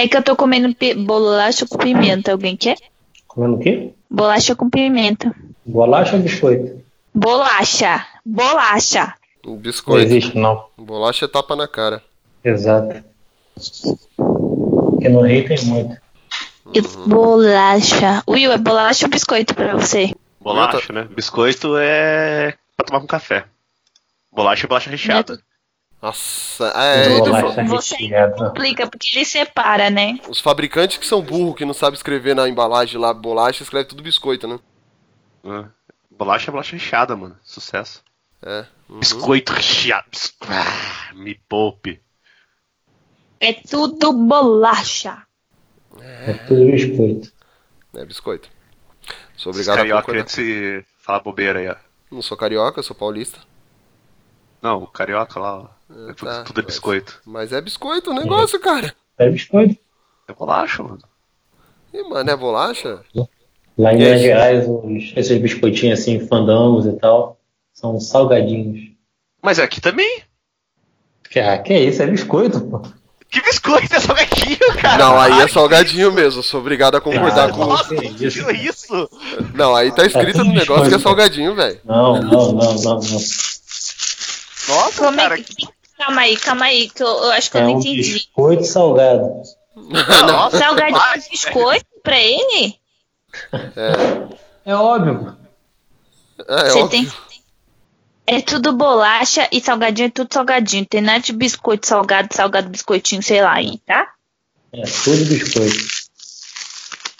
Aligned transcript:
É 0.00 0.08
que 0.08 0.16
eu 0.16 0.22
tô 0.22 0.34
comendo 0.34 0.74
bolacha 1.04 1.66
com 1.66 1.76
pimenta. 1.76 2.32
Alguém 2.32 2.56
quer? 2.56 2.78
Comendo 3.28 3.56
o 3.56 3.58
quê? 3.58 3.90
Bolacha 4.10 4.56
com 4.56 4.70
pimenta. 4.70 5.34
Bolacha 5.62 6.16
ou 6.16 6.22
biscoito? 6.22 6.82
Bolacha. 7.14 8.06
Bolacha. 8.24 9.14
Um 9.44 9.50
Não 9.50 9.56
biscoito. 9.58 10.06
existe, 10.06 10.38
não. 10.38 10.64
Bolacha 10.78 11.26
é 11.26 11.28
tapa 11.28 11.54
na 11.54 11.68
cara. 11.68 12.02
Exato. 12.42 13.04
Porque 14.16 15.08
no 15.10 15.20
Rio 15.20 15.46
tem 15.46 15.62
muito. 15.66 16.00
E 16.72 16.80
Bolacha. 16.80 18.22
Will, 18.26 18.52
é 18.52 18.56
bolacha 18.56 19.04
ou 19.04 19.10
biscoito 19.10 19.54
pra 19.54 19.76
você? 19.76 20.14
Bolacha, 20.40 20.94
né? 20.94 21.06
Biscoito 21.14 21.76
é 21.76 22.54
pra 22.74 22.86
tomar 22.86 23.00
com 23.00 23.06
café. 23.06 23.44
Bolacha 24.32 24.64
é 24.64 24.68
bolacha 24.68 24.88
recheada. 24.88 25.42
Nossa, 26.02 26.72
é. 26.76 27.04
Tudo 27.04 27.36
então, 27.36 27.66
você 27.66 27.96
complica, 28.36 28.86
porque 28.88 29.14
ele 29.14 29.24
separa, 29.24 29.90
né? 29.90 30.18
os 30.28 30.40
fabricantes 30.40 30.96
que 30.96 31.06
são 31.06 31.20
burros, 31.20 31.56
que 31.56 31.64
não 31.64 31.74
sabem 31.74 31.96
escrever 31.96 32.34
na 32.34 32.48
embalagem 32.48 32.98
lá 32.98 33.12
bolacha, 33.12 33.62
escreve 33.62 33.88
tudo 33.88 34.02
biscoito, 34.02 34.48
né? 34.48 34.58
né? 35.44 35.68
Bolacha 36.10 36.50
é 36.50 36.52
bolacha 36.52 36.72
recheada, 36.72 37.14
mano. 37.14 37.36
Sucesso. 37.42 38.02
É. 38.42 38.64
uhum. 38.88 39.00
Biscoito 39.00 39.52
recheado. 39.52 40.06
Ah, 40.48 41.14
me 41.14 41.34
poupe. 41.34 42.00
É 43.38 43.52
tudo 43.52 44.12
bolacha. 44.12 45.22
É 45.98 46.32
tudo 46.46 46.64
biscoito. 46.66 47.32
É 47.94 48.04
biscoito. 48.04 48.48
Sou 49.36 49.50
Esse 49.50 49.60
obrigado 49.60 49.74
a 49.74 49.78
carioca 49.78 50.02
concordar. 50.02 50.24
querendo 50.26 50.82
se 50.82 50.86
falar 50.98 51.20
bobeira 51.20 51.58
aí, 51.58 51.68
ó. 51.68 51.76
Não 52.10 52.22
sou 52.22 52.36
carioca, 52.36 52.82
sou 52.82 52.96
paulista. 52.96 53.38
Não, 54.62 54.82
o 54.82 54.86
carioca 54.86 55.38
lá, 55.40 55.58
ó. 55.60 55.79
É 55.90 56.12
tudo, 56.14 56.28
tá, 56.28 56.42
tudo 56.44 56.60
é 56.60 56.62
mas- 56.62 56.72
biscoito. 56.72 57.20
Mas 57.26 57.52
é 57.52 57.60
biscoito 57.60 58.10
o 58.10 58.14
negócio, 58.14 58.58
cara. 58.60 58.94
É 59.18 59.28
biscoito. 59.28 59.76
É 60.28 60.32
bolacha, 60.32 60.82
mano. 60.82 60.98
Ih, 61.92 62.02
mano, 62.04 62.30
é 62.30 62.36
bolacha? 62.36 63.00
Lá 63.76 63.92
em 63.92 63.96
Yes. 63.98 64.04
Minas 64.08 64.20
Gerais, 64.20 64.66
os- 64.68 65.12
esses 65.16 65.38
biscoitinhos 65.40 66.00
assim, 66.00 66.26
fandangos 66.26 66.86
e 66.86 66.92
tal, 66.92 67.38
são 67.72 67.98
salgadinhos. 68.00 68.90
Mas 69.42 69.58
aqui 69.58 69.80
também. 69.80 70.22
Que, 71.30 71.40
ah, 71.40 71.58
que 71.58 71.74
isso? 71.76 72.02
É 72.02 72.06
biscoito, 72.06 72.60
pô. 72.60 72.82
Que 73.30 73.40
biscoito 73.42 73.94
é 73.94 74.00
salgadinho, 74.00 74.58
cara? 74.80 74.98
Não, 75.04 75.18
aí 75.20 75.40
é 75.40 75.48
salgadinho 75.48 76.12
mesmo. 76.12 76.42
Sou 76.42 76.60
obrigado 76.60 76.96
a 76.96 77.00
concordar 77.00 77.48
Ah, 77.50 77.52
com. 77.52 77.64
Nossa, 77.64 77.94
Que 77.94 78.26
isso? 78.26 78.50
isso? 78.50 79.10
Não, 79.54 79.74
aí 79.74 79.92
tá 79.92 80.04
escrito 80.04 80.38
tudo 80.38 80.44
no 80.44 80.52
negócio 80.54 80.88
que 80.88 80.94
é 80.94 80.96
biscoito. 80.96 81.02
salgadinho, 81.02 81.54
velho. 81.54 81.80
Não, 81.84 82.20
não, 82.20 82.52
não, 82.52 82.74
não, 82.74 82.74
não. 82.82 83.00
Nossa, 84.68 85.04
Como 85.04 85.16
cara. 85.16 85.38
é 85.38 85.42
que... 85.42 85.68
Calma 86.00 86.22
aí, 86.22 86.36
calma 86.38 86.64
aí, 86.64 86.88
que 86.88 87.02
eu, 87.02 87.06
eu 87.06 87.30
acho 87.32 87.50
que 87.50 87.56
eu 87.58 87.60
É 87.60 87.64
não 87.64 87.74
um 87.74 87.78
entendi. 87.78 88.12
biscoito 88.14 88.64
salgado. 88.64 89.42
Nossa, 89.76 90.56
Salgadinho 90.58 90.98
demais, 90.98 91.24
de 91.24 91.30
biscoito 91.30 91.84
pra 92.02 92.18
ele? 92.18 92.78
É 94.64 94.74
óbvio. 94.74 95.36
É, 96.48 96.70
Você 96.70 96.78
óbvio. 96.78 96.88
tem. 96.88 97.12
É 98.26 98.40
tudo 98.40 98.72
bolacha 98.72 99.46
e 99.52 99.60
salgadinho 99.60 100.06
é 100.06 100.10
tudo 100.10 100.32
salgadinho. 100.32 100.86
Tem 100.86 101.00
nada 101.02 101.20
de 101.20 101.32
biscoito 101.32 101.86
salgado, 101.86 102.34
salgado, 102.34 102.68
biscoitinho, 102.70 103.22
sei 103.22 103.42
lá 103.42 103.52
aí, 103.54 103.76
tá? 103.86 104.08
É 104.72 104.82
tudo 104.82 105.24
biscoito. 105.26 106.00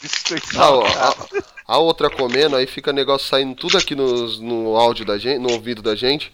Biscoito 0.01 0.47
Ah, 0.51 0.59
salgado. 0.59 1.45
a, 1.67 1.75
a 1.75 1.79
outra 1.79 2.09
comendo, 2.09 2.57
aí 2.57 2.67
fica 2.67 2.93
negócio 2.93 3.29
saindo 3.29 3.55
tudo 3.55 3.77
aqui 3.77 3.95
nos- 3.95 4.41
no 4.41 4.77
áudio 4.77 5.05
da 5.05 5.19
gente, 5.19 5.39
no 5.39 5.53
ouvido 5.53 5.83
da 5.83 5.95
gente. 5.95 6.33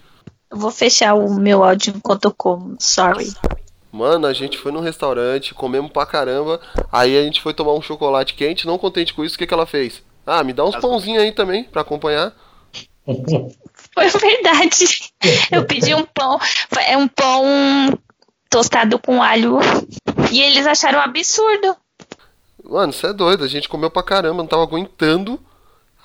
Eu 0.50 0.58
vou 0.58 0.70
fechar 0.70 1.14
o 1.14 1.34
meu 1.34 1.64
áudio 1.64 1.94
enquanto 1.96 2.26
eu 2.26 2.34
como. 2.34 2.76
Sorry. 2.78 3.32
Mano, 3.90 4.26
a 4.26 4.32
gente 4.32 4.58
foi 4.58 4.70
num 4.72 4.80
restaurante, 4.80 5.54
comemos 5.54 5.90
pra 5.90 6.04
caramba. 6.04 6.60
Aí 6.92 7.16
a 7.16 7.22
gente 7.22 7.40
foi 7.40 7.54
tomar 7.54 7.72
um 7.72 7.82
chocolate 7.82 8.34
quente, 8.34 8.66
não 8.66 8.78
contente 8.78 9.14
com 9.14 9.24
isso, 9.24 9.36
o 9.36 9.38
que, 9.38 9.46
que 9.46 9.54
ela 9.54 9.66
fez? 9.66 10.02
Ah, 10.26 10.44
me 10.44 10.52
dá 10.52 10.64
uns 10.64 10.76
pãozinhos 10.76 11.22
aí 11.22 11.32
também 11.32 11.64
pra 11.64 11.82
acompanhar. 11.82 12.34
Foi 13.94 14.08
verdade. 14.08 15.12
Eu 15.50 15.64
pedi 15.64 15.94
um 15.94 16.04
pão. 16.04 16.38
É 16.86 16.96
um 16.96 17.06
pão 17.06 17.44
tostado 18.50 18.98
com 18.98 19.22
alho. 19.22 19.58
E 20.32 20.42
eles 20.42 20.66
acharam 20.66 20.98
um 20.98 21.02
absurdo. 21.02 21.76
Mano, 22.64 22.92
você 22.92 23.06
é 23.06 23.12
doido, 23.12 23.44
a 23.44 23.48
gente 23.48 23.68
comeu 23.68 23.90
pra 23.90 24.02
caramba, 24.02 24.42
não 24.42 24.46
tava 24.46 24.64
aguentando. 24.64 25.40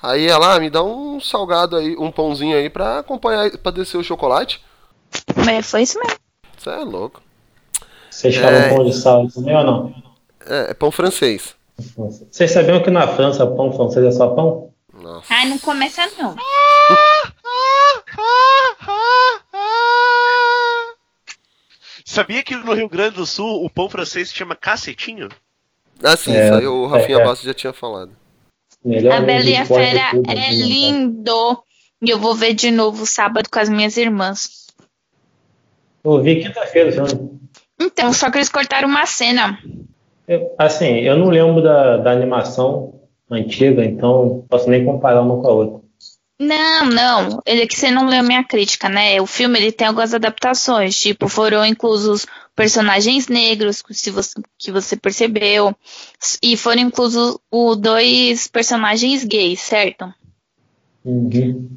Aí 0.02 0.26
ela, 0.26 0.54
ah, 0.56 0.60
me 0.60 0.68
dá 0.68 0.82
um 0.82 1.20
salgado 1.20 1.76
aí, 1.76 1.96
um 1.96 2.10
pãozinho 2.10 2.56
aí 2.56 2.68
pra 2.68 2.98
acompanhar, 2.98 3.56
pra 3.58 3.70
descer 3.70 3.96
o 3.98 4.02
chocolate. 4.04 4.60
Mas 5.44 5.70
foi 5.70 5.82
isso 5.82 5.98
mesmo. 6.00 6.18
Você 6.58 6.70
é 6.70 6.76
louco. 6.78 7.22
Vocês 8.10 8.34
falam 8.36 8.58
É. 8.58 8.74
pão 8.74 8.84
de 8.84 8.92
sal 8.94 9.28
também 9.28 9.56
ou 9.56 9.64
não? 9.64 9.94
É, 10.44 10.70
é 10.70 10.74
pão 10.74 10.90
francês. 10.90 11.54
Vocês 12.30 12.50
sabiam 12.50 12.82
que 12.82 12.90
na 12.90 13.06
França 13.08 13.46
pão 13.46 13.72
francês 13.72 14.04
é 14.04 14.10
só 14.10 14.28
pão? 14.34 14.70
Nossa. 14.92 15.26
Ai, 15.32 15.48
não 15.48 15.58
começa 15.58 16.02
não. 16.18 16.36
Sabia 22.04 22.42
que 22.42 22.56
no 22.56 22.74
Rio 22.74 22.88
Grande 22.88 23.16
do 23.16 23.26
Sul 23.26 23.64
o 23.64 23.70
pão 23.70 23.88
francês 23.88 24.28
se 24.28 24.34
chama 24.34 24.56
cacetinho? 24.56 25.28
Ah, 26.02 26.16
sim, 26.16 26.34
É, 26.34 26.44
isso 26.46 26.54
aí 26.54 26.66
o 26.66 26.86
Rafinha 26.86 27.18
é. 27.18 27.24
Bastos 27.24 27.46
já 27.46 27.54
tinha 27.54 27.72
falado. 27.72 28.10
Melhor 28.84 29.14
A 29.14 29.20
Bela 29.20 29.44
e 29.44 29.56
a 29.56 29.64
Fera 29.64 30.10
é 30.28 30.34
né? 30.34 30.50
lindo. 30.52 31.62
E 32.02 32.10
eu 32.10 32.18
vou 32.18 32.34
ver 32.34 32.54
de 32.54 32.70
novo 32.70 33.06
sábado 33.06 33.48
com 33.50 33.58
as 33.58 33.68
minhas 33.68 33.96
irmãs. 33.96 34.66
Eu 36.04 36.20
vi 36.20 36.42
quinta-feira, 36.42 36.90
filme. 36.90 37.40
Então, 37.80 38.12
só 38.12 38.30
que 38.30 38.38
eles 38.38 38.48
cortaram 38.48 38.88
uma 38.88 39.06
cena. 39.06 39.58
Eu- 40.26 40.54
assim, 40.58 40.98
eu 41.00 41.16
não 41.16 41.28
lembro 41.28 41.62
da, 41.62 41.96
da 41.98 42.10
animação 42.10 43.00
antiga, 43.30 43.84
então 43.84 44.26
não 44.26 44.40
posso 44.48 44.68
nem 44.68 44.84
comparar 44.84 45.22
uma 45.22 45.40
com 45.40 45.46
a 45.46 45.52
outra. 45.52 45.81
Não, 46.44 46.86
não. 46.86 47.42
Ele 47.46 47.62
é 47.62 47.66
que 47.66 47.76
você 47.78 47.90
não 47.90 48.06
leu 48.06 48.22
minha 48.22 48.42
crítica, 48.42 48.88
né? 48.88 49.20
O 49.20 49.26
filme 49.26 49.58
ele 49.58 49.70
tem 49.70 49.86
algumas 49.86 50.12
adaptações, 50.12 50.98
tipo, 50.98 51.28
foram 51.28 51.64
inclusos 51.64 52.26
personagens 52.56 53.28
negros, 53.28 53.82
se 53.92 54.10
você, 54.10 54.40
que 54.58 54.72
você 54.72 54.96
percebeu, 54.96 55.74
e 56.42 56.56
foram 56.56 56.82
inclusos 56.82 57.38
os 57.50 57.76
dois 57.76 58.48
personagens 58.48 59.24
gays, 59.24 59.60
certo? 59.60 60.12
Uhum. 61.04 61.76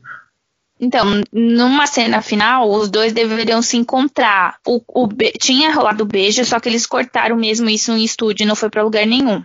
Então, 0.80 1.06
numa 1.32 1.86
cena 1.86 2.22
final, 2.22 2.70
os 2.70 2.90
dois 2.90 3.14
deveriam 3.14 3.62
se 3.62 3.78
encontrar. 3.78 4.58
O, 4.66 4.82
o 4.88 5.08
be- 5.08 5.32
tinha 5.40 5.74
rolado 5.74 6.06
beijo, 6.06 6.44
só 6.44 6.60
que 6.60 6.68
eles 6.68 6.86
cortaram 6.88 7.36
mesmo 7.36 7.70
isso 7.70 7.92
em 7.92 8.04
estúdio, 8.04 8.48
não 8.48 8.56
foi 8.56 8.70
pra 8.70 8.84
lugar 8.84 9.06
nenhum. 9.06 9.44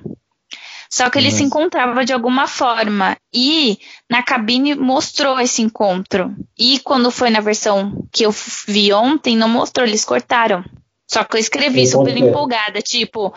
Só 0.93 1.09
que 1.09 1.19
eles 1.19 1.35
se 1.35 1.45
encontravam 1.45 2.03
de 2.05 2.13
alguma 2.13 2.49
forma. 2.49 3.17
E 3.33 3.79
na 4.11 4.23
cabine 4.25 4.75
mostrou 4.75 5.39
esse 5.39 5.63
encontro. 5.63 6.35
E 6.59 6.81
quando 6.81 7.13
foi 7.13 7.31
na 7.31 7.41
versão 7.41 8.07
que 8.13 8.25
eu 8.27 8.33
vi 8.67 8.93
ontem, 8.93 9.37
não 9.37 9.49
mostrou, 9.49 9.87
eles 9.87 10.05
cortaram. 10.05 10.65
Só 11.09 11.23
que 11.23 11.37
eu 11.37 11.41
escrevi 11.41 11.87
super 11.87 12.17
empolgada, 12.17 12.81
tipo, 12.83 13.33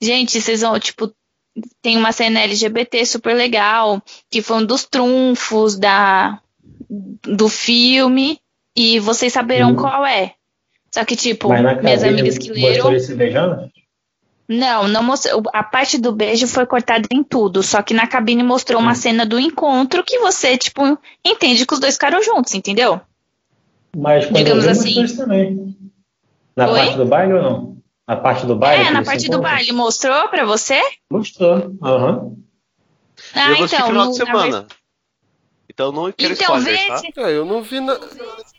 gente, 0.00 0.40
vocês 0.40 0.60
vão, 0.60 0.78
tipo, 0.78 1.12
tem 1.80 1.96
uma 1.96 2.12
cena 2.12 2.40
LGBT 2.40 3.04
super 3.04 3.34
legal, 3.34 4.00
que 4.30 4.40
foi 4.40 4.58
um 4.58 4.64
dos 4.64 4.84
trunfos 4.84 5.76
da, 5.76 6.40
do 7.24 7.48
filme, 7.48 8.38
e 8.76 8.98
vocês 9.00 9.32
saberão 9.32 9.72
Hum. 9.72 9.76
qual 9.76 10.06
é. 10.06 10.34
Só 10.94 11.04
que, 11.04 11.16
tipo, 11.16 11.48
minhas 11.82 12.02
amigas 12.04 12.38
que 12.38 12.50
leram. 12.52 12.98
se 13.00 13.14
beijando? 13.14 13.70
Não, 14.58 14.86
não 14.88 15.02
mostrou. 15.02 15.42
A 15.52 15.62
parte 15.62 15.96
do 15.98 16.12
beijo 16.12 16.46
foi 16.46 16.66
cortada 16.66 17.06
em 17.12 17.22
tudo. 17.22 17.62
Só 17.62 17.80
que 17.82 17.94
na 17.94 18.06
cabine 18.06 18.42
mostrou 18.42 18.80
Hum. 18.80 18.84
uma 18.84 18.94
cena 18.94 19.24
do 19.24 19.38
encontro 19.38 20.02
que 20.04 20.18
você, 20.18 20.56
tipo, 20.58 20.98
entende 21.24 21.64
que 21.66 21.74
os 21.74 21.80
dois 21.80 21.94
ficaram 21.94 22.22
juntos, 22.22 22.54
entendeu? 22.54 23.00
Mas 23.96 24.24
quando 24.26 24.36
Digamos 24.36 24.64
eu 24.66 24.74
vi, 24.74 25.00
assim. 25.02 25.16
também. 25.16 25.76
Na 26.56 26.68
Oi? 26.70 26.78
parte 26.80 26.96
do 26.96 27.04
baile 27.06 27.32
ou 27.34 27.42
não? 27.42 27.76
Na 28.06 28.16
parte 28.16 28.46
do 28.46 28.56
baile? 28.56 28.84
é, 28.84 28.90
na 28.90 29.02
parte 29.04 29.30
do 29.30 29.40
baile 29.40 29.72
mostrou 29.72 30.28
pra 30.28 30.44
você? 30.44 30.80
Mostrou. 31.10 31.74
Aham. 31.82 32.32
Ah, 33.34 33.50
eu 33.52 33.64
então. 33.64 33.86
final 33.86 34.06
no- 34.06 34.12
de 34.12 34.18
na 34.18 34.26
semana. 34.26 34.66
Então 35.70 35.92
não 35.92 36.12
quero 36.12 36.32
Então, 36.34 36.58
spoiler, 36.58 36.86
tá? 36.88 36.96
vê. 37.00 37.12
É, 37.22 37.36
eu 37.36 37.44
não 37.46 37.62
vi 37.62 37.80
na... 37.80 37.98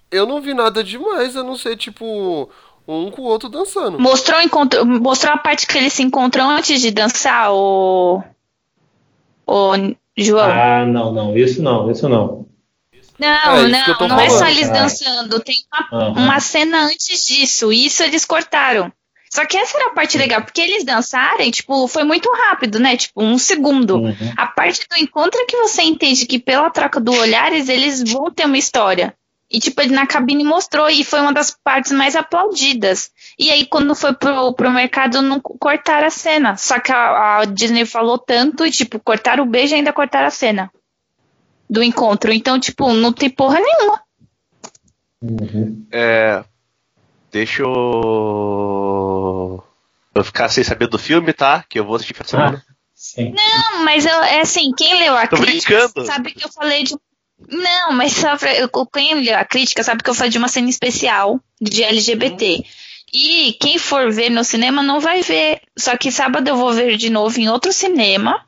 Eu 0.09 0.25
não 0.25 0.41
vi 0.41 0.53
nada 0.53 0.83
demais, 0.83 1.35
a 1.35 1.43
não 1.43 1.55
ser, 1.55 1.75
tipo, 1.75 2.49
um 2.87 3.09
com 3.11 3.21
o 3.21 3.25
outro 3.25 3.49
dançando. 3.49 3.99
Mostrou, 3.99 4.41
encontro, 4.41 4.85
mostrou 4.85 5.33
a 5.33 5.37
parte 5.37 5.65
que 5.67 5.77
eles 5.77 5.93
se 5.93 6.03
encontram 6.03 6.49
antes 6.49 6.81
de 6.81 6.91
dançar, 6.91 7.51
o. 7.51 8.23
O 9.45 9.73
João. 10.17 10.49
Ah, 10.51 10.85
não, 10.85 11.11
não. 11.11 11.37
Isso 11.37 11.61
não, 11.61 11.89
isso 11.91 12.07
não. 12.07 12.45
Não, 13.19 13.27
É, 13.57 13.67
não, 13.67 14.07
não 14.07 14.19
é 14.19 14.29
só 14.29 14.39
falando, 14.39 14.49
eles 14.51 14.67
cara. 14.67 14.79
dançando, 14.81 15.39
tem 15.39 15.55
uma, 15.91 16.01
Aham. 16.01 16.11
uma 16.23 16.39
cena 16.39 16.85
antes 16.85 17.25
disso, 17.25 17.71
e 17.71 17.85
isso 17.85 18.03
eles 18.03 18.25
cortaram. 18.25 18.91
Só 19.31 19.45
que 19.45 19.57
essa 19.57 19.77
era 19.77 19.87
a 19.87 19.93
parte 19.93 20.17
legal, 20.17 20.41
porque 20.43 20.61
eles 20.61 20.83
dançarem, 20.83 21.49
tipo, 21.49 21.87
foi 21.87 22.03
muito 22.03 22.29
rápido, 22.31 22.79
né? 22.79 22.95
Tipo, 22.97 23.23
um 23.23 23.37
segundo. 23.37 23.97
Uhum. 23.97 24.33
A 24.37 24.45
parte 24.47 24.85
do 24.87 24.95
encontro 24.97 25.39
é 25.41 25.45
que 25.45 25.57
você 25.57 25.81
entende 25.81 26.25
que 26.25 26.37
pela 26.37 26.69
troca 26.69 26.99
do 26.99 27.11
olhares 27.13 27.67
eles 27.67 28.03
vão 28.03 28.29
ter 28.31 28.45
uma 28.45 28.57
história. 28.57 29.15
E, 29.53 29.59
tipo, 29.59 29.79
ele 29.81 29.93
na 29.93 30.07
cabine 30.07 30.43
mostrou, 30.43 30.89
e 30.89 31.03
foi 31.03 31.21
uma 31.21 31.31
das 31.31 31.51
partes 31.51 31.91
mais 31.91 32.15
aplaudidas. 32.15 33.11
E 33.37 33.51
aí, 33.51 33.67
quando 33.67 33.93
foi 33.93 34.11
pro, 34.13 34.51
pro 34.53 34.71
mercado, 34.71 35.21
não 35.21 35.39
cortaram 35.39 36.07
a 36.07 36.09
cena. 36.09 36.57
Só 36.57 36.79
que 36.79 36.91
a, 36.91 37.41
a 37.41 37.45
Disney 37.45 37.85
falou 37.85 38.17
tanto 38.17 38.65
e, 38.65 38.71
tipo, 38.71 38.99
cortaram 38.99 39.43
o 39.43 39.47
beijo 39.47 39.75
e 39.75 39.77
ainda 39.77 39.93
cortaram 39.93 40.25
a 40.27 40.31
cena 40.31 40.71
do 41.69 41.83
encontro. 41.83 42.33
Então, 42.33 42.59
tipo, 42.59 42.91
não 42.93 43.13
tem 43.13 43.29
porra 43.29 43.59
nenhuma. 43.59 44.01
Uhum. 45.21 45.85
É. 45.91 46.43
Deixa 47.31 47.63
eu. 47.63 49.63
Eu 50.13 50.23
ficar 50.23 50.49
sem 50.49 50.63
saber 50.63 50.87
do 50.87 50.99
filme, 50.99 51.33
tá? 51.33 51.63
Que 51.67 51.79
eu 51.79 51.85
vou 51.85 51.95
assistir 51.95 52.15
essa 52.19 52.29
semana. 52.29 52.63
Ah, 52.67 52.73
sim. 52.93 53.33
Não, 53.33 53.83
mas 53.83 54.05
eu, 54.05 54.21
é 54.23 54.41
assim, 54.41 54.71
quem 54.77 54.99
leu 54.99 55.15
a 55.15 55.25
Tô 55.27 55.37
crítica 55.37 55.87
brincando. 55.87 56.05
sabe 56.05 56.33
que 56.33 56.45
eu 56.45 56.51
falei 56.51 56.83
de. 56.83 56.95
Não, 57.49 57.91
mas 57.93 58.13
só 58.13 58.37
pra- 58.37 58.49
quem 58.93 59.29
a 59.33 59.45
crítica 59.45 59.83
sabe 59.83 60.03
que 60.03 60.09
eu 60.09 60.13
falei 60.13 60.31
de 60.31 60.37
uma 60.37 60.47
cena 60.47 60.69
especial 60.69 61.39
de 61.61 61.83
LGBT. 61.83 62.63
E 63.13 63.53
quem 63.59 63.77
for 63.77 64.11
ver 64.11 64.29
no 64.31 64.43
cinema 64.43 64.81
não 64.81 64.99
vai 64.99 65.21
ver. 65.21 65.61
Só 65.77 65.95
que 65.95 66.11
sábado 66.11 66.47
eu 66.47 66.55
vou 66.57 66.73
ver 66.73 66.97
de 66.97 67.09
novo 67.09 67.39
em 67.39 67.47
outro 67.49 67.71
cinema. 67.71 68.43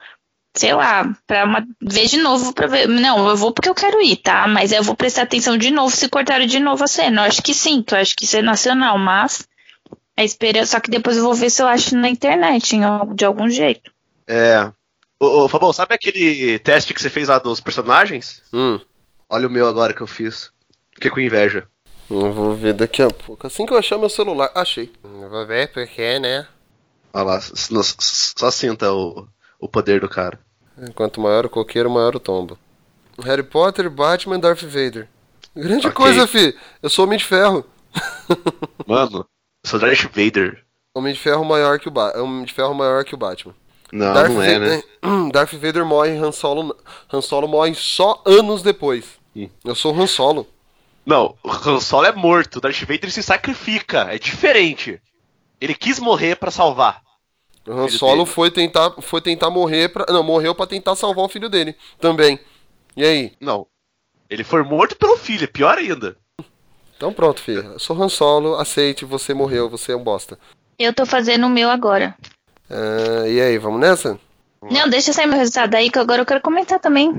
Sei 0.58 0.74
lá, 0.74 1.14
pra 1.28 1.44
uma, 1.44 1.66
ver 1.82 2.08
de 2.08 2.18
novo 2.18 2.54
pra 2.54 2.66
ver. 2.66 2.88
Não, 2.88 3.28
eu 3.28 3.36
vou 3.36 3.52
porque 3.52 3.70
eu 3.70 3.76
quero 3.76 4.02
ir, 4.02 4.16
tá? 4.18 4.48
Mas 4.48 4.72
eu 4.72 4.82
vou 4.82 4.96
prestar 4.96 5.24
atenção 5.24 5.58
de 5.58 5.70
novo 5.70 5.96
se 5.96 6.08
cortaram 6.10 6.46
de 6.46 6.60
novo 6.60 6.84
a 6.84 6.88
cena. 6.88 7.22
Eu 7.22 7.26
acho 7.28 7.44
que 7.44 7.54
sim, 7.54 7.84
eu 7.92 7.98
acho 7.98 8.16
que 8.16 8.24
isso 8.26 8.38
é 8.38 8.42
nacional, 8.42 8.98
mas. 8.98 9.48
A 10.18 10.24
espera, 10.24 10.66
só 10.66 10.80
que 10.80 10.90
depois 10.90 11.18
eu 11.18 11.24
vou 11.24 11.34
ver 11.34 11.50
se 11.50 11.62
eu 11.62 11.68
acho 11.68 11.96
na 11.98 12.08
internet, 12.08 12.78
de 13.16 13.26
algum 13.26 13.50
jeito. 13.50 13.92
É. 14.26 14.72
Ô, 15.20 15.44
ô 15.46 15.50
Fabão, 15.50 15.72
sabe 15.74 15.96
aquele 15.96 16.60
teste 16.60 16.94
que 16.94 17.02
você 17.02 17.10
fez 17.10 17.28
lá 17.30 17.40
dos 17.40 17.60
personagens? 17.60 18.42
Hum. 18.54 18.80
Olha 19.30 19.48
o 19.48 19.52
meu 19.52 19.68
agora 19.68 19.94
que 19.94 20.02
eu 20.02 20.08
fiz. 20.08 20.52
Fiquei 20.94 21.10
com 21.12 21.20
inveja. 21.20 21.68
Eu 22.10 22.32
vou 22.32 22.54
ver 22.56 22.74
daqui 22.74 23.02
a 23.02 23.10
pouco. 23.10 23.48
Assim 23.48 23.66
que 23.66 23.74
eu 23.74 23.78
achar 23.78 23.98
meu 23.98 24.10
celular. 24.10 24.52
Achei. 24.54 24.92
Eu 25.04 25.30
vou 25.30 25.46
ver 25.46 25.72
porque, 25.72 26.20
né? 26.20 26.48
Olha 27.14 27.24
lá, 27.24 27.40
só 27.42 28.52
sinta 28.52 28.92
o, 28.94 29.28
o 29.60 29.68
poder 29.68 30.02
do 30.02 30.10
cara. 30.10 30.40
Quanto 30.94 31.22
maior 31.22 31.46
o 31.46 31.50
coqueiro, 31.50 31.90
maior 31.90 32.16
o 32.16 32.20
tombo. 32.20 32.60
Harry 33.24 33.44
Potter, 33.44 33.90
Batman, 33.90 34.40
Darth 34.40 34.64
Vader. 34.64 35.08
Grande 35.56 35.88
Ok. 35.88 35.92
coisa, 35.94 36.28
fi. 36.28 36.54
Eu 36.84 36.90
sou 36.90 37.06
Homem 37.06 37.18
de 37.18 37.24
Ferro. 37.24 37.66
Mano, 38.86 39.20
eu 39.64 39.70
sou 39.70 39.80
Darth 39.80 40.04
Vader. 40.14 40.64
Homem 40.94 41.14
de 41.14 41.20
Ferro 41.20 41.44
maior 41.46 41.80
que 41.80 41.88
o 41.88 41.92
ba 41.92 42.14
Homem 42.22 42.46
de 42.46 42.54
Ferro 42.54 42.74
maior 42.74 43.04
que 43.06 43.16
o 43.16 43.18
Batman. 43.18 43.56
Não, 43.92 44.14
Darth, 44.14 44.32
não 44.32 44.42
é, 44.42 44.54
Vader, 44.54 44.70
né? 44.78 44.84
Darth 45.32 45.54
Vader 45.54 45.86
morre, 45.86 46.12
Han 46.18 46.32
Solo, 46.32 46.76
Han 47.12 47.22
Solo 47.22 47.48
morre 47.48 47.74
só 47.76 48.22
anos 48.26 48.62
depois. 48.62 49.06
Ih. 49.36 49.50
Eu 49.64 49.76
sou 49.76 49.94
o 49.94 50.02
Han 50.02 50.08
Solo. 50.08 50.48
Não, 51.06 51.36
o 51.44 51.52
Han 51.52 51.80
Solo 51.80 52.06
é 52.08 52.12
morto, 52.12 52.60
Darth 52.60 52.82
Vader 52.82 53.12
se 53.12 53.22
sacrifica, 53.22 54.08
é 54.12 54.18
diferente. 54.18 55.00
Ele 55.62 55.76
quis 55.76 56.00
morrer 56.00 56.36
pra 56.36 56.52
salvar. 56.52 57.02
O 57.68 57.72
Han 57.72 57.88
Filho 57.88 58.00
Solo 58.00 58.24
dele. 58.24 58.34
foi 58.36 58.52
tentar, 58.52 58.92
foi 59.02 59.22
tentar 59.22 59.50
morrer 59.50 59.90
pra. 59.90 60.06
Não, 60.10 60.24
morreu 60.24 60.54
pra 60.54 60.68
tentar 60.68 60.96
salvar 60.96 61.26
o 61.26 61.30
filho 61.30 61.50
dele. 61.50 61.76
Também. 62.00 62.40
E 62.98 63.04
aí? 63.04 63.34
Não. 63.40 63.68
Ele 64.30 64.44
foi 64.44 64.64
morto 64.64 64.96
pelo 64.96 65.18
filho, 65.18 65.44
é 65.44 65.48
pior 65.48 65.78
ainda. 65.78 66.18
Então 66.98 67.14
pronto, 67.14 67.42
filho. 67.42 67.64
Eu 67.74 67.80
sou 67.80 68.02
Han 68.02 68.10
Solo, 68.10 68.56
aceite, 68.56 69.06
você 69.06 69.34
morreu, 69.34 69.70
você 69.70 69.92
é 69.92 69.96
um 69.96 70.04
bosta. 70.04 70.40
Eu 70.78 70.94
tô 70.94 71.06
fazendo 71.06 71.46
o 71.46 71.50
meu 71.50 71.70
agora. 71.70 72.16
Ah, 72.70 73.28
e 73.28 73.42
aí, 73.42 73.58
vamos 73.58 73.80
nessa? 73.80 74.20
Não, 74.62 74.90
deixa 74.90 75.14
sair 75.14 75.28
meu 75.28 75.38
resultado 75.38 75.76
aí, 75.76 75.92
que 75.92 76.00
agora 76.00 76.22
eu 76.22 76.26
quero 76.26 76.42
comentar 76.42 76.80
também. 76.80 77.12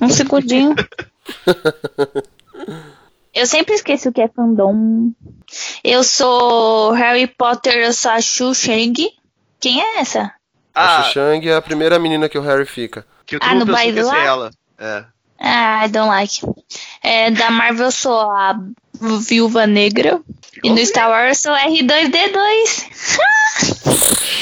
Um 0.00 0.08
segundinho. 0.08 0.74
eu 3.34 3.46
sempre 3.46 3.74
esqueço 3.74 4.08
o 4.08 4.12
que 4.12 4.22
é 4.22 4.28
fandom. 4.28 5.10
Eu 5.82 6.02
sou 6.04 6.92
Harry 6.92 7.26
Potter, 7.26 7.74
eu 7.74 7.92
sou 7.92 8.10
a 8.10 8.20
Shu 8.20 8.54
Shang. 8.54 8.94
Quem 9.60 9.80
é 9.80 9.98
essa? 10.00 10.32
A 10.74 11.00
Ah, 11.00 11.02
Shang 11.04 11.48
é 11.48 11.54
a 11.54 11.62
primeira 11.62 11.98
menina 11.98 12.28
que 12.28 12.38
o 12.38 12.42
Harry 12.42 12.66
fica. 12.66 13.06
que 13.26 13.38
Ah, 13.40 13.54
no 13.54 13.66
baile 13.66 14.00
ser 14.02 14.06
lá? 14.06 14.24
ela. 14.24 14.50
É. 14.78 15.04
Ah, 15.38 15.84
I 15.84 15.88
don't 15.88 16.08
like. 16.08 16.40
É, 17.02 17.30
da 17.30 17.50
Marvel 17.50 17.86
eu 17.86 17.90
sou 17.92 18.18
a 18.18 18.58
Viúva 19.20 19.66
Negra. 19.66 20.20
E 20.64 20.70
no 20.70 20.78
Star 20.78 21.10
Wars 21.10 21.44
eu 21.44 21.52
sou 21.52 21.60
R2D2. 21.60 23.18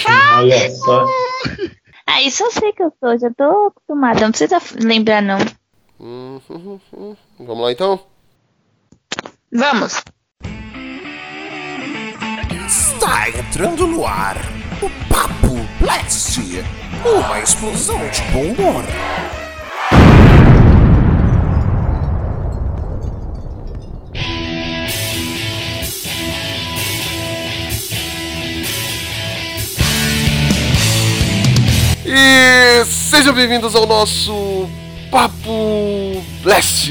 Olha 0.39 0.71
só. 0.71 1.05
Ah, 2.07 2.23
isso 2.23 2.45
eu 2.45 2.53
sei 2.53 2.73
que 2.73 2.85
eu 2.85 2.93
sou, 3.01 3.19
já 3.19 3.29
tô 3.37 3.67
acostumada, 3.67 4.21
não 4.21 4.31
precisa 4.31 4.63
lembrar 4.81 5.21
não. 5.21 5.39
Hum, 5.99 6.41
hum, 6.49 6.79
hum. 6.95 7.17
Vamos 7.41 7.65
lá 7.65 7.73
então? 7.73 7.99
Vamos. 9.53 10.01
Está 12.69 13.29
entrando 13.29 13.89
no 13.89 14.07
ar 14.07 14.37
o 14.81 14.89
Papo 15.13 15.57
Blast, 15.81 16.39
uma 17.05 17.41
explosão 17.41 17.99
de 18.11 18.23
bom 18.33 18.53
humor. 18.53 18.85
E 32.15 32.85
sejam 32.85 33.33
bem-vindos 33.33 33.75
ao 33.75 33.87
nosso 33.87 34.69
Papo 35.11 36.23
Blast. 36.43 36.91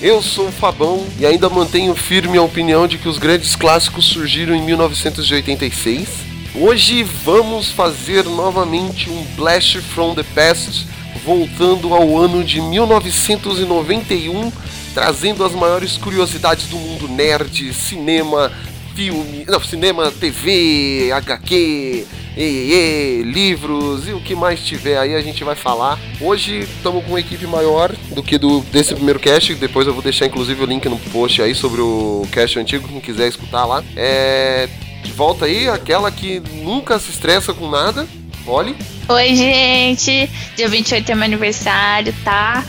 Eu 0.00 0.22
sou 0.22 0.48
o 0.48 0.52
Fabão 0.52 1.06
e 1.18 1.26
ainda 1.26 1.50
mantenho 1.50 1.94
firme 1.94 2.38
a 2.38 2.42
opinião 2.42 2.88
de 2.88 2.96
que 2.96 3.10
os 3.10 3.18
grandes 3.18 3.54
clássicos 3.54 4.06
surgiram 4.06 4.54
em 4.54 4.62
1986. 4.62 6.08
Hoje 6.54 7.02
vamos 7.02 7.70
fazer 7.70 8.24
novamente 8.24 9.10
um 9.10 9.22
Blast 9.36 9.82
from 9.82 10.14
the 10.14 10.24
Past, 10.34 10.86
voltando 11.22 11.92
ao 11.92 12.16
ano 12.16 12.42
de 12.42 12.62
1991, 12.62 14.50
trazendo 14.94 15.44
as 15.44 15.52
maiores 15.52 15.98
curiosidades 15.98 16.68
do 16.68 16.76
mundo 16.76 17.06
nerd, 17.06 17.74
cinema, 17.74 18.50
filme, 18.94 19.44
não, 19.46 19.62
cinema, 19.62 20.10
TV, 20.10 21.12
HQ, 21.12 22.06
EE, 22.38 23.22
livros 23.24 24.06
e 24.06 24.12
o 24.12 24.20
que 24.20 24.36
mais 24.36 24.60
tiver 24.60 24.96
aí 24.96 25.16
a 25.16 25.20
gente 25.20 25.42
vai 25.42 25.56
falar. 25.56 25.98
Hoje 26.20 26.60
estamos 26.60 27.02
com 27.04 27.10
uma 27.10 27.20
equipe 27.20 27.44
maior 27.48 27.92
do 28.14 28.22
que 28.22 28.38
do 28.38 28.60
desse 28.70 28.94
primeiro 28.94 29.18
cast, 29.18 29.54
depois 29.56 29.88
eu 29.88 29.92
vou 29.92 30.02
deixar 30.02 30.26
inclusive 30.26 30.62
o 30.62 30.66
link 30.66 30.88
no 30.88 30.98
post 30.98 31.42
aí 31.42 31.52
sobre 31.52 31.80
o 31.80 32.26
cast 32.30 32.56
antigo, 32.58 32.86
quem 32.86 33.00
quiser 33.00 33.26
escutar 33.26 33.64
lá. 33.64 33.82
É, 33.96 34.68
de 35.02 35.10
volta 35.10 35.46
aí, 35.46 35.68
aquela 35.68 36.12
que 36.12 36.40
nunca 36.62 36.98
se 37.00 37.10
estressa 37.10 37.52
com 37.52 37.68
nada. 37.68 38.06
Olhe, 38.46 38.76
Oi, 39.08 39.34
gente. 39.34 40.30
Dia 40.54 40.68
28 40.68 41.10
é 41.10 41.14
meu 41.14 41.24
aniversário, 41.24 42.14
tá? 42.22 42.64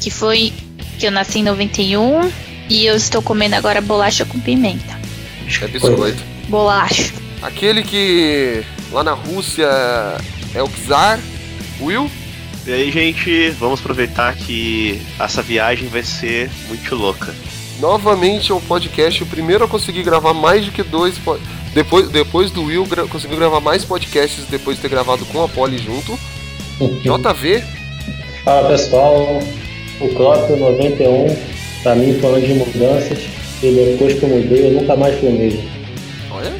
Que 0.00 0.10
foi 0.10 0.52
que 0.98 1.06
eu 1.06 1.10
nasci 1.10 1.38
em 1.38 1.44
91 1.44 2.30
e 2.68 2.84
eu 2.84 2.94
estou 2.94 3.22
comendo 3.22 3.54
agora 3.54 3.80
bolacha 3.80 4.24
com 4.24 4.38
pimenta. 4.38 4.98
é 5.62 5.66
biscoito. 5.68 6.22
Bolacha. 6.48 7.12
Aquele 7.40 7.82
que 7.82 8.64
lá 8.92 9.02
na 9.04 9.12
Rússia 9.12 9.66
é 10.54 10.62
o 10.62 10.68
czar, 10.86 11.18
Will. 11.80 12.10
E 12.66 12.72
aí, 12.72 12.90
gente, 12.90 13.50
vamos 13.50 13.80
aproveitar 13.80 14.34
que 14.34 15.00
essa 15.20 15.42
viagem 15.42 15.88
vai 15.88 16.02
ser 16.02 16.50
muito 16.68 16.94
louca. 16.94 17.34
Novamente 17.80 18.52
é 18.52 18.54
um 18.54 18.60
podcast, 18.60 19.22
o 19.22 19.26
primeiro 19.26 19.64
a 19.64 19.68
conseguir 19.68 20.02
gravar 20.02 20.32
mais 20.32 20.64
do 20.64 20.72
que 20.72 20.82
dois. 20.82 21.18
po- 21.18 21.38
Depois, 21.74 22.08
depois 22.08 22.50
do 22.50 22.62
Will, 22.64 22.86
gra- 22.86 23.06
conseguiu 23.06 23.36
gravar 23.36 23.60
mais 23.60 23.84
podcasts 23.84 24.44
depois 24.48 24.76
de 24.76 24.82
ter 24.82 24.88
gravado 24.88 25.26
com 25.26 25.42
a 25.42 25.48
Polly 25.48 25.76
junto. 25.78 26.18
JV, 27.02 27.62
Fala 28.44 28.68
pessoal, 28.68 29.40
o 30.00 30.08
Clópio 30.10 30.56
91 30.56 31.36
pra 31.82 31.94
mim 31.94 32.18
ano 32.24 32.40
de 32.40 32.54
mudanças 32.54 33.18
e 33.62 33.70
depois 33.72 34.18
que 34.18 34.22
eu 34.24 34.28
mudei 34.28 34.66
eu 34.68 34.72
nunca 34.80 34.96
mais 34.96 35.18
fui 35.20 35.30
mesmo. 35.30 35.62
olha, 36.30 36.52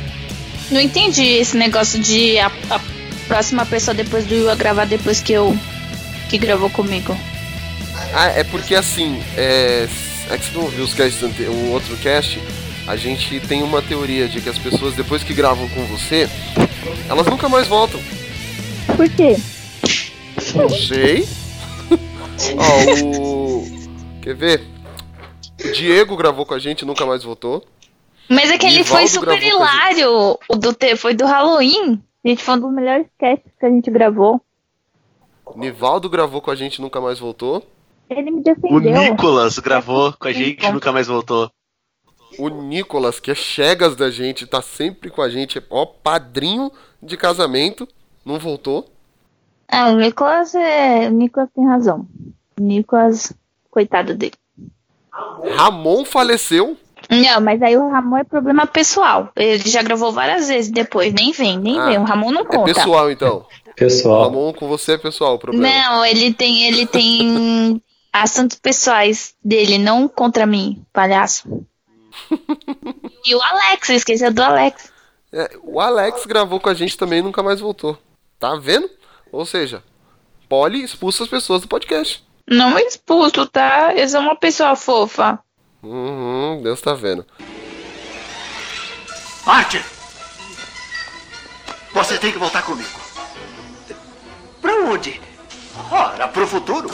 Não 0.70 0.80
entendi 0.80 1.22
esse 1.24 1.56
negócio 1.56 1.98
de 1.98 2.38
a, 2.38 2.46
a 2.70 2.80
próxima 3.28 3.64
pessoa 3.66 3.94
depois 3.94 4.24
do 4.26 4.34
Will 4.34 4.50
a 4.50 4.54
gravar 4.54 4.84
depois 4.86 5.20
que 5.20 5.32
eu 5.32 5.56
que 6.28 6.38
gravou 6.38 6.70
comigo. 6.70 7.16
Ah, 8.12 8.26
é 8.28 8.44
porque 8.44 8.74
assim, 8.74 9.22
é, 9.36 9.86
é 10.30 10.38
que 10.38 10.44
você 10.46 10.52
não 10.56 10.62
ouviu 10.64 10.84
os 10.84 10.94
casts 10.94 11.22
ante- 11.22 11.42
o 11.42 11.70
outro 11.70 11.96
cast, 11.98 12.40
a 12.86 12.96
gente 12.96 13.40
tem 13.40 13.62
uma 13.62 13.80
teoria 13.82 14.26
de 14.28 14.40
que 14.40 14.48
as 14.48 14.58
pessoas 14.58 14.94
depois 14.94 15.22
que 15.22 15.32
gravam 15.34 15.68
com 15.68 15.84
você, 15.86 16.28
elas 17.08 17.26
nunca 17.26 17.48
mais 17.48 17.66
voltam. 17.66 18.00
Por 18.96 19.08
quê? 19.10 19.36
Não 20.54 20.68
sei. 20.68 21.28
Ó, 22.56 23.04
o. 23.04 23.88
Quer 24.22 24.34
ver? 24.34 24.62
O 25.64 25.72
Diego 25.72 26.16
gravou 26.16 26.44
com 26.44 26.54
a 26.54 26.58
gente, 26.58 26.84
nunca 26.84 27.06
mais 27.06 27.22
voltou. 27.22 27.64
Mas 28.28 28.50
é 28.50 28.58
que 28.58 28.66
ele 28.66 28.84
foi 28.84 29.06
super 29.06 29.38
a 29.38 29.44
hilário. 29.44 30.38
O 30.48 30.56
do 30.56 30.72
T 30.72 30.96
foi 30.96 31.14
do 31.14 31.26
Halloween. 31.26 32.02
Gente, 32.24 32.42
foi 32.42 32.54
um 32.54 32.60
dos 32.60 32.72
melhores 32.72 33.06
casts 33.18 33.52
que 33.58 33.66
a 33.66 33.70
gente 33.70 33.90
gravou. 33.90 34.40
Nivaldo 35.56 36.08
gravou 36.08 36.40
com 36.40 36.50
a 36.50 36.54
gente, 36.54 36.80
nunca 36.80 37.00
mais 37.00 37.18
voltou. 37.18 37.62
Ele 38.08 38.30
me 38.30 38.40
O 38.40 38.42
defendeu. 38.42 38.80
Nicolas 38.80 39.58
gravou 39.58 40.12
com 40.12 40.28
a 40.28 40.32
gente 40.32 40.64
e 40.64 40.72
nunca 40.72 40.92
mais 40.92 41.06
voltou. 41.06 41.50
O 42.38 42.48
Nicolas, 42.48 43.20
que 43.20 43.30
é 43.30 43.34
chegas 43.34 43.94
da 43.94 44.10
gente, 44.10 44.46
tá 44.46 44.60
sempre 44.60 45.10
com 45.10 45.22
a 45.22 45.28
gente, 45.28 45.62
ó, 45.70 45.86
padrinho 45.86 46.72
de 47.02 47.16
casamento, 47.16 47.86
não 48.24 48.38
voltou. 48.38 48.90
Ah, 49.68 49.90
o 49.90 49.96
Nicolas 49.96 50.54
é. 50.54 51.08
O 51.08 51.12
Nicolas 51.12 51.48
tem 51.54 51.66
razão. 51.66 52.06
O 52.58 52.62
Nicolas, 52.62 53.32
coitado 53.70 54.14
dele. 54.14 54.34
Ramon 55.56 56.04
faleceu. 56.04 56.76
Não, 57.10 57.40
mas 57.40 57.60
aí 57.62 57.76
o 57.76 57.88
Ramon 57.90 58.18
é 58.18 58.24
problema 58.24 58.66
pessoal. 58.66 59.30
Ele 59.36 59.68
já 59.68 59.82
gravou 59.82 60.12
várias 60.12 60.48
vezes 60.48 60.70
depois, 60.70 61.12
nem 61.12 61.32
vem, 61.32 61.58
nem 61.58 61.78
Ah, 61.78 61.86
vem. 61.86 61.98
O 61.98 62.04
Ramon 62.04 62.30
não 62.32 62.42
É 62.42 62.44
conta. 62.44 62.72
pessoal, 62.74 63.10
então. 63.10 63.46
Pessoal, 63.76 64.24
Ramon, 64.24 64.52
com 64.52 64.68
você 64.68 64.92
é 64.92 64.98
pessoal 64.98 65.34
o 65.34 65.38
problema. 65.38 65.66
Não, 65.66 66.04
ele 66.04 66.32
tem, 66.32 66.64
ele 66.68 66.86
tem 66.86 67.82
assuntos 68.12 68.58
pessoais 68.58 69.34
dele, 69.44 69.78
não 69.78 70.06
contra 70.08 70.46
mim, 70.46 70.84
palhaço. 70.92 71.66
e 73.24 73.34
o 73.34 73.42
Alex, 73.42 73.88
esqueceu 73.90 74.32
do 74.32 74.42
Alex. 74.42 74.92
É, 75.32 75.50
o 75.64 75.80
Alex 75.80 76.24
gravou 76.26 76.60
com 76.60 76.68
a 76.68 76.74
gente 76.74 76.96
também 76.96 77.18
e 77.18 77.22
nunca 77.22 77.42
mais 77.42 77.60
voltou. 77.60 77.98
Tá 78.38 78.54
vendo? 78.56 78.88
Ou 79.32 79.44
seja, 79.44 79.82
Polly 80.48 80.82
expulsa 80.84 81.24
as 81.24 81.28
pessoas 81.28 81.62
do 81.62 81.68
podcast. 81.68 82.22
Não 82.48 82.78
expulso, 82.78 83.46
tá? 83.46 83.92
Eu 83.96 84.08
sou 84.08 84.20
uma 84.20 84.36
pessoa 84.36 84.76
fofa. 84.76 85.38
Uhum, 85.84 86.62
Deus 86.62 86.80
tá 86.80 86.94
vendo. 86.94 87.26
Arte! 89.46 89.84
Você 91.92 92.18
tem 92.18 92.32
que 92.32 92.38
voltar 92.38 92.62
comigo. 92.62 92.88
Pra 94.60 94.74
onde? 94.86 95.20
Ora, 95.90 96.26
pro 96.28 96.46
futuro. 96.46 96.90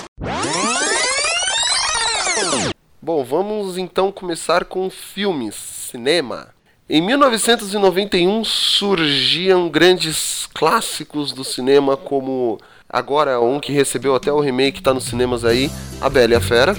Bom, 3.00 3.25
vamos 3.25 3.78
então 3.78 4.11
começar 4.11 4.64
com 4.64 4.90
filmes, 4.90 5.54
cinema. 5.54 6.49
Em 6.88 7.00
1991 7.00 8.44
surgiam 8.44 9.68
grandes 9.68 10.49
clássicos 10.52 11.32
do 11.32 11.44
cinema, 11.44 11.97
como 11.97 12.59
agora 12.88 13.40
um 13.40 13.61
que 13.61 13.73
recebeu 13.73 14.16
até 14.16 14.32
o 14.32 14.40
remake, 14.40 14.82
tá 14.82 14.92
nos 14.92 15.04
cinemas 15.04 15.44
aí, 15.44 15.70
A 16.00 16.11
Bela 16.11 16.32
e 16.32 16.37
a 16.37 16.40
Fera, 16.40 16.76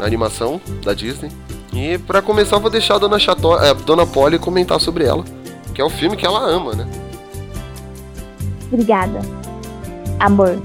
a 0.00 0.04
animação 0.04 0.60
da 0.84 0.94
Disney. 0.94 1.30
E 1.72 1.98
pra 1.98 2.22
começar, 2.22 2.56
eu 2.56 2.60
vou 2.60 2.70
deixar 2.70 2.94
a 2.94 2.98
Dona, 2.98 3.18
Chato, 3.18 3.52
a 3.52 3.72
Dona 3.72 4.06
Polly 4.06 4.38
comentar 4.38 4.80
sobre 4.80 5.04
ela, 5.04 5.24
que 5.74 5.80
é 5.80 5.84
o 5.84 5.90
filme 5.90 6.16
que 6.16 6.24
ela 6.24 6.40
ama, 6.40 6.74
né? 6.74 6.86
Obrigada. 8.72 9.20
Amor. 10.18 10.60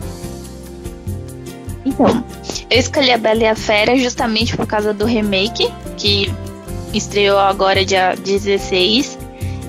Então, 1.85 2.23
eu 2.69 2.79
escolhi 2.79 3.11
a 3.11 3.17
Bela 3.17 3.41
e 3.41 3.47
a 3.47 3.55
Fera 3.55 3.97
justamente 3.97 4.55
por 4.55 4.65
causa 4.65 4.93
do 4.93 5.05
remake, 5.05 5.71
que 5.97 6.33
estreou 6.93 7.37
agora 7.39 7.83
dia 7.83 8.15
16, 8.15 9.17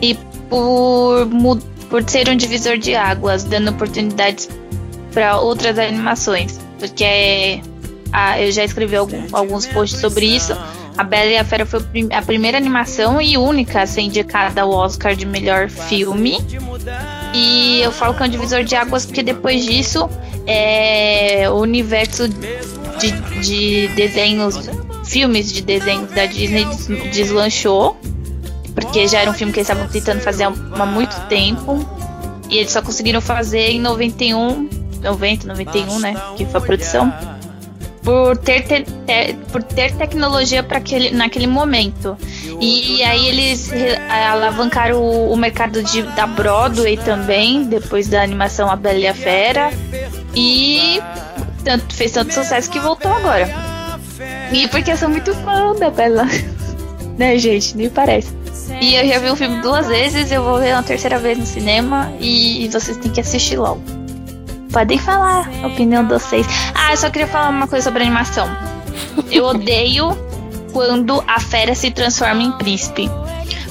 e 0.01 0.15
por, 0.49 1.29
por 1.89 2.09
ser 2.09 2.29
um 2.29 2.37
divisor 2.37 2.79
de 2.79 2.95
águas, 2.95 3.45
dando 3.45 3.71
oportunidades 3.71 4.49
para 5.13 5.39
outras 5.41 5.79
animações. 5.79 6.61
Porque 6.79 7.61
ah, 8.13 8.41
eu 8.41 8.53
já 8.53 8.63
escrevi 8.65 8.95
algum- 8.97 9.27
alguns 9.33 9.67
posts 9.67 10.01
sobre 10.01 10.27
isso. 10.27 10.57
A 10.97 11.03
Bela 11.05 11.31
e 11.31 11.39
a 11.39 11.45
Fera 11.45 11.65
foi 11.65 11.81
a 12.13 12.21
primeira 12.23 12.59
animação 12.59 13.21
e 13.21 13.39
única 13.39 13.81
a 13.83 13.87
ser 13.87 14.03
indicada 14.03 14.61
ao 14.63 14.71
Oscar 14.71 15.15
de 15.17 15.25
melhor 15.25 15.69
filme. 15.71 16.39
E 17.35 17.81
eu 17.81 17.91
falo 17.91 18.13
que 18.15 18.23
é 18.23 18.27
um 18.27 18.29
divisor 18.29 18.63
de 18.63 18.75
águas 18.77 19.07
porque 19.07 19.23
depois 19.23 19.65
disso 19.65 20.09
é, 20.47 21.49
o 21.51 21.55
universo 21.55 22.29
de, 22.29 23.11
de 23.41 23.89
desenhos, 23.95 24.69
filmes 25.07 25.51
de 25.51 25.63
desenhos 25.63 26.11
da 26.13 26.27
Disney 26.27 26.65
des- 26.67 26.87
deslanchou. 27.13 27.97
Porque 28.75 29.07
já 29.07 29.21
era 29.21 29.31
um 29.31 29.35
filme 29.35 29.53
que 29.53 29.61
eles 29.61 29.69
estavam 29.69 29.89
tentando 29.91 30.21
fazer 30.21 30.45
há 30.45 30.87
muito 30.87 31.15
tempo. 31.29 31.87
E 32.51 32.59
eles 32.59 32.71
só 32.71 32.83
conseguiram 32.83 33.21
fazer 33.21 33.71
em 33.71 33.81
91, 33.81 34.69
90, 35.03 35.47
91, 35.47 35.99
né? 35.99 36.15
Que 36.37 36.45
foi 36.47 36.61
a 36.61 36.63
produção. 36.65 37.13
Por 38.03 38.37
ter, 38.37 38.63
te- 38.63 38.83
te- 38.85 39.35
por 39.53 39.63
ter 39.63 39.93
tecnologia 39.95 40.63
para 40.63 40.79
aquele, 40.79 41.11
naquele 41.13 41.47
momento. 41.47 42.17
E 42.61 43.01
aí 43.05 43.29
eles 43.29 43.71
re- 43.71 43.97
alavancaram 44.09 44.99
o, 45.01 45.33
o 45.33 45.37
mercado 45.37 45.83
de, 45.85 46.03
da 46.03 46.27
Broadway 46.27 46.97
também, 46.97 47.63
depois 47.65 48.09
da 48.09 48.21
animação 48.23 48.69
A 48.69 48.75
Bela 48.75 48.99
e 48.99 49.07
a 49.07 49.15
Fera. 49.15 49.71
E 50.35 51.01
tanto, 51.65 51.95
fez 51.95 52.11
tanto 52.11 52.35
sucesso 52.35 52.69
que 52.71 52.81
voltou 52.81 53.13
agora. 53.13 53.49
E 54.53 54.67
porque 54.69 54.91
eu 54.91 54.97
sou 54.97 55.09
muito 55.09 55.33
fã 55.37 55.73
da 55.77 55.89
Bela. 55.91 56.27
né, 57.17 57.39
gente? 57.39 57.77
Nem 57.77 57.89
parece. 57.89 58.33
E 58.81 58.95
eu 58.97 59.07
já 59.07 59.19
vi 59.21 59.29
o 59.31 59.37
filme 59.37 59.61
duas 59.63 59.87
vezes, 59.87 60.33
eu 60.33 60.43
vou 60.43 60.59
ver 60.59 60.73
uma 60.75 60.83
terceira 60.83 61.19
vez 61.21 61.39
no 61.39 61.47
cinema 61.47 62.13
e 62.19 62.69
vocês 62.73 62.97
têm 62.97 63.13
que 63.13 63.21
assistir 63.21 63.57
logo. 63.59 63.81
Podem 64.73 64.99
falar 64.99 65.51
a 65.63 65.67
opinião 65.67 66.03
de 66.03 66.15
vocês. 66.15 66.47
Ah, 66.75 66.93
eu 66.93 66.97
só 66.97 67.11
queria 67.11 67.29
falar 67.29 67.51
uma 67.51 67.69
coisa 67.69 67.85
sobre 67.85 68.03
a 68.03 68.07
animação. 68.07 68.49
Eu 69.31 69.45
odeio 69.45 70.17
quando 70.73 71.23
a 71.27 71.39
fera 71.39 71.75
se 71.75 71.91
transforma 71.91 72.43
em 72.43 72.53
príncipe. 72.53 73.11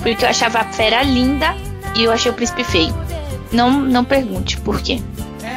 Porque 0.03 0.23
eu 0.23 0.29
achava 0.29 0.59
a 0.59 0.65
fera 0.65 1.01
linda 1.01 1.55
e 1.95 2.03
eu 2.03 2.11
achei 2.11 2.31
o 2.31 2.35
príncipe 2.35 2.63
feio. 2.63 2.93
Não, 3.51 3.71
não 3.71 4.05
pergunte 4.05 4.57
por 4.57 4.79
quê. 4.79 5.01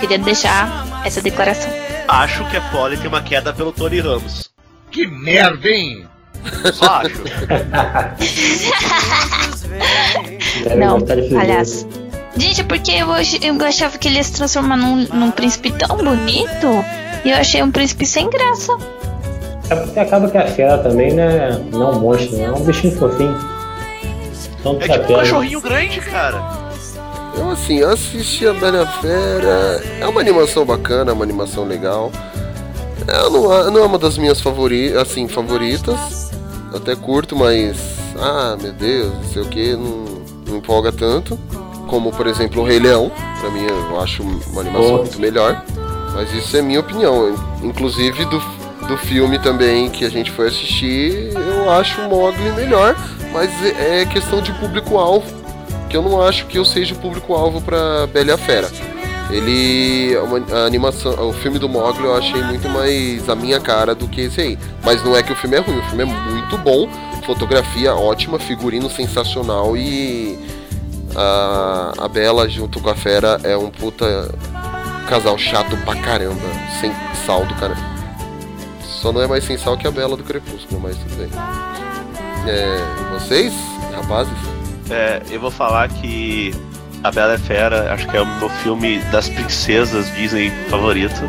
Queria 0.01 0.19
deixar 0.19 0.87
essa 1.05 1.21
declaração. 1.21 1.71
Acho 2.09 2.43
que 2.49 2.57
a 2.57 2.63
Polly 2.63 2.97
tem 2.97 3.09
uma 3.09 3.21
queda 3.23 3.53
pelo 3.53 3.71
Tony 3.71 4.01
Ramos. 4.01 4.51
Que 4.91 5.07
merda, 5.07 5.69
hein? 5.69 6.07
Só 6.73 6.87
acho. 6.87 7.23
não, 10.77 11.07
filme. 11.07 11.35
palhaço. 11.35 12.04
Gente, 12.37 12.61
é 12.61 12.65
porque 12.65 12.91
eu, 12.91 13.09
eu 13.43 13.65
achava 13.67 13.97
que 13.97 14.09
ele 14.09 14.17
ia 14.17 14.25
se 14.25 14.33
transformar 14.33 14.77
num, 14.77 15.07
num 15.13 15.31
príncipe 15.31 15.71
tão 15.73 15.97
bonito. 15.97 16.67
E 17.25 17.31
eu 17.31 17.37
achei 17.37 17.63
um 17.63 17.71
príncipe 17.71 18.05
sem 18.05 18.29
graça. 18.29 18.77
É 19.71 19.77
porque 19.77 19.99
acaba 19.99 20.29
que 20.29 20.37
a 20.37 20.47
fera 20.47 20.79
também, 20.79 21.13
né? 21.15 21.59
Não 21.73 21.83
é 21.83 21.97
um 21.97 22.01
monstro, 22.01 22.37
né? 22.37 22.45
É 22.45 22.51
um 22.51 22.61
bichinho 22.65 22.97
fofinho. 22.99 23.37
Então 24.61 24.79
É 24.81 24.89
tipo 24.89 25.13
um 25.13 25.17
cachorrinho 25.17 25.61
grande, 25.61 26.01
cara. 26.01 26.43
Eu 27.37 27.51
assim, 27.51 27.79
eu 27.79 27.91
assisti 27.91 28.47
a 28.47 28.53
Bela 28.53 28.87
Fera. 29.01 29.83
É 30.01 30.07
uma 30.07 30.21
animação 30.21 30.65
bacana, 30.65 31.11
é 31.11 31.15
uma 31.15 31.25
animação 31.25 31.65
legal. 31.65 32.13
Ela 33.09 33.31
não, 33.31 33.53
é- 33.53 33.71
não 33.71 33.81
é 33.81 33.87
uma 33.87 33.99
das 33.99 34.17
minhas 34.19 34.41
favori 34.41 34.97
assim, 34.97 35.27
favoritas. 35.29 36.31
Até 36.75 36.95
curto, 36.95 37.35
mas. 37.37 37.77
Ah, 38.21 38.57
meu 38.61 38.73
Deus, 38.73 39.13
não 39.15 39.25
sei 39.25 39.43
o 39.43 39.47
que, 39.47 39.73
não, 39.75 40.05
não 40.47 40.57
empolga 40.59 40.93
tanto. 40.93 41.39
Como 41.89 42.11
por 42.13 42.27
exemplo 42.27 42.63
o 42.63 42.65
Rei 42.65 42.79
Leão. 42.79 43.11
Pra 43.41 43.51
mim 43.51 43.67
eu 43.69 44.01
acho 44.01 44.23
uma 44.23 44.61
animação 44.61 44.99
muito 44.99 45.19
melhor. 45.21 45.63
Mas 46.15 46.33
isso 46.33 46.57
é 46.57 46.63
minha 46.63 46.81
opinião. 46.81 47.35
Inclusive 47.63 48.25
do, 48.27 48.39
do 48.89 48.97
filme 48.99 49.39
também 49.39 49.91
que 49.91 50.05
a 50.05 50.09
gente 50.09 50.31
foi 50.31 50.49
assistir, 50.49 51.31
eu 51.35 51.71
acho 51.71 52.01
o 52.03 52.09
Mogli 52.09 52.51
melhor. 52.53 52.97
Mas 53.33 53.51
é 53.65 54.03
é 54.03 54.07
questão 54.07 54.41
de 54.41 54.53
público-alvo 54.53 55.25
que 55.91 55.97
eu 55.97 56.03
não 56.03 56.21
acho 56.23 56.47
que 56.47 56.57
eu 56.59 56.65
seja 56.65 56.95
o 56.95 56.99
público-alvo 56.99 57.61
pra 57.61 58.07
Bela 58.13 58.31
e 58.31 58.33
a 58.33 58.39
Fera. 58.39 58.69
Ele. 59.31 60.17
uma- 60.19 60.43
a 60.57 60.67
animação. 60.67 61.13
O 61.29 61.33
filme 61.33 61.59
do 61.59 61.69
Mogli 61.69 62.05
eu 62.05 62.15
achei 62.17 62.43
muito 62.43 62.69
mais 62.69 63.29
a 63.29 63.35
minha 63.35 63.59
cara 63.61 63.95
do 63.95 64.07
que 64.07 64.23
esse 64.23 64.41
aí. 64.41 64.59
Mas 64.85 65.03
não 65.05 65.17
é 65.17 65.23
que 65.23 65.33
o 65.33 65.37
filme 65.37 65.57
é 65.57 65.61
ruim, 65.61 65.79
o 65.79 65.83
filme 65.85 66.03
é 66.03 66.07
muito 66.07 66.57
bom. 66.59 66.89
Fotografia 67.27 67.95
ótima, 67.95 68.39
figurino 68.39 68.89
sensacional 68.91 69.77
e. 69.77 70.39
A, 71.17 71.93
a 71.99 72.09
Bela 72.09 72.49
junto 72.49 72.81
com 72.81 72.91
a 72.91 72.95
Fera 72.95 73.41
é 73.45 73.57
um 73.57 73.71
puta 73.71 74.35
casal 75.09 75.39
chato 75.39 75.77
pra 75.85 75.95
caramba. 75.97 76.41
Sem 76.81 76.93
sal 77.27 77.45
do 77.47 77.55
cara. 77.55 77.77
Só 78.83 79.13
não 79.13 79.21
é 79.23 79.27
mais 79.27 79.45
sem 79.45 79.57
sal 79.59 79.77
que 79.77 79.87
a 79.87 79.91
Bela 79.91 80.17
do 80.17 80.23
Crepúsculo, 80.25 80.81
mas 80.83 80.97
tudo 80.97 81.17
bem. 81.17 81.31
É, 82.47 82.79
vocês, 83.19 83.53
rapazes? 83.95 84.33
É, 84.91 85.23
eu 85.31 85.41
vou 85.41 85.51
falar 85.51 85.89
que 85.89 86.55
A 87.03 87.11
Bela 87.11 87.33
e 87.33 87.37
a 87.37 87.39
Fera 87.39 87.93
acho 87.93 88.07
que 88.09 88.17
é 88.17 88.21
o 88.21 88.27
meu 88.27 88.49
filme 88.51 88.99
das 89.13 89.29
princesas 89.29 90.13
Disney 90.15 90.51
favorito. 90.69 91.23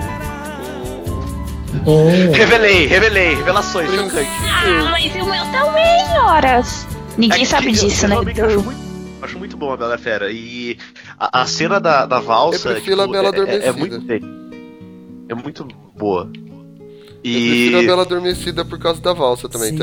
Hum, 1.85 2.31
Revelei, 2.33 2.87
revelei, 2.87 3.35
revelações, 3.35 3.89
chocante. 3.91 4.29
Ah, 4.49 4.89
mas 4.91 5.13
o 5.13 5.25
meu 5.25 5.45
também, 5.51 6.19
horas. 6.19 6.87
Ninguém 7.17 7.37
É 7.37 7.39
que 7.41 7.45
sabe 7.45 7.67
eu- 7.67 7.73
disso, 7.73 8.05
eu 8.05 8.09
né? 8.09 8.15
acho 8.15 8.61
muito, 8.63 8.84
acho 9.25 9.37
muito 9.37 9.57
bom 9.57 9.73
a 9.73 9.77
Bela 9.77 9.95
e 9.95 9.97
Fera. 9.97 10.31
E 10.31 10.77
a, 11.19 11.41
a 11.41 11.45
cena 11.45 11.79
da, 11.79 12.05
da 12.05 12.19
valsa. 12.19 12.69
Eu 12.69 12.73
prefiro 12.75 13.01
a 13.01 13.07
Bela 13.07 13.29
é, 13.29 13.39
é, 13.39 13.65
é 13.65 13.69
Adormecida. 13.69 13.73
muito. 13.73 14.35
É 15.27 15.35
muito 15.35 15.67
boa. 15.97 16.31
Eu 17.23 17.31
prefiro 17.31 17.77
a 17.77 17.83
E. 17.83 17.87
Bela 17.87 18.01
Adormecida 18.03 18.63
por 18.63 18.79
causa 18.79 19.01
da 19.01 19.13
valsa 19.13 19.49
também. 19.49 19.75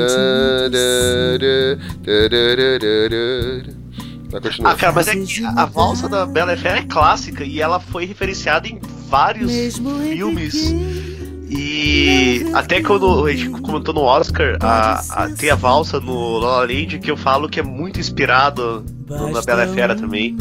Ah, 4.63 4.75
cara, 4.75 4.93
mas 4.93 5.07
é 5.07 5.15
que 5.15 5.45
a 5.45 5.65
valsa 5.65 6.09
da 6.09 6.25
Bela 6.25 6.53
e 6.53 6.57
Fera 6.57 6.79
é 6.79 6.83
clássica 6.83 7.43
e 7.43 7.61
ela 7.61 7.79
foi 7.79 8.05
referenciada 8.05 8.67
em 8.67 8.79
vários 9.07 9.77
filmes 10.09 11.12
E 11.49 12.45
até 12.53 12.81
quando 12.81 13.25
a 13.25 13.31
gente 13.33 13.49
comentou 13.61 13.93
no 13.93 14.01
Oscar, 14.01 14.57
a, 14.61 15.01
a, 15.09 15.29
tem 15.29 15.49
a 15.49 15.55
valsa 15.55 15.99
no 15.99 16.37
La 16.39 16.57
La 16.57 16.59
Land 16.61 16.99
que 16.99 17.11
eu 17.11 17.17
falo 17.17 17.47
que 17.49 17.59
é 17.59 17.63
muito 17.63 17.99
inspirado 17.99 18.83
no- 19.07 19.31
na 19.31 19.41
Bela 19.41 19.67
Fera 19.67 19.95
também. 19.95 20.35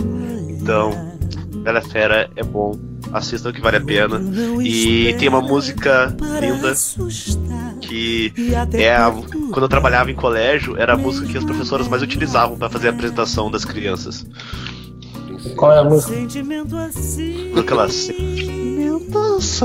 Então, 0.49 1.12
Bela 1.56 1.80
Fera 1.82 2.30
é 2.37 2.42
bom, 2.42 2.78
assistam 3.12 3.52
que 3.52 3.61
vale 3.61 3.76
a 3.76 3.80
pena. 3.80 4.18
E 4.68 5.14
tem 5.18 5.28
uma 5.28 5.40
música 5.40 6.14
linda 6.40 6.68
que 7.80 8.32
é 8.75 8.94
a, 8.94 9.11
quando 9.50 9.62
eu 9.62 9.68
trabalhava 9.68 10.11
em 10.11 10.14
colégio, 10.14 10.76
era 10.78 10.94
a 10.94 10.97
música 10.97 11.26
que 11.26 11.37
as 11.37 11.44
professoras 11.44 11.88
mais 11.88 12.02
utilizavam 12.02 12.56
para 12.56 12.71
fazer 12.71 12.88
a 12.88 12.90
apresentação 12.90 13.50
das 13.50 13.64
crianças. 13.64 14.25
Qual 15.56 15.73
é 15.73 15.78
a 15.78 15.85
música? 15.85 16.14
Aquelas 18.92 19.62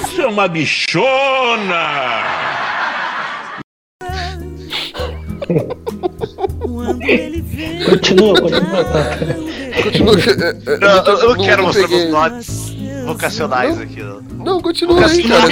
Você 0.00 0.22
é 0.22 0.26
uma 0.26 0.48
bichona! 0.48 1.84
Continua, 7.84 8.40
continua. 8.40 8.84
Continua. 9.82 10.16
Não, 10.80 11.04
eu, 11.04 11.18
eu 11.18 11.36
não 11.36 11.44
quero 11.44 11.56
não 11.58 11.66
mostrar 11.66 11.88
meus 11.88 12.10
notes 12.10 12.74
vocacionais 13.04 13.80
aqui. 13.80 14.02
Não. 14.02 14.22
Não, 14.44 14.60
continua 14.60 15.06
aí, 15.06 15.22
cara. 15.24 15.48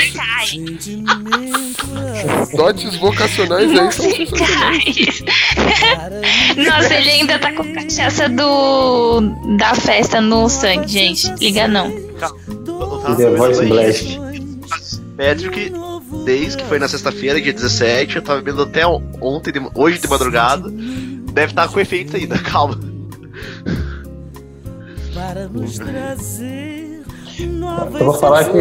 Dotes 2.55 2.97
vocacionais 2.97 3.71
aí 3.71 3.77
são 3.77 3.91
sensacionais. 3.91 5.25
Nossa, 6.57 6.95
ele 6.95 7.11
ainda 7.11 7.39
tá 7.39 7.53
com 7.53 7.73
cachaça 7.75 8.29
do 8.29 9.21
da 9.57 9.75
festa 9.75 10.21
no 10.21 10.49
sangue, 10.49 10.89
gente. 10.89 11.33
Liga 11.39 11.69
não. 11.69 11.91
Tava 12.21 13.17
The 13.17 13.31
Voice 13.31 13.65
Blast. 13.67 14.21
Patrick, 15.17 15.73
desde 16.25 16.59
que 16.59 16.65
foi 16.65 16.79
na 16.79 16.89
sexta-feira, 16.89 17.41
dia 17.41 17.53
17, 17.53 18.17
eu 18.17 18.23
tava 18.23 18.41
bebendo 18.41 18.63
até 18.63 18.87
ontem, 18.87 19.53
de- 19.53 19.71
hoje 19.75 19.99
de 19.99 20.09
madrugada. 20.09 20.71
Deve 21.33 21.53
estar 21.53 21.69
com 21.69 21.81
efeito 21.81 22.17
ainda, 22.17 22.39
calma. 22.43 22.79
Eu 27.99 28.05
vou 28.05 28.15
falar 28.15 28.45
que 28.45 28.59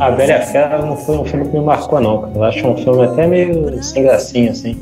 A 0.00 0.10
Bela 0.10 0.40
Fera 0.46 0.78
não 0.84 0.96
foi 0.96 1.18
um 1.18 1.24
filme 1.24 1.48
que 1.48 1.56
me 1.58 1.64
marcou, 1.64 2.00
não. 2.00 2.22
cara. 2.22 2.32
Eu 2.34 2.44
acho 2.44 2.66
um 2.66 2.76
filme 2.76 3.04
até 3.04 3.26
meio 3.26 3.82
sem 3.82 4.02
gracinha, 4.02 4.50
assim. 4.50 4.76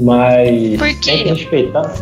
Mas. 0.00 0.78
Por 0.78 0.88
quê? 0.88 1.10
Tem 1.10 1.22
que 1.24 1.28
respeitar. 1.30 1.92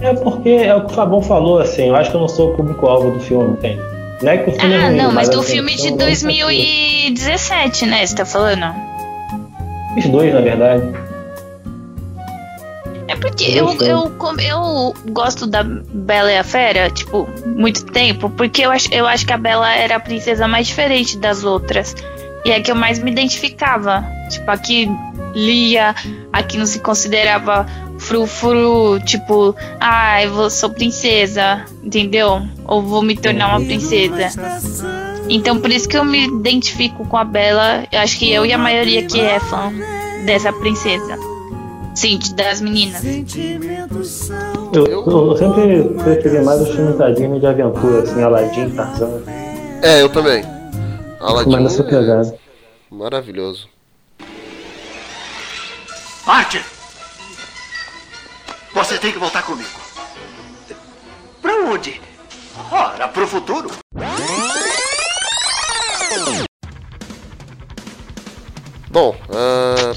É 0.00 0.12
porque 0.14 0.48
é 0.48 0.74
o 0.74 0.84
que 0.86 0.92
o 0.92 0.94
Fabão 0.94 1.22
falou, 1.22 1.60
assim. 1.60 1.88
Eu 1.88 1.94
acho 1.96 2.10
que 2.10 2.16
eu 2.16 2.20
não 2.20 2.28
sou 2.28 2.50
o 2.52 2.56
público-alvo 2.56 3.12
do 3.12 3.20
filme, 3.20 3.52
entende? 3.52 3.80
Não 4.22 4.32
é 4.32 4.38
que 4.38 4.50
o 4.50 4.52
filme 4.52 4.74
é 4.74 4.78
Ah, 4.78 4.86
ruim, 4.86 4.96
não, 4.96 5.12
mas 5.12 5.28
eu 5.28 5.34
do 5.34 5.40
tenho- 5.44 5.52
filme 5.66 5.74
de 5.76 5.86
eu 5.88 5.90
não 5.90 5.96
2017, 5.98 7.86
né? 7.86 8.06
Você 8.06 8.14
tá 8.14 8.24
falando? 8.24 8.72
Os 9.96 10.06
dois, 10.06 10.32
na 10.32 10.40
verdade. 10.40 10.82
É 13.08 13.16
porque 13.16 13.44
Eu 13.44 13.72
eu, 13.82 14.12
eu 14.38 14.94
gosto 15.10 15.46
da 15.46 15.62
Bela 15.64 16.32
e 16.32 16.38
a 16.38 16.44
Fera, 16.44 16.88
tipo, 16.90 17.28
muito 17.44 17.84
tempo, 17.86 18.30
porque 18.30 18.62
eu 18.64 18.70
acho, 18.70 18.92
eu 18.94 19.06
acho 19.06 19.26
que 19.26 19.32
a 19.32 19.36
Bela 19.38 19.70
era 19.74 19.96
a 19.96 20.00
princesa 20.00 20.46
mais 20.48 20.66
diferente 20.68 21.18
das 21.18 21.44
outras. 21.44 21.94
E 22.44 22.50
é 22.50 22.60
que 22.60 22.70
eu 22.70 22.74
mais 22.74 22.98
me 22.98 23.10
identificava. 23.10 24.04
Tipo, 24.30 24.50
aqui 24.50 24.90
lia, 25.34 25.94
aqui 26.32 26.56
não 26.58 26.66
se 26.66 26.78
considerava 26.80 27.66
frufru, 28.02 29.00
tipo, 29.00 29.54
ai, 29.80 30.26
vou 30.28 30.50
sou 30.50 30.70
princesa, 30.70 31.64
entendeu? 31.82 32.42
Ou 32.66 32.82
vou 32.82 33.02
me 33.02 33.16
tornar 33.16 33.56
uma 33.56 33.64
princesa. 33.64 34.28
Então 35.28 35.60
por 35.60 35.70
isso 35.70 35.88
que 35.88 35.96
eu 35.96 36.04
me 36.04 36.26
identifico 36.26 37.06
com 37.06 37.16
a 37.16 37.24
Bela. 37.24 37.84
Eu 37.90 38.00
acho 38.00 38.18
que 38.18 38.30
eu 38.30 38.44
e 38.44 38.52
a 38.52 38.58
maioria 38.58 39.06
que 39.06 39.20
é 39.20 39.38
fã 39.40 39.72
dessa 40.26 40.52
princesa. 40.52 41.16
Sim, 41.94 42.18
das 42.34 42.60
meninas. 42.60 43.02
Eu, 44.72 44.86
eu, 44.86 45.06
eu 45.06 45.36
sempre 45.36 45.84
preferi 46.02 46.42
mais 46.42 46.60
os 46.60 46.70
filmes 46.70 46.96
da 46.96 47.10
Disney 47.10 47.38
de 47.38 47.46
aventura, 47.46 48.02
assim, 48.02 48.22
Aladdin, 48.22 48.70
Tarzan. 48.70 49.22
É, 49.82 50.00
eu 50.02 50.08
também. 50.08 50.42
Aladdin 51.20 51.50
Mas 51.50 51.62
nessa 51.62 51.82
é 51.82 51.84
pegada. 51.84 52.34
maravilhoso. 52.90 53.68
Archer! 56.26 56.62
Você 58.82 58.98
tem 58.98 59.12
que 59.12 59.18
voltar 59.18 59.44
comigo. 59.44 59.70
Pra 61.40 61.54
onde? 61.66 62.00
Ora, 62.68 63.06
pro 63.06 63.28
futuro. 63.28 63.70
Bom, 68.90 69.16
ah, 69.30 69.94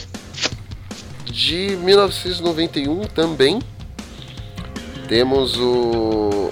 de 1.26 1.76
1991 1.78 3.06
também 3.08 3.60
temos 5.08 5.58
o 5.58 6.52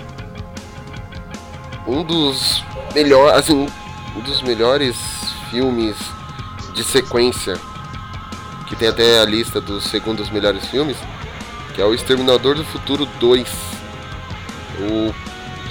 um 1.87 2.03
dos 2.03 2.63
melhores, 2.95 3.37
assim, 3.37 3.67
um 4.15 4.21
dos 4.21 4.41
melhores 4.41 4.97
filmes 5.51 5.95
de 6.73 6.83
sequência 6.83 7.53
que 8.67 8.75
tem 8.75 8.87
até 8.87 9.19
a 9.19 9.25
lista 9.25 9.61
dos 9.61 9.83
segundos 9.83 10.31
melhores 10.31 10.65
filmes, 10.65 10.97
que 11.73 11.81
é 11.81 11.85
o 11.85 11.93
Exterminador 11.93 12.55
do 12.55 12.63
Futuro 12.63 13.05
2. 13.19 13.47
O 14.79 15.13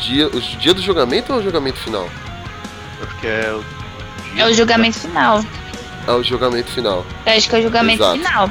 dia, 0.01 0.29
o 0.29 0.41
dia 0.41 0.75
do 0.75 0.83
julgamento 0.83 1.33
ou 1.33 1.39
o 1.39 1.43
julgamento 1.43 1.79
final? 1.79 2.09
Porque 2.99 3.27
é 3.27 3.53
o. 3.53 3.65
É 4.39 4.47
o 4.47 4.53
julgamento 4.53 4.99
final. 4.99 5.45
É 6.07 6.11
o 6.13 6.23
julgamento 6.23 6.71
final. 6.71 7.07
Eu 7.27 7.33
acho 7.33 7.49
que 7.49 7.57
é 7.57 7.59
o 7.59 7.63
julgamento 7.63 8.03
Exato. 8.03 8.19
final. 8.19 8.51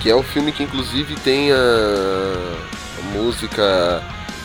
Que 0.00 0.10
é 0.10 0.14
o 0.14 0.22
filme 0.22 0.50
que 0.50 0.62
inclusive 0.64 1.14
tem 1.16 1.52
a, 1.52 1.56
a 1.56 3.02
música 3.16 4.02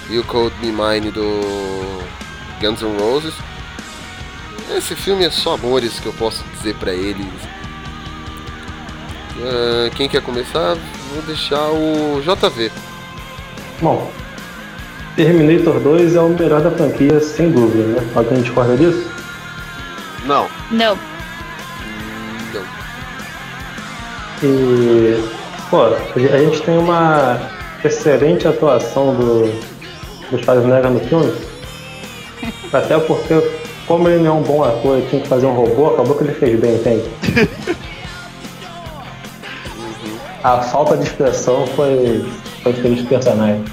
You 0.09 0.23
Called 0.23 0.55
Me 0.61 0.71
Mine 0.71 1.11
do 1.11 2.03
Guns 2.61 2.81
N' 2.81 2.97
Roses. 2.99 3.33
Esse 4.75 4.95
filme 4.95 5.25
é 5.25 5.31
só 5.31 5.53
amores 5.53 5.99
que 5.99 6.05
eu 6.05 6.13
posso 6.13 6.43
dizer 6.55 6.75
pra 6.75 6.93
eles. 6.93 7.25
Ah, 9.43 9.89
quem 9.95 10.10
quer 10.10 10.21
começar? 10.21 10.76
Vou 11.13 11.21
deixar 11.26 11.69
o 11.69 12.21
JV. 12.21 12.71
Bom, 13.82 14.12
Terminator 15.15 15.80
2 15.80 16.15
é 16.15 16.21
o 16.21 16.30
melhor 16.30 16.62
da 16.62 16.71
franquia, 16.71 17.19
sem 17.19 17.52
dúvida, 17.52 17.84
né? 17.84 18.08
Alguém 18.15 18.41
discorda 18.41 18.78
disso? 18.78 19.10
Não. 20.26 20.47
Não. 20.71 20.97
Não. 22.54 22.62
E, 24.43 25.23
pô, 25.69 25.86
a 25.86 26.38
gente 26.38 26.62
tem 26.62 26.78
uma 26.78 27.39
excelente 27.84 28.47
atuação 28.47 29.15
do, 29.15 29.52
do 30.30 30.43
Schwarzenegger 30.43 30.91
no 30.91 31.00
filme. 31.00 31.34
Até 32.71 33.00
porque, 33.00 33.41
como 33.88 34.08
ele 34.10 34.23
não 34.23 34.28
é 34.28 34.39
um 34.39 34.43
bom 34.43 34.63
ator 34.63 35.00
e 35.00 35.02
tinha 35.10 35.21
que 35.21 35.28
fazer 35.28 35.47
um 35.47 35.54
robô, 35.54 35.88
acabou 35.88 36.15
que 36.15 36.26
ele 36.26 36.34
fez 36.34 36.60
bem, 36.60 36.76
entende? 36.76 37.10
A 40.43 40.62
falta 40.62 40.97
de 40.97 41.04
expressão 41.04 41.65
foi, 41.67 42.23
foi 42.62 42.73
feliz 42.73 43.02
do 43.02 43.10
personagem. 43.10 43.63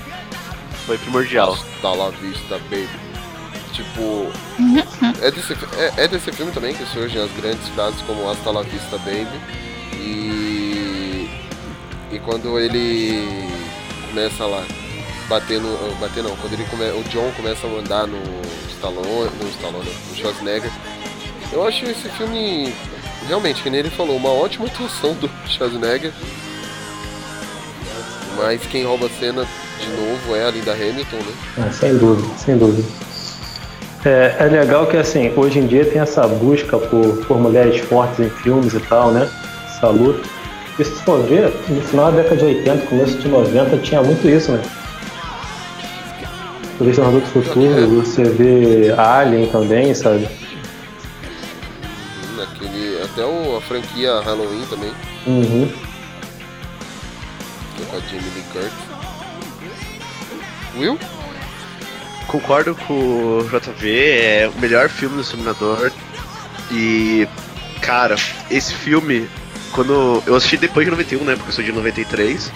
Foi 0.87 0.98
primordial. 0.98 1.57
Tá 1.81 1.92
lá 1.92 2.11
vista, 2.11 2.59
baby. 2.70 2.88
Tipo. 3.72 4.31
É 5.20 5.31
desse, 5.31 5.53
é, 5.77 6.05
é 6.05 6.09
desse 6.09 6.33
filme 6.33 6.53
também 6.53 6.74
que 6.74 6.85
surgem 6.87 7.20
as 7.22 7.31
grandes 7.33 7.66
frases 7.68 8.00
como 8.03 8.29
Hasta 8.29 8.50
la 8.50 8.62
vista, 8.62 8.98
baby. 8.98 9.40
E. 9.94 11.29
E 12.12 12.18
quando 12.20 12.59
ele 12.59 13.48
começa 14.09 14.46
lá 14.46 14.64
bater 15.29 15.61
no. 15.61 15.77
Bater 15.96 16.22
não, 16.22 16.37
quando 16.37 16.53
ele 16.53 16.64
come, 16.64 16.85
o 16.85 17.03
John 17.05 17.31
começa 17.37 17.66
a 17.66 17.70
mandar 17.70 18.07
no 18.07 18.20
Stallone. 18.70 19.31
No 19.40 19.48
Stallone, 19.50 19.90
no 20.11 20.16
Schwarzenegger. 20.16 20.70
Eu 21.53 21.66
acho 21.66 21.85
esse 21.85 22.09
filme. 22.11 22.72
Realmente, 23.27 23.62
que 23.62 23.70
nem 23.70 23.81
ele 23.81 23.90
falou, 23.90 24.16
uma 24.16 24.31
ótima 24.31 24.66
atuação 24.66 25.14
do 25.14 25.29
Schwarzenegger. 25.48 26.12
Mas 28.36 28.62
quem 28.66 28.84
rouba 28.84 29.06
a 29.06 29.10
cena 29.10 29.46
de 29.80 29.88
novo 29.88 30.34
é 30.36 30.44
a 30.46 30.50
Linda 30.50 30.72
Hamilton, 30.72 31.16
né? 31.16 31.32
Ah, 31.58 31.72
sem 31.72 31.96
dúvida, 31.96 32.28
sem 32.36 32.56
dúvida. 32.56 32.86
É, 34.04 34.36
é 34.38 34.44
legal 34.44 34.86
que 34.86 34.96
assim, 34.96 35.32
hoje 35.34 35.58
em 35.60 35.66
dia 35.66 35.84
tem 35.84 36.00
essa 36.00 36.26
busca 36.26 36.76
por, 36.78 37.24
por 37.26 37.38
mulheres 37.38 37.80
fortes 37.80 38.20
em 38.20 38.28
filmes 38.28 38.74
e 38.74 38.80
tal, 38.80 39.10
né? 39.12 39.28
Essa 39.66 39.88
luta. 39.88 40.20
E 40.78 40.84
se 40.84 41.02
for 41.04 41.22
ver, 41.22 41.52
no 41.68 41.80
final 41.82 42.10
da 42.10 42.22
década 42.22 42.36
de 42.36 42.44
80, 42.44 42.86
começo 42.86 43.18
de 43.18 43.28
90, 43.28 43.78
tinha 43.78 44.02
muito 44.02 44.28
isso, 44.28 44.52
né? 44.52 44.62
Você 46.76 46.84
vê 46.84 46.90
Exterminador 46.90 47.20
do 47.20 47.26
Futuro, 47.28 48.00
você 48.02 48.24
vê 48.24 48.94
Alien 48.98 49.46
também, 49.46 49.94
sabe? 49.94 50.28
Naquele, 52.36 53.00
até 53.02 53.24
o, 53.24 53.56
a 53.56 53.60
franquia 53.60 54.20
Halloween 54.20 54.64
também, 54.68 54.92
Uhum. 55.26 55.70
É 57.82 57.87
com 57.87 57.96
a 57.96 58.00
Jamie 58.00 58.30
Lee 58.34 58.44
Curtis. 58.52 58.72
Will? 60.76 60.98
concordo 62.34 62.74
com 62.74 63.38
o 63.38 63.48
JV, 63.48 64.10
é 64.10 64.50
o 64.54 64.60
melhor 64.60 64.88
filme 64.88 65.14
do 65.14 65.22
Exterminador. 65.22 65.92
E, 66.72 67.28
cara, 67.80 68.16
esse 68.50 68.74
filme, 68.74 69.28
quando. 69.72 70.22
Eu 70.26 70.34
assisti 70.34 70.56
depois 70.56 70.84
de 70.84 70.90
91, 70.90 71.24
né? 71.24 71.37
Porque 71.37 71.50
eu 71.50 71.54
sou 71.54 71.64
de 71.64 71.72
93. 71.72 72.50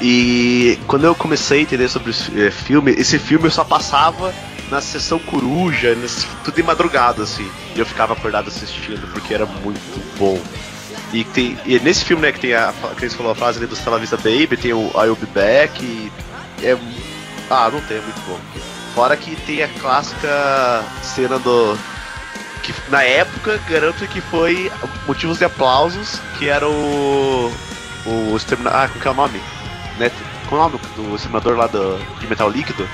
E 0.00 0.78
quando 0.86 1.04
eu 1.04 1.14
comecei 1.14 1.58
a 1.58 1.62
entender 1.62 1.88
sobre 1.88 2.10
esse 2.10 2.40
eh, 2.40 2.52
filme, 2.52 2.92
esse 2.92 3.18
filme 3.18 3.46
eu 3.46 3.50
só 3.50 3.64
passava 3.64 4.32
na 4.70 4.80
sessão 4.80 5.18
coruja, 5.18 5.96
nesse, 5.96 6.24
tudo 6.44 6.54
de 6.54 6.62
madrugada, 6.62 7.24
assim. 7.24 7.50
E 7.74 7.80
eu 7.80 7.86
ficava 7.86 8.12
acordado 8.12 8.46
assistindo, 8.46 9.10
porque 9.12 9.34
era 9.34 9.46
muito 9.46 10.16
bom. 10.16 10.40
E, 11.12 11.24
tem, 11.24 11.58
e 11.64 11.78
nesse 11.80 12.04
filme, 12.04 12.22
né, 12.22 12.32
que 12.32 12.40
tem 12.40 12.54
a. 12.54 12.72
Que 12.96 13.08
você 13.08 13.16
falou 13.16 13.32
a 13.32 13.34
frase 13.34 13.58
ali 13.58 13.66
do 13.66 13.74
Stella 13.74 13.98
Vista 13.98 14.16
Baby, 14.16 14.56
tem 14.56 14.72
o 14.72 14.90
I'll 14.94 15.16
Be 15.16 15.26
Back, 15.26 15.82
e 15.82 16.12
é. 16.62 16.76
Ah, 17.50 17.70
não 17.72 17.80
tem, 17.82 17.96
é 17.96 18.00
muito 18.00 18.20
bom. 18.26 18.38
Fora 18.94 19.16
que 19.16 19.34
tem 19.36 19.62
a 19.62 19.68
clássica 19.68 20.84
cena 21.02 21.38
do. 21.38 21.78
Que 22.62 22.74
na 22.90 23.02
época 23.02 23.58
garanto 23.68 24.06
que 24.06 24.20
foi 24.20 24.70
motivos 25.06 25.38
de 25.38 25.44
aplausos, 25.44 26.20
que 26.38 26.48
era 26.48 26.68
o. 26.68 27.52
O 28.04 28.36
exterminador. 28.36 28.80
Ah, 28.80 28.88
como 28.88 29.00
que 29.00 29.08
é 29.08 29.10
o 29.10 29.14
nome? 29.14 29.40
Né? 29.98 30.10
Qual 30.48 30.60
é 30.60 30.64
o 30.64 30.68
nome 30.68 30.80
do 30.94 31.14
exterminador 31.14 31.56
lá 31.56 31.66
do, 31.66 31.98
de 32.20 32.26
metal 32.26 32.50
líquido? 32.50 32.86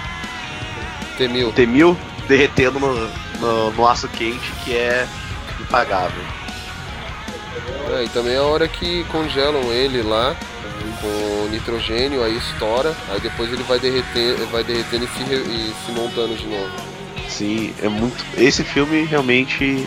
T-1000. 1.19 1.53
T-1000 1.53 1.97
derretendo 2.29 2.81
no, 2.81 2.95
no, 3.41 3.71
no 3.73 3.89
aço 3.89 4.09
quente, 4.09 4.51
que 4.65 4.75
é 4.75 5.07
impagável. 5.61 6.23
É, 7.99 8.05
e 8.05 8.09
também 8.09 8.37
a 8.37 8.43
hora 8.43 8.67
que 8.67 9.05
congelam 9.05 9.73
ele 9.73 10.03
lá 10.03 10.35
com 11.01 11.49
nitrogênio, 11.51 12.23
aí 12.25 12.37
estoura, 12.37 12.95
aí 13.11 13.21
depois 13.21 13.53
ele 13.53 13.63
vai 13.63 13.79
derreter, 13.79 14.37
vai 14.51 14.65
derretendo 14.65 15.05
e 15.05 15.09
se, 15.09 15.23
re- 15.25 15.37
e 15.37 15.75
se 15.85 15.93
montando 15.93 16.35
de 16.35 16.47
novo. 16.47 16.71
Sim, 17.29 17.75
é 17.83 17.89
muito. 17.89 18.25
Esse 18.37 18.63
filme 18.65 19.05
realmente 19.05 19.87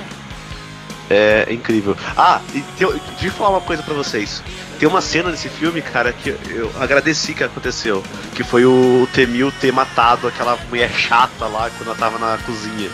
é 1.10 1.48
incrível. 1.50 1.96
Ah, 2.16 2.42
e 2.54 2.64
deixa 2.80 3.28
eu 3.28 3.32
falar 3.32 3.50
uma 3.52 3.62
coisa 3.62 3.82
pra 3.82 3.94
vocês. 3.94 4.44
Tem 4.80 4.88
uma 4.88 5.02
cena 5.02 5.32
nesse 5.32 5.50
filme, 5.50 5.82
cara, 5.82 6.14
que 6.14 6.30
eu, 6.30 6.40
eu 6.50 6.72
agradeci 6.80 7.34
que 7.34 7.44
aconteceu. 7.44 8.04
Que 8.36 8.44
foi 8.44 8.66
o 8.66 9.08
Temil 9.14 9.52
ter 9.60 9.72
matado 9.72 10.28
aquela 10.28 10.58
mulher 10.70 10.92
chata 10.92 11.46
lá 11.48 11.70
quando 11.78 11.90
ela 11.90 11.98
tava 11.98 12.20
na 12.20 12.38
cozinha. 12.40 12.90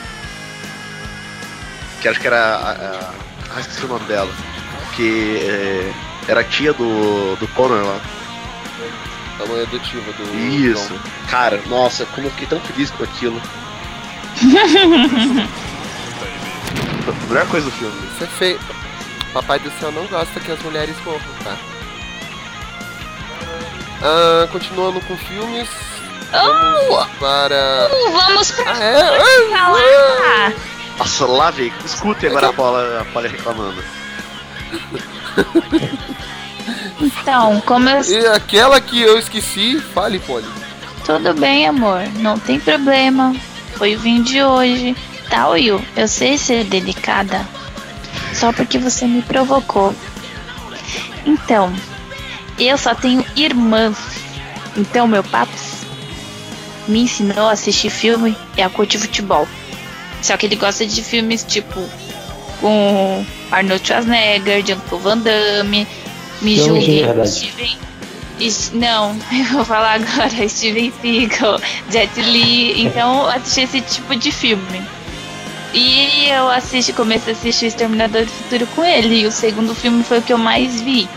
Que 2.01 2.07
acho 2.07 2.19
que 2.19 2.27
era. 2.27 2.37
A, 2.37 2.71
a, 2.71 3.13
ah, 3.55 3.59
esqueci 3.59 3.85
o 3.85 3.87
nome 3.87 4.05
dela. 4.05 4.31
Que 4.95 5.37
é, 5.41 5.93
era 6.27 6.43
tia 6.43 6.73
do, 6.73 7.35
do 7.37 7.47
Connor 7.49 7.83
lá. 7.85 7.99
A 9.43 9.45
mãe 9.47 9.63
adotiva 9.63 10.11
do. 10.13 10.37
Isso. 10.37 10.93
Cara, 11.29 11.59
nossa, 11.67 12.05
como 12.07 12.27
eu 12.27 12.31
fiquei 12.31 12.47
tão 12.47 12.59
feliz 12.61 12.91
com 12.91 13.03
aquilo. 13.03 13.41
A 17.07 17.27
melhor 17.27 17.47
coisa 17.47 17.65
do 17.65 17.71
filme. 17.71 17.95
Isso 18.13 18.23
é 18.23 18.27
feio. 18.27 18.59
Papai 19.33 19.59
do 19.59 19.71
céu 19.79 19.91
não 19.91 20.05
gosta 20.05 20.39
que 20.39 20.51
as 20.51 20.61
mulheres 20.61 20.95
morram, 21.03 21.19
tá? 21.43 21.57
Ah, 24.03 24.47
continuando 24.51 25.01
com 25.01 25.17
filmes. 25.17 25.69
Vamos 26.31 27.07
para. 27.19 27.89
Uh, 27.91 28.11
vamos 28.11 28.51
pra 28.51 28.71
Ah, 28.71 28.83
é? 28.83 29.01
Ah, 29.01 29.49
falar. 29.51 30.53
Nossa, 30.97 31.25
lá 31.25 31.51
veio. 31.51 31.73
Escute 31.85 32.27
agora 32.27 32.49
a 32.49 32.53
Paula, 32.53 33.01
a 33.01 33.05
Paula 33.05 33.27
reclamando. 33.27 33.83
Então, 36.99 37.61
como 37.61 37.89
eu. 37.89 38.01
E 38.01 38.27
aquela 38.27 38.79
que 38.79 39.01
eu 39.01 39.17
esqueci, 39.17 39.79
fale, 39.79 40.19
Polly. 40.19 40.47
Tudo 41.05 41.33
bem, 41.33 41.67
amor. 41.67 42.01
Não 42.19 42.39
tem 42.39 42.59
problema. 42.59 43.35
Foi 43.75 43.95
o 43.95 43.99
vinho 43.99 44.23
de 44.23 44.41
hoje. 44.41 44.95
Tá, 45.29 45.49
Will? 45.49 45.83
Eu 45.95 46.07
sei 46.07 46.37
ser 46.37 46.63
delicada. 46.63 47.45
Só 48.33 48.53
porque 48.53 48.77
você 48.77 49.05
me 49.05 49.21
provocou. 49.21 49.93
Então, 51.25 51.73
eu 52.57 52.77
só 52.77 52.95
tenho 52.95 53.25
irmãs. 53.35 53.97
Então, 54.77 55.07
meu 55.07 55.23
papo 55.23 55.51
me 56.87 57.01
ensinou 57.01 57.47
a 57.47 57.53
assistir 57.53 57.89
filme 57.89 58.35
e 58.57 58.61
a 58.61 58.69
curtir 58.69 58.97
futebol. 58.97 59.47
Só 60.21 60.37
que 60.37 60.45
ele 60.45 60.55
gosta 60.55 60.85
de 60.85 61.01
filmes 61.01 61.43
tipo 61.43 61.81
com 62.59 63.25
Arnold 63.53 63.85
Schwarzenegger, 63.85 64.65
Jean-Claude 64.65 65.03
Van 65.03 65.17
Damme, 65.17 65.87
me 66.41 66.55
Filmes 66.57 66.59
de 66.59 66.65
julgue, 66.65 67.03
verdade. 67.03 67.29
Steven. 67.29 67.77
Não, 68.73 69.15
eu 69.31 69.45
vou 69.53 69.65
falar 69.65 70.01
agora 70.01 70.29
Steven 70.49 70.91
Seagal, 71.01 71.59
Jet 71.89 72.19
Li. 72.19 72.83
Então, 72.83 73.21
eu 73.21 73.29
assisti 73.29 73.61
esse 73.61 73.81
tipo 73.81 74.15
de 74.15 74.31
filme. 74.31 74.81
E 75.73 76.29
eu 76.29 76.49
assisti, 76.49 76.93
comecei 76.93 77.33
a 77.33 77.35
assistir 77.37 77.67
Exterminador 77.67 78.25
do 78.25 78.31
Futuro 78.31 78.67
com 78.75 78.83
ele. 78.83 79.21
E 79.21 79.27
o 79.27 79.31
segundo 79.31 79.73
filme 79.73 80.03
foi 80.03 80.19
o 80.19 80.21
que 80.21 80.33
eu 80.33 80.37
mais 80.37 80.81
vi. 80.81 81.07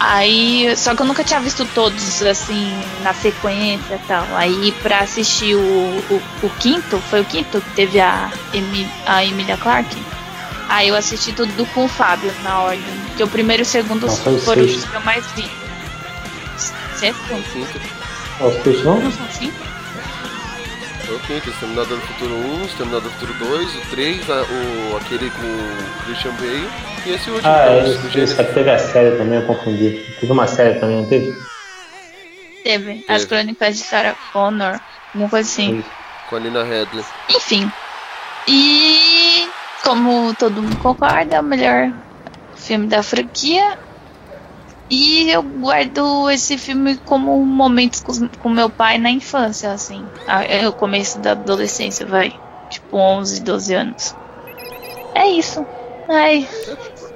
Aí, 0.00 0.74
só 0.76 0.94
que 0.94 1.02
eu 1.02 1.06
nunca 1.06 1.22
tinha 1.22 1.40
visto 1.40 1.64
todos, 1.74 2.22
assim, 2.22 2.72
na 3.02 3.12
sequência 3.12 3.94
e 3.96 4.08
tal. 4.08 4.26
Aí, 4.34 4.72
pra 4.82 5.00
assistir 5.00 5.54
o, 5.54 5.60
o, 5.60 6.22
o 6.42 6.50
quinto, 6.58 6.98
foi 7.10 7.20
o 7.20 7.24
quinto 7.24 7.60
que 7.60 7.70
teve 7.72 8.00
a, 8.00 8.32
Emi, 8.54 8.88
a 9.06 9.24
Emilia 9.24 9.58
Clarke. 9.58 9.96
Aí 10.70 10.88
eu 10.88 10.94
assisti 10.94 11.32
tudo 11.32 11.66
com 11.74 11.84
o 11.84 11.88
Fábio, 11.88 12.32
na 12.44 12.60
ordem. 12.60 12.82
Que 13.16 13.24
o 13.24 13.28
primeiro 13.28 13.62
e 13.62 13.64
o 13.64 13.66
segundo 13.66 14.06
Não, 14.06 14.16
foram 14.38 14.62
os 14.62 14.84
que 14.84 14.94
eu 14.94 15.00
mais 15.00 15.26
vi. 15.32 15.50
Ó, 18.40 18.46
os 18.48 18.56
peixes 18.62 18.84
não? 18.84 19.00
Não 19.00 19.10
são 19.12 19.26
cinco? 19.32 19.56
O 21.08 21.18
quinto, 21.26 21.50
Exterminador 21.50 21.98
do 21.98 22.06
Futuro 22.06 22.34
1, 22.36 22.64
Exterminador 22.66 23.10
do 23.10 23.18
Futuro 23.18 23.34
2, 23.50 23.74
o 23.74 23.80
3, 23.90 24.30
a- 24.30 24.42
o, 24.42 24.96
aquele 24.96 25.28
com 25.30 25.42
o 25.42 26.04
Christian 26.04 26.30
Bale 26.34 26.68
e 27.04 27.10
esse 27.10 27.30
último, 27.30 27.50
Ah, 27.52 27.66
é 27.66 27.88
isso 28.22 28.40
aqui 28.40 28.52
teve 28.54 28.70
a 28.70 28.78
série 28.78 29.16
também, 29.16 29.40
eu 29.40 29.46
confundi. 29.46 30.06
Teve 30.20 30.30
uma 30.32 30.46
série 30.46 30.78
também, 30.78 30.98
não 30.98 31.06
teve? 31.06 31.36
Teve. 32.62 33.04
As 33.08 33.24
Teve. 33.24 33.26
crônicas 33.26 33.76
de 33.78 33.82
Sarah 33.82 34.14
Connor, 34.32 34.78
alguma 35.12 35.28
coisa 35.28 35.48
assim. 35.48 35.82
com 36.28 36.36
a 36.36 36.38
Lina 36.38 36.62
Headley. 36.62 37.04
Enfim. 37.30 37.72
E 38.46 39.19
como 39.84 40.34
todo 40.34 40.62
mundo 40.62 40.76
concorda, 40.78 41.36
é 41.36 41.40
o 41.40 41.44
melhor 41.44 41.92
filme 42.54 42.86
da 42.86 43.02
franquia. 43.02 43.78
E 44.92 45.30
eu 45.30 45.42
guardo 45.42 46.28
esse 46.30 46.58
filme 46.58 46.96
como 47.04 47.36
momentos 47.46 48.00
com, 48.00 48.28
com 48.28 48.48
meu 48.48 48.68
pai 48.68 48.98
na 48.98 49.10
infância, 49.10 49.70
assim. 49.72 50.04
Ah, 50.26 50.42
É 50.44 50.66
o 50.68 50.72
começo 50.72 51.18
da 51.20 51.32
adolescência, 51.32 52.04
vai. 52.04 52.38
Tipo 52.68 52.96
11, 52.96 53.40
12 53.42 53.74
anos. 53.74 54.16
É 55.14 55.28
isso. 55.28 55.64
Ai. 56.08 56.48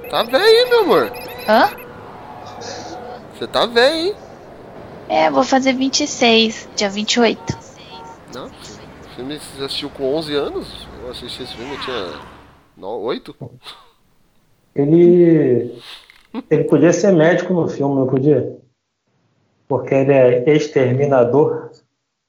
Tá 0.09 0.23
velho, 0.23 0.69
meu 0.69 0.79
amor? 0.83 1.11
Hã? 1.47 1.69
Você 3.33 3.47
tá 3.47 3.65
velho, 3.65 3.95
hein? 3.95 4.15
É, 5.09 5.29
vou 5.29 5.43
fazer 5.43 5.73
26, 5.73 6.69
dia 6.75 6.89
28. 6.89 7.57
Não, 8.33 8.45
o 8.47 9.15
filme 9.15 9.37
você 9.39 9.63
assistiu 9.65 9.89
com 9.89 10.15
11 10.15 10.33
anos? 10.33 10.87
Eu 11.03 11.11
assisti 11.11 11.43
esse 11.43 11.53
filme, 11.55 11.73
eu 11.75 11.81
tinha 11.81 12.13
8? 12.81 13.35
Ele. 14.75 15.81
Ele 16.49 16.63
podia 16.65 16.91
ser 16.91 17.13
médico 17.13 17.53
no 17.53 17.67
filme, 17.67 17.95
não 17.95 18.07
podia? 18.07 18.57
Porque 19.67 19.95
ele 19.95 20.13
é 20.13 20.55
exterminador. 20.55 21.71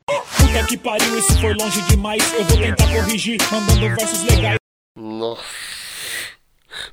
Puta 0.06 0.66
que 0.68 0.78
pariu, 0.78 1.18
esse 1.18 1.40
foi 1.40 1.54
longe 1.54 1.82
demais. 1.82 2.22
Eu 2.32 2.44
vou 2.44 2.58
tentar 2.58 2.86
corrigir, 2.86 3.38
mandando 3.50 3.96
versos 3.96 4.22
legais. 4.22 4.58
Nossa. 4.96 5.42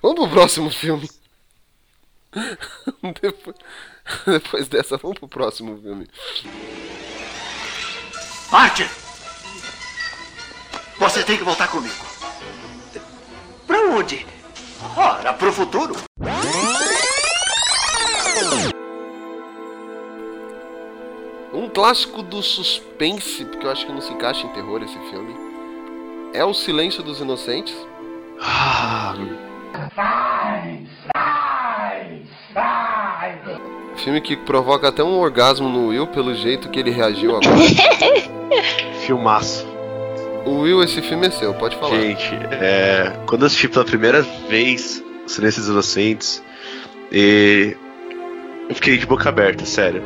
Vamos 0.01 0.19
pro 0.19 0.29
próximo 0.29 0.71
filme. 0.71 1.09
Depois, 3.21 3.55
depois 4.25 4.67
dessa, 4.67 4.97
vamos 4.97 5.19
pro 5.19 5.27
próximo 5.27 5.79
filme. 5.79 6.07
Archer! 8.51 8.89
Você 10.99 11.23
tem 11.23 11.37
que 11.37 11.43
voltar 11.43 11.67
comigo. 11.67 12.12
Pra 13.73 13.81
onde? 13.87 14.23
Ora, 14.95 15.33
pro 15.33 15.51
futuro. 15.51 15.95
Um 21.51 21.67
clássico 21.69 22.21
do 22.21 22.43
suspense, 22.43 23.43
porque 23.45 23.65
eu 23.65 23.71
acho 23.71 23.87
que 23.87 23.91
não 23.91 23.99
se 23.99 24.13
encaixa 24.13 24.45
em 24.45 24.49
terror 24.49 24.83
esse 24.83 24.99
filme. 25.09 25.33
É 26.35 26.45
O 26.45 26.53
Silêncio 26.53 27.01
dos 27.01 27.19
Inocentes. 27.19 27.75
Ah, 28.39 29.15
Filme 33.95 34.21
que 34.21 34.37
provoca 34.37 34.89
até 34.89 35.03
um 35.03 35.17
orgasmo 35.17 35.67
no 35.67 35.87
Will 35.87 36.05
pelo 36.05 36.35
jeito 36.35 36.69
que 36.69 36.79
ele 36.79 36.91
reagiu 36.91 37.37
agora. 37.37 37.57
filmaço. 39.03 39.72
O 40.45 40.61
Will, 40.61 40.83
esse 40.83 41.01
filme 41.01 41.27
é 41.27 41.31
seu, 41.31 41.53
pode 41.53 41.75
falar. 41.77 41.99
Gente, 41.99 42.33
é, 42.51 43.13
quando 43.25 43.41
eu 43.41 43.47
assisti 43.47 43.67
pela 43.67 43.85
primeira 43.85 44.21
vez 44.49 45.03
Silêncio 45.27 45.61
dos 45.61 45.69
Inocentes, 45.69 46.43
e 47.11 47.75
eu 48.69 48.75
fiquei 48.75 48.97
de 48.97 49.05
boca 49.05 49.29
aberta, 49.29 49.65
sério. 49.65 50.03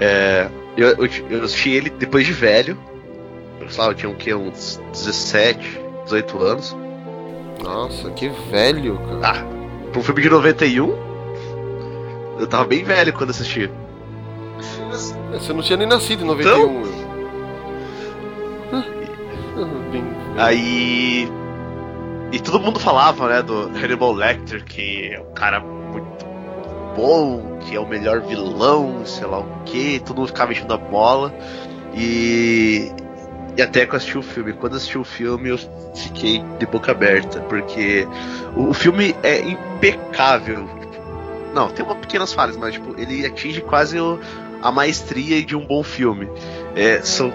É, 0.00 0.48
eu, 0.76 0.88
eu, 0.88 1.08
eu 1.30 1.44
assisti 1.44 1.70
ele 1.70 1.90
depois 1.90 2.26
de 2.26 2.32
velho, 2.32 2.78
sei 3.68 3.82
lá, 3.82 3.90
eu 3.90 3.94
tinha 3.94 4.10
o 4.10 4.14
quê? 4.14 4.34
Uns 4.34 4.80
17, 4.92 5.80
18 6.04 6.42
anos. 6.42 6.76
Nossa, 7.62 8.10
que 8.10 8.28
velho, 8.50 8.98
cara. 8.98 9.20
Ah, 9.22 9.90
pra 9.90 10.00
um 10.00 10.02
filme 10.02 10.22
de 10.22 10.28
91, 10.28 10.94
eu 12.38 12.46
tava 12.46 12.64
bem 12.64 12.84
velho 12.84 13.12
quando 13.12 13.30
assisti. 13.30 13.70
Você 15.32 15.52
não 15.52 15.62
tinha 15.62 15.76
nem 15.76 15.88
nascido 15.88 16.22
em 16.22 16.26
91. 16.26 16.80
Então? 16.80 17.03
Bem- 19.90 20.04
Aí. 20.36 21.28
E 22.32 22.40
todo 22.40 22.58
mundo 22.60 22.80
falava, 22.80 23.28
né, 23.28 23.42
do 23.42 23.68
Hannibal 23.68 24.12
Lecter, 24.12 24.64
que 24.64 25.10
é 25.12 25.20
um 25.20 25.32
cara 25.34 25.60
muito 25.60 26.24
bom, 26.96 27.58
que 27.60 27.76
é 27.76 27.80
o 27.80 27.86
melhor 27.86 28.20
vilão, 28.22 29.02
sei 29.04 29.26
lá 29.26 29.38
o 29.38 29.46
que, 29.64 30.00
todo 30.00 30.16
mundo 30.18 30.28
ficava 30.28 30.52
enchendo 30.52 30.74
a 30.74 30.78
bola. 30.78 31.32
E. 31.94 32.90
E 33.56 33.62
até 33.62 33.86
que 33.86 33.92
eu 33.92 33.96
assisti 33.96 34.18
o 34.18 34.22
filme. 34.22 34.52
Quando 34.52 34.74
assisti 34.74 34.98
o 34.98 35.04
filme, 35.04 35.48
eu 35.50 35.58
fiquei 35.94 36.42
de 36.58 36.66
boca 36.66 36.90
aberta, 36.90 37.38
porque 37.42 38.04
o 38.56 38.74
filme 38.74 39.14
é 39.22 39.40
impecável. 39.42 40.68
Não, 41.54 41.68
tem 41.68 41.84
umas 41.84 41.98
pequenas 41.98 42.32
falhas, 42.32 42.56
mas 42.56 42.74
tipo, 42.74 43.00
ele 43.00 43.24
atinge 43.24 43.60
quase 43.60 43.96
o- 44.00 44.18
a 44.60 44.72
maestria 44.72 45.40
de 45.44 45.54
um 45.54 45.64
bom 45.64 45.84
filme. 45.84 46.28
É, 46.74 47.00
são 47.02 47.32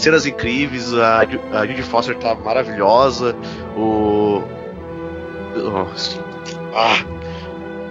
cenas 0.00 0.26
incríveis, 0.26 0.92
a, 0.94 1.20
a 1.20 1.66
Judy 1.66 1.82
Foster 1.82 2.16
tá 2.16 2.34
maravilhosa, 2.34 3.36
o. 3.76 4.42
Ah, 6.74 7.04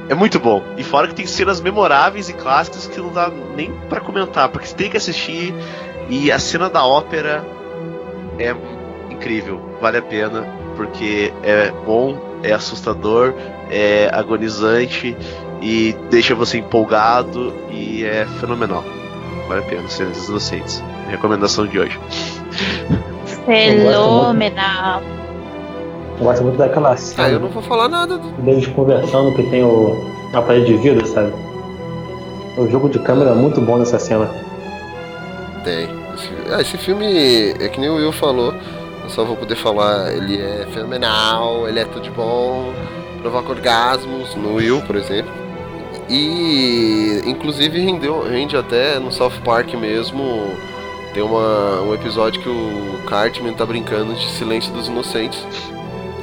é 0.10 0.16
muito 0.16 0.40
bom. 0.40 0.64
E 0.78 0.84
fora 0.84 1.08
que 1.08 1.16
tem 1.16 1.26
cenas 1.26 1.62
memoráveis 1.62 2.30
e 2.30 2.34
clássicas 2.34 2.88
que 2.88 3.00
não 3.00 3.12
dá 3.12 3.30
nem 3.56 3.72
pra 3.88 4.00
comentar, 4.00 4.50
porque 4.50 4.68
você 4.68 4.76
tem 4.76 4.90
que 4.90 4.98
assistir 4.98 5.54
e 6.10 6.32
a 6.32 6.40
cena 6.40 6.70
da 6.70 6.84
ópera 6.84 7.46
é 8.40 8.56
incrível, 9.12 9.62
vale 9.80 9.98
a 9.98 10.02
pena, 10.02 10.48
porque 10.76 11.32
é 11.44 11.72
bom, 11.86 12.18
é 12.42 12.54
assustador, 12.54 13.34
é 13.70 14.10
agonizante 14.12 15.16
e 15.62 15.94
deixa 16.10 16.34
você 16.34 16.58
empolgado 16.58 17.54
e 17.70 18.04
é 18.04 18.26
fenomenal. 18.40 18.84
Vale 19.48 19.62
a 19.62 19.66
pena, 19.66 19.88
Cenas 19.90 20.28
Inocentes. 20.28 20.82
Recomendação 21.10 21.66
de 21.68 21.80
hoje. 21.80 22.00
Fenomenal. 23.46 25.02
Eu 26.20 26.26
gosto 26.26 26.44
muito 26.44 26.58
daquela 26.58 26.92
Ah, 26.92 26.98
cena 26.98 27.30
eu 27.30 27.40
não 27.40 27.50
vou 27.50 27.62
falar 27.64 27.88
nada. 27.88 28.18
do- 28.18 28.30
deles 28.42 28.68
conversando 28.68 29.34
que 29.36 29.44
tem 29.44 29.64
o, 29.64 29.96
a 30.34 30.42
parede 30.42 30.66
de 30.68 30.78
vidro, 30.78 31.06
sabe? 31.08 31.32
O 32.58 32.68
jogo 32.70 32.90
de 32.90 33.00
câmera 33.00 33.32
é 33.32 33.34
muito 33.36 33.62
bom 33.62 33.78
nessa 33.78 33.98
cena. 33.98 34.30
Tem. 35.64 35.86
Esse, 36.16 36.30
ah, 36.54 36.62
esse 36.62 36.78
filme, 36.78 37.52
é 37.60 37.70
que 37.70 37.80
nem 37.80 37.90
o 37.90 37.96
Will 37.96 38.12
falou, 38.12 38.54
eu 39.04 39.10
só 39.10 39.24
vou 39.24 39.38
poder 39.38 39.56
falar, 39.56 40.12
ele 40.14 40.38
é 40.40 40.68
fenomenal, 40.74 41.68
ele 41.68 41.80
é 41.80 41.86
tudo 41.86 42.02
de 42.04 42.12
bom, 42.12 42.74
provoca 43.22 43.50
orgasmos 43.52 44.36
no 44.36 44.56
Will, 44.56 44.82
por 44.82 44.96
exemplo. 44.98 45.32
E 46.10 47.22
inclusive 47.26 47.80
rendeu, 47.80 48.28
rende 48.28 48.58
até 48.58 49.00
no 49.00 49.12
South 49.12 49.40
Park 49.46 49.74
mesmo. 49.76 50.54
Tem 51.14 51.24
uma, 51.24 51.82
um 51.82 51.94
episódio 51.94 52.42
que 52.42 52.50
o 52.50 53.00
Cartman 53.08 53.54
tá 53.54 53.66
brincando 53.66 54.14
de 54.14 54.30
Silêncio 54.32 54.72
dos 54.74 54.88
Inocentes. 54.88 55.44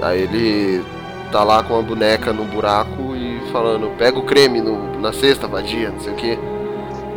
Aí 0.01 0.23
ele 0.23 0.85
tá 1.33 1.43
lá 1.43 1.63
com 1.63 1.79
a 1.79 1.83
boneca 1.83 2.33
no 2.33 2.45
buraco 2.45 3.15
e 3.17 3.41
falando, 3.51 3.91
pega 3.97 4.19
o 4.19 4.23
creme 4.23 4.61
no, 4.61 5.01
na 5.01 5.13
cesta, 5.13 5.49
vadia, 5.49 5.91
não 5.91 6.01
sei 6.01 6.13
o 6.13 6.17
que. 6.17 6.39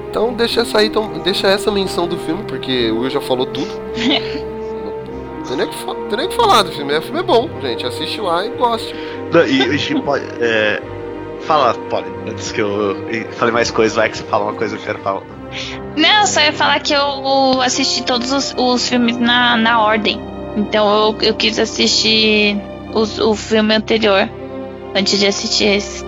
Então 0.09 0.33
deixa 0.33 0.61
essa 0.61 0.79
aí, 0.79 0.87
então, 0.87 1.07
deixa 1.23 1.47
essa 1.47 1.71
menção 1.71 2.07
do 2.07 2.17
filme, 2.17 2.43
porque 2.47 2.89
o 2.89 3.01
Will 3.01 3.09
já 3.11 3.21
falou 3.21 3.45
tudo. 3.45 3.69
não 5.39 5.43
tem 5.45 5.57
nem 5.57 5.65
o 5.67 5.69
que, 5.69 6.09
tem 6.09 6.17
nem 6.17 6.29
que 6.29 6.35
falar 6.35 6.63
do 6.63 6.71
filme. 6.71 6.97
O 6.97 7.01
filme 7.01 7.19
é 7.19 7.23
bom, 7.23 7.47
gente. 7.61 7.85
Assiste 7.85 8.19
lá 8.19 8.45
e 8.45 8.49
goste. 8.49 8.95
Não, 9.31 9.45
e 9.45 9.77
gente 9.77 10.01
pode. 10.01 10.25
É, 10.39 10.81
fala, 11.41 11.75
Polly, 11.89 12.07
antes 12.27 12.51
que 12.51 12.61
eu 12.61 12.95
fale 13.33 13.51
mais 13.51 13.69
coisas, 13.69 13.95
vai 13.95 14.09
que 14.09 14.17
você 14.17 14.23
fala 14.23 14.45
uma 14.45 14.53
coisa 14.53 14.75
que 14.75 14.81
eu 14.81 14.87
quero 14.87 14.99
falar. 14.99 15.21
Não, 15.99 16.21
eu 16.21 16.27
só 16.27 16.39
ia 16.41 16.53
falar 16.53 16.79
que 16.79 16.93
eu 16.93 17.61
assisti 17.61 18.03
todos 18.03 18.31
os, 18.31 18.53
os 18.57 18.87
filmes 18.87 19.17
na, 19.17 19.57
na 19.57 19.81
ordem. 19.81 20.19
Então 20.57 20.89
eu, 20.89 21.17
eu 21.29 21.33
quis 21.35 21.59
assistir 21.59 22.57
os, 22.93 23.19
o 23.19 23.35
filme 23.35 23.75
anterior 23.75 24.29
antes 24.95 25.19
de 25.19 25.27
assistir 25.27 25.65
esse. 25.65 26.03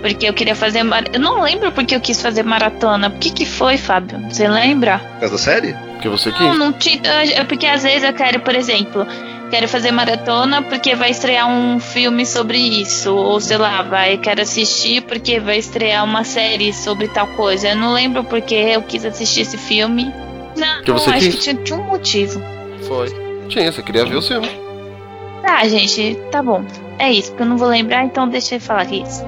Porque 0.00 0.28
eu 0.28 0.34
queria 0.34 0.54
fazer. 0.54 0.82
mar- 0.82 1.04
Eu 1.12 1.20
não 1.20 1.40
lembro 1.42 1.72
porque 1.72 1.94
eu 1.96 2.00
quis 2.00 2.20
fazer 2.20 2.42
maratona. 2.42 3.08
Por 3.10 3.18
que, 3.18 3.30
que 3.30 3.46
foi, 3.46 3.76
Fábio? 3.78 4.18
Você 4.30 4.46
lembra? 4.46 4.98
Por 4.98 5.20
causa 5.20 5.34
da 5.34 5.38
série? 5.38 5.72
Porque 5.92 6.08
você 6.08 6.30
Não, 6.30 6.36
quis. 6.36 6.58
não 6.58 6.72
tinha. 6.72 7.00
É 7.34 7.44
porque 7.44 7.66
às 7.66 7.82
vezes 7.82 8.04
eu 8.04 8.12
quero, 8.12 8.40
por 8.40 8.54
exemplo, 8.54 9.06
quero 9.54 9.68
fazer 9.68 9.92
maratona 9.92 10.62
porque 10.62 10.96
vai 10.96 11.10
estrear 11.10 11.48
um 11.48 11.78
filme 11.78 12.26
sobre 12.26 12.58
isso. 12.58 13.14
Ou 13.14 13.40
sei 13.40 13.56
lá, 13.56 13.82
vai, 13.82 14.18
quero 14.18 14.42
assistir 14.42 15.02
porque 15.02 15.38
vai 15.38 15.58
estrear 15.58 16.02
uma 16.02 16.24
série 16.24 16.72
sobre 16.72 17.06
tal 17.06 17.28
coisa. 17.28 17.68
Eu 17.68 17.76
não 17.76 17.92
lembro 17.92 18.24
porque 18.24 18.52
eu 18.52 18.82
quis 18.82 19.04
assistir 19.04 19.42
esse 19.42 19.56
filme. 19.56 20.12
Não, 20.56 20.82
você 20.98 21.10
acho 21.10 21.18
quis? 21.20 21.34
que 21.36 21.40
tinha, 21.40 21.54
tinha 21.54 21.78
um 21.78 21.84
motivo. 21.84 22.42
Foi. 22.88 23.08
Tinha, 23.48 23.70
você 23.70 23.80
queria 23.80 24.04
ver 24.04 24.16
o 24.16 24.22
filme. 24.22 24.48
Tá, 25.40 25.64
gente, 25.68 26.16
tá 26.32 26.42
bom. 26.42 26.64
É 26.98 27.12
isso, 27.12 27.30
porque 27.30 27.44
eu 27.44 27.46
não 27.46 27.56
vou 27.56 27.68
lembrar, 27.68 28.04
então 28.04 28.28
deixa 28.28 28.56
eu 28.56 28.60
falar 28.60 28.82
aqui 28.82 29.02
isso. 29.02 29.24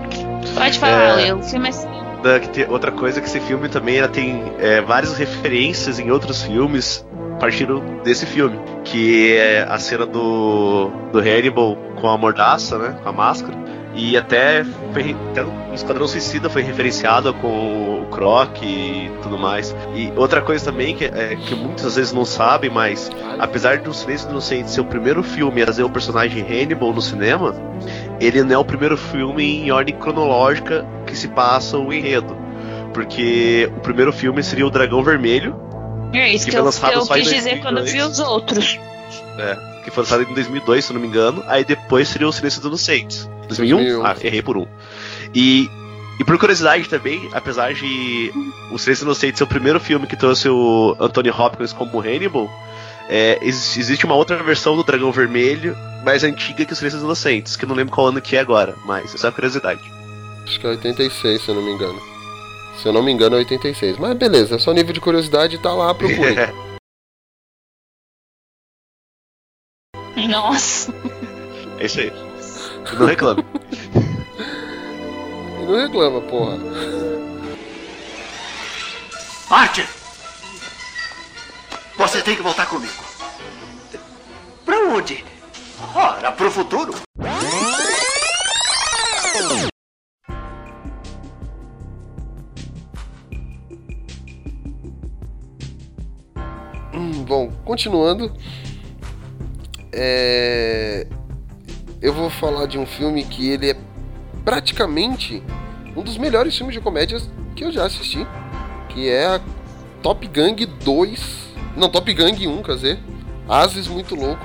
Pode 0.57 0.77
falar, 0.81 1.21
É. 1.21 1.27
Will. 1.27 1.39
O 1.39 1.43
filme 1.45 1.67
é 1.67 1.71
assim. 1.71 1.89
Que 2.53 2.65
outra 2.65 2.91
coisa 2.91 3.21
é 3.21 3.23
que 3.23 3.29
esse 3.29 3.39
filme 3.39 3.69
também 3.69 3.99
ela 3.99 4.09
tem 4.09 4.43
é, 4.59 4.81
várias 4.81 5.17
referências 5.17 6.01
em 6.01 6.11
outros 6.11 6.43
filmes 6.43 7.07
partindo 7.39 7.81
desse 8.03 8.27
filme. 8.27 8.59
Que 8.85 9.37
é 9.37 9.67
a 9.69 9.79
cena 9.79 10.07
do, 10.07 10.91
do 11.13 11.19
Hannibal 11.19 11.77
com 12.01 12.09
a 12.09 12.17
mordaça, 12.17 12.79
né? 12.79 12.99
Com 13.03 13.09
a 13.09 13.13
máscara. 13.13 13.57
E 13.97 14.15
até, 14.15 14.63
foi, 14.93 15.17
até 15.31 15.43
o 15.43 15.75
Esquadrão 15.75 16.07
Suicida 16.07 16.51
foi 16.51 16.61
referenciado 16.61 17.33
com 17.33 18.03
o 18.03 18.07
Croc 18.11 18.63
e 18.63 19.11
tudo 19.23 19.39
mais. 19.39 19.75
E 19.95 20.13
outra 20.15 20.43
coisa 20.43 20.67
também 20.67 20.95
que, 20.95 21.07
é, 21.07 21.35
que 21.35 21.55
muitas 21.55 21.97
vezes 21.97 22.13
não 22.13 22.25
sabem, 22.25 22.69
mas 22.69 23.11
apesar 23.39 23.79
do 23.79 23.95
Silêncio 23.95 24.29
Inocente 24.29 24.71
ser 24.71 24.83
o 24.83 24.85
primeiro 24.85 25.23
filme 25.23 25.63
a 25.63 25.65
trazer 25.65 25.83
o 25.83 25.89
personagem 25.89 26.43
Hannibal 26.43 26.93
no 26.93 27.01
cinema, 27.01 27.55
ele 28.21 28.43
não 28.43 28.53
é 28.53 28.59
o 28.59 28.65
primeiro 28.65 28.99
filme 28.99 29.63
em 29.65 29.71
ordem 29.71 29.97
cronológica 29.97 30.87
que 31.07 31.17
se 31.17 31.29
passa 31.29 31.79
o 31.79 31.91
enredo. 31.91 32.37
Porque 32.93 33.71
o 33.79 33.81
primeiro 33.81 34.13
filme 34.13 34.43
seria 34.43 34.67
o 34.67 34.71
Dragão 34.71 35.03
Vermelho, 35.03 35.66
É 36.13 36.33
isso 36.33 36.45
Que 36.45 36.51
que, 36.53 36.57
foi 36.57 36.67
eu, 36.67 36.73
que 36.73 36.97
eu 36.97 37.05
só 37.05 37.17
em 37.17 37.23
quis 37.23 37.31
dizer 37.33 37.61
quando 37.61 37.79
eu 37.79 37.85
vi 37.85 37.99
2002. 37.99 38.11
os 38.13 38.19
outros. 38.21 38.79
que 39.85 39.91
foi 39.91 40.03
lançado 40.03 40.23
em 40.23 40.35
2002, 40.35 40.85
se 40.85 40.91
eu 40.91 40.95
não 40.95 41.01
me 41.01 41.07
engano. 41.09 41.43
Aí 41.47 41.65
depois 41.65 42.09
seria 42.09 42.27
o 42.29 42.33
Silêncio 42.33 42.61
dos 42.61 42.69
Inocentes. 42.69 43.29
2001? 43.49 43.77
2001. 43.77 44.07
Ah, 44.07 44.17
errei 44.23 44.43
por 44.43 44.57
um. 44.57 44.67
E, 45.35 45.69
e 46.19 46.25
por 46.25 46.39
curiosidade 46.39 46.89
também, 46.89 47.29
apesar 47.33 47.73
de 47.75 48.33
o 48.73 48.79
Silêncio 48.79 49.05
dos 49.07 49.17
Inocentes 49.17 49.39
ser 49.39 49.45
o 49.45 49.47
primeiro 49.47 49.79
filme 49.79 50.07
que 50.07 50.17
trouxe 50.17 50.49
o 50.49 50.97
Anthony 50.99 51.31
Hopkins 51.31 51.73
como 51.73 52.01
Hannibal, 52.01 52.51
é, 53.09 53.39
ex- 53.43 53.77
existe 53.77 54.05
uma 54.05 54.15
outra 54.17 54.43
versão 54.43 54.75
do 54.77 54.83
Dragão 54.83 55.13
Vermelho, 55.13 55.77
mais 56.05 56.25
antiga 56.25 56.65
que 56.65 56.73
o 56.73 56.77
Silêncio 56.77 56.99
dos 56.99 57.05
Inocentes, 57.05 57.55
que 57.57 57.65
eu 57.65 57.69
não 57.69 57.77
lembro 57.77 57.95
qual 57.95 58.09
ano 58.09 58.21
que 58.21 58.35
é 58.37 58.41
agora, 58.41 58.75
mas 58.85 59.15
essa 59.15 59.27
é 59.27 59.29
uma 59.29 59.35
curiosidade. 59.35 59.81
Acho 60.45 60.59
que 60.61 60.67
é 60.67 60.71
86, 60.71 61.43
se 61.43 61.49
eu 61.49 61.55
não 61.55 61.63
me 61.63 61.71
engano. 61.73 62.01
Se 62.81 62.89
eu 62.89 62.93
não 62.93 63.03
me 63.03 63.11
engano, 63.11 63.37
é 63.37 63.39
86. 63.41 63.99
Mas 63.99 64.17
beleza, 64.17 64.57
é 64.57 64.59
só 64.59 64.73
nível 64.73 64.93
de 64.93 65.01
curiosidade 65.01 65.59
tá 65.59 65.73
lá, 65.73 65.95
procure. 65.95 66.35
Nossa. 70.29 70.93
é 71.79 71.87
isso 71.87 72.01
aí. 72.01 72.13
Não 72.99 73.07
reclame. 73.07 73.45
e 75.61 75.65
não 75.67 75.77
reclama, 75.77 76.21
porra. 76.23 76.59
Archer! 79.51 79.89
Você 81.97 82.23
tem 82.23 82.37
que 82.37 82.43
voltar 82.43 82.67
comigo. 82.67 82.93
Pra 84.65 84.77
onde? 84.89 85.25
Ora, 85.95 86.33
pro 86.33 86.51
futuro. 86.51 86.95
Bom, 97.27 97.51
continuando. 97.65 98.33
É... 99.93 101.07
Eu 102.01 102.13
vou 102.13 102.31
falar 102.31 102.67
de 102.67 102.79
um 102.79 102.87
filme 102.87 103.25
que 103.25 103.51
ele 103.51 103.71
é 103.71 103.77
praticamente 104.45 105.43
um 105.97 106.03
dos 106.03 106.17
melhores 106.17 106.57
filmes 106.57 106.75
de 106.75 106.81
comédias 106.81 107.29
que 107.57 107.65
eu 107.65 107.73
já 107.73 107.85
assisti. 107.85 108.27
Que 108.89 109.11
é 109.11 109.27
a 109.27 109.41
Top 110.03 110.27
Gang 110.29 110.65
2. 110.65 111.47
Não, 111.77 111.89
Top 111.89 112.13
Gang 112.15 112.47
1, 112.47 112.63
quer 112.63 112.75
dizer. 112.75 112.99
Ases 113.49 113.89
Muito 113.89 114.15
Louco. 114.15 114.45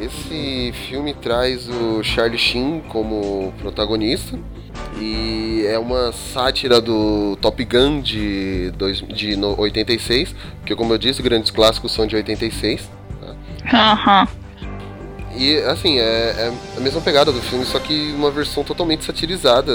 Esse 0.00 0.72
filme 0.88 1.12
traz 1.12 1.68
o 1.68 2.02
Charlie 2.02 2.38
Sheen 2.38 2.82
como 2.88 3.52
protagonista. 3.58 4.38
E 5.00 5.64
é 5.66 5.78
uma 5.78 6.12
sátira 6.12 6.80
do 6.80 7.36
Top 7.40 7.64
Gun 7.64 8.00
de, 8.00 8.70
dois, 8.76 8.98
de 8.98 9.36
no- 9.36 9.58
86. 9.60 10.34
Porque, 10.60 10.74
como 10.74 10.92
eu 10.92 10.98
disse, 10.98 11.22
grandes 11.22 11.50
clássicos 11.50 11.92
são 11.92 12.06
de 12.06 12.16
86. 12.16 12.88
Aham. 13.72 14.26
E 15.36 15.56
assim, 15.58 15.98
é, 15.98 16.02
é 16.02 16.52
a 16.76 16.80
mesma 16.80 17.00
pegada 17.00 17.30
do 17.30 17.40
filme, 17.40 17.64
só 17.64 17.78
que 17.78 18.12
uma 18.12 18.30
versão 18.30 18.64
totalmente 18.64 19.04
satirizada. 19.04 19.72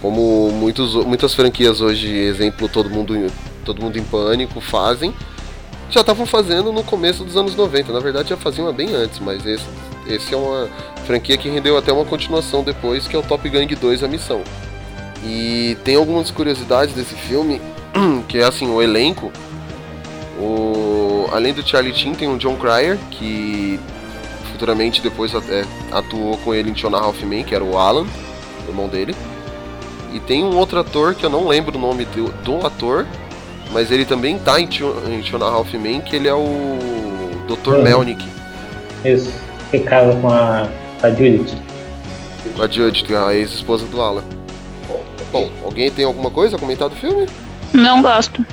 Como 0.00 0.50
muitos, 0.50 0.94
muitas 1.04 1.32
franquias 1.34 1.80
hoje, 1.80 2.08
exemplo, 2.12 2.68
todo 2.68 2.90
mundo, 2.90 3.14
em- 3.16 3.30
todo 3.64 3.80
mundo 3.80 3.96
em 3.96 4.02
pânico 4.02 4.60
fazem, 4.60 5.14
já 5.88 6.00
estavam 6.00 6.26
fazendo 6.26 6.72
no 6.72 6.82
começo 6.82 7.22
dos 7.22 7.36
anos 7.36 7.54
90. 7.54 7.92
Na 7.92 8.00
verdade 8.00 8.30
já 8.30 8.36
faziam 8.36 8.72
bem 8.72 8.92
antes, 8.92 9.20
mas 9.20 9.46
esse, 9.46 9.64
esse 10.06 10.34
é 10.34 10.36
uma 10.36 10.68
franquia 11.06 11.36
que 11.36 11.48
rendeu 11.48 11.76
até 11.76 11.92
uma 11.92 12.04
continuação 12.04 12.62
depois, 12.62 13.06
que 13.06 13.14
é 13.14 13.18
o 13.18 13.22
Top 13.22 13.48
Gang 13.48 13.74
2 13.74 14.02
A 14.02 14.08
Missão. 14.08 14.42
E 15.24 15.76
tem 15.84 15.94
algumas 15.96 16.30
curiosidades 16.30 16.94
desse 16.94 17.14
filme, 17.14 17.60
que 18.28 18.38
é 18.38 18.44
assim, 18.44 18.68
o 18.68 18.82
elenco. 18.82 19.32
O, 20.38 21.28
além 21.32 21.52
do 21.52 21.66
Charlie 21.66 21.94
Sheen, 21.94 22.14
tem 22.14 22.28
o 22.28 22.36
John 22.36 22.56
Cryer, 22.56 22.98
que 23.10 23.78
futuramente 24.50 25.00
depois 25.00 25.34
até 25.34 25.64
atuou 25.90 26.36
com 26.38 26.52
ele 26.52 26.70
em 26.70 26.74
Two 26.74 26.90
and 26.90 26.98
a 26.98 27.00
Half 27.00 27.22
Men, 27.22 27.44
que 27.44 27.54
era 27.54 27.62
o 27.62 27.78
Alan, 27.78 28.06
o 28.66 28.70
irmão 28.70 28.88
dele. 28.88 29.14
E 30.12 30.20
tem 30.20 30.44
um 30.44 30.56
outro 30.56 30.78
ator 30.80 31.14
que 31.14 31.24
eu 31.24 31.30
não 31.30 31.46
lembro 31.46 31.76
o 31.76 31.80
nome 31.80 32.04
do, 32.06 32.28
do 32.42 32.66
ator, 32.66 33.06
mas 33.72 33.90
ele 33.90 34.04
também 34.04 34.38
tá 34.38 34.60
em 34.60 34.66
Two, 34.66 34.94
em 35.08 35.22
Two 35.22 35.40
and 35.40 35.46
a 35.46 35.50
Half 35.50 35.72
Men, 35.74 36.00
que 36.00 36.16
ele 36.16 36.28
é 36.28 36.34
o 36.34 36.78
Dr. 37.46 37.78
Melnick, 37.78 38.26
Isso. 39.04 39.32
Que 39.72 39.80
casa 39.80 40.14
com 40.20 40.28
a, 40.28 40.68
com 41.00 41.06
a 41.06 41.10
Judith. 41.10 41.56
a 42.62 42.66
Judge, 42.68 43.02
que 43.04 43.12
é 43.14 43.16
a 43.16 43.34
ex-esposa 43.34 43.84
do 43.86 44.00
Alan. 44.00 44.22
Bom, 45.32 45.50
alguém 45.64 45.90
tem 45.90 46.04
alguma 46.04 46.30
coisa 46.30 46.56
a 46.56 46.58
comentar 46.58 46.88
do 46.90 46.94
filme? 46.96 47.26
Não 47.72 48.02
gosto. 48.02 48.44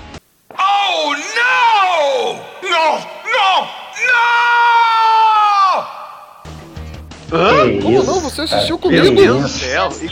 Oh, 0.57 1.11
no! 1.13 2.33
No! 2.63 2.99
No! 3.25 3.67
No! 7.29 7.69
Que 7.75 7.81
Como 7.81 7.97
isso, 7.97 8.05
não? 8.07 8.19
Você 8.21 8.41
assistiu 8.41 8.79
cara? 8.79 8.95
comigo? 8.97 9.13
Meu 9.13 9.23
Deus 9.23 9.41
do 9.43 9.47
céu. 9.49 9.89
E 10.01 10.05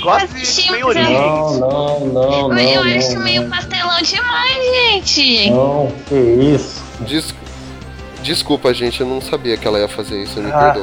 eu- 0.80 0.88
Origem. 0.88 1.14
Não, 1.14 1.60
não, 1.60 2.00
não, 2.08 2.50
não. 2.50 2.58
eu 2.60 2.84
não, 2.84 2.98
acho 2.98 3.20
meio 3.20 3.42
não. 3.44 3.50
pastelão 3.50 4.02
demais, 4.02 4.56
gente. 4.76 5.50
Não, 5.52 5.92
que 6.08 6.16
isso. 6.16 6.84
Des- 7.00 7.34
Desculpa, 8.28 8.74
gente, 8.74 9.00
eu 9.00 9.08
não 9.08 9.22
sabia 9.22 9.56
que 9.56 9.66
ela 9.66 9.80
ia 9.80 9.88
fazer 9.88 10.22
isso, 10.22 10.42
me 10.42 10.52
Ah. 10.52 10.58
perdoe. 10.74 10.82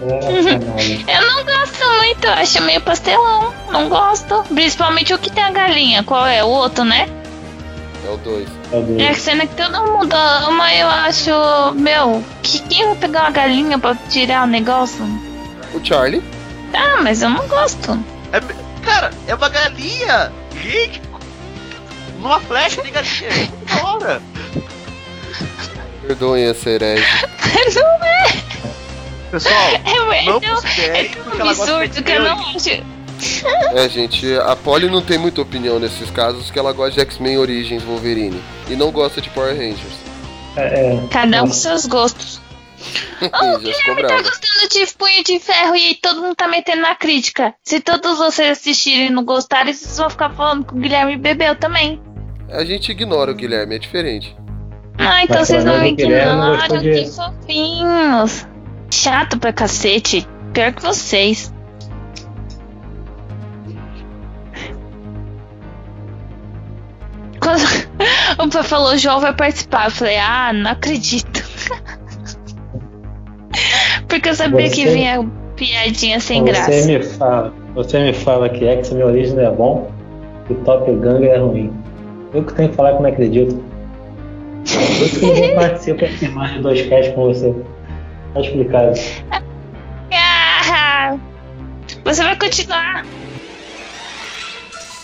Nossa, 0.00 0.52
mano. 0.52 1.04
Eu 1.06 1.26
não 1.26 1.44
gosto 1.44 1.84
muito, 1.98 2.24
eu 2.24 2.32
acho 2.32 2.62
meio 2.62 2.80
pastelão. 2.80 3.52
Não 3.70 3.90
gosto. 3.90 4.42
Principalmente 4.54 5.12
o 5.12 5.18
que 5.18 5.30
tem 5.30 5.44
a 5.44 5.50
galinha. 5.50 6.02
Qual 6.02 6.26
é? 6.26 6.42
O 6.42 6.48
outro, 6.48 6.84
né? 6.84 7.06
É 8.06 8.10
o 8.10 8.16
2. 8.16 8.48
Meu 8.70 8.82
Deus. 8.84 9.02
É 9.02 9.08
a 9.10 9.14
cena 9.14 9.46
que 9.46 9.54
todo 9.54 9.92
mundo 9.92 10.14
ama, 10.14 10.72
eu 10.74 10.88
acho. 10.88 11.30
Meu, 11.74 12.24
que 12.42 12.58
quem 12.60 12.86
vai 12.86 12.94
pegar 12.96 13.20
uma 13.24 13.30
galinha 13.32 13.78
pra 13.78 13.94
tirar 14.08 14.44
o 14.44 14.46
negócio? 14.46 15.04
O 15.74 15.84
Charlie. 15.84 16.22
Ah, 16.72 17.02
mas 17.02 17.20
eu 17.20 17.28
não 17.28 17.46
gosto. 17.48 18.02
É, 18.32 18.40
cara, 18.82 19.10
é 19.26 19.34
uma 19.34 19.48
galinha! 19.50 20.32
Gente! 20.62 21.02
Numa 22.18 22.40
flecha 22.40 22.80
de 22.82 22.90
galinha! 22.90 23.50
Hora! 23.84 24.22
Perdoem 26.08 26.44
essa 26.44 26.70
herege. 26.70 27.04
não 27.76 28.04
é, 28.04 28.24
Pessoal, 29.30 29.54
é, 29.54 29.94
não 29.94 30.12
é, 30.12 30.24
tão- 30.24 30.40
é 31.42 31.50
absurdo 31.50 32.02
que 32.02 32.12
eu 32.12 32.22
não 32.22 32.40
acho. 32.48 32.70
É, 33.74 33.88
gente, 33.90 34.34
a 34.36 34.56
Polly 34.56 34.88
não 34.88 35.02
tem 35.02 35.18
muita 35.18 35.42
opinião 35.42 35.78
nesses 35.78 36.10
casos, 36.10 36.50
que 36.50 36.58
ela 36.58 36.72
gosta 36.72 36.92
de 36.94 37.00
X-Men 37.02 37.36
Origins 37.36 37.82
Wolverine. 37.82 38.42
E 38.70 38.74
não 38.74 38.90
gosta 38.90 39.20
de 39.20 39.28
Power 39.28 39.54
Rangers. 39.54 39.98
É, 40.56 40.94
é. 40.94 41.08
Cada 41.10 41.42
um 41.42 41.48
com 41.48 41.52
seus 41.52 41.84
gostos. 41.84 42.40
Já 43.20 43.28
ficou 43.28 43.94
Guilherme 43.96 44.02
tá 44.04 44.22
gostando 44.22 44.68
de 44.70 44.86
Punho 44.94 45.24
de 45.24 45.38
Ferro 45.40 45.76
e 45.76 45.94
todo 45.96 46.22
mundo 46.22 46.34
tá 46.34 46.48
metendo 46.48 46.80
na 46.80 46.94
crítica. 46.94 47.52
Se 47.62 47.80
todos 47.80 48.16
vocês 48.16 48.52
assistirem 48.52 49.08
e 49.08 49.10
não 49.10 49.24
gostarem, 49.26 49.74
vocês 49.74 49.98
vão 49.98 50.08
ficar 50.08 50.30
falando 50.30 50.64
que 50.64 50.72
o 50.72 50.78
Guilherme 50.78 51.18
bebeu 51.18 51.54
também. 51.54 52.00
A 52.50 52.64
gente 52.64 52.92
ignora 52.92 53.30
o 53.30 53.34
Guilherme, 53.34 53.74
é 53.74 53.78
diferente. 53.78 54.34
Ah, 54.98 55.22
então 55.24 55.44
vocês 55.44 55.64
não 55.64 55.80
me 55.80 55.88
ignoram, 55.90 56.78
de- 56.80 56.90
que 57.04 57.10
fofinhos. 57.10 58.46
Chato 58.90 59.38
pra 59.38 59.52
cacete. 59.52 60.26
Pior 60.52 60.72
que 60.72 60.82
vocês. 60.82 61.52
Quando 67.40 67.60
o 68.44 68.48
pai 68.50 68.62
falou, 68.62 68.92
o 68.94 68.98
João 68.98 69.20
vai 69.20 69.34
participar, 69.34 69.86
eu 69.86 69.90
falei, 69.90 70.16
ah, 70.18 70.52
não 70.52 70.70
acredito. 70.72 71.38
Porque 74.08 74.28
eu 74.28 74.34
sabia 74.34 74.68
que 74.70 74.84
Você- 74.84 74.94
vinha 74.94 75.26
piadinha 75.56 76.20
sem 76.20 76.42
você 76.42 76.50
graça. 76.52 76.86
me 76.86 77.02
fala, 77.02 77.52
você 77.74 77.98
me 78.00 78.12
fala 78.12 78.48
que 78.48 78.64
X-Men 78.66 79.02
Origins 79.04 79.38
é 79.38 79.50
bom 79.50 79.90
e 80.48 80.54
Top 80.54 80.90
Gang 80.92 81.26
é 81.26 81.36
ruim. 81.38 81.72
Eu 82.32 82.44
que 82.44 82.54
tenho 82.54 82.68
que 82.70 82.76
falar 82.76 82.94
que 82.96 83.02
não 83.02 83.10
acredito. 83.10 83.62
Isso 85.04 85.20
que 85.20 85.26
eu 85.26 85.54
participo 85.54 86.04
aqui 86.04 86.28
mais 86.28 86.52
de 86.52 86.60
dois 86.60 86.88
casts 86.88 87.14
com 87.14 87.26
você. 87.26 87.54
Tá 88.34 88.40
explicado. 88.40 88.92
Ah, 90.10 91.16
você 92.04 92.22
vai 92.22 92.38
continuar. 92.38 93.04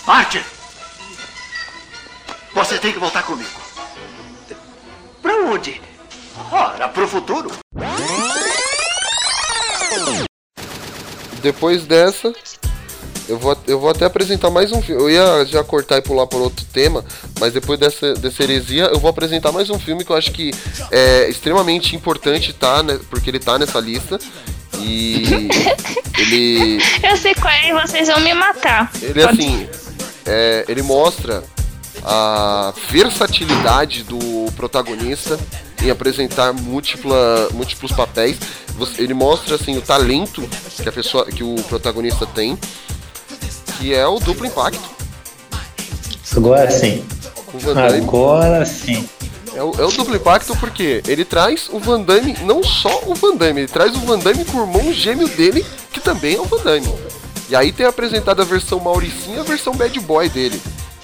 Archer! 0.07 0.45
Você 2.55 2.79
tem 2.79 2.93
que 2.93 2.99
voltar 2.99 3.23
comigo. 3.23 3.51
Pra 5.23 5.35
onde? 5.47 5.81
Ora, 6.53 6.89
pro 6.89 7.09
futuro. 7.09 7.51
Depois 11.41 11.85
dessa, 11.85 12.33
eu 13.29 13.39
vou, 13.39 13.57
eu 13.67 13.79
vou 13.81 13.91
até 13.91 14.05
apresentar 14.05 14.51
mais 14.51 14.71
um 14.73 14.83
filme. 14.83 15.01
Eu 15.03 15.11
ia 15.11 15.45
já 15.47 15.63
cortar 15.65 15.99
e 15.99 16.03
pular 16.03 16.27
por 16.27 16.41
outro 16.41 16.65
tema, 16.73 17.05
mas 17.41 17.53
depois 17.53 17.79
dessa, 17.79 18.15
dessa 18.15 18.43
heresia, 18.43 18.85
eu 18.85 18.99
vou 18.99 19.09
apresentar 19.11 19.51
mais 19.53 19.71
um 19.71 19.79
filme 19.79 20.05
que 20.05 20.11
eu 20.11 20.17
acho 20.17 20.31
que 20.33 20.51
é 20.91 21.29
extremamente 21.29 21.97
importante, 21.97 22.53
tá, 22.53 22.83
né, 22.83 22.99
porque 23.11 23.31
ele 23.31 23.39
tá 23.39 23.59
nessa 23.59 23.81
lista. 23.81 24.19
E 24.79 25.49
ele, 26.19 26.79
Eu 27.03 27.17
sei 27.17 27.35
qual 27.35 27.53
é 27.53 27.71
e 27.71 27.73
vocês 27.73 28.09
vão 28.09 28.21
me 28.21 28.35
matar. 28.35 28.91
ele 29.01 29.15
Pode- 29.25 29.41
assim, 29.41 29.69
é, 30.27 30.65
ele 30.69 30.83
mostra 30.83 31.43
a 32.05 32.75
versatilidade 32.91 34.03
do 34.03 34.47
protagonista 34.57 35.39
em 35.83 35.91
apresentar 35.91 36.53
múltipla, 36.53 37.49
múltiplos 37.53 37.93
papéis. 37.93 38.37
Ele 38.99 39.15
mostra 39.15 39.55
assim 39.55 39.77
o 39.77 39.81
talento 39.81 40.43
que 40.83 40.89
a 40.89 40.93
pessoa, 40.93 41.25
que 41.27 41.45
o 41.45 41.55
protagonista 41.69 42.27
tem, 42.27 42.59
que 43.79 43.95
é 43.95 44.07
o 44.07 44.19
duplo 44.19 44.47
impacto. 44.47 44.83
Agora 46.37 46.71
sim. 46.71 47.05
Agora 47.99 48.65
sim. 48.65 49.09
É 49.55 49.63
o, 49.63 49.73
é 49.79 49.85
o 49.85 49.91
duplo 49.93 50.17
impacto 50.17 50.57
porque 50.57 51.01
ele 51.07 51.25
traz 51.25 51.69
o 51.71 51.79
Van 51.79 52.01
Damme, 52.01 52.37
não 52.43 52.63
só 52.63 53.03
o 53.07 53.15
Van 53.15 53.37
Damme, 53.37 53.61
ele 53.61 53.69
traz 53.69 53.95
o 53.95 54.01
Van 54.01 54.19
Damme 54.19 54.45
com 54.45 54.59
o 54.59 54.63
irmão 54.63 54.93
gêmeo 54.93 55.29
dele, 55.29 55.65
que 55.93 56.01
também 56.01 56.35
é 56.35 56.41
o 56.41 56.45
Van 56.45 56.63
Damme. 56.63 56.93
E 57.49 57.55
aí 57.55 57.71
tem 57.71 57.87
apresentado 57.87 58.43
a 58.43 58.45
versão 58.45 58.81
Mauricinho 58.81 59.37
e 59.37 59.41
a 59.41 59.45
versão 59.45 59.75
Bad 59.75 59.99
Boy 60.01 60.29
dele. 60.29 60.61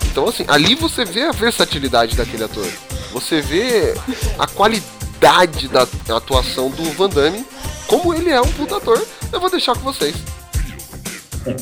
Então 0.07 0.29
assim, 0.29 0.45
ali 0.49 0.75
você 0.75 1.05
vê 1.05 1.23
a 1.23 1.33
versatilidade 1.33 2.17
daquele 2.17 2.43
ator. 2.43 2.67
Você 3.13 3.41
vê 3.41 3.95
a 4.37 4.47
qualidade 4.49 5.69
da 5.69 5.87
atuação 6.17 6.71
do 6.71 6.83
Van 6.93 7.09
Damme, 7.09 7.47
como 7.87 8.13
ele 8.13 8.31
é 8.31 8.41
um 8.41 8.53
puta 8.53 8.79
ator. 8.79 9.01
Eu 9.33 9.39
vou 9.39 9.51
deixar 9.51 9.75
com 9.75 9.83
vocês. 9.83 10.17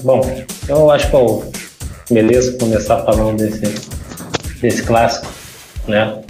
Bom, 0.02 0.20
eu 0.68 0.90
acho 0.90 1.08
que 1.08 1.14
eu 1.16 1.50
beleza 2.10 2.52
começar 2.58 3.02
falando 3.04 3.36
desse, 3.38 3.74
desse 4.60 4.82
clássico, 4.82 5.26
né? 5.86 6.20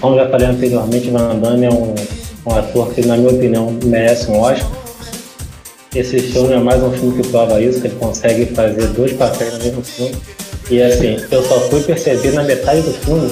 Como 0.00 0.16
já 0.16 0.28
falei 0.28 0.48
anteriormente, 0.48 1.10
Van 1.10 1.36
Damme 1.38 1.66
é 1.66 1.70
um, 1.70 1.94
um 2.46 2.50
ator 2.54 2.92
que, 2.92 3.06
na 3.06 3.16
minha 3.16 3.30
opinião, 3.30 3.76
merece 3.84 4.30
um 4.30 4.40
Oscar. 4.40 4.70
Esse 5.94 6.18
filme 6.18 6.52
é 6.52 6.58
mais 6.58 6.82
um 6.82 6.90
filme 6.92 7.22
que 7.22 7.28
prova 7.28 7.60
isso, 7.60 7.80
que 7.80 7.86
ele 7.86 7.96
consegue 7.96 8.46
fazer 8.46 8.88
dois 8.88 9.12
papéis 9.12 9.54
no 9.54 9.64
mesmo 9.64 9.82
filme. 9.82 10.16
E 10.70 10.82
assim, 10.82 11.16
eu 11.30 11.42
só 11.44 11.60
fui 11.70 11.82
perceber 11.82 12.32
na 12.32 12.42
metade 12.42 12.82
do 12.82 12.92
filme 12.92 13.30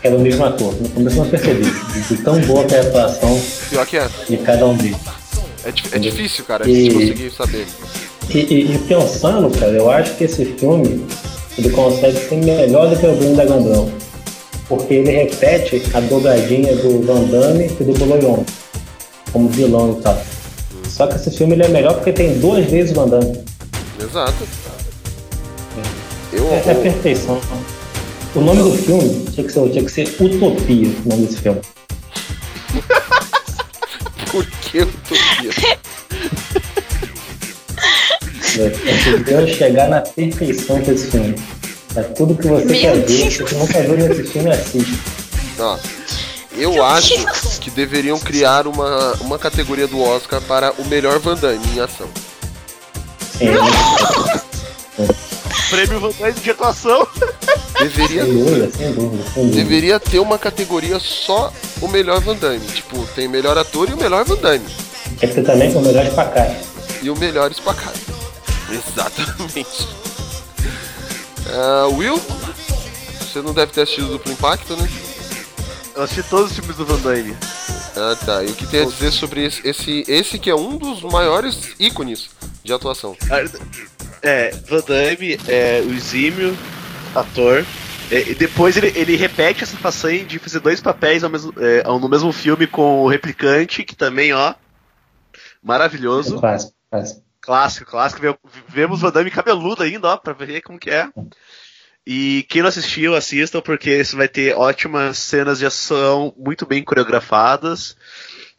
que 0.00 0.06
era 0.08 0.16
o 0.16 0.20
mesmo 0.20 0.44
ator. 0.44 0.74
No 0.80 0.88
começo 0.88 1.16
eu 1.18 1.22
não 1.24 1.30
percebi, 1.30 1.64
de 2.08 2.16
tão 2.22 2.40
boa 2.40 2.64
que 2.64 2.74
é 2.74 2.78
a 2.78 2.82
atuação 2.82 3.40
Pior 3.70 3.86
que 3.86 3.96
é. 3.98 4.08
de 4.28 4.36
cada 4.38 4.66
um 4.66 4.76
deles. 4.76 4.96
É, 5.64 5.96
é 5.96 5.98
difícil, 5.98 6.44
cara, 6.44 6.64
a 6.64 6.68
E- 6.68 6.74
gente 6.86 6.94
conseguir 6.94 7.30
saber. 7.30 7.66
E, 8.34 8.38
e- 8.38 8.74
e 8.74 8.78
pensando, 8.88 9.50
cara, 9.58 9.72
eu 9.72 9.90
acho 9.90 10.14
que 10.16 10.24
esse 10.24 10.44
filme 10.44 11.04
ele 11.58 11.70
consegue 11.70 12.18
ser 12.18 12.36
melhor 12.36 12.88
do 12.88 12.96
que 12.98 13.06
o 13.06 13.14
Bruno 13.14 13.36
da 13.36 13.44
Gandão. 13.44 13.90
Porque 14.68 14.94
ele 14.94 15.10
repete 15.10 15.82
a 15.92 16.00
dobradinha 16.00 16.74
do 16.76 17.02
Van 17.02 17.24
Damme 17.24 17.66
e 17.78 17.84
do 17.84 17.92
Bolognone 17.98 18.46
como 19.32 19.48
vilão 19.50 19.96
e 19.98 20.02
tal. 20.02 20.22
Só 20.88 21.06
que 21.06 21.16
esse 21.16 21.30
filme 21.30 21.54
ele 21.54 21.64
é 21.64 21.68
melhor 21.68 21.94
porque 21.94 22.12
tem 22.12 22.38
duas 22.38 22.64
vezes 22.66 22.92
o 22.92 22.94
Van 22.94 23.08
Damme. 23.08 23.38
Exato. 24.00 24.34
Eu, 26.32 26.46
É, 26.50 26.62
é 26.70 26.74
perfeição. 26.74 27.38
O 28.34 28.40
nome 28.40 28.62
do 28.62 28.70
filme 28.78 29.26
tinha 29.30 29.46
que 29.46 29.52
ser, 29.52 29.68
tinha 29.70 29.84
que 29.84 29.90
ser 29.92 30.08
Utopia, 30.18 30.88
o 31.04 31.08
nome 31.08 31.26
desse 31.26 31.38
filme. 31.42 31.60
Por 34.32 34.46
que 34.46 34.78
utopia? 34.80 35.76
É, 38.58 38.70
tentando 38.70 39.48
chegar 39.48 39.88
na 39.88 40.00
perfeição 40.00 40.78
desse 40.80 41.10
filme. 41.10 41.34
É 41.96 42.02
tudo 42.02 42.34
que 42.34 42.46
você 42.46 42.64
Meu 42.64 42.80
quer 42.80 42.94
ver, 42.96 43.06
Deus. 43.06 43.34
se 43.34 43.42
você 43.42 43.54
nunca 43.54 43.80
viu 43.82 43.96
nesse 43.96 44.24
filme, 44.24 44.50
assiste. 44.50 44.98
Ó, 45.58 45.78
eu 46.56 46.84
acho 46.84 47.60
que 47.60 47.70
deveriam 47.70 48.18
criar 48.18 48.66
uma, 48.66 49.12
uma 49.20 49.38
categoria 49.38 49.86
do 49.86 50.00
Oscar 50.00 50.40
para 50.42 50.72
o 50.72 50.84
melhor 50.86 51.18
Van 51.18 51.34
Damme 51.36 51.60
em 51.74 51.80
ação. 51.80 52.08
Sim, 53.38 53.46
Prêmio 55.70 56.00
Van 56.00 56.10
Damme 56.18 56.32
de 56.40 56.50
atuação. 56.50 57.06
Deveria, 57.78 58.24
sem 58.24 58.32
dúvida, 58.32 58.70
sem 58.76 58.92
dúvida, 58.92 59.24
sem 59.32 59.42
dúvida. 59.44 59.56
deveria 59.62 59.98
ter 60.00 60.18
uma 60.18 60.38
categoria 60.38 60.98
só 60.98 61.52
o 61.80 61.88
melhor 61.88 62.20
Van 62.20 62.36
Damme. 62.36 62.60
Tipo, 62.66 63.04
tem 63.14 63.26
melhor 63.28 63.56
ator 63.56 63.88
e 63.88 63.94
o 63.94 63.96
melhor 63.96 64.24
Van 64.24 64.36
Damme. 64.36 64.66
Tem 65.18 65.28
que 65.28 65.34
ter 65.34 65.42
também 65.44 65.72
com 65.72 65.78
o 65.78 65.82
melhor 65.82 66.06
espacate. 66.06 66.56
E 67.02 67.10
o 67.10 67.16
melhor 67.16 67.50
espacado. 67.50 68.11
Exatamente. 68.72 69.88
Ah, 71.50 71.86
Will, 71.88 72.16
você 73.20 73.42
não 73.42 73.52
deve 73.52 73.72
ter 73.72 73.82
assistido 73.82 74.06
o 74.06 74.12
Duplo 74.12 74.32
Impacto, 74.32 74.76
né? 74.76 74.88
Eu 75.94 76.02
assisti 76.02 76.22
todos 76.30 76.50
os 76.52 76.56
filmes 76.58 76.76
do 76.76 76.86
Van 76.86 76.98
Damme. 77.00 77.36
Ah, 77.94 78.16
tá. 78.24 78.42
E 78.42 78.46
o 78.48 78.54
que 78.54 78.66
tem 78.66 78.82
a 78.82 78.86
dizer 78.86 79.10
sobre 79.10 79.44
esse, 79.44 79.66
esse, 79.68 80.04
esse 80.08 80.38
que 80.38 80.48
é 80.48 80.54
um 80.54 80.78
dos 80.78 81.02
maiores 81.02 81.74
ícones 81.78 82.30
de 82.64 82.72
atuação? 82.72 83.14
É, 84.22 84.50
Van 84.68 84.80
Damme 84.80 85.38
é 85.46 85.82
o 85.86 85.92
exímio 85.92 86.56
ator. 87.14 87.66
É, 88.10 88.30
e 88.30 88.34
depois 88.34 88.76
ele, 88.76 88.92
ele 88.98 89.16
repete 89.16 89.62
essa 89.62 89.76
façanha 89.76 90.24
de 90.24 90.38
fazer 90.38 90.60
dois 90.60 90.80
papéis 90.80 91.24
ao 91.24 91.30
mesmo, 91.30 91.52
é, 91.58 91.82
no 91.84 92.08
mesmo 92.08 92.32
filme 92.32 92.66
com 92.66 93.02
o 93.02 93.08
Replicante, 93.08 93.84
que 93.84 93.96
também, 93.96 94.32
ó, 94.32 94.50
É 94.50 94.54
maravilhoso. 95.62 96.38
clássico, 96.38 96.72
clássico. 97.42 97.90
Clássico, 97.90 97.90
clássico. 97.90 98.22
Ve- 98.22 98.38
Vemos 98.68 99.00
Van 99.00 99.10
Damme 99.10 99.30
cabeludo 99.30 99.82
ainda, 99.82 100.08
ó, 100.08 100.16
pra 100.16 100.32
ver 100.32 100.62
como 100.62 100.78
que 100.78 100.90
é. 100.90 101.08
E 102.06 102.44
quem 102.48 102.62
não 102.62 102.68
assistiu, 102.68 103.14
assistam, 103.14 103.60
porque 103.60 103.98
isso 104.00 104.16
vai 104.16 104.26
ter 104.28 104.56
ótimas 104.56 105.18
cenas 105.18 105.58
de 105.58 105.66
ação 105.66 106.34
muito 106.36 106.66
bem 106.66 106.82
coreografadas, 106.82 107.96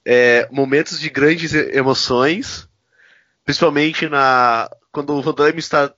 é, 0.05 0.47
momentos 0.51 0.99
de 0.99 1.09
grandes 1.09 1.53
emoções, 1.53 2.67
principalmente 3.43 4.07
na 4.07 4.69
quando 4.91 5.13
o 5.13 5.21
Van 5.21 5.33
Damme 5.33 5.59
está 5.59 5.93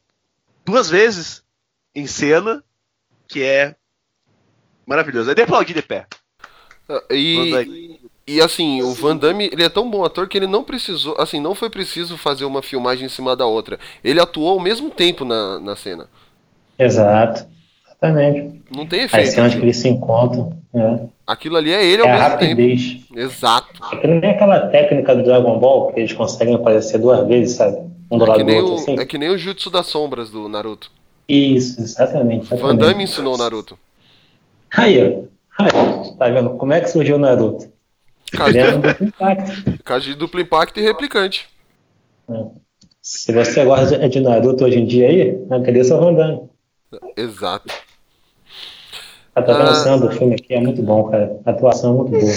duas 0.64 0.90
vezes 0.90 1.44
em 1.94 2.08
cena, 2.08 2.64
que 3.28 3.44
é 3.44 3.76
maravilhoso. 4.86 5.30
É 5.30 5.36
de 5.36 5.42
aplaudir 5.42 5.74
de 5.74 5.82
pé. 5.82 6.08
E. 7.12 7.95
e 8.28 8.42
assim, 8.42 8.82
o 8.82 8.94
Van 8.94 9.16
Damme, 9.18 9.50
ele 9.52 9.64
é 9.64 9.70
tão 9.70 9.90
bom 9.90 10.04
ator 10.04 10.28
que 10.28 10.38
ele 10.38 10.48
não 10.48 10.64
precisou, 10.64 11.16
assim, 11.20 11.40
não 11.40 11.54
foi 11.56 11.70
preciso 11.70 12.18
fazer 12.18 12.46
uma 12.46 12.62
filmagem 12.64 13.06
em 13.06 13.10
cima 13.10 13.36
da 13.36 13.46
outra. 13.46 13.80
Ele 14.04 14.20
atuou 14.20 14.50
ao 14.50 14.60
mesmo 14.60 14.90
tempo 14.90 15.24
na, 15.26 15.60
na 15.60 15.76
cena. 15.76 16.10
Exato. 16.78 17.46
Exatamente. 17.88 18.64
Não 18.70 18.86
tem 18.88 19.04
As 19.12 19.28
efeito. 19.28 19.32
cenas 19.32 19.56
que 19.56 19.60
Aquilo, 19.60 19.66
eles 19.66 19.78
se 19.78 19.90
encontram. 19.90 20.62
né? 20.74 21.10
Aquilo 21.26 21.58
ali 21.58 21.72
é 21.72 21.84
ele 21.86 22.02
ao 22.04 22.08
É 22.08 22.12
a 22.14 22.20
mesmo 22.20 22.36
tempo. 22.38 22.62
rapidez. 22.62 23.06
Exato. 23.14 23.84
É 23.92 23.98
que 23.98 24.08
nem 24.08 24.30
aquela 24.32 24.68
técnica 24.70 25.16
do 25.16 25.24
Dragon 25.24 25.60
Ball 25.60 25.92
que 25.94 26.00
eles 26.02 26.14
conseguem 26.14 26.56
aparecer 26.56 27.00
duas 27.00 27.26
vezes, 27.28 27.56
sabe? 27.58 27.78
Um 28.12 28.18
do 28.18 28.26
É 28.26 28.28
lado 28.28 28.44
que, 28.44 28.44
do 28.44 28.54
outro, 28.54 28.74
o, 28.74 28.76
assim. 28.76 29.00
é 29.00 29.06
que 29.06 29.18
nem 29.18 29.30
o 29.30 29.38
Jutsu 29.38 29.70
das 29.70 29.88
Sombras 29.88 30.30
do 30.30 30.48
Naruto. 30.50 30.92
Isso, 31.28 31.82
exatamente. 31.82 32.56
Van 32.56 32.76
exatamente. 32.76 32.78
Damme 32.78 33.04
ensinou 33.04 33.36
o 33.36 33.38
Naruto. 33.38 33.80
Aí. 34.72 35.28
Aí, 35.58 36.16
tá 36.18 36.30
vendo? 36.30 36.58
Como 36.58 36.74
é 36.74 36.82
que 36.82 36.90
surgiu 36.90 37.16
o 37.16 37.20
Naruto? 37.20 37.70
Impacto. 38.34 39.84
caso 39.84 40.06
de 40.06 40.16
duplo 40.16 40.40
impacto 40.42 40.80
e 40.80 40.84
replicante. 40.84 41.48
Se 43.02 43.32
você 43.32 43.64
gosta 43.64 44.10
de- 44.10 44.20
Naruto 44.20 44.66
hoje 44.66 44.80
em 44.80 44.86
dia 44.86 45.08
aí, 45.08 45.46
agradeça 45.52 45.94
ao 45.96 46.14
Damme. 46.16 46.50
Exato. 47.16 47.74
A 49.36 49.42
atuação 49.42 49.96
Ah. 49.96 49.98
do 49.98 50.12
filme 50.12 50.34
aqui 50.36 50.54
é 50.54 50.60
muito 50.62 50.82
bom, 50.82 51.10
cara. 51.10 51.40
A 51.46 51.52
atuação 51.52 51.92
é 51.92 51.98
muito 51.98 52.12
boa. 52.12 52.34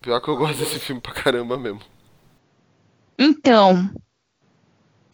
Pior 0.00 0.20
que 0.20 0.28
eu 0.28 0.36
gosto 0.36 0.58
desse 0.58 0.78
filme 0.78 1.00
pra 1.00 1.12
caramba 1.12 1.58
mesmo. 1.58 1.80
Então, 3.18 3.90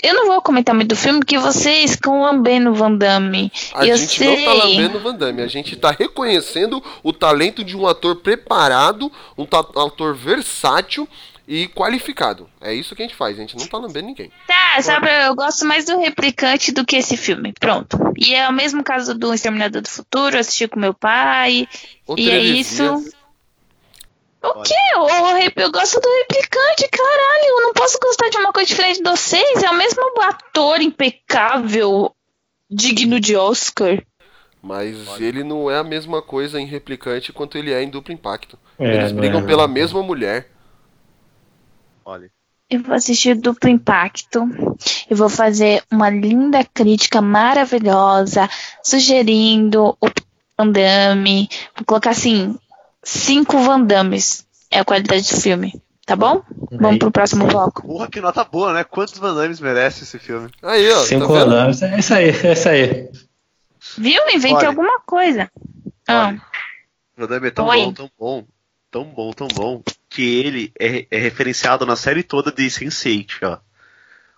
eu 0.02 0.14
não 0.14 0.26
vou 0.26 0.40
comentar 0.40 0.74
muito 0.74 0.88
do 0.88 0.96
filme 0.96 1.20
porque 1.20 1.38
vocês 1.38 1.92
ficam 1.92 2.22
lambendo 2.22 2.70
o 2.70 2.74
Van 2.74 2.94
Damme. 2.94 3.52
A 3.74 3.86
eu 3.86 3.96
gente 3.96 4.18
sei. 4.18 4.36
não 4.36 4.44
tá 4.44 4.52
lambendo 4.52 4.98
o 4.98 5.00
Van 5.00 5.14
Damme, 5.14 5.42
a 5.42 5.46
gente 5.46 5.76
tá 5.76 5.90
reconhecendo 5.90 6.82
o 7.02 7.12
talento 7.12 7.64
de 7.64 7.76
um 7.76 7.86
ator 7.86 8.16
preparado, 8.16 9.10
um 9.36 9.46
ator 9.80 10.14
versátil 10.14 11.08
e 11.48 11.66
qualificado. 11.68 12.48
É 12.60 12.74
isso 12.74 12.94
que 12.94 13.02
a 13.02 13.06
gente 13.06 13.16
faz, 13.16 13.36
a 13.36 13.40
gente 13.40 13.56
não 13.56 13.66
tá 13.66 13.78
lambendo 13.78 14.06
ninguém. 14.06 14.30
Tá, 14.46 14.80
sabe, 14.82 15.08
eu 15.26 15.34
gosto 15.34 15.64
mais 15.64 15.86
do 15.86 15.98
Replicante 15.98 16.70
do 16.72 16.84
que 16.84 16.96
esse 16.96 17.16
filme. 17.16 17.54
Pronto. 17.58 17.98
E 18.16 18.34
é 18.34 18.46
o 18.48 18.52
mesmo 18.52 18.84
caso 18.84 19.14
do 19.14 19.32
Exterminador 19.32 19.80
do 19.80 19.88
Futuro, 19.88 20.36
eu 20.36 20.40
assisti 20.40 20.68
com 20.68 20.78
meu 20.78 20.92
pai. 20.92 21.66
Outra 22.06 22.22
e 22.22 22.30
é 22.30 22.38
isso. 22.38 23.02
O 24.42 24.62
quê? 24.62 24.74
O 24.96 25.34
rep- 25.34 25.58
Eu 25.58 25.72
gosto 25.72 26.00
do 26.00 26.08
replicante, 26.08 26.88
caralho. 26.90 27.44
Eu 27.46 27.60
não 27.62 27.72
posso 27.72 27.98
gostar 28.00 28.28
de 28.28 28.36
uma 28.38 28.52
coisa 28.52 28.68
diferente 28.68 29.02
de 29.02 29.08
vocês. 29.10 29.62
É 29.62 29.70
o 29.70 29.76
mesmo 29.76 30.00
ator 30.22 30.80
impecável, 30.80 32.14
digno 32.70 33.18
de 33.18 33.34
Oscar. 33.36 34.02
Mas 34.62 34.96
ele 35.20 35.42
não 35.44 35.70
é 35.70 35.78
a 35.78 35.84
mesma 35.84 36.20
coisa 36.22 36.60
em 36.60 36.66
replicante 36.66 37.32
quanto 37.32 37.56
ele 37.58 37.72
é 37.72 37.82
em 37.82 37.88
duplo 37.90 38.12
impacto. 38.12 38.58
É, 38.78 38.96
Eles 38.96 39.12
brigam 39.12 39.40
é, 39.40 39.46
pela 39.46 39.66
não. 39.66 39.74
mesma 39.74 40.02
mulher. 40.02 40.50
Olha. 42.04 42.30
Eu 42.70 42.82
vou 42.82 42.94
assistir 42.94 43.34
Duplo 43.34 43.70
Impacto. 43.70 44.40
Eu 45.08 45.16
vou 45.16 45.30
fazer 45.30 45.82
uma 45.90 46.10
linda 46.10 46.62
crítica 46.64 47.22
maravilhosa, 47.22 48.48
sugerindo 48.82 49.96
o 49.98 50.06
Van 50.58 50.70
Damme. 50.70 51.48
Vou 51.74 51.84
colocar 51.86 52.10
assim, 52.10 52.58
cinco 53.08 53.58
Van 53.58 53.80
Dammes. 53.82 54.46
É 54.70 54.80
a 54.80 54.84
qualidade 54.84 55.28
do 55.34 55.40
filme. 55.40 55.72
Tá 56.04 56.16
bom? 56.16 56.42
Vamos 56.72 56.98
pro 56.98 57.10
próximo 57.10 57.46
bloco. 57.46 57.82
Porra, 57.82 58.08
que 58.08 58.20
nota 58.20 58.42
boa, 58.44 58.72
né? 58.72 58.84
Quantos 58.84 59.18
Van 59.18 59.34
Dammes 59.34 59.60
merece 59.60 60.04
esse 60.04 60.18
filme? 60.18 60.50
Aí, 60.62 60.90
ó, 60.90 61.00
Cinco 61.00 61.26
tá 61.28 61.44
vendo? 61.44 61.54
anos. 61.54 61.82
É 61.82 61.98
isso 61.98 62.14
aí, 62.14 62.30
é 62.30 62.52
isso 62.52 62.68
aí. 62.68 63.10
Viu? 63.98 64.22
Inventei 64.30 64.56
Olha. 64.56 64.68
alguma 64.68 65.00
coisa. 65.00 65.50
Ah, 66.06 66.28
Olha, 66.28 66.42
Van 67.16 67.26
Damme 67.26 67.48
é 67.48 67.50
tão 67.50 67.66
Oi. 67.66 67.78
bom, 67.78 67.92
tão 67.92 68.10
bom, 68.18 68.46
tão 68.90 69.04
bom, 69.04 69.32
tão 69.32 69.48
bom, 69.48 69.82
que 70.08 70.22
ele 70.40 70.72
é, 70.78 71.06
é 71.10 71.18
referenciado 71.18 71.84
na 71.84 71.96
série 71.96 72.22
toda 72.22 72.50
de 72.50 72.64
Sense8, 72.64 73.28
ó. 73.42 73.58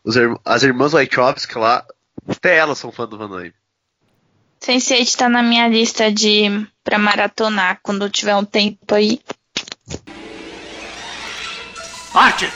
Os 0.02 0.16
as 0.44 0.62
irmãs 0.62 0.92
Wachowski 0.92 1.58
lá, 1.58 1.84
até 2.26 2.56
elas 2.56 2.78
são 2.78 2.90
fã 2.90 3.06
do 3.06 3.18
Van 3.18 3.28
Damme. 3.28 3.52
Sense8 4.62 5.16
tá 5.16 5.28
na 5.28 5.42
minha 5.42 5.66
lista 5.68 6.12
de 6.12 6.66
pra 6.84 6.98
maratonar 6.98 7.80
quando 7.82 8.10
tiver 8.10 8.36
um 8.36 8.44
tempo 8.44 8.94
aí. 8.94 9.20
Archer! 12.14 12.52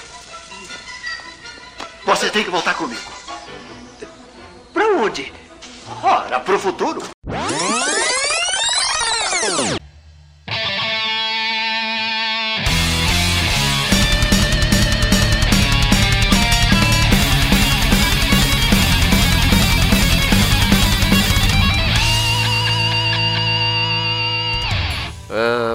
Você 2.04 2.28
tem 2.30 2.44
que 2.44 2.50
voltar 2.50 2.74
comigo. 2.74 3.00
Pra 4.72 4.86
onde? 4.98 5.32
Ora, 6.02 6.40
pro 6.40 6.58
futuro. 6.58 7.02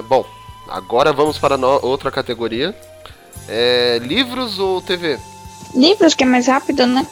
Bom, 0.02 0.24
agora 0.68 1.12
vamos 1.12 1.38
para 1.38 1.56
no- 1.56 1.80
outra 1.84 2.10
categoria. 2.10 2.74
É, 3.48 3.98
livros 4.02 4.58
ou 4.58 4.80
TV? 4.80 5.18
Livros 5.74 6.14
que 6.14 6.24
é 6.24 6.26
mais 6.26 6.46
rápido, 6.46 6.86
né? 6.86 7.06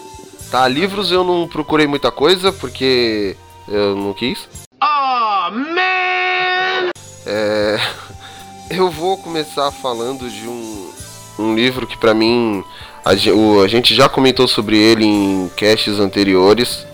Tá, 0.50 0.66
livros 0.68 1.10
eu 1.12 1.22
não 1.24 1.46
procurei 1.48 1.86
muita 1.86 2.10
coisa 2.10 2.52
porque 2.52 3.36
eu 3.66 3.96
não 3.96 4.12
quis. 4.14 4.48
Oh, 4.82 5.50
man! 5.50 6.90
É, 7.26 7.78
eu 8.70 8.90
vou 8.90 9.18
começar 9.18 9.70
falando 9.70 10.28
de 10.30 10.46
um, 10.48 10.90
um 11.38 11.54
livro 11.54 11.86
que 11.86 11.96
pra 11.98 12.14
mim 12.14 12.64
a, 13.04 13.12
o- 13.34 13.62
a 13.62 13.68
gente 13.68 13.94
já 13.94 14.08
comentou 14.08 14.46
sobre 14.48 14.76
ele 14.78 15.04
em 15.04 15.50
casts 15.56 15.98
anteriores 15.98 16.86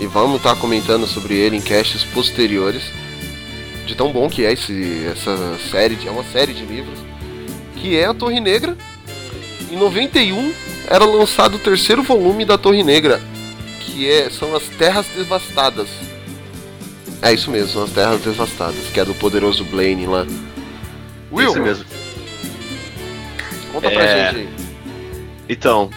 e 0.00 0.06
vamos 0.06 0.36
estar 0.38 0.56
comentando 0.56 1.06
sobre 1.06 1.34
ele 1.34 1.56
em 1.56 1.60
casts 1.60 2.04
posteriores. 2.04 2.82
De 3.86 3.94
tão 3.94 4.12
bom 4.12 4.28
que 4.28 4.44
é 4.44 4.52
esse, 4.52 5.04
essa 5.10 5.58
série, 5.70 5.96
de- 5.96 6.06
é 6.08 6.10
uma 6.10 6.24
série 6.24 6.52
de 6.52 6.64
livros 6.64 6.98
que 7.76 7.96
é 7.98 8.04
a 8.06 8.14
Torre 8.14 8.38
Negra. 8.40 8.76
Em 9.70 9.76
91 9.76 10.52
era 10.88 11.04
lançado 11.04 11.56
o 11.56 11.58
terceiro 11.58 12.02
volume 12.02 12.44
da 12.44 12.56
Torre 12.56 12.82
Negra, 12.84 13.20
que 13.80 14.08
é, 14.08 14.30
são 14.30 14.54
as 14.54 14.62
Terras 14.64 15.06
Devastadas. 15.16 15.88
É 17.20 17.32
isso 17.32 17.50
mesmo, 17.50 17.70
são 17.72 17.84
as 17.84 17.90
Terras 17.90 18.20
Devastadas, 18.20 18.86
que 18.92 19.00
é 19.00 19.04
do 19.04 19.14
poderoso 19.14 19.64
Blaine 19.64 20.06
lá. 20.06 20.26
Will, 21.32 21.50
Esse 21.50 21.60
mesmo. 21.60 21.84
Conta 23.72 23.90
pra 23.90 24.02
É. 24.04 24.26
gente 24.32 24.40
aí. 24.40 24.48
Então, 25.48 25.90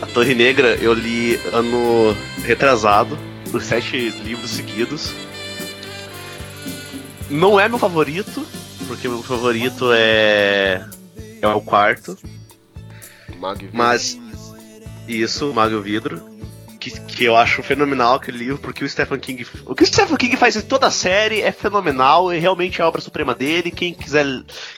a 0.00 0.06
Torre 0.06 0.34
Negra 0.34 0.76
eu 0.80 0.92
li 0.92 1.40
ano 1.52 2.16
retrasado, 2.44 3.18
os 3.52 3.64
sete 3.64 4.10
livros 4.24 4.50
seguidos. 4.50 5.12
Não 7.34 7.58
é 7.58 7.68
meu 7.68 7.80
favorito, 7.80 8.46
porque 8.86 9.08
meu 9.08 9.20
favorito 9.20 9.90
é. 9.92 10.86
é 11.42 11.48
o 11.48 11.60
quarto. 11.60 12.16
Mago 13.40 13.62
e 13.62 13.64
Vidro. 13.64 13.76
Mas 13.76 14.16
isso, 15.08 15.52
Mago 15.52 15.74
e 15.78 15.82
Vidro. 15.82 16.34
Que, 16.78 16.90
que 17.00 17.24
eu 17.24 17.34
acho 17.34 17.60
fenomenal 17.60 18.14
aquele 18.14 18.38
livro, 18.38 18.58
porque 18.58 18.84
o 18.84 18.88
Stephen 18.88 19.18
King. 19.18 19.44
O 19.66 19.74
que 19.74 19.82
o 19.82 19.86
Stephen 19.86 20.16
King 20.16 20.36
faz 20.36 20.54
em 20.54 20.60
toda 20.60 20.86
a 20.86 20.92
série 20.92 21.42
é 21.42 21.50
fenomenal 21.50 22.32
e 22.32 22.38
realmente 22.38 22.80
é 22.80 22.84
a 22.84 22.88
obra 22.88 23.00
suprema 23.00 23.34
dele. 23.34 23.72
Quem 23.72 23.92
quiser. 23.92 24.24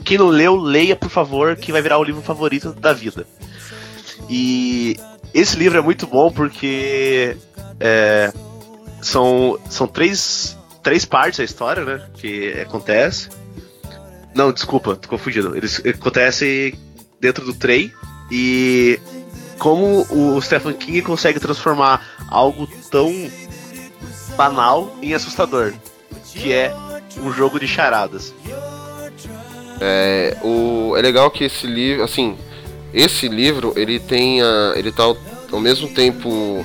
Quem 0.02 0.16
não 0.16 0.28
leu, 0.28 0.56
leia, 0.56 0.96
por 0.96 1.10
favor, 1.10 1.56
que 1.56 1.70
vai 1.70 1.82
virar 1.82 1.98
o 1.98 2.04
livro 2.04 2.22
favorito 2.22 2.72
da 2.72 2.94
vida. 2.94 3.26
E 4.30 4.96
esse 5.34 5.58
livro 5.58 5.76
é 5.76 5.82
muito 5.82 6.06
bom 6.06 6.32
porque 6.32 7.36
é, 7.78 8.32
são, 9.02 9.58
são 9.68 9.86
três, 9.86 10.56
três 10.86 11.04
partes 11.04 11.38
da 11.38 11.44
história, 11.44 11.84
né? 11.84 12.00
Que 12.14 12.60
acontece. 12.60 13.28
Não, 14.32 14.52
desculpa, 14.52 14.94
tô 14.94 15.08
confundindo. 15.08 15.56
Eles 15.56 15.84
acontecem 15.84 16.78
dentro 17.20 17.44
do 17.44 17.52
trem 17.52 17.92
e 18.30 19.00
como 19.58 20.06
o 20.08 20.40
Stephen 20.40 20.74
King 20.74 21.02
consegue 21.02 21.40
transformar 21.40 22.06
algo 22.28 22.68
tão 22.88 23.10
banal 24.36 24.96
em 25.02 25.12
assustador, 25.12 25.74
que 26.24 26.52
é 26.52 26.72
um 27.18 27.32
jogo 27.32 27.58
de 27.58 27.66
charadas. 27.66 28.32
É, 29.80 30.36
o, 30.44 30.96
é 30.96 31.02
legal 31.02 31.32
que 31.32 31.42
esse 31.42 31.66
livro, 31.66 32.04
assim, 32.04 32.38
esse 32.94 33.26
livro 33.26 33.72
ele 33.74 33.98
tem 33.98 34.40
a, 34.40 34.74
ele 34.76 34.92
tá 34.92 35.02
ao, 35.02 35.16
ao 35.50 35.58
mesmo 35.58 35.88
tempo 35.88 36.64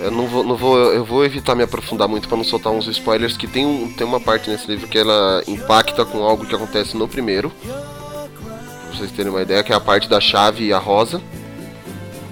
eu 0.00 0.10
não 0.10 0.26
vou, 0.26 0.42
não 0.42 0.56
vou 0.56 0.78
eu 0.92 1.04
vou 1.04 1.24
evitar 1.24 1.54
me 1.54 1.62
aprofundar 1.62 2.08
muito 2.08 2.26
para 2.26 2.36
não 2.36 2.44
soltar 2.44 2.72
uns 2.72 2.86
spoilers 2.86 3.36
que 3.36 3.46
tem 3.46 3.66
um, 3.66 3.92
tem 3.92 4.06
uma 4.06 4.20
parte 4.20 4.48
nesse 4.48 4.66
livro 4.66 4.88
que 4.88 4.98
ela 4.98 5.42
impacta 5.46 6.04
com 6.04 6.22
algo 6.22 6.46
que 6.46 6.54
acontece 6.54 6.96
no 6.96 7.06
primeiro. 7.06 7.52
Pra 7.60 8.96
vocês 8.96 9.12
terem 9.12 9.30
uma 9.30 9.42
ideia 9.42 9.62
que 9.62 9.72
é 9.72 9.76
a 9.76 9.80
parte 9.80 10.08
da 10.08 10.20
chave 10.20 10.64
e 10.64 10.72
a 10.72 10.78
rosa. 10.78 11.20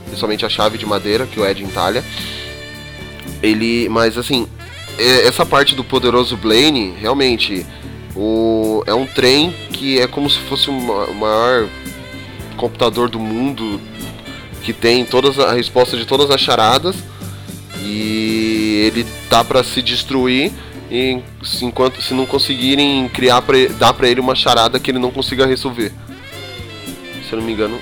Principalmente 0.07 0.47
a 0.47 0.49
chave 0.49 0.79
de 0.79 0.87
madeira 0.87 1.27
que 1.27 1.39
o 1.39 1.47
Ed 1.47 1.63
entalha. 1.63 2.03
Ele 3.43 3.89
mas 3.89 4.17
assim 4.17 4.49
essa 4.99 5.47
parte 5.47 5.75
do 5.75 5.85
poderoso 5.85 6.37
Blaine 6.37 6.93
realmente 6.99 7.65
o, 8.17 8.83
é 8.85 8.93
um 8.93 9.07
trem 9.07 9.55
que 9.73 10.01
é 10.01 10.09
como 10.09 10.29
se 10.29 10.39
fosse 10.41 10.69
o 10.69 11.15
maior 11.15 11.69
computador 12.57 13.09
do 13.09 13.21
mundo 13.21 13.81
que 14.65 14.73
tem 14.73 15.05
todas 15.05 15.39
a 15.39 15.53
resposta 15.53 15.97
de 15.97 16.05
todas 16.05 16.31
as 16.31 16.41
charadas 16.41 16.97
e 17.83 18.85
ele 18.87 19.07
tá 19.29 19.45
para 19.45 19.63
se 19.63 19.83
destruir 19.83 20.53
e 20.91 21.21
se, 21.43 21.65
enquanto 21.65 22.01
se 22.01 22.15
não 22.15 22.27
conseguirem 22.27 23.09
criar 23.09 23.43
pra, 23.43 23.57
dar 23.79 23.93
para 23.93 24.09
ele 24.09 24.21
uma 24.21 24.35
charada 24.35 24.81
que 24.81 24.91
ele 24.91 24.99
não 24.99 25.11
consiga 25.11 25.47
resolver. 25.47 25.93
Se 27.27 27.33
eu 27.33 27.39
não 27.39 27.47
me 27.47 27.53
engano, 27.53 27.79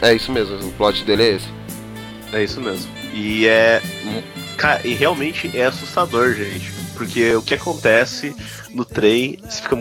é 0.00 0.14
isso 0.14 0.32
mesmo, 0.32 0.56
o 0.56 0.72
plot 0.72 1.04
dele 1.04 1.22
é 1.22 1.34
esse. 1.34 1.58
É 2.32 2.44
isso 2.44 2.60
mesmo. 2.60 2.90
E 3.12 3.46
é. 3.46 3.82
Cara, 4.56 4.86
e 4.86 4.94
realmente 4.94 5.50
é 5.54 5.66
assustador, 5.66 6.34
gente. 6.34 6.70
Porque 6.94 7.34
o 7.34 7.42
que 7.42 7.54
acontece 7.54 8.34
no 8.70 8.84
trem, 8.84 9.38
você 9.42 9.62
fica. 9.62 9.76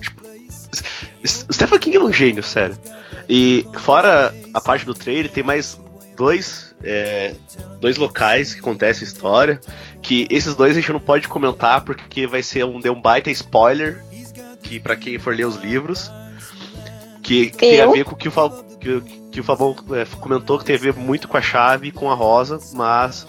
Tipo, 0.00 0.22
Stephen 1.52 1.78
King 1.78 1.96
é 1.96 2.00
um 2.00 2.12
gênio, 2.12 2.42
sério. 2.42 2.78
E 3.28 3.66
fora 3.74 4.34
a 4.54 4.60
parte 4.60 4.86
do 4.86 4.96
ele 5.06 5.28
tem 5.28 5.42
mais 5.42 5.78
dois. 6.16 6.65
É, 6.82 7.34
dois 7.80 7.96
locais 7.96 8.54
que 8.54 8.60
acontece 8.60 9.04
a 9.04 9.06
história. 9.06 9.60
Que 10.02 10.26
esses 10.30 10.54
dois 10.54 10.72
a 10.76 10.80
gente 10.80 10.92
não 10.92 11.00
pode 11.00 11.26
comentar 11.28 11.80
porque 11.82 12.26
vai 12.26 12.42
ser 12.42 12.64
um, 12.64 12.80
deu 12.80 12.92
um 12.92 13.00
baita 13.00 13.30
spoiler. 13.30 14.02
Que 14.62 14.80
para 14.80 14.96
quem 14.96 15.18
for 15.18 15.34
ler 15.34 15.46
os 15.46 15.56
livros. 15.56 16.10
Que, 17.22 17.50
que 17.50 17.56
tem 17.58 17.80
a 17.80 17.86
ver 17.86 18.04
com 18.04 18.12
o 18.14 18.16
que 18.16 18.28
o, 18.28 18.30
Fa- 18.30 18.50
que, 18.80 18.88
o- 18.90 19.02
que 19.02 19.40
o 19.40 19.44
Fabão 19.44 19.74
é, 19.92 20.04
comentou 20.20 20.58
que 20.58 20.64
tem 20.64 20.76
a 20.76 20.78
ver 20.78 20.94
muito 20.94 21.26
com 21.28 21.36
a 21.36 21.42
chave 21.42 21.88
e 21.88 21.92
com 21.92 22.10
a 22.10 22.14
rosa, 22.14 22.58
mas. 22.72 23.26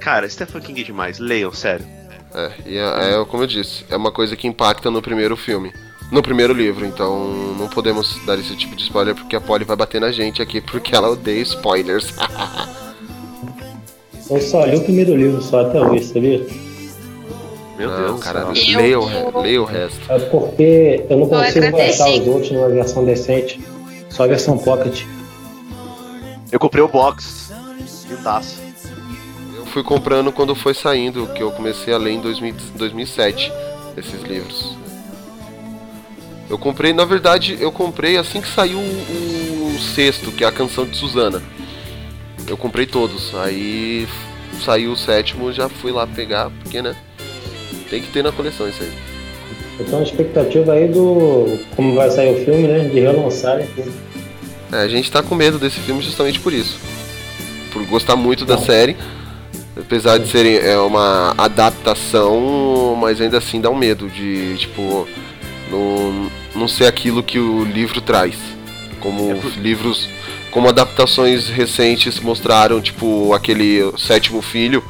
Cara, 0.00 0.28
Stephen 0.28 0.60
King 0.62 0.80
é 0.80 0.84
demais, 0.84 1.18
leiam, 1.18 1.52
sério. 1.52 1.86
É, 2.34 2.52
e 2.66 2.76
é, 2.76 3.20
é 3.20 3.24
como 3.26 3.42
eu 3.42 3.46
disse, 3.46 3.84
é 3.90 3.96
uma 3.96 4.10
coisa 4.12 4.34
que 4.36 4.46
impacta 4.46 4.90
no 4.90 5.00
primeiro 5.02 5.36
filme. 5.36 5.72
No 6.10 6.22
primeiro 6.22 6.52
livro, 6.52 6.86
então 6.86 7.28
não 7.58 7.68
podemos 7.68 8.16
dar 8.24 8.38
esse 8.38 8.54
tipo 8.56 8.76
de 8.76 8.82
spoiler 8.84 9.14
porque 9.14 9.34
a 9.34 9.40
Polly 9.40 9.64
vai 9.64 9.76
bater 9.76 10.00
na 10.00 10.12
gente 10.12 10.40
aqui 10.40 10.60
porque 10.60 10.94
ela 10.94 11.10
odeia 11.10 11.42
spoilers. 11.42 12.14
Eu 14.30 14.40
só 14.40 14.64
li 14.64 14.76
o 14.76 14.80
primeiro 14.82 15.14
livro 15.14 15.42
só 15.42 15.60
até 15.66 15.80
hoje, 15.80 16.04
sabia? 16.04 16.46
Meu 17.76 17.90
não, 17.90 17.96
Deus, 18.06 18.20
cara, 18.22 18.48
leia 18.52 18.98
o, 18.98 19.04
re- 19.04 19.42
leia 19.42 19.60
o 19.62 19.64
resto. 19.64 20.00
É 20.08 20.18
porque 20.18 21.04
eu 21.10 21.18
não 21.18 21.28
consigo 21.28 21.66
agradeci. 21.66 21.98
baixar 21.98 22.20
os 22.20 22.26
outros 22.28 22.50
numa 22.52 22.68
versão 22.68 23.04
decente. 23.04 23.60
Só 24.08 24.22
a 24.24 24.26
versão 24.28 24.56
Pocket. 24.56 25.02
Eu 26.50 26.58
comprei 26.58 26.82
o 26.82 26.88
box. 26.88 27.52
Lindaço. 28.08 28.62
Eu 29.56 29.66
fui 29.66 29.82
comprando 29.82 30.32
quando 30.32 30.54
foi 30.54 30.72
saindo, 30.72 31.26
que 31.34 31.42
eu 31.42 31.50
comecei 31.50 31.92
a 31.92 31.98
ler 31.98 32.12
em 32.12 32.20
2000 32.20 32.54
2007 32.76 33.52
esses 33.96 34.22
livros. 34.22 34.76
Eu 36.48 36.58
comprei, 36.58 36.92
na 36.92 37.04
verdade, 37.04 37.56
eu 37.60 37.72
comprei 37.72 38.16
assim 38.16 38.40
que 38.40 38.48
saiu 38.48 38.78
o, 38.78 39.74
o 39.74 39.80
sexto, 39.80 40.30
que 40.30 40.44
é 40.44 40.46
a 40.46 40.52
canção 40.52 40.84
de 40.84 40.96
Susana. 40.96 41.42
Eu 42.46 42.56
comprei 42.56 42.86
todos. 42.86 43.34
Aí 43.34 44.06
saiu 44.62 44.92
o 44.92 44.96
sétimo, 44.96 45.52
já 45.52 45.68
fui 45.68 45.90
lá 45.90 46.06
pegar, 46.06 46.50
porque 46.62 46.82
né? 46.82 46.94
Tem 47.88 48.00
que 48.00 48.10
ter 48.10 48.22
na 48.22 48.32
coleção 48.32 48.68
isso 48.68 48.82
aí. 48.82 48.92
Tenho 49.78 49.96
uma 49.96 50.02
expectativa 50.02 50.72
aí 50.72 50.88
do. 50.88 51.58
Como 51.74 51.94
vai 51.94 52.10
sair 52.10 52.32
o 52.34 52.44
filme, 52.44 52.68
né? 52.68 52.80
De 52.80 53.00
relançarem 53.00 53.66
tudo. 53.74 53.92
É, 54.72 54.76
a 54.76 54.88
gente 54.88 55.10
tá 55.10 55.22
com 55.22 55.34
medo 55.34 55.58
desse 55.58 55.80
filme 55.80 56.02
justamente 56.02 56.38
por 56.40 56.52
isso. 56.52 56.78
Por 57.72 57.84
gostar 57.86 58.16
muito 58.16 58.44
da 58.44 58.58
série. 58.58 58.96
Apesar 59.76 60.18
de 60.18 60.28
serem 60.28 60.56
é, 60.56 60.78
uma 60.78 61.34
adaptação, 61.36 62.96
mas 63.00 63.20
ainda 63.20 63.38
assim 63.38 63.60
dá 63.60 63.68
um 63.70 63.76
medo 63.76 64.08
de, 64.08 64.56
tipo, 64.56 65.08
não, 65.74 66.30
não 66.54 66.68
ser 66.68 66.86
aquilo 66.86 67.22
que 67.22 67.38
o 67.38 67.64
livro 67.64 68.00
traz. 68.00 68.36
Como 69.00 69.32
os 69.32 69.54
livros, 69.56 70.08
como 70.50 70.68
adaptações 70.68 71.48
recentes 71.48 72.20
mostraram, 72.20 72.80
tipo, 72.80 73.34
aquele 73.34 73.92
Sétimo 73.98 74.40
Filho, 74.40 74.82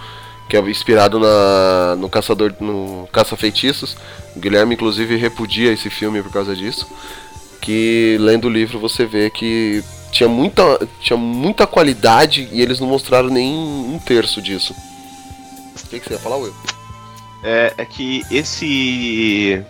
que 0.48 0.56
é 0.56 0.60
inspirado 0.60 1.18
na, 1.18 1.96
no 1.96 2.08
Caçador, 2.08 2.54
no 2.60 3.08
Caça-Feitiços. 3.12 3.96
O 4.36 4.40
Guilherme, 4.40 4.74
inclusive, 4.74 5.16
repudia 5.16 5.72
esse 5.72 5.90
filme 5.90 6.22
por 6.22 6.32
causa 6.32 6.54
disso 6.54 6.86
que 7.64 8.18
lendo 8.20 8.44
o 8.44 8.50
livro 8.50 8.78
você 8.78 9.06
vê 9.06 9.30
que 9.30 9.82
tinha 10.12 10.28
muita, 10.28 10.86
tinha 11.00 11.16
muita 11.16 11.66
qualidade 11.66 12.46
e 12.52 12.60
eles 12.60 12.78
não 12.78 12.86
mostraram 12.86 13.30
nem 13.30 13.50
um 13.50 13.98
terço 13.98 14.42
disso. 14.42 14.74
O 14.74 15.88
que, 15.88 15.98
que 15.98 16.06
você 16.06 16.12
ia 16.12 16.20
falar, 16.20 16.36
Will? 16.36 16.54
É, 17.42 17.72
é 17.78 17.84
que 17.86 18.22
esse. 18.30 19.64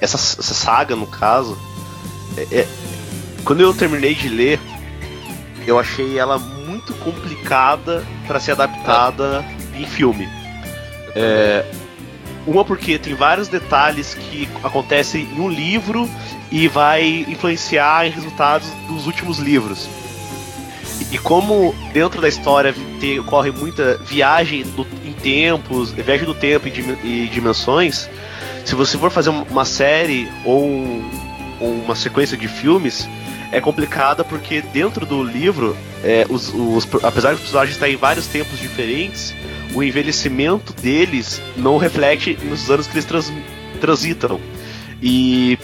Essa, 0.00 0.16
essa 0.16 0.54
saga, 0.54 0.94
no 0.96 1.06
caso. 1.06 1.56
é- 2.36 2.58
é- 2.60 2.68
quando 3.44 3.60
eu 3.60 3.72
terminei 3.72 4.14
de 4.14 4.28
ler, 4.28 4.60
eu 5.66 5.78
achei 5.78 6.18
ela 6.18 6.38
muito 6.38 6.92
complicada 6.94 8.04
para 8.26 8.38
ser 8.40 8.52
adaptada 8.52 9.44
em 9.74 9.86
filme. 9.86 10.28
É, 11.14 11.64
uma 12.46 12.64
porque 12.64 12.98
tem 12.98 13.14
vários 13.14 13.48
detalhes 13.48 14.14
que 14.14 14.48
acontecem 14.62 15.22
em 15.24 15.40
um 15.40 15.48
livro 15.48 16.08
e 16.50 16.68
vai 16.68 17.24
influenciar 17.28 18.06
em 18.06 18.10
resultados 18.10 18.68
dos 18.88 19.06
últimos 19.06 19.38
livros. 19.38 19.88
E, 21.10 21.14
e 21.14 21.18
como 21.18 21.74
dentro 21.92 22.20
da 22.20 22.28
história 22.28 22.74
te- 23.00 23.18
ocorre 23.20 23.50
muita 23.50 23.96
viagem 23.98 24.62
do- 24.62 24.86
em 25.04 25.12
tempos, 25.12 25.90
viagem 25.92 26.26
do 26.26 26.34
tempo 26.34 26.68
e, 26.68 26.70
dim- 26.70 26.98
e 27.02 27.28
dimensões, 27.32 28.08
se 28.66 28.74
você 28.74 28.98
for 28.98 29.10
fazer 29.10 29.30
uma 29.30 29.64
série 29.64 30.28
ou, 30.44 30.62
ou 31.60 31.72
uma 31.84 31.94
sequência 31.94 32.36
de 32.36 32.48
filmes, 32.48 33.08
é 33.52 33.60
complicada 33.60 34.24
porque 34.24 34.60
dentro 34.60 35.06
do 35.06 35.22
livro, 35.22 35.76
é, 36.04 36.26
os, 36.28 36.52
os- 36.52 36.86
apesar 37.02 37.30
dos 37.32 37.40
personagens 37.40 37.76
estarem 37.76 37.94
em 37.94 37.98
vários 37.98 38.26
tempos 38.26 38.58
diferentes, 38.58 39.32
o 39.74 39.82
envelhecimento 39.82 40.72
deles 40.74 41.40
não 41.56 41.78
reflete 41.78 42.36
nos 42.44 42.68
anos 42.70 42.86
que 42.86 42.94
eles 42.94 43.04
trans- 43.04 43.32
transitam. 43.80 44.40
E, 45.00 45.58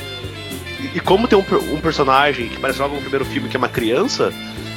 e 0.94 1.00
como 1.00 1.26
tem 1.26 1.38
um, 1.38 1.74
um 1.74 1.80
personagem 1.80 2.48
que 2.48 2.59
parece 2.61 2.78
logo 2.80 2.94
no 2.94 3.00
primeiro 3.00 3.24
filme 3.24 3.48
que 3.48 3.57
é 3.57 3.59
uma 3.59 3.68
criança, 3.68 4.32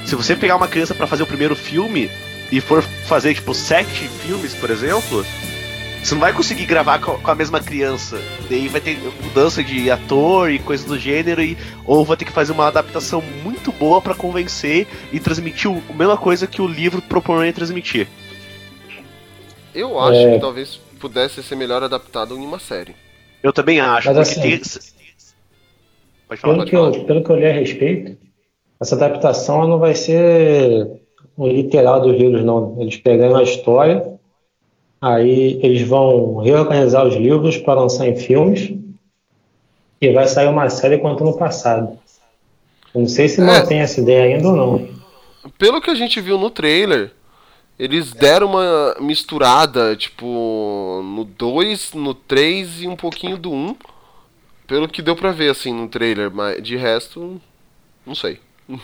se 0.05 0.15
você 0.15 0.35
pegar 0.35 0.55
uma 0.55 0.67
criança 0.67 0.93
pra 0.95 1.05
fazer 1.07 1.23
o 1.23 1.27
primeiro 1.27 1.55
filme 1.55 2.09
e 2.51 2.59
for 2.61 2.81
fazer 3.07 3.33
tipo 3.35 3.53
sete 3.53 4.07
filmes, 4.25 4.53
por 4.53 4.69
exemplo, 4.69 5.25
Você 6.05 6.13
não 6.13 6.21
vai 6.21 6.31
conseguir 6.33 6.67
gravar 6.67 6.99
com 6.99 7.31
a 7.31 7.33
mesma 7.33 7.59
criança. 7.59 8.21
Daí 8.47 8.67
vai 8.67 8.79
ter 8.79 8.95
mudança 9.23 9.63
de 9.63 9.89
ator 9.89 10.51
e 10.51 10.59
coisas 10.59 10.85
do 10.85 10.99
gênero, 10.99 11.41
e, 11.41 11.57
ou 11.83 12.05
vai 12.05 12.15
ter 12.15 12.25
que 12.25 12.31
fazer 12.31 12.51
uma 12.51 12.67
adaptação 12.67 13.23
muito 13.43 13.71
boa 13.71 13.99
pra 13.99 14.13
convencer 14.13 14.85
e 15.11 15.19
transmitir 15.19 15.71
o, 15.71 15.81
a 15.89 15.93
mesma 15.93 16.15
coisa 16.15 16.45
que 16.45 16.61
o 16.61 16.67
livro 16.67 17.01
propõe 17.01 17.51
transmitir. 17.51 18.07
Eu 19.73 19.99
acho 19.99 20.19
É. 20.19 20.35
que 20.35 20.39
talvez 20.41 20.79
pudesse 20.99 21.41
ser 21.41 21.55
melhor 21.55 21.81
adaptado 21.81 22.37
em 22.37 22.45
uma 22.45 22.59
série. 22.59 22.95
Eu 23.41 23.51
também 23.51 23.79
acho, 23.79 24.13
Mas 24.13 24.29
porque 24.29 24.39
assim, 24.39 24.41
tem. 24.41 24.61
Pode 26.27 26.39
falar, 26.39 26.53
Pelo 26.53 26.57
pode 26.57 26.69
que, 26.69 26.77
falar. 26.77 26.95
eu, 26.97 27.03
pelo 27.05 27.23
que 27.23 27.29
eu 27.31 27.35
li 27.35 27.45
a 27.47 27.51
respeito, 27.53 28.15
essa 28.79 28.93
adaptação 28.95 29.67
não 29.67 29.79
vai 29.79 29.95
ser 29.95 30.87
o 31.35 31.47
literal 31.47 31.99
dos 31.99 32.15
livros, 32.15 32.45
não. 32.45 32.77
Eles 32.79 32.95
pegaram 32.97 33.37
a 33.37 33.43
história, 33.43 34.14
aí 35.05 35.59
eles 35.61 35.87
vão 35.87 36.37
reorganizar 36.37 37.05
os 37.05 37.13
livros 37.15 37.57
para 37.57 37.81
lançar 37.81 38.07
em 38.07 38.15
filmes 38.15 38.73
e 40.01 40.11
vai 40.11 40.27
sair 40.27 40.47
uma 40.47 40.67
série 40.69 40.97
contando 40.97 41.29
o 41.29 41.37
passado. 41.37 41.99
Não 42.93 43.07
sei 43.07 43.29
se 43.29 43.39
É. 43.39 43.43
mantém 43.43 43.79
essa 43.79 44.01
ideia 44.01 44.35
ainda 44.35 44.47
ou 44.47 44.55
não. 44.55 44.89
Pelo 45.59 45.79
que 45.79 45.91
a 45.91 45.95
gente 45.95 46.19
viu 46.19 46.39
no 46.39 46.49
trailer, 46.49 47.11
eles 47.77 48.13
deram 48.13 48.47
uma 48.47 48.95
misturada, 48.99 49.95
tipo, 49.95 51.01
no 51.03 51.23
2, 51.23 51.93
no 51.93 52.15
3 52.15 52.81
e 52.81 52.87
um 52.87 52.95
pouquinho 52.95 53.37
do 53.37 53.51
1. 53.51 53.75
Pelo 54.65 54.87
que 54.87 55.03
deu 55.03 55.15
pra 55.15 55.31
ver, 55.31 55.51
assim, 55.51 55.71
no 55.71 55.87
trailer, 55.87 56.31
mas 56.33 56.63
de 56.63 56.75
resto, 56.75 57.39
não 58.05 58.15
sei. 58.15 58.39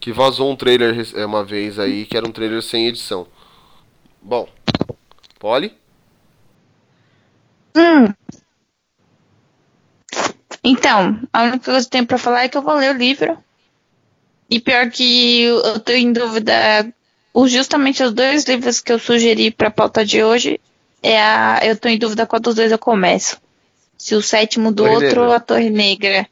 Que 0.00 0.12
vazou 0.12 0.50
um 0.50 0.56
trailer 0.56 0.96
é, 1.14 1.26
uma 1.26 1.44
vez 1.44 1.78
aí, 1.78 2.06
que 2.06 2.16
era 2.16 2.26
um 2.26 2.32
trailer 2.32 2.62
sem 2.62 2.86
edição. 2.86 3.26
Bom, 4.22 4.48
Polly? 5.40 5.74
Hum. 7.74 8.12
Então, 10.62 11.18
a 11.32 11.44
única 11.44 11.72
coisa 11.72 11.80
que 11.80 11.86
eu 11.86 11.90
tenho 11.90 12.06
pra 12.06 12.18
falar 12.18 12.44
é 12.44 12.48
que 12.48 12.58
eu 12.58 12.62
vou 12.62 12.74
ler 12.74 12.94
o 12.94 12.98
livro. 12.98 13.38
E 14.50 14.60
pior 14.60 14.90
que 14.90 15.44
eu 15.44 15.80
tô 15.80 15.92
em 15.92 16.12
dúvida, 16.12 16.52
justamente 17.46 18.02
os 18.02 18.12
dois 18.12 18.44
livros 18.44 18.80
que 18.80 18.92
eu 18.92 18.98
sugeri 18.98 19.50
pra 19.50 19.70
pauta 19.70 20.04
de 20.04 20.22
hoje, 20.22 20.60
é 21.02 21.18
a, 21.18 21.60
eu 21.62 21.74
tô 21.74 21.88
em 21.88 21.98
dúvida 21.98 22.26
qual 22.26 22.38
dos 22.38 22.56
dois 22.56 22.70
eu 22.70 22.78
começo. 22.78 23.40
Se 23.96 24.14
o 24.14 24.20
sétimo 24.20 24.70
do 24.70 24.82
Torre 24.82 25.06
outro 25.06 25.24
ou 25.24 25.32
a 25.32 25.40
Torre 25.40 25.70
Negra. 25.70 26.28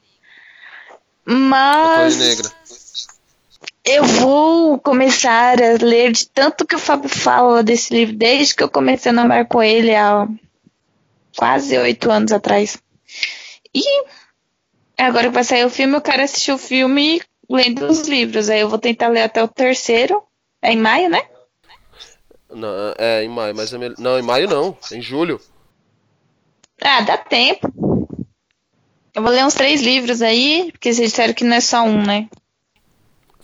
A 1.26 1.30
Torre 1.30 1.48
Mas 1.48 2.18
Negra. 2.18 2.57
Eu 3.88 4.04
vou 4.04 4.78
começar 4.78 5.56
a 5.62 5.84
ler 5.84 6.12
de 6.12 6.28
tanto 6.28 6.66
que 6.66 6.74
o 6.74 6.78
Fábio 6.78 7.08
fala 7.08 7.62
desse 7.62 7.92
livro, 7.94 8.16
desde 8.16 8.54
que 8.54 8.62
eu 8.62 8.68
comecei 8.70 9.10
a 9.10 9.12
namorar 9.14 9.46
com 9.46 9.62
ele 9.62 9.94
há 9.94 10.26
quase 11.36 11.76
oito 11.78 12.10
anos 12.10 12.32
atrás. 12.32 12.78
E 13.74 13.82
agora 14.96 15.28
que 15.28 15.34
vai 15.34 15.44
sair 15.44 15.64
o 15.64 15.70
filme, 15.70 15.96
eu 15.96 16.00
quero 16.00 16.22
assistir 16.22 16.52
o 16.52 16.58
filme 16.58 17.22
lendo 17.48 17.86
os 17.86 18.06
livros. 18.08 18.48
Aí 18.50 18.60
eu 18.60 18.68
vou 18.68 18.78
tentar 18.78 19.08
ler 19.08 19.22
até 19.22 19.42
o 19.42 19.48
terceiro. 19.48 20.22
É 20.60 20.72
em 20.72 20.76
maio, 20.76 21.08
né? 21.08 21.22
Não, 22.50 22.68
é, 22.98 23.22
em 23.24 23.28
maio, 23.28 23.54
mas 23.54 23.72
é 23.72 23.78
mel- 23.78 23.94
Não, 23.98 24.18
em 24.18 24.22
maio 24.22 24.48
não, 24.48 24.76
é 24.90 24.96
em 24.96 25.02
julho. 25.02 25.40
Ah, 26.80 27.00
dá 27.02 27.16
tempo. 27.16 27.68
Eu 29.14 29.22
vou 29.22 29.30
ler 29.30 29.44
uns 29.44 29.54
três 29.54 29.80
livros 29.82 30.22
aí, 30.22 30.70
porque 30.72 30.92
vocês 30.92 31.10
disseram 31.10 31.34
que 31.34 31.44
não 31.44 31.56
é 31.56 31.60
só 31.60 31.82
um, 31.82 32.02
né? 32.02 32.28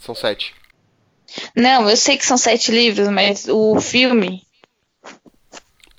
São 0.04 0.14
sete. 0.14 0.54
Não, 1.56 1.88
eu 1.88 1.96
sei 1.96 2.18
que 2.18 2.26
são 2.26 2.36
sete 2.36 2.70
livros, 2.70 3.08
mas 3.08 3.48
o 3.48 3.80
filme. 3.80 4.46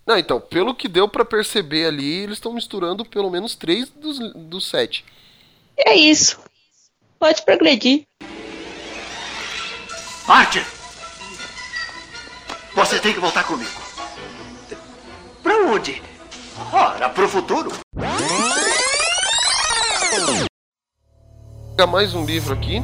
Não, 0.05 0.15
então, 0.15 0.39
pelo 0.39 0.75
que 0.75 0.87
deu 0.87 1.09
pra 1.09 1.25
perceber 1.25 1.87
ali, 1.87 2.21
eles 2.21 2.37
estão 2.37 2.53
misturando 2.53 3.03
pelo 3.03 3.31
menos 3.31 3.55
três 3.55 3.89
dos, 3.89 4.19
dos 4.35 4.67
sete. 4.67 5.03
É 5.75 5.95
isso. 5.95 6.39
Pode 7.17 7.41
progredir. 7.41 8.05
Archer! 10.27 10.65
Você 12.75 12.99
tem 12.99 13.13
que 13.13 13.19
voltar 13.19 13.43
comigo. 13.45 13.71
Pra 15.41 15.55
onde? 15.63 15.99
Ora, 16.71 17.09
pro 17.09 17.27
futuro. 17.27 17.71
Pega 21.75 21.87
mais 21.87 22.13
um 22.13 22.23
livro 22.23 22.53
aqui. 22.53 22.83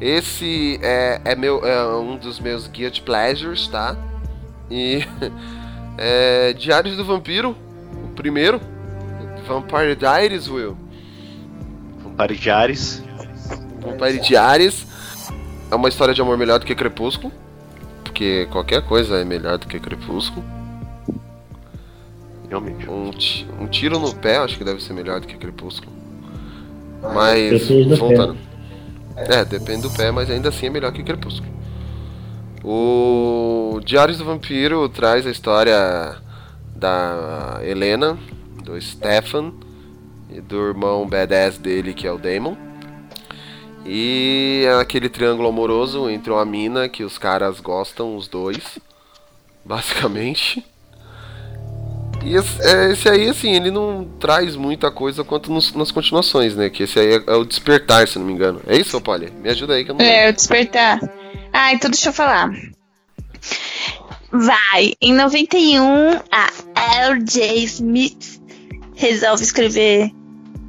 Esse 0.00 0.78
é, 0.82 1.20
é, 1.24 1.34
meu, 1.34 1.64
é 1.66 1.96
um 1.96 2.16
dos 2.16 2.38
meus 2.38 2.66
guilty 2.66 3.00
pleasures, 3.02 3.66
tá? 3.68 3.96
E 4.70 5.00
é 5.96 6.52
Diários 6.52 6.96
do 6.96 7.04
Vampiro, 7.04 7.56
o 8.04 8.08
primeiro. 8.14 8.60
Vampire 9.46 9.94
Diaries, 9.94 10.48
Will. 10.48 10.76
Vampire 12.02 12.36
Diaries. 12.36 13.02
Vampire 13.80 14.20
Diaries. 14.20 14.86
É 15.70 15.74
uma 15.74 15.88
história 15.88 16.12
de 16.12 16.20
amor 16.20 16.36
melhor 16.36 16.58
do 16.58 16.66
que 16.66 16.74
Crepúsculo. 16.74 17.32
Porque 18.02 18.46
qualquer 18.50 18.82
coisa 18.82 19.18
é 19.18 19.24
melhor 19.24 19.58
do 19.58 19.66
que 19.66 19.78
Crepúsculo. 19.78 20.44
Realmente. 22.48 22.88
Um, 22.88 23.10
um 23.60 23.66
tiro 23.66 23.98
no 23.98 24.14
pé, 24.14 24.38
acho 24.38 24.58
que 24.58 24.64
deve 24.64 24.82
ser 24.82 24.92
melhor 24.92 25.20
do 25.20 25.26
que 25.26 25.36
Crepúsculo. 25.36 25.92
Mas, 27.02 27.68
voltando. 27.98 28.36
É, 29.16 29.44
depende 29.44 29.82
do 29.82 29.90
pé, 29.90 30.10
mas 30.10 30.30
ainda 30.30 30.50
assim 30.50 30.66
é 30.66 30.70
melhor 30.70 30.92
que 30.92 31.02
Crepúsculo. 31.02 31.50
O 32.62 33.80
Diários 33.84 34.18
do 34.18 34.24
Vampiro 34.24 34.88
traz 34.88 35.26
a 35.26 35.30
história 35.30 36.16
da 36.74 37.60
Helena, 37.62 38.18
do 38.62 38.80
Stefan 38.80 39.52
e 40.28 40.40
do 40.40 40.56
irmão 40.56 41.08
badass 41.08 41.56
dele, 41.56 41.94
que 41.94 42.06
é 42.06 42.12
o 42.12 42.18
Damon. 42.18 42.56
E 43.86 44.64
é 44.66 44.80
aquele 44.80 45.08
triângulo 45.08 45.48
amoroso 45.48 46.10
entre 46.10 46.30
uma 46.30 46.44
mina 46.44 46.88
que 46.88 47.04
os 47.04 47.16
caras 47.16 47.60
gostam, 47.60 48.16
os 48.16 48.26
dois, 48.26 48.78
basicamente. 49.64 50.64
E 52.26 52.34
esse, 52.36 52.60
é, 52.62 52.90
esse 52.92 53.08
aí, 53.08 53.28
assim, 53.28 53.54
ele 53.54 53.70
não 53.70 54.04
traz 54.18 54.56
muita 54.56 54.90
coisa 54.90 55.22
quanto 55.22 55.52
nos- 55.52 55.72
nas 55.74 55.90
continuações, 55.92 56.56
né? 56.56 56.68
Que 56.68 56.82
esse 56.82 56.98
aí 56.98 57.14
é, 57.14 57.22
é 57.26 57.34
o 57.34 57.44
Despertar, 57.44 58.08
se 58.08 58.18
não 58.18 58.26
me 58.26 58.32
engano. 58.32 58.60
É 58.66 58.76
isso, 58.76 59.00
Polly? 59.00 59.30
Me 59.42 59.48
ajuda 59.50 59.74
aí 59.74 59.84
que 59.84 59.90
eu 59.90 59.94
não. 59.94 60.04
É, 60.04 60.28
o 60.28 60.32
despertar. 60.32 60.98
Ah, 61.52 61.72
então 61.72 61.88
deixa 61.90 62.08
eu 62.08 62.12
falar. 62.12 62.50
Vai, 64.32 64.92
em 65.00 65.12
91, 65.14 66.20
a 66.30 66.50
L.J. 67.06 67.64
Smith 67.64 68.40
resolve 68.94 69.42
escrever 69.42 70.10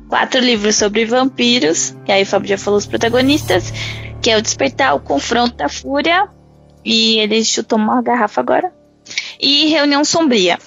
quatro 0.07 0.39
livros 0.39 0.75
sobre 0.75 1.05
vampiros. 1.05 1.95
E 2.07 2.11
aí 2.11 2.23
o 2.23 2.25
Fábio 2.25 2.49
já 2.49 2.57
falou 2.57 2.77
os 2.77 2.85
protagonistas, 2.85 3.71
que 4.21 4.29
é 4.29 4.37
o 4.37 4.41
Despertar, 4.41 4.95
o 4.95 4.99
Confronto 4.99 5.55
da 5.57 5.67
Fúria. 5.67 6.29
E 6.85 7.17
ele 7.17 7.43
chutou 7.43 7.77
uma 7.77 8.01
garrafa 8.01 8.39
agora. 8.39 8.71
E 9.41 9.67
Reunião 9.67 10.05
Sombria. 10.05 10.57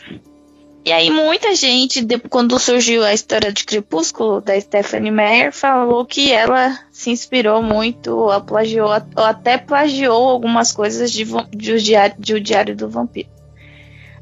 E 0.83 0.93
aí 0.93 1.11
muita 1.11 1.55
gente, 1.55 2.07
quando 2.31 2.59
surgiu 2.59 3.05
a 3.05 3.13
história 3.13 3.53
de 3.53 3.65
Crepúsculo, 3.65 4.41
da 4.41 4.59
Stephanie 4.59 5.11
Meyer, 5.11 5.53
falou 5.53 6.07
que 6.07 6.33
ela 6.33 6.79
se 6.91 7.11
inspirou 7.11 7.63
muito, 7.63 8.17
ou 8.17 8.41
plagiou, 8.41 8.89
ou 8.89 9.25
até 9.25 9.59
plagiou 9.59 10.31
algumas 10.31 10.73
coisas 10.73 11.13
de, 11.13 11.27
de, 11.51 11.73
o, 11.75 11.79
diário, 11.79 12.17
de 12.19 12.35
O 12.35 12.41
Diário 12.41 12.75
do 12.75 12.89
Vampiro. 12.89 13.29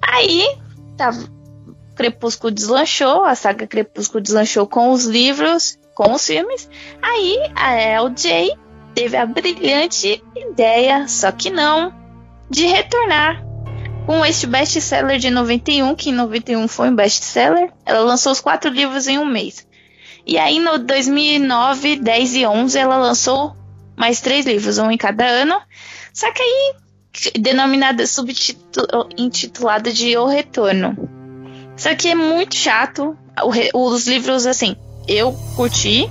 Aí, 0.02 0.56
tava, 0.96 1.28
Crepúsculo 1.94 2.52
deslanchou, 2.52 3.24
a 3.24 3.36
saga 3.36 3.66
Crepúsculo 3.66 4.20
deslanchou 4.20 4.66
com 4.66 4.90
os 4.90 5.04
livros, 5.04 5.78
com 5.94 6.12
os 6.12 6.26
filmes. 6.26 6.68
Aí 7.00 7.38
a 7.54 7.74
LJ 8.02 8.56
teve 8.94 9.16
a 9.16 9.26
brilhante 9.26 10.22
ideia, 10.34 11.06
só 11.06 11.30
que 11.30 11.50
não, 11.50 11.94
de 12.50 12.66
retornar 12.66 13.47
com 14.08 14.24
este 14.24 14.46
best-seller 14.46 15.18
de 15.18 15.28
91, 15.28 15.94
que 15.94 16.08
em 16.08 16.14
91 16.14 16.66
foi 16.66 16.88
um 16.88 16.96
best-seller. 16.96 17.70
Ela 17.84 18.00
lançou 18.00 18.32
os 18.32 18.40
quatro 18.40 18.70
livros 18.70 19.06
em 19.06 19.18
um 19.18 19.26
mês. 19.26 19.66
E 20.26 20.38
aí 20.38 20.58
no 20.58 20.78
2009, 20.78 21.96
10 21.96 22.34
e 22.36 22.46
11 22.46 22.78
ela 22.78 22.96
lançou 22.96 23.54
mais 23.94 24.22
três 24.22 24.46
livros, 24.46 24.78
um 24.78 24.90
em 24.90 24.96
cada 24.96 25.26
ano. 25.26 25.60
Só 26.10 26.32
que 26.32 26.40
aí 26.40 26.74
denominada 27.38 28.06
subintitulada 28.06 29.92
de 29.92 30.16
O 30.16 30.24
Retorno. 30.24 30.96
Só 31.76 31.94
que 31.94 32.08
é 32.08 32.14
muito 32.14 32.56
chato. 32.56 33.14
O 33.74 33.90
os 33.90 34.08
livros 34.08 34.46
assim, 34.46 34.74
eu 35.06 35.34
curti 35.54 36.10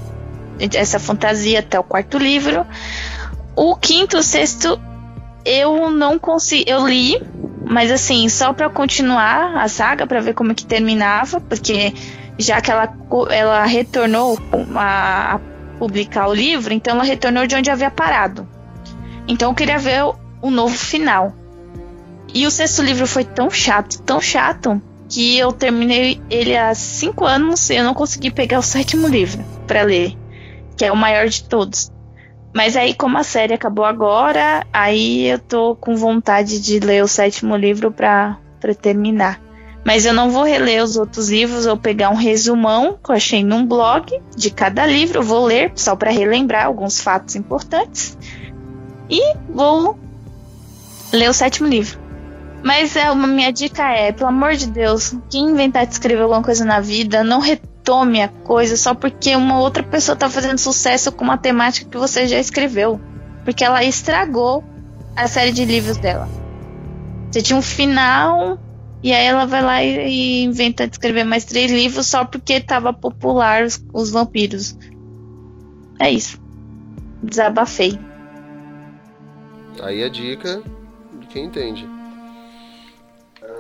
essa 0.76 1.00
fantasia 1.00 1.62
até 1.62 1.80
o 1.80 1.84
quarto 1.84 2.20
livro. 2.20 2.64
O 3.56 3.76
quinto, 3.76 4.22
sexto 4.22 4.80
eu 5.48 5.90
não 5.90 6.20
consegui, 6.20 6.66
eu 6.70 6.86
li, 6.86 7.22
mas 7.70 7.92
assim, 7.92 8.28
só 8.30 8.54
pra 8.54 8.70
continuar 8.70 9.58
a 9.58 9.68
saga, 9.68 10.08
pra 10.08 10.22
ver 10.22 10.34
como 10.34 10.52
é 10.52 10.56
que 10.56 10.66
terminava, 10.66 11.40
porque 11.42 11.94
já 12.38 12.62
que 12.62 12.72
ela, 12.72 12.94
ela 13.30 13.66
retornou 13.66 14.40
a, 14.76 15.36
a 15.36 15.40
publicar 15.78 16.28
o 16.28 16.34
livro, 16.34 16.74
então 16.74 16.96
ela 16.96 17.04
retornou 17.04 17.46
de 17.46 17.56
onde 17.56 17.70
havia 17.70 17.92
parado. 17.92 18.48
Então 19.28 19.50
eu 19.50 19.56
queria 19.56 19.78
ver 19.78 20.04
o, 20.04 20.16
o 20.42 20.50
novo 20.50 20.78
final. 20.78 21.36
E 22.34 22.46
o 22.46 22.52
sexto 22.52 22.82
livro 22.82 23.08
foi 23.08 23.24
tão 23.24 23.50
chato, 23.50 24.02
tão 24.02 24.22
chato, 24.22 24.82
que 25.10 25.38
eu 25.38 25.52
terminei 25.52 26.22
ele 26.30 26.56
há 26.56 26.74
cinco 26.76 27.26
anos 27.26 27.70
e 27.70 27.76
eu 27.76 27.84
não 27.84 27.94
consegui 27.94 28.30
pegar 28.30 28.60
o 28.60 28.64
sétimo 28.64 29.08
livro 29.08 29.44
para 29.66 29.84
ler, 29.84 30.16
que 30.76 30.86
é 30.86 30.92
o 30.92 30.98
maior 30.98 31.28
de 31.28 31.44
todos. 31.44 31.92
Mas 32.58 32.76
aí, 32.76 32.96
como 32.96 33.20
a 33.20 33.24
série 33.24 33.54
acabou 33.54 33.86
agora, 33.86 34.66
aí 34.74 35.28
eu 35.28 35.38
tô 35.38 35.76
com 35.76 35.96
vontade 35.96 36.60
de 36.60 36.80
ler 36.80 37.04
o 37.04 37.08
sétimo 37.08 37.56
livro 37.56 37.92
pra, 37.92 38.40
pra 38.60 38.74
terminar. 38.74 39.40
Mas 39.86 40.08
eu 40.08 40.14
não 40.14 40.32
vou 40.32 40.42
reler 40.42 40.84
os 40.84 40.98
outros 40.98 41.30
livros, 41.30 41.66
vou 41.66 41.78
pegar 41.78 42.10
um 42.10 42.16
resumão 42.16 42.98
que 42.98 43.12
eu 43.12 43.16
achei 43.16 43.44
num 43.44 43.64
blog 43.64 44.12
de 44.36 44.50
cada 44.50 44.88
livro, 44.88 45.22
vou 45.22 45.46
ler 45.46 45.72
só 45.76 45.96
para 45.96 46.10
relembrar 46.10 46.66
alguns 46.66 47.00
fatos 47.00 47.36
importantes. 47.36 48.18
E 49.08 49.36
vou 49.48 49.96
ler 51.14 51.30
o 51.30 51.34
sétimo 51.34 51.68
livro. 51.68 52.00
Mas 52.64 52.96
é, 52.96 53.12
uma 53.12 53.28
minha 53.28 53.54
dica 53.54 53.88
é, 53.88 54.12
pelo 54.12 54.30
amor 54.30 54.56
de 54.56 54.66
Deus, 54.66 55.14
quem 55.30 55.52
inventar 55.52 55.86
de 55.86 55.94
escrever 55.94 56.24
alguma 56.24 56.42
coisa 56.42 56.66
na 56.66 56.80
vida, 56.80 57.24
não 57.24 57.40
retome 57.88 58.22
a 58.22 58.28
coisa 58.28 58.76
só 58.76 58.94
porque 58.94 59.34
uma 59.34 59.60
outra 59.60 59.82
pessoa 59.82 60.16
tá 60.16 60.30
fazendo 60.30 60.58
sucesso 60.58 61.10
com 61.10 61.24
uma 61.24 61.38
temática 61.38 61.90
que 61.90 61.98
você 61.98 62.28
já 62.28 62.38
escreveu. 62.38 63.00
Porque 63.46 63.64
ela 63.64 63.82
estragou 63.82 64.62
a 65.16 65.26
série 65.26 65.54
de 65.54 65.64
livros 65.64 65.96
dela. 65.96 66.28
Você 67.32 67.42
tinha 67.42 67.58
um 67.58 67.62
final 67.62 68.60
e 69.02 69.14
aí 69.14 69.26
ela 69.26 69.46
vai 69.46 69.62
lá 69.62 69.82
e, 69.82 70.10
e 70.10 70.44
inventa 70.44 70.84
escrever 70.84 71.24
mais 71.24 71.46
três 71.46 71.72
livros 71.72 72.08
só 72.08 72.26
porque 72.26 72.60
tava 72.60 72.92
popular 72.92 73.64
os, 73.64 73.82
os 73.94 74.12
vampiros. 74.12 74.78
É 75.98 76.12
isso. 76.12 76.38
Desabafei. 77.24 77.98
Aí 79.82 80.04
a 80.04 80.10
dica 80.10 80.62
de 81.22 81.28
quem 81.28 81.46
entende. 81.46 81.88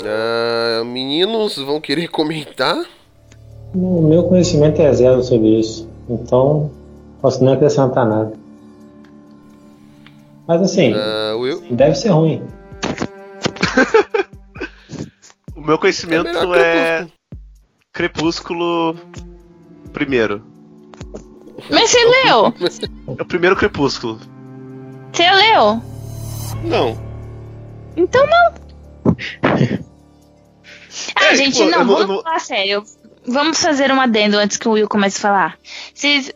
Ah, 0.04 0.84
meninos 0.84 1.56
vão 1.56 1.80
querer 1.80 2.10
comentar? 2.10 2.97
O 3.80 4.02
meu 4.08 4.24
conhecimento 4.24 4.82
é 4.82 4.92
zero 4.92 5.22
sobre 5.24 5.60
isso. 5.60 5.88
Então, 6.10 6.72
posso 7.22 7.44
nem 7.44 7.54
acrescentar 7.54 8.08
nada. 8.08 8.34
Mas 10.48 10.62
assim, 10.64 10.94
Will? 11.40 11.62
deve 11.72 11.96
ser 11.96 12.10
ruim. 12.10 12.42
O 15.56 15.62
meu 15.68 15.78
conhecimento 15.78 16.30
É 16.56 17.02
é. 17.02 17.08
Crepúsculo. 17.92 18.96
Primeiro. 19.92 20.42
Mas 21.70 21.90
você 21.90 21.98
leu? 22.06 22.54
É 23.18 23.22
o 23.22 23.26
primeiro 23.26 23.56
Crepúsculo. 23.56 24.18
Você 25.12 25.30
leu? 25.30 25.82
Não. 26.64 26.98
Então 27.98 28.26
não. 28.26 28.54
Ah, 31.16 31.26
É, 31.32 31.36
gente, 31.36 31.58
tipo, 31.58 31.70
não, 31.70 31.86
vamos 31.86 32.08
não- 32.08 32.22
falar 32.24 32.40
sério. 32.40 32.84
Vamos 33.28 33.62
fazer 33.62 33.92
um 33.92 34.00
adendo 34.00 34.38
antes 34.38 34.58
que 34.58 34.68
o 34.68 34.72
Will 34.72 34.88
comece 34.88 35.18
a 35.18 35.22
falar. 35.22 35.58
Vocês 35.94 36.32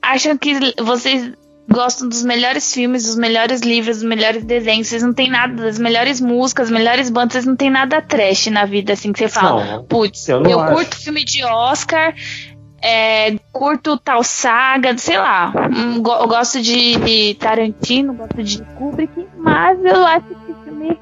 acham 0.00 0.36
que 0.36 0.54
vocês 0.82 1.32
gostam 1.70 2.08
dos 2.08 2.22
melhores 2.24 2.74
filmes, 2.74 3.04
dos 3.04 3.16
melhores 3.16 3.60
livros, 3.60 3.98
dos 3.98 4.08
melhores 4.08 4.44
desenhos? 4.44 4.88
Vocês 4.88 5.02
não 5.02 5.12
tem 5.12 5.30
nada, 5.30 5.54
das 5.62 5.78
melhores 5.78 6.20
músicas, 6.20 6.70
melhores 6.70 7.08
bandas, 7.10 7.32
vocês 7.34 7.46
não 7.46 7.54
tem 7.56 7.70
nada 7.70 8.02
trash 8.02 8.48
na 8.48 8.64
vida, 8.64 8.92
assim, 8.94 9.12
que 9.12 9.20
você 9.20 9.28
fala. 9.28 9.84
Putz, 9.88 10.28
eu 10.28 10.42
eu, 10.42 10.64
curto 10.66 10.96
filme 10.96 11.24
de 11.24 11.44
Oscar, 11.44 12.12
é, 12.82 13.36
curto 13.52 13.96
tal 13.96 14.24
saga, 14.24 14.98
sei 14.98 15.16
lá. 15.18 15.52
Hum, 15.72 16.02
go- 16.02 16.16
Eu 16.16 16.26
gosto 16.26 16.60
de, 16.60 17.34
Tarantino, 17.38 18.14
gosto 18.14 18.42
de 18.42 18.62
Kubrick, 18.76 19.28
mas 19.38 19.78
eu 19.84 20.04
acho 20.04 20.26
que 20.26 20.54
filme 20.64 20.98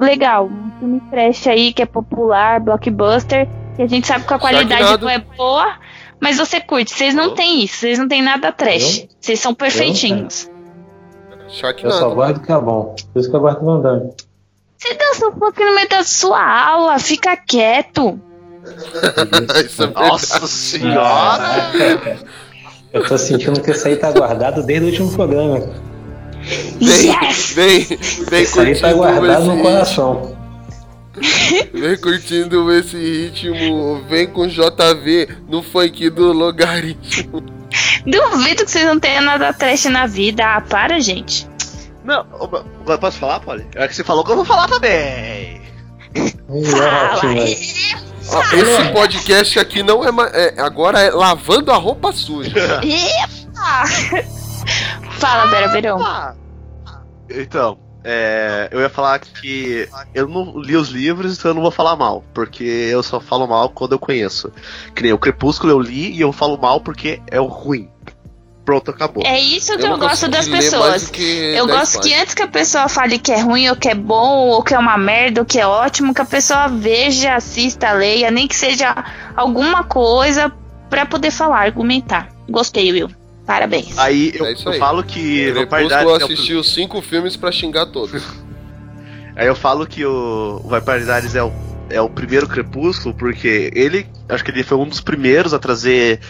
legal. 0.00 0.46
Um 0.46 0.70
filme 0.78 1.00
trash 1.10 1.46
aí 1.48 1.72
que 1.74 1.82
é 1.82 1.86
popular, 1.86 2.58
blockbuster, 2.60 3.46
que 3.80 3.84
a 3.84 3.88
gente 3.88 4.06
sabe 4.06 4.26
que 4.26 4.34
a 4.34 4.38
qualidade 4.38 4.82
Sharknado. 4.82 5.06
não 5.06 5.10
é 5.10 5.18
boa, 5.18 5.74
mas 6.20 6.36
você 6.36 6.60
curte. 6.60 6.92
Vocês 6.92 7.14
não 7.14 7.34
têm 7.34 7.64
isso, 7.64 7.76
vocês 7.76 7.98
não 7.98 8.06
têm 8.06 8.20
nada 8.20 8.52
trash. 8.52 9.06
Vocês 9.18 9.40
são 9.40 9.54
perfeitinhos. 9.54 10.50
Eu 11.30 11.48
só 11.48 11.56
Sharknado. 11.60 12.14
gosto 12.14 12.34
do 12.34 12.40
que 12.40 12.52
é 12.52 12.58
bom. 12.60 12.94
Por 13.12 13.20
isso 13.20 13.30
que 13.30 13.36
eu 13.36 13.40
gosto 13.40 13.60
do 13.60 13.64
Van 13.64 13.80
Damme. 13.80 14.10
Você 14.76 14.94
dança 14.94 15.28
um 15.28 15.32
pouco 15.32 15.64
no 15.64 15.74
meio 15.74 15.88
da 15.88 16.02
sua 16.04 16.42
aula, 16.68 16.98
fica 16.98 17.36
quieto. 17.36 18.20
Isso 19.64 19.82
é 19.82 19.86
Nossa 19.86 20.46
senhora! 20.46 21.70
Eu 22.92 23.06
tô 23.06 23.16
sentindo 23.16 23.60
que 23.62 23.70
isso 23.70 23.86
aí 23.86 23.94
tá 23.94 24.10
guardado 24.10 24.64
desde 24.64 24.84
o 24.84 24.88
último 24.90 25.12
programa. 25.12 25.60
Vem, 26.80 27.06
Yes! 27.06 27.52
vem, 27.54 27.84
vem 28.28 28.42
Isso 28.42 28.60
aí 28.60 28.74
tá 28.80 28.92
guardado 28.92 29.44
no 29.44 29.62
coração. 29.62 30.36
Vem 31.72 31.96
curtindo 31.96 32.72
esse 32.72 32.96
ritmo, 32.96 34.02
vem 34.08 34.28
com 34.28 34.46
JV 34.46 35.28
no 35.48 35.62
funk 35.62 36.08
do 36.10 36.32
logaritmo. 36.32 37.42
Duvido 38.06 38.64
que 38.64 38.70
vocês 38.70 38.86
não 38.86 38.98
tenham 38.98 39.22
nada 39.22 39.52
trash 39.52 39.86
na 39.86 40.06
vida. 40.06 40.44
Ah, 40.44 40.60
para, 40.60 41.00
gente. 41.00 41.48
Não, 42.04 42.24
posso 42.98 43.18
falar, 43.18 43.40
Polly? 43.40 43.66
É 43.74 43.86
que 43.86 43.94
você 43.94 44.04
falou 44.04 44.24
que 44.24 44.30
eu 44.30 44.36
vou 44.36 44.44
falar 44.44 44.68
também. 44.68 45.60
Fala 47.20 47.32
aí. 47.32 47.52
Esse 47.52 48.92
podcast 48.92 49.58
aqui 49.58 49.82
não 49.82 50.04
é, 50.04 50.10
é 50.34 50.60
agora 50.60 51.00
é 51.00 51.10
lavando 51.10 51.70
a 51.72 51.76
roupa 51.76 52.12
suja. 52.12 52.80
Epa! 52.82 53.84
Fala, 55.18 55.46
Vera 55.50 55.68
Verão. 55.68 55.98
Então, 57.28 57.78
é, 58.02 58.68
eu 58.70 58.80
ia 58.80 58.88
falar 58.88 59.18
que 59.18 59.88
eu 60.14 60.26
não 60.28 60.58
li 60.60 60.76
os 60.76 60.88
livros, 60.88 61.38
então 61.38 61.50
eu 61.50 61.54
não 61.54 61.62
vou 61.62 61.70
falar 61.70 61.96
mal, 61.96 62.24
porque 62.32 62.64
eu 62.64 63.02
só 63.02 63.20
falo 63.20 63.46
mal 63.46 63.68
quando 63.70 63.92
eu 63.92 63.98
conheço. 63.98 64.52
Que 64.94 65.02
nem 65.02 65.12
o 65.12 65.18
Crepúsculo 65.18 65.72
eu 65.72 65.80
li 65.80 66.12
e 66.12 66.20
eu 66.20 66.32
falo 66.32 66.56
mal 66.56 66.80
porque 66.80 67.20
é 67.30 67.40
o 67.40 67.46
ruim. 67.46 67.88
Pronto, 68.64 68.90
acabou. 68.90 69.24
É 69.26 69.40
isso 69.40 69.76
que 69.76 69.84
eu, 69.84 69.90
não 69.90 69.98
gosto 69.98 70.28
das 70.28 70.46
pessoas. 70.48 71.08
que 71.08 71.22
Eu 71.22 71.66
10 71.66 71.78
gosto 71.78 71.92
que 71.94 71.98
páginas. 71.98 72.22
antes 72.22 72.34
que 72.34 72.42
a 72.42 72.48
pessoa 72.48 72.88
fale 72.88 73.18
que 73.18 73.32
é 73.32 73.40
ruim, 73.40 73.68
ou 73.68 73.76
que 73.76 73.88
é 73.88 73.94
bom, 73.94 74.48
ou 74.48 74.62
que 74.62 74.74
é 74.74 74.78
uma 74.78 74.96
merda, 74.96 75.40
ou 75.40 75.44
que 75.46 75.58
é 75.58 75.66
ótimo, 75.66 76.14
que 76.14 76.20
a 76.20 76.26
pessoa 76.26 76.68
veja, 76.68 77.34
assista, 77.34 77.90
leia, 77.92 78.30
nem 78.30 78.46
que 78.46 78.54
seja 78.54 78.94
alguma 79.34 79.82
coisa 79.82 80.52
pra 80.88 81.04
poder 81.04 81.30
falar, 81.30 81.62
argumentar. 81.62 82.28
Gostei, 82.48 82.92
Will. 82.92 83.19
Parabéns. 83.50 83.98
Aí 83.98 84.30
eu, 84.32 84.46
É 84.46 84.52
eu 84.64 84.72
aí. 84.72 84.78
falo 84.78 85.02
que 85.02 85.52
Crepúsculo 85.52 85.88
Diaries 85.88 85.92
é 85.92 86.06
o- 86.06 86.14
assisti 86.24 86.54
os 86.54 86.72
cinco 86.72 87.02
filmes 87.02 87.36
pra 87.36 87.50
xingar 87.50 87.86
todos. 87.86 88.22
Aí 89.34 89.46
eu 89.48 89.56
falo 89.56 89.86
que 89.88 90.04
o, 90.04 90.60
o 90.62 90.68
Vampire 90.68 91.02
Diaries 91.04 91.34
é 91.34 91.42
o, 91.42 91.50
é 91.88 92.00
o 92.00 92.08
primeiro 92.08 92.46
Crepúsculo, 92.46 93.12
porque 93.12 93.70
ele, 93.74 94.06
acho 94.28 94.44
que 94.44 94.52
ele 94.52 94.62
foi 94.62 94.78
um 94.78 94.86
dos 94.86 95.00
primeiros 95.00 95.52
a 95.52 95.58
trazer 95.58 96.20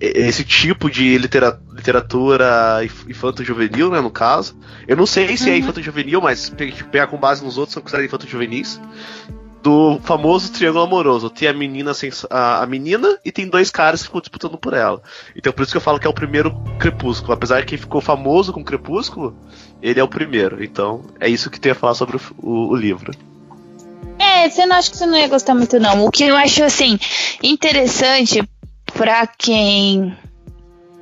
esse 0.00 0.44
tipo 0.44 0.88
de 0.88 1.18
litera- 1.18 1.58
literatura 1.74 2.80
inf- 2.84 3.08
infanto-juvenil, 3.08 3.90
né, 3.90 4.00
no 4.00 4.10
caso. 4.10 4.56
Eu 4.86 4.96
não 4.96 5.06
sei 5.06 5.36
se 5.36 5.48
é 5.48 5.54
Uhum. 5.54 5.58
infanto-juvenil, 5.58 6.20
mas 6.20 6.48
pe- 6.50 6.72
pegar 6.92 7.08
com 7.08 7.16
base 7.16 7.44
nos 7.44 7.58
outros, 7.58 7.74
são 7.74 7.82
considerados 7.82 8.06
infanto-juvenis. 8.08 8.80
Do 9.62 9.98
famoso 10.04 10.52
triângulo 10.52 10.84
amoroso. 10.84 11.28
Tem 11.28 11.48
a 11.48 11.52
menina, 11.52 11.92
a, 12.30 12.64
menina 12.66 13.18
e 13.24 13.32
tem 13.32 13.48
dois 13.48 13.70
caras 13.70 14.00
que 14.00 14.06
ficam 14.06 14.20
disputando 14.20 14.56
por 14.56 14.72
ela. 14.72 15.02
Então 15.34 15.52
por 15.52 15.62
isso 15.62 15.72
que 15.72 15.76
eu 15.76 15.80
falo 15.82 15.98
que 15.98 16.06
é 16.06 16.10
o 16.10 16.14
primeiro 16.14 16.52
Crepúsculo. 16.78 17.32
Apesar 17.32 17.60
de 17.60 17.66
que 17.66 17.76
ficou 17.76 18.00
famoso 18.00 18.52
com 18.52 18.62
Crepúsculo, 18.64 19.36
ele 19.82 19.98
é 19.98 20.02
o 20.04 20.08
primeiro. 20.08 20.62
Então 20.62 21.02
é 21.18 21.28
isso 21.28 21.50
que 21.50 21.58
tem 21.60 21.72
a 21.72 21.74
falar 21.74 21.94
sobre 21.94 22.16
o, 22.16 22.20
o- 22.40 22.68
o 22.68 22.76
livro. 22.76 23.12
É, 24.18 24.48
você 24.48 24.64
não 24.64 24.76
acha 24.76 24.90
que 24.90 24.96
você 24.96 25.06
não 25.06 25.16
ia 25.16 25.28
gostar 25.28 25.54
muito, 25.54 25.78
não. 25.80 26.04
O 26.04 26.10
que 26.10 26.24
eu 26.24 26.36
acho, 26.36 26.62
assim, 26.62 26.98
interessante 27.42 28.42
pra 28.94 29.26
quem. 29.26 30.16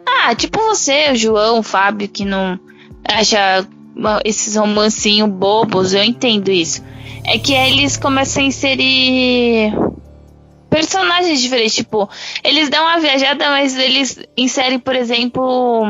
Ah, 0.07 0.34
tipo 0.34 0.59
você, 0.61 1.12
o 1.12 1.16
João, 1.16 1.59
o 1.59 1.62
Fábio, 1.62 2.09
que 2.09 2.24
não 2.24 2.59
acha 3.07 3.66
esses 4.24 4.57
romancinhos 4.57 5.28
bobos, 5.30 5.94
eu 5.94 6.02
entendo 6.02 6.50
isso. 6.50 6.82
É 7.29 7.39
que 7.39 7.53
eles 7.53 7.97
começam 7.97 8.43
a 8.43 8.47
inserir 8.47 9.72
personagens 10.70 11.41
diferentes. 11.41 11.74
Tipo, 11.74 12.09
eles 12.45 12.68
dão 12.70 12.85
uma 12.85 12.99
viajada, 13.01 13.49
mas 13.51 13.77
eles 13.77 14.18
inserem, 14.37 14.79
por 14.79 14.95
exemplo. 14.95 15.85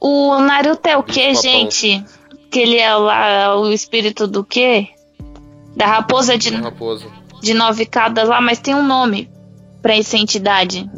O 0.00 0.38
Naruto 0.38 0.88
é 0.88 0.96
o 0.96 1.02
quê, 1.02 1.30
Bicho-papão. 1.30 1.42
gente? 1.70 2.04
Que 2.50 2.60
ele 2.60 2.78
é 2.78 2.94
lá 2.94 3.58
o 3.60 3.72
espírito 3.72 4.26
do 4.26 4.44
quê? 4.44 4.88
Da 5.76 5.86
raposa 5.86 6.38
de, 6.38 6.50
raposa. 6.54 7.06
de 7.42 7.52
nove 7.54 7.84
caudas 7.84 8.28
lá, 8.28 8.40
mas 8.40 8.58
tem 8.60 8.74
um 8.74 8.82
nome 8.86 9.28
pra 9.82 9.96
essa 9.96 10.16
entidade. 10.16 10.88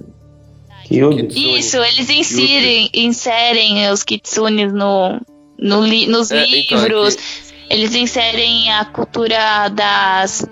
Kitsune. 0.84 1.59
Isso, 1.59 1.76
eles 1.78 2.11
inserem, 2.11 2.90
inserem 2.94 3.88
os 3.90 4.03
kitsunes 4.03 4.72
no, 4.72 5.20
no 5.59 5.84
li- 5.84 6.07
nos 6.07 6.30
É, 6.30 6.44
então, 6.46 6.78
é 6.78 6.82
livros. 6.88 7.14
que- 7.16 7.49
Eles 7.70 7.94
inserem 7.94 8.72
a 8.72 8.84
cultura 8.84 9.68
das 9.68 10.44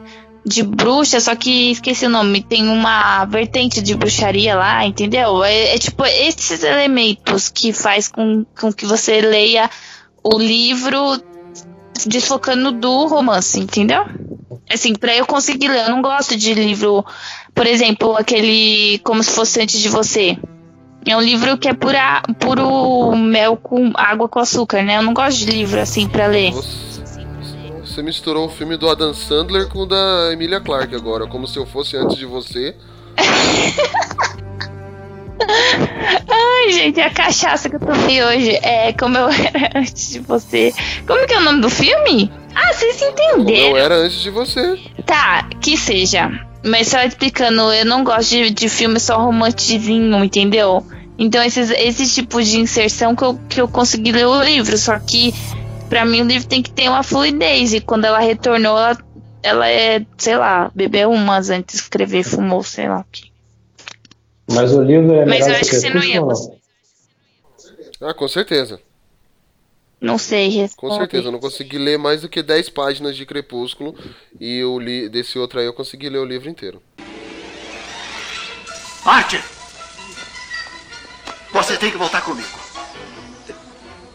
de 0.47 0.63
bruxa, 0.63 1.21
só 1.21 1.35
que 1.37 1.73
esqueci 1.73 2.07
o 2.07 2.09
nome. 2.09 2.43
Tem 2.43 2.69
uma 2.69 3.25
vertente 3.27 3.83
de 3.83 3.95
bruxaria 3.95 4.55
lá, 4.55 4.87
entendeu? 4.87 5.45
É, 5.45 5.75
é 5.75 5.79
tipo 5.79 6.05
esses 6.07 6.63
elementos 6.63 7.49
que 7.49 7.73
faz 7.73 8.09
com, 8.09 8.47
com 8.59 8.73
que 8.73 8.87
você 8.87 9.21
leia 9.21 9.69
o 10.23 10.39
livro 10.39 11.21
desfocando 12.07 12.73
do 12.73 13.07
romance, 13.07 13.59
entendeu? 13.59 14.07
Assim, 14.71 14.95
pra 14.95 15.15
eu 15.15 15.27
conseguir 15.27 15.69
ler, 15.69 15.85
eu 15.87 15.91
não 15.91 16.03
gosto 16.03 16.37
de 16.37 16.55
livro, 16.55 17.05
por 17.55 17.67
exemplo, 17.67 18.17
aquele 18.17 19.01
Como 19.01 19.23
se 19.23 19.33
fosse 19.33 19.61
antes 19.61 19.81
de 19.81 19.89
você. 19.89 20.39
É 21.07 21.17
um 21.17 21.21
livro 21.21 21.57
que 21.57 21.69
é 21.69 21.73
pura, 21.73 22.23
puro 22.39 23.17
mel 23.17 23.57
com 23.57 23.93
água 23.95 24.29
com 24.29 24.39
açúcar, 24.39 24.83
né? 24.83 24.99
Eu 24.99 25.03
não 25.03 25.15
gosto 25.15 25.39
de 25.39 25.51
livro 25.51 25.81
assim 25.81 26.09
pra 26.09 26.27
ler. 26.27 26.53
Você, 26.53 26.88
você 27.99 28.03
misturou 28.03 28.47
o 28.47 28.49
filme 28.49 28.77
do 28.77 28.89
Adam 28.89 29.13
Sandler 29.13 29.67
com 29.67 29.81
o 29.81 29.87
da 29.87 30.31
Emilia 30.33 30.61
Clarke 30.61 30.95
agora, 30.95 31.27
como 31.27 31.49
se 31.49 31.59
eu 31.59 31.67
fosse 31.67 31.97
antes 31.97 32.17
de 32.17 32.27
você. 32.27 32.77
Ai, 36.31 36.71
gente, 36.71 37.01
a 37.01 37.11
cachaça 37.11 37.69
que 37.69 37.75
eu 37.75 37.81
tomei 37.81 38.23
hoje 38.23 38.57
é 38.63 38.93
como 38.93 39.19
eu 39.19 39.29
era 39.53 39.81
antes 39.81 40.11
de 40.11 40.21
você. 40.21 40.73
Como 41.09 41.27
que 41.27 41.35
é 41.35 41.39
o 41.39 41.43
nome 41.43 41.61
do 41.61 41.69
filme? 41.69 42.31
Ah, 42.55 42.73
vocês 42.73 43.01
Como 43.01 43.11
entenderam. 43.11 43.71
eu 43.71 43.77
era 43.77 43.97
antes 43.97 44.21
de 44.21 44.31
você. 44.31 44.79
Tá, 45.05 45.49
que 45.61 45.77
seja. 45.77 46.31
Mas 46.65 46.87
só 46.87 47.03
explicando, 47.03 47.63
eu 47.73 47.85
não 47.85 48.05
gosto 48.05 48.31
de, 48.31 48.51
de 48.51 48.69
filme 48.69 49.01
só 49.01 49.19
romantizinho, 49.19 50.23
entendeu? 50.23 50.87
Então, 51.19 51.43
esses, 51.43 51.71
esse 51.71 52.09
tipo 52.15 52.41
de 52.41 52.61
inserção 52.61 53.17
que 53.17 53.25
eu, 53.25 53.41
que 53.49 53.61
eu 53.61 53.67
consegui 53.67 54.13
ler 54.13 54.27
o 54.27 54.41
livro. 54.41 54.79
Só 54.79 54.97
que, 55.01 55.35
pra 55.89 56.05
mim, 56.05 56.23
o 56.23 56.25
livro 56.27 56.49
tem 56.49 56.63
que 56.63 56.71
ter 56.71 56.89
uma 56.89 57.03
fluidez. 57.03 57.73
E 57.73 57.81
quando 57.81 58.05
ela 58.05 58.19
retornou, 58.19 58.79
ela, 58.79 58.99
ela 59.43 59.69
é, 59.69 60.05
sei 60.17 60.37
lá, 60.37 60.71
bebeu 60.75 61.11
umas 61.11 61.51
antes 61.51 61.77
de 61.77 61.83
escrever, 61.83 62.23
fumou, 62.23 62.63
sei 62.63 62.89
lá 62.89 63.01
o 63.01 63.05
que. 63.11 63.31
Mas 64.51 64.73
o 64.73 64.83
livro 64.83 65.13
é 65.15 65.27
Mas 65.27 65.47
eu 65.47 65.55
acho 65.55 65.71
que 65.71 65.77
você 65.77 65.91
não 65.91 66.03
ia 66.03 66.23
Ah, 68.01 68.15
com 68.15 68.29
certeza. 68.29 68.81
Não 70.01 70.17
sei 70.17 70.53
Com 70.53 70.61
responder. 70.61 70.97
certeza. 70.97 71.29
Eu 71.29 71.33
não 71.33 71.41
consegui 71.41 71.77
ler 71.77 71.99
mais 71.99 72.23
do 72.23 72.29
que 72.29 72.43
10 72.43 72.71
páginas 72.71 73.17
de 73.17 73.27
Crepúsculo. 73.27 73.95
E 74.41 74.59
eu 74.59 74.79
li, 74.79 75.09
desse 75.09 75.39
outro 75.39 75.59
aí 75.59 75.67
eu 75.67 75.75
consegui 75.75 76.09
ler 76.09 76.19
o 76.19 76.25
livro 76.25 76.49
inteiro. 76.49 76.81
Archer! 79.05 79.43
Você 81.53 81.77
tem 81.77 81.91
que 81.91 81.97
voltar 81.97 82.23
comigo. 82.23 82.49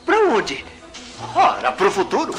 Pra 0.06 0.18
onde? 0.30 0.64
Ora, 1.36 1.72
pro 1.72 1.90
futuro. 1.90 2.34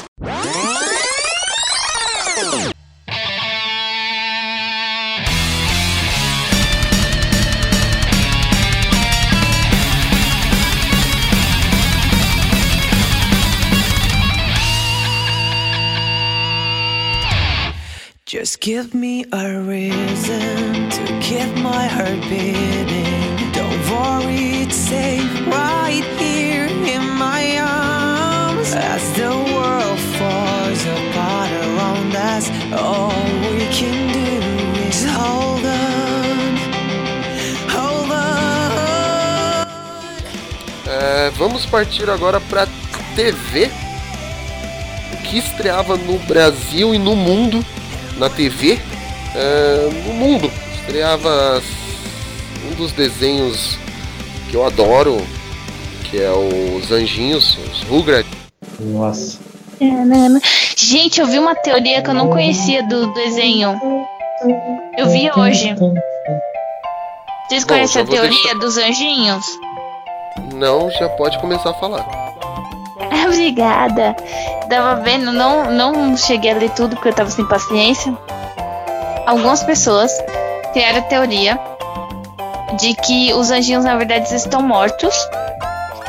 Just 18.25 18.59
give 18.59 18.93
me 18.93 19.25
a 19.31 19.59
reason 19.61 20.89
to 20.89 21.19
keep 21.21 21.55
my 21.63 21.85
heart 21.87 22.21
beating. 22.29 23.51
Don't 23.51 23.79
worry, 23.89 24.63
it's 24.63 24.75
safe 24.75 25.47
right 25.47 26.03
here 26.17 26.65
in 26.65 27.07
my 27.17 27.59
arms. 27.59 27.94
As 28.75 29.01
the 29.13 29.29
world 29.29 29.99
falls 30.17 30.85
apart 30.85 31.51
around 31.51 32.15
us, 32.15 32.49
all 32.73 33.13
we 33.51 33.65
can 33.71 34.11
do 34.11 34.41
is 34.87 35.05
hold 35.05 35.65
on, 35.65 36.57
hold 37.69 38.11
on. 38.11 39.67
É, 40.87 41.29
vamos 41.37 41.65
partir 41.65 42.09
agora 42.09 42.39
pra 42.41 42.67
TV. 43.15 43.71
Que 45.23 45.39
estreava 45.39 45.97
no 45.97 46.19
Brasil 46.19 46.93
e 46.93 46.97
no 46.97 47.15
mundo. 47.15 47.65
Na 48.17 48.29
TV. 48.29 48.79
é, 49.35 49.89
no 50.05 50.13
mundo. 50.13 50.51
Estreava 50.79 51.61
um 52.71 52.75
dos 52.75 52.91
desenhos 52.93 53.77
que 54.49 54.55
eu 54.55 54.65
adoro. 54.65 55.21
Que 56.09 56.21
é 56.21 56.31
os 56.31 56.91
Anjinhos, 56.91 57.57
os 57.71 57.81
Rugrats. 57.83 58.44
Nossa. 58.79 59.37
Gente, 60.77 61.19
eu 61.19 61.27
vi 61.27 61.37
uma 61.39 61.55
teoria 61.55 62.01
que 62.01 62.09
eu 62.09 62.13
não 62.13 62.29
conhecia 62.29 62.83
do 62.83 63.13
desenho. 63.13 63.79
Eu 64.97 65.09
vi 65.09 65.29
hoje. 65.35 65.75
Vocês 67.47 67.63
Bom, 67.63 67.73
conhecem 67.73 68.01
a 68.01 68.05
teoria 68.05 68.29
deixar- 68.29 68.59
dos 68.59 68.77
anjinhos? 68.77 69.45
Não, 70.53 70.89
já 70.91 71.09
pode 71.09 71.37
começar 71.39 71.71
a 71.71 71.73
falar. 71.75 72.05
Obrigada. 73.27 74.15
Tava 74.69 75.01
vendo, 75.01 75.31
não, 75.31 75.71
não 75.71 76.17
cheguei 76.17 76.51
a 76.51 76.55
ler 76.57 76.69
tudo 76.71 76.95
porque 76.95 77.09
eu 77.09 77.13
tava 77.13 77.29
sem 77.29 77.45
paciência. 77.47 78.15
Algumas 79.25 79.63
pessoas 79.63 80.11
criaram 80.73 80.99
a 80.99 81.03
teoria 81.03 81.59
de 82.79 82.93
que 82.95 83.33
os 83.33 83.51
anjinhos 83.51 83.83
na 83.85 83.95
verdade 83.95 84.33
estão 84.33 84.61
mortos. 84.61 85.15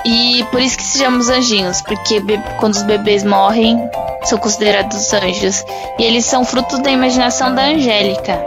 E 0.06 0.44
por 0.52 0.60
isso 0.60 0.76
que 0.76 0.84
se 0.84 0.98
chamam 0.98 1.18
os 1.18 1.28
anjinhos, 1.28 1.82
porque 1.82 2.22
quando 2.60 2.74
os 2.74 2.82
bebês 2.84 3.24
morrem, 3.24 3.76
são 4.22 4.38
considerados 4.38 5.12
anjos. 5.12 5.64
E 5.98 6.04
eles 6.04 6.24
são 6.24 6.44
fruto 6.44 6.78
da 6.78 6.92
imaginação 6.92 7.52
da 7.52 7.62
Angélica, 7.62 8.38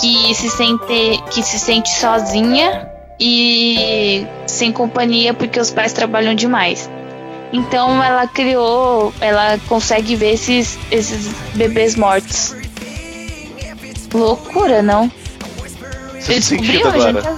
que 0.00 0.34
se 0.34 0.50
sente, 0.50 1.22
que 1.30 1.40
se 1.40 1.56
sente 1.56 1.88
sozinha 1.90 2.90
e 3.18 4.26
sem 4.44 4.72
companhia 4.72 5.32
porque 5.32 5.60
os 5.60 5.70
pais 5.70 5.92
trabalham 5.92 6.34
demais. 6.34 6.90
Então 7.52 8.02
ela 8.02 8.26
criou, 8.26 9.14
ela 9.20 9.56
consegue 9.68 10.16
ver 10.16 10.34
esses, 10.34 10.76
esses 10.90 11.28
bebês 11.54 11.94
mortos. 11.94 12.56
Loucura, 14.12 14.82
não? 14.82 15.10
Você 16.18 16.42
sentido 16.42 16.88
hoje, 16.88 17.06
agora. 17.06 17.36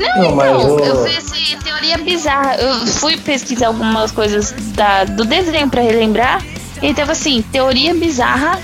Não, 0.00 0.24
então, 0.34 0.78
eu 0.78 1.04
fiz 1.06 1.18
assim, 1.18 1.56
teoria 1.62 1.98
bizarra. 1.98 2.54
Eu 2.56 2.86
fui 2.86 3.16
pesquisar 3.16 3.66
algumas 3.68 4.10
coisas 4.10 4.52
da, 4.74 5.04
do 5.04 5.24
desenho 5.24 5.68
pra 5.68 5.82
relembrar. 5.82 6.42
E 6.82 6.94
tava 6.94 7.12
assim, 7.12 7.42
teoria 7.52 7.94
bizarra 7.94 8.58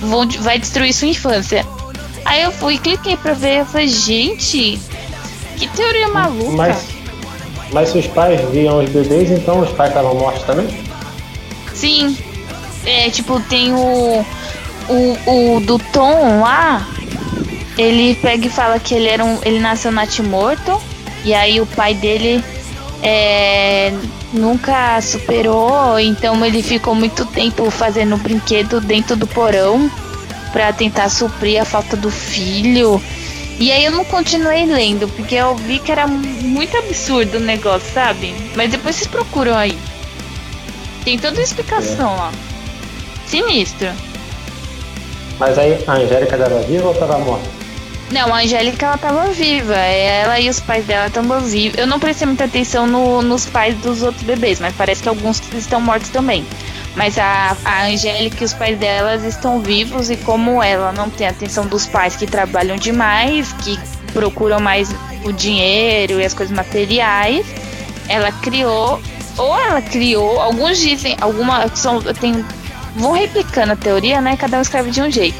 vão- 0.00 0.28
vai 0.40 0.58
destruir 0.58 0.92
sua 0.92 1.08
infância. 1.08 1.66
Aí 2.24 2.42
eu 2.42 2.52
fui, 2.52 2.78
cliquei 2.78 3.16
pra 3.16 3.32
ver, 3.32 3.60
eu 3.60 3.66
falei, 3.66 3.88
gente, 3.88 4.78
que 5.56 5.66
teoria 5.68 6.08
maluca. 6.08 6.52
Mas, 6.52 6.84
mas 7.72 7.88
se 7.88 7.98
os 7.98 8.06
pais 8.06 8.40
viam 8.50 8.82
os 8.84 8.88
bebês, 8.90 9.30
então 9.30 9.60
os 9.60 9.70
pais 9.70 9.90
estavam 9.90 10.14
mortos 10.14 10.42
também? 10.44 10.68
Sim. 11.74 12.16
É, 12.86 13.10
tipo, 13.10 13.40
tem 13.40 13.72
o, 13.72 14.24
o. 14.88 15.56
O 15.56 15.60
do 15.60 15.78
Tom 15.92 16.40
lá. 16.40 16.86
Ele 17.78 18.16
pega 18.16 18.46
e 18.46 18.50
fala 18.50 18.78
que 18.80 18.94
ele 18.94 19.08
era 19.08 19.24
um. 19.24 19.38
Ele 19.44 19.60
nasceu 19.60 19.92
natimorto. 19.92 20.82
E 21.24 21.32
aí 21.32 21.60
o 21.60 21.66
pai 21.66 21.94
dele 21.94 22.44
é, 23.02 23.92
nunca 24.32 25.00
superou. 25.00 25.98
Então 26.00 26.44
ele 26.44 26.62
ficou 26.62 26.94
muito 26.94 27.24
tempo 27.26 27.70
fazendo 27.70 28.16
brinquedo 28.16 28.80
dentro 28.80 29.16
do 29.16 29.26
porão. 29.26 29.90
Pra 30.52 30.72
tentar 30.72 31.08
suprir 31.08 31.60
a 31.60 31.64
falta 31.64 31.96
do 31.96 32.10
filho. 32.10 33.00
E 33.60 33.72
aí 33.72 33.84
eu 33.84 33.90
não 33.90 34.04
continuei 34.04 34.64
lendo, 34.66 35.08
porque 35.08 35.34
eu 35.34 35.54
vi 35.56 35.80
que 35.80 35.90
era 35.90 36.06
muito 36.06 36.76
absurdo 36.76 37.38
o 37.38 37.40
negócio, 37.40 37.92
sabe? 37.92 38.32
Mas 38.54 38.70
depois 38.70 38.94
vocês 38.96 39.08
procuram 39.08 39.56
aí. 39.56 39.76
Tem 41.04 41.18
toda 41.18 41.40
a 41.40 41.42
explicação 41.42 42.16
lá. 42.16 42.32
Sinistro. 43.26 43.88
Mas 45.38 45.58
aí 45.58 45.76
a 45.86 45.92
Angélica 45.92 46.36
estava 46.36 46.60
viva 46.60 46.86
ou 46.86 46.92
estava 46.92 47.18
morta? 47.18 47.57
Não, 48.10 48.32
a 48.34 48.38
Angélica 48.38 48.86
ela 48.86 48.96
tava 48.98 49.26
viva. 49.28 49.74
Ela 49.76 50.40
e 50.40 50.48
os 50.48 50.60
pais 50.60 50.84
dela 50.86 51.08
estavam 51.08 51.40
vivos. 51.40 51.78
Eu 51.78 51.86
não 51.86 52.00
prestei 52.00 52.26
muita 52.26 52.44
atenção 52.44 52.86
no- 52.86 53.20
nos 53.20 53.44
pais 53.44 53.76
dos 53.78 54.02
outros 54.02 54.22
bebês, 54.22 54.60
mas 54.60 54.74
parece 54.74 55.02
que 55.02 55.08
alguns 55.08 55.42
estão 55.52 55.80
mortos 55.80 56.08
também. 56.08 56.46
Mas 56.96 57.18
a, 57.18 57.54
a 57.64 57.84
Angélica 57.84 58.38
e 58.42 58.44
os 58.46 58.54
pais 58.54 58.78
delas 58.78 59.22
estão 59.24 59.60
vivos 59.60 60.08
e 60.10 60.16
como 60.16 60.62
ela 60.62 60.90
não 60.92 61.10
tem 61.10 61.26
atenção 61.26 61.66
dos 61.66 61.86
pais 61.86 62.16
que 62.16 62.26
trabalham 62.26 62.76
demais, 62.76 63.52
que 63.62 63.78
procuram 64.12 64.58
mais 64.58 64.88
o 65.22 65.30
dinheiro 65.32 66.18
e 66.18 66.24
as 66.24 66.32
coisas 66.32 66.54
materiais, 66.56 67.46
ela 68.08 68.32
criou, 68.32 69.00
ou 69.36 69.58
ela 69.60 69.82
criou, 69.82 70.40
alguns 70.40 70.78
dizem, 70.78 71.14
alguma 71.20 71.68
são, 71.76 72.00
tem, 72.00 72.42
vão 72.96 73.12
replicando 73.12 73.74
a 73.74 73.76
teoria, 73.76 74.20
né? 74.22 74.34
Cada 74.36 74.56
um 74.58 74.62
escreve 74.62 74.90
de 74.90 75.02
um 75.02 75.10
jeito. 75.10 75.36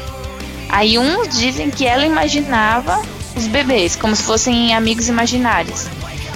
Aí 0.69 0.97
uns 0.97 1.27
dizem 1.37 1.69
que 1.69 1.85
ela 1.85 2.05
imaginava 2.05 3.01
os 3.35 3.47
bebês, 3.47 3.95
como 3.95 4.15
se 4.15 4.23
fossem 4.23 4.73
amigos 4.73 5.07
imaginários. 5.07 5.87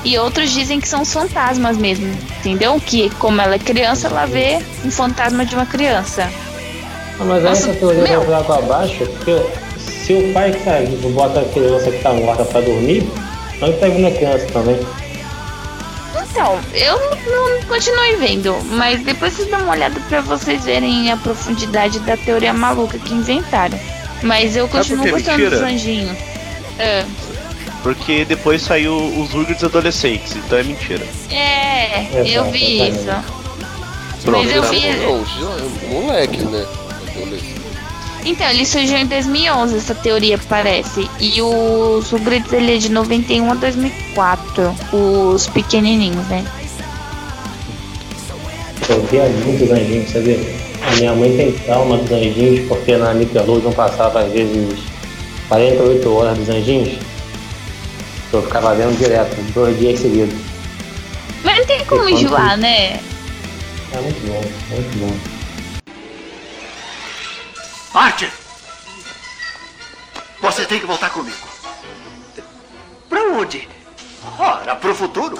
E 0.04 0.18
outros 0.18 0.52
dizem 0.52 0.82
que 0.82 0.88
são 0.88 1.04
os 1.04 1.14
fantasmas 1.14 1.78
mesmo, 1.78 2.08
entendeu? 2.40 2.82
Que 2.86 3.10
como 3.12 3.40
ela 3.40 3.56
é 3.56 3.60
criança, 3.60 4.08
ela 4.08 4.26
vê 4.26 4.60
um 4.84 4.92
fantasma 4.92 5.46
de 5.46 5.56
uma 5.56 5.66
criança. 5.66 6.30
Ah, 7.20 7.24
mas 7.24 7.44
Nossa, 7.44 7.70
essa 7.70 7.80
teoria 7.80 8.04
meu. 8.04 8.22
vai 8.26 8.36
água 8.36 8.58
abaixo, 8.58 9.06
porque 9.06 9.42
se 9.80 10.14
o 10.14 10.34
pai 10.34 10.52
que 10.52 10.64
tá 10.64 10.80
vivo 10.80 11.10
bota 11.12 11.40
a 11.40 11.46
criança 11.46 11.92
que 11.92 12.00
tá 12.00 12.12
morta 12.12 12.44
pra 12.44 12.60
dormir, 12.60 13.08
ele 13.62 13.74
tá 13.74 13.88
vindo 13.88 14.08
a 14.08 14.12
criança 14.12 14.46
também. 14.48 14.80
Então, 16.34 16.60
eu 16.74 17.00
não 17.32 17.62
continuei 17.68 18.16
vendo, 18.16 18.58
mas 18.72 19.02
depois 19.04 19.34
vocês 19.34 19.50
dão 19.50 19.62
uma 19.62 19.72
olhada 19.72 20.00
pra 20.10 20.20
vocês 20.20 20.66
verem 20.66 21.12
a 21.12 21.18
profundidade 21.18 22.00
da 22.00 22.18
teoria 22.18 22.52
maluca 22.52 22.98
que 22.98 23.14
inventaram. 23.14 23.80
Mas 24.24 24.56
eu 24.56 24.68
continuo 24.68 25.08
gostando 25.10 25.38
Mentira? 25.40 25.50
dos 25.50 25.62
anjinhos. 25.62 26.18
É, 26.80 27.06
Porque 27.84 28.26
depois 28.26 28.62
saiu 28.62 28.96
os 28.96 29.34
Urgats 29.34 29.64
adolescentes, 29.64 30.36
então 30.36 30.58
é 30.58 30.64
mentira. 30.64 31.06
é, 31.30 32.08
eu 32.26 32.50
vi 32.50 32.82
Exato, 32.82 33.20
isso. 34.18 34.24
Pronto, 34.24 34.46
Mas 34.46 34.56
eu 34.56 34.62
tá 34.62 34.70
vi. 34.70 34.80
já- 34.82 35.90
moleque, 35.90 36.38
né? 36.38 36.66
Adolescente. 37.16 37.54
Então, 38.26 38.50
ele 38.50 38.66
surgiu 38.66 38.98
em 39.00 39.06
2011, 39.06 39.76
essa 39.76 39.94
teoria 39.94 40.38
parece. 40.48 41.10
E 41.20 41.42
os 41.42 42.10
Rugrats 42.10 42.54
ele 42.54 42.76
é 42.76 42.78
de 42.78 42.90
91 42.90 43.52
a 43.52 43.56
2004. 43.56 44.74
Os 44.94 45.46
pequenininhos, 45.48 46.26
né? 46.28 46.46
Eu 48.90 49.04
via 49.08 49.24
muito 49.24 49.66
os 49.66 49.72
anjinhos, 49.72 50.10
sabia? 50.10 50.40
A 50.88 50.96
minha 50.96 51.14
mãe 51.14 51.36
tem 51.36 51.52
trauma 51.54 51.98
dos 51.98 52.12
anjinhos 52.12 52.68
porque 52.68 52.98
na 52.98 53.14
Nickelodeon 53.14 53.72
passava 53.72 54.22
às 54.22 54.32
vezes 54.32 54.80
48 55.48 56.14
horas 56.14 56.38
dos 56.38 56.50
anjinhos. 56.50 57.00
Eu 58.32 58.42
ficava 58.42 58.74
vendo 58.74 58.98
direto, 58.98 59.36
dois 59.54 59.78
dias 59.78 60.00
seguidos. 60.00 60.40
Mas 61.44 61.58
não 61.58 61.66
tem 61.66 61.86
como 61.86 62.10
enjoar, 62.10 62.58
né? 62.58 63.00
É 63.92 64.02
muito 64.02 64.28
bom, 64.28 64.42
muito 64.76 64.98
bom. 64.98 65.34
Archer! 67.94 68.32
Você 70.42 70.66
tem 70.66 70.80
que 70.80 70.86
voltar 70.86 71.12
comigo. 71.12 71.38
Pra 73.08 73.22
onde? 73.22 73.68
Ora, 74.40 74.76
pro 74.76 74.96
futuro. 74.96 75.38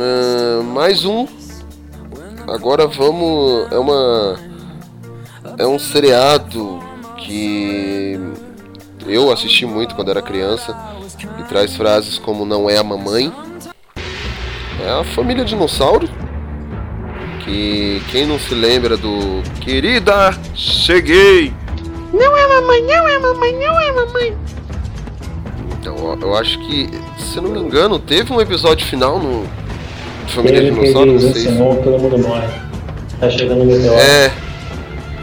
Ah, 0.00 0.62
mais 0.62 1.04
um. 1.04 1.26
Agora 2.46 2.86
vamos. 2.86 3.70
É 3.72 3.78
uma. 3.78 4.36
É 5.58 5.66
um 5.66 5.78
seriado 5.78 6.78
que 7.16 8.18
eu 9.06 9.32
assisti 9.32 9.66
muito 9.66 9.94
quando 9.94 10.10
era 10.10 10.22
criança 10.22 10.76
e 11.40 11.42
traz 11.44 11.74
frases 11.76 12.18
como 12.18 12.44
não 12.44 12.68
é 12.70 12.78
a 12.78 12.84
mamãe. 12.84 13.32
É 14.84 14.90
a 15.00 15.04
família 15.04 15.44
dinossauro. 15.44 16.08
Que 17.44 18.02
quem 18.10 18.26
não 18.26 18.38
se 18.38 18.54
lembra 18.54 18.96
do 18.96 19.42
Querida, 19.60 20.38
cheguei! 20.54 21.52
Não 22.12 22.36
é 22.36 22.46
mamãe, 22.46 22.82
não 22.82 23.08
é 23.08 23.18
mamãe, 23.18 23.52
não 23.54 23.80
é 23.80 23.92
mamãe. 23.92 24.36
Então, 25.80 26.18
eu- 26.20 26.36
acho 26.36 26.58
que, 26.60 26.90
se 27.18 27.40
não 27.40 27.50
me 27.50 27.58
engano, 27.60 27.98
teve 27.98 28.32
um 28.32 28.40
episódio 28.40 28.86
final 28.86 29.18
no 29.18 29.48
Família 30.28 30.60
que 30.60 30.70
Dinossauro, 30.70 31.12
não 31.12 31.20
sei 31.20 31.32
se 31.32 31.56
todo 31.56 31.98
mundo 31.98 32.18
morre. 32.18 32.48
Tá 33.20 33.30
chegando 33.30 33.62
o 33.62 33.66
meteoro. 33.66 33.98
É, 33.98 34.32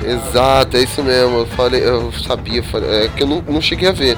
exato, 0.06 0.78
é 0.78 0.82
isso 0.82 1.04
mesmo. 1.04 1.40
Eu 1.40 1.46
falei, 1.48 1.82
eu 1.84 2.12
sabia, 2.12 2.62
é 2.62 3.10
que 3.16 3.24
eu 3.24 3.28
não, 3.28 3.42
não 3.48 3.62
cheguei 3.62 3.88
a 3.88 3.92
ver. 3.92 4.18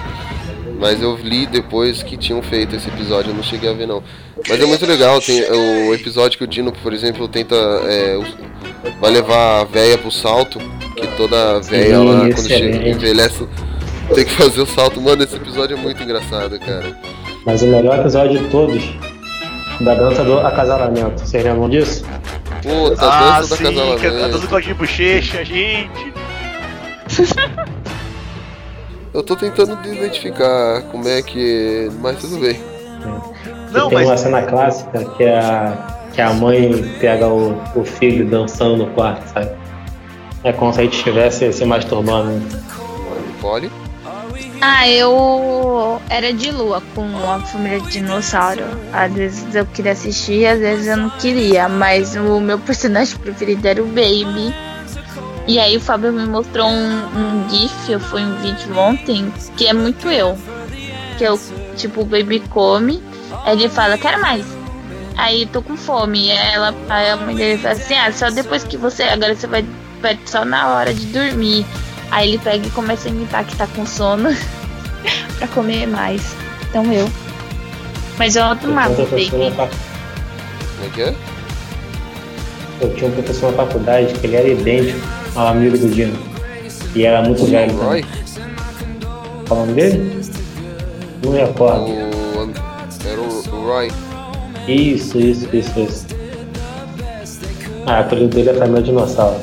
Mas 0.79 1.01
eu 1.01 1.17
li 1.23 1.47
depois 1.47 2.03
que 2.03 2.15
tinham 2.15 2.41
feito 2.41 2.75
esse 2.75 2.87
episódio, 2.87 3.31
eu 3.31 3.35
não 3.35 3.43
cheguei 3.43 3.69
a 3.69 3.73
ver 3.73 3.87
não. 3.87 4.03
Mas 4.47 4.61
é 4.61 4.65
muito 4.65 4.85
legal, 4.85 5.19
tem 5.19 5.41
o 5.43 5.93
episódio 5.93 6.37
que 6.37 6.43
o 6.43 6.47
Dino, 6.47 6.71
por 6.71 6.93
exemplo, 6.93 7.27
tenta. 7.27 7.55
é, 7.55 8.19
vai 8.99 9.11
levar 9.11 9.61
a 9.61 9.63
véia 9.63 9.97
pro 9.97 10.11
salto, 10.11 10.59
que 10.95 11.07
toda 11.17 11.59
véia 11.61 11.99
lá, 11.99 12.19
quando 12.19 12.31
excelente. 12.31 12.77
chega, 12.77 12.89
envelhece, 12.89 13.47
tem 14.13 14.25
que 14.25 14.31
fazer 14.31 14.61
o 14.61 14.67
salto. 14.67 15.01
Mano, 15.01 15.23
esse 15.23 15.35
episódio 15.35 15.75
é 15.75 15.81
muito 15.81 16.01
engraçado, 16.01 16.59
cara. 16.59 16.95
Mas 17.45 17.61
o 17.63 17.67
melhor 17.67 17.99
episódio 17.99 18.39
de 18.39 18.49
todos, 18.49 18.83
da 19.81 19.93
dança 19.93 20.23
do 20.23 20.39
acasalamento. 20.39 21.21
Vocês 21.21 21.43
lembram 21.43 21.69
disso? 21.69 22.03
Puta, 22.61 23.05
ah, 23.05 23.37
a 23.37 23.39
dança 23.41 23.55
sim, 23.55 23.63
da 23.63 23.71
que 23.97 24.07
a 24.07 24.09
dança 24.09 24.39
do 24.39 24.47
Claudinho 24.47 24.75
Bochecha, 24.75 25.43
gente. 25.45 26.13
Eu 29.13 29.23
tô 29.23 29.35
tentando 29.35 29.79
identificar 29.87 30.81
como 30.91 31.07
é 31.07 31.21
que. 31.21 31.89
Mas 32.01 32.19
tudo 32.19 32.37
bem. 32.39 32.59
Não, 33.71 33.87
E 33.87 33.89
tem 33.89 33.97
mas 33.97 34.07
uma 34.07 34.17
cena 34.17 34.41
clássica 34.43 35.05
que 35.05 35.23
é 35.23 35.39
a, 35.39 35.97
que 36.13 36.21
a 36.21 36.33
mãe 36.33 36.83
pega 36.99 37.27
o, 37.27 37.59
o 37.75 37.83
filho 37.83 38.27
dançando 38.29 38.77
no 38.77 38.87
quarto, 38.93 39.25
sabe? 39.33 39.51
É 40.43 40.53
como 40.53 40.71
se 40.73 40.81
a 40.81 40.83
gente 40.83 40.97
estivesse 40.97 41.51
se 41.51 41.65
masturbando. 41.65 42.29
né? 42.29 42.49
Ah, 44.59 44.89
eu 44.89 46.01
era 46.09 46.33
de 46.33 46.49
lua 46.49 46.81
com 46.95 47.05
a 47.29 47.39
família 47.41 47.79
de 47.79 47.91
dinossauro. 47.91 48.63
Às 48.91 49.13
vezes 49.13 49.55
eu 49.55 49.65
queria 49.67 49.91
assistir, 49.91 50.47
às 50.47 50.59
vezes 50.59 50.87
eu 50.87 50.97
não 50.97 51.09
queria. 51.11 51.69
Mas 51.69 52.15
o 52.15 52.39
meu 52.39 52.57
personagem 52.57 53.17
preferido 53.17 53.67
era 53.67 53.81
o 53.81 53.85
Baby. 53.85 54.53
E 55.47 55.59
aí 55.59 55.77
o 55.77 55.79
Fábio 55.79 56.11
me 56.11 56.25
mostrou 56.25 56.67
um, 56.67 57.05
um 57.05 57.49
GIF, 57.49 57.91
eu 57.91 57.99
fui 57.99 58.21
um 58.21 58.35
vídeo 58.37 58.77
ontem, 58.77 59.31
que 59.55 59.67
é 59.67 59.73
muito 59.73 60.09
eu. 60.09 60.37
Que 61.17 61.23
eu, 61.23 61.39
tipo, 61.75 62.01
o 62.01 62.05
Baby 62.05 62.41
come, 62.49 63.01
ele 63.45 63.69
fala, 63.69 63.97
quero 63.97 64.19
mais. 64.21 64.45
Aí 65.15 65.43
eu 65.43 65.47
tô 65.47 65.61
com 65.61 65.77
fome. 65.77 66.25
E 66.25 66.31
ela, 66.31 66.73
a 66.89 67.15
mãe 67.17 67.35
dele 67.35 67.61
fala 67.61 67.75
assim, 67.75 67.95
ah, 67.95 68.11
só 68.11 68.29
depois 68.29 68.63
que 68.63 68.75
você. 68.75 69.03
Agora 69.03 69.35
você 69.35 69.47
vai, 69.47 69.65
vai 70.01 70.19
só 70.25 70.43
na 70.43 70.67
hora 70.69 70.93
de 70.93 71.05
dormir. 71.07 71.65
Aí 72.11 72.29
ele 72.29 72.39
pega 72.39 72.65
e 72.65 72.69
começa 72.71 73.07
a 73.07 73.11
imitar 73.11 73.45
que 73.45 73.55
tá 73.55 73.67
com 73.67 73.85
sono 73.85 74.29
pra 75.37 75.47
comer 75.49 75.87
mais. 75.87 76.35
Então 76.69 76.91
eu. 76.91 77.09
Mas 78.17 78.35
eu 78.35 78.43
o 78.43 78.67
na 78.67 78.89
Baby. 78.89 79.29
Como 79.29 79.43
é 79.43 80.89
que 80.93 81.01
é? 81.01 81.15
eu 82.81 82.93
tinha 82.93 83.09
um 83.09 83.13
professor 83.13 83.51
na 83.51 83.65
faculdade 83.65 84.13
que 84.13 84.27
ele 84.27 84.35
era 84.35 84.47
idêntico 84.47 84.99
ao 85.35 85.47
amigo 85.47 85.77
do 85.77 85.89
Dino. 85.89 86.17
E 86.95 87.05
era 87.05 87.21
muito 87.21 87.45
velho. 87.45 87.75
Roy? 87.77 88.01
também. 88.01 88.27
Qual 89.47 89.61
o 89.61 89.65
nome 89.65 89.73
dele? 89.73 90.21
Não 91.23 91.31
me 91.31 91.39
recordo. 91.39 91.85
O, 91.85 92.53
era 93.05 93.21
o, 93.21 93.55
o 93.55 93.67
Roy. 93.67 93.91
Isso, 94.67 95.19
isso, 95.19 95.47
isso, 95.55 95.79
isso. 95.79 96.05
Ah, 97.85 97.99
o 97.99 98.01
apelido 98.01 98.35
dele 98.35 98.49
é 98.49 98.53
Família 98.53 98.81
Dinossauro. 98.81 99.39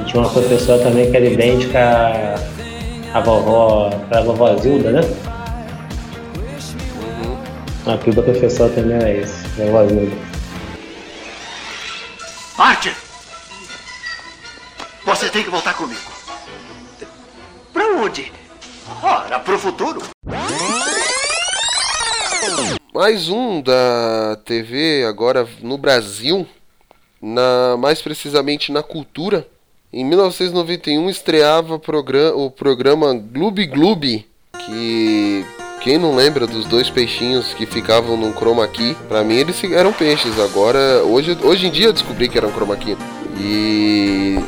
E 0.00 0.04
tinha 0.04 0.22
uma 0.22 0.30
professora 0.30 0.82
também 0.82 1.10
que 1.10 1.16
era 1.16 1.26
idêntica 1.26 2.34
à, 3.12 3.20
vovó, 3.20 3.90
a 4.10 4.20
vovó 4.22 4.56
Zilda, 4.56 4.92
né? 4.92 5.00
O 7.84 7.90
apelido 7.90 8.22
da 8.22 8.32
professora 8.32 8.72
também 8.72 8.96
era 8.96 9.10
esse, 9.10 9.46
vovó 9.48 9.86
Zilda. 9.86 10.16
Archer! 12.56 12.96
Você 15.04 15.28
tem 15.28 15.44
que 15.44 15.50
voltar 15.50 15.74
comigo. 15.74 16.00
Pra 17.70 17.84
onde? 17.96 18.32
Ora, 19.02 19.38
pro 19.38 19.58
futuro. 19.58 20.02
Mais 22.94 23.28
um 23.28 23.60
da 23.60 24.38
TV 24.46 25.04
agora 25.06 25.46
no 25.60 25.76
Brasil, 25.76 26.48
na 27.20 27.76
mais 27.76 28.00
precisamente 28.00 28.72
na 28.72 28.82
Cultura. 28.82 29.46
Em 29.92 30.04
1991 30.04 31.10
estreava 31.10 31.74
o 31.74 32.50
programa 32.50 33.12
Gloob 33.12 33.66
Gloob, 33.66 34.24
que 34.64 35.44
quem 35.80 35.98
não 35.98 36.14
lembra 36.14 36.46
dos 36.46 36.64
dois 36.66 36.88
peixinhos 36.88 37.52
que 37.54 37.66
ficavam 37.66 38.16
num 38.16 38.32
chroma 38.32 38.68
key, 38.68 38.96
pra 39.08 39.24
mim 39.24 39.34
eles 39.34 39.64
eram 39.64 39.92
peixes. 39.92 40.38
Agora, 40.38 41.02
hoje, 41.02 41.36
hoje 41.42 41.66
em 41.66 41.72
dia 41.72 41.86
eu 41.86 41.92
descobri 41.92 42.28
que 42.28 42.38
eram 42.38 42.52
chroma 42.52 42.76
key. 42.76 42.96
E 43.36 44.38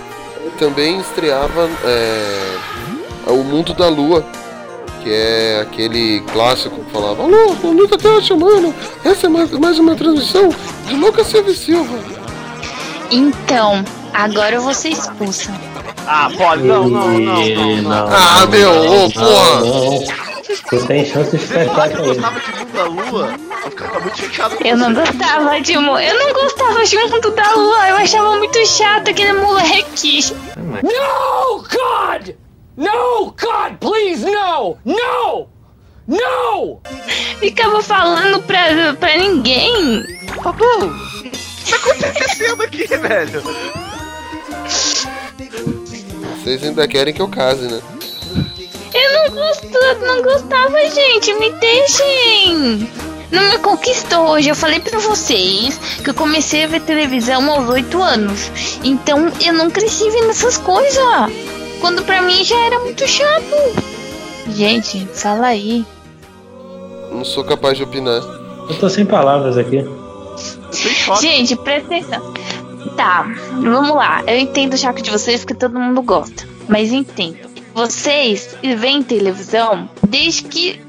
também 0.60 1.00
estreava 1.00 1.68
é, 1.84 3.30
o 3.32 3.42
Mundo 3.42 3.74
da 3.74 3.88
Lua, 3.88 4.24
que 5.02 5.10
é 5.10 5.58
aquele 5.60 6.20
clássico 6.32 6.84
que 6.84 6.90
falava 6.92 7.24
Alô, 7.24 7.56
o 7.64 7.72
Luta 7.72 7.98
tá 7.98 8.20
chamando, 8.20 8.72
essa 9.04 9.26
é 9.26 9.28
mais, 9.28 9.50
mais 9.50 9.76
uma 9.76 9.96
transmissão 9.96 10.50
de 10.86 10.94
Lucas 10.94 11.26
Silva 11.26 11.52
Silva. 11.52 11.98
Então, 13.10 13.84
agora 14.12 14.56
eu 14.56 14.62
vou 14.62 14.74
ser 14.74 14.90
expulsa. 14.90 15.52
Ah, 16.06 16.30
pode, 16.36 16.62
não, 16.64 16.88
não, 16.88 17.08
não, 17.18 17.46
não, 17.48 17.76
não. 17.82 18.08
Ah, 18.08 18.46
meu, 18.46 18.70
ô, 18.70 19.10
porra! 19.10 19.60
Não, 19.60 20.04
Tu 20.68 20.86
tem 20.86 21.04
chance 21.04 21.36
de 21.36 21.46
que 21.46 21.52
com 21.54 21.60
eu 21.60 22.04
ele. 22.04 22.14
gostava 22.14 22.40
de 22.40 22.50
Mundo 22.58 22.72
da 22.72 22.84
Lua, 22.84 23.34
eu 23.64 23.70
ficava 23.70 24.00
muito 24.00 24.16
chateado 24.18 24.56
com 24.56 24.64
Eu 24.66 24.76
não 24.76 24.94
gostava 24.94 25.60
de 25.60 25.78
mu- 25.78 25.98
Eu 25.98 26.18
não 26.18 26.32
gostava 26.32 26.84
de 26.84 26.96
Mundo 26.98 27.30
da 27.30 27.50
Lua. 27.54 27.88
Eu 27.88 27.96
achava 27.96 28.36
muito 28.36 28.66
chato 28.66 29.08
aquele 29.10 29.32
moleque. 29.34 30.20
No, 30.56 31.58
God! 31.62 32.30
No, 32.76 33.34
God, 33.40 33.76
please, 33.80 34.24
no! 34.24 34.76
No! 34.84 35.48
No! 36.08 36.80
Ficava 37.38 37.82
falando 37.82 38.42
pra, 38.42 38.94
pra 38.98 39.16
ninguém. 39.16 40.02
Fabão, 40.42 40.88
o 40.88 41.30
que 41.30 41.70
tá 41.70 41.76
acontecendo 41.76 42.62
aqui, 42.62 42.86
velho? 42.96 43.42
Vocês 46.42 46.62
ainda 46.64 46.88
querem 46.88 47.14
que 47.14 47.22
eu 47.22 47.28
case, 47.28 47.68
né? 47.68 47.80
Eu 48.92 49.12
não, 49.12 49.34
gosto, 49.34 49.68
não 50.04 50.22
gostava, 50.22 50.76
gente. 50.90 51.32
Me 51.34 51.52
deixem. 51.52 52.88
Não 53.30 53.48
me 53.48 53.58
conquistou 53.58 54.30
hoje. 54.30 54.48
Eu 54.48 54.56
falei 54.56 54.80
pra 54.80 54.98
vocês 54.98 55.78
que 56.02 56.10
eu 56.10 56.14
comecei 56.14 56.64
a 56.64 56.66
ver 56.66 56.80
televisão 56.80 57.48
aos 57.48 57.68
8 57.68 58.02
anos. 58.02 58.50
Então 58.82 59.30
eu 59.40 59.52
não 59.52 59.70
cresci 59.70 60.10
vendo 60.10 60.30
essas 60.30 60.58
coisas. 60.58 60.98
Quando 61.80 62.02
pra 62.02 62.20
mim 62.22 62.44
já 62.44 62.58
era 62.66 62.80
muito 62.80 63.06
chato. 63.06 63.54
Gente, 64.48 65.06
fala 65.14 65.46
aí. 65.46 65.86
Não 67.12 67.24
sou 67.24 67.44
capaz 67.44 67.78
de 67.78 67.84
opinar. 67.84 68.20
Eu 68.68 68.78
tô 68.80 68.88
sem 68.88 69.06
palavras 69.06 69.56
aqui. 69.56 69.84
Gente, 71.20 71.54
presta 71.56 71.86
atenção. 71.86 72.34
Tá, 73.02 73.22
vamos 73.60 73.96
lá. 73.96 74.22
Eu 74.28 74.38
entendo 74.38 74.74
o 74.74 74.78
chaco 74.78 75.02
de 75.02 75.10
vocês 75.10 75.40
porque 75.40 75.54
todo 75.54 75.76
mundo 75.76 76.00
gosta. 76.02 76.46
Mas 76.68 76.92
entendo. 76.92 77.50
Vocês 77.74 78.56
veem 78.62 79.02
televisão 79.02 79.90
desde 80.06 80.44
que 80.44 80.80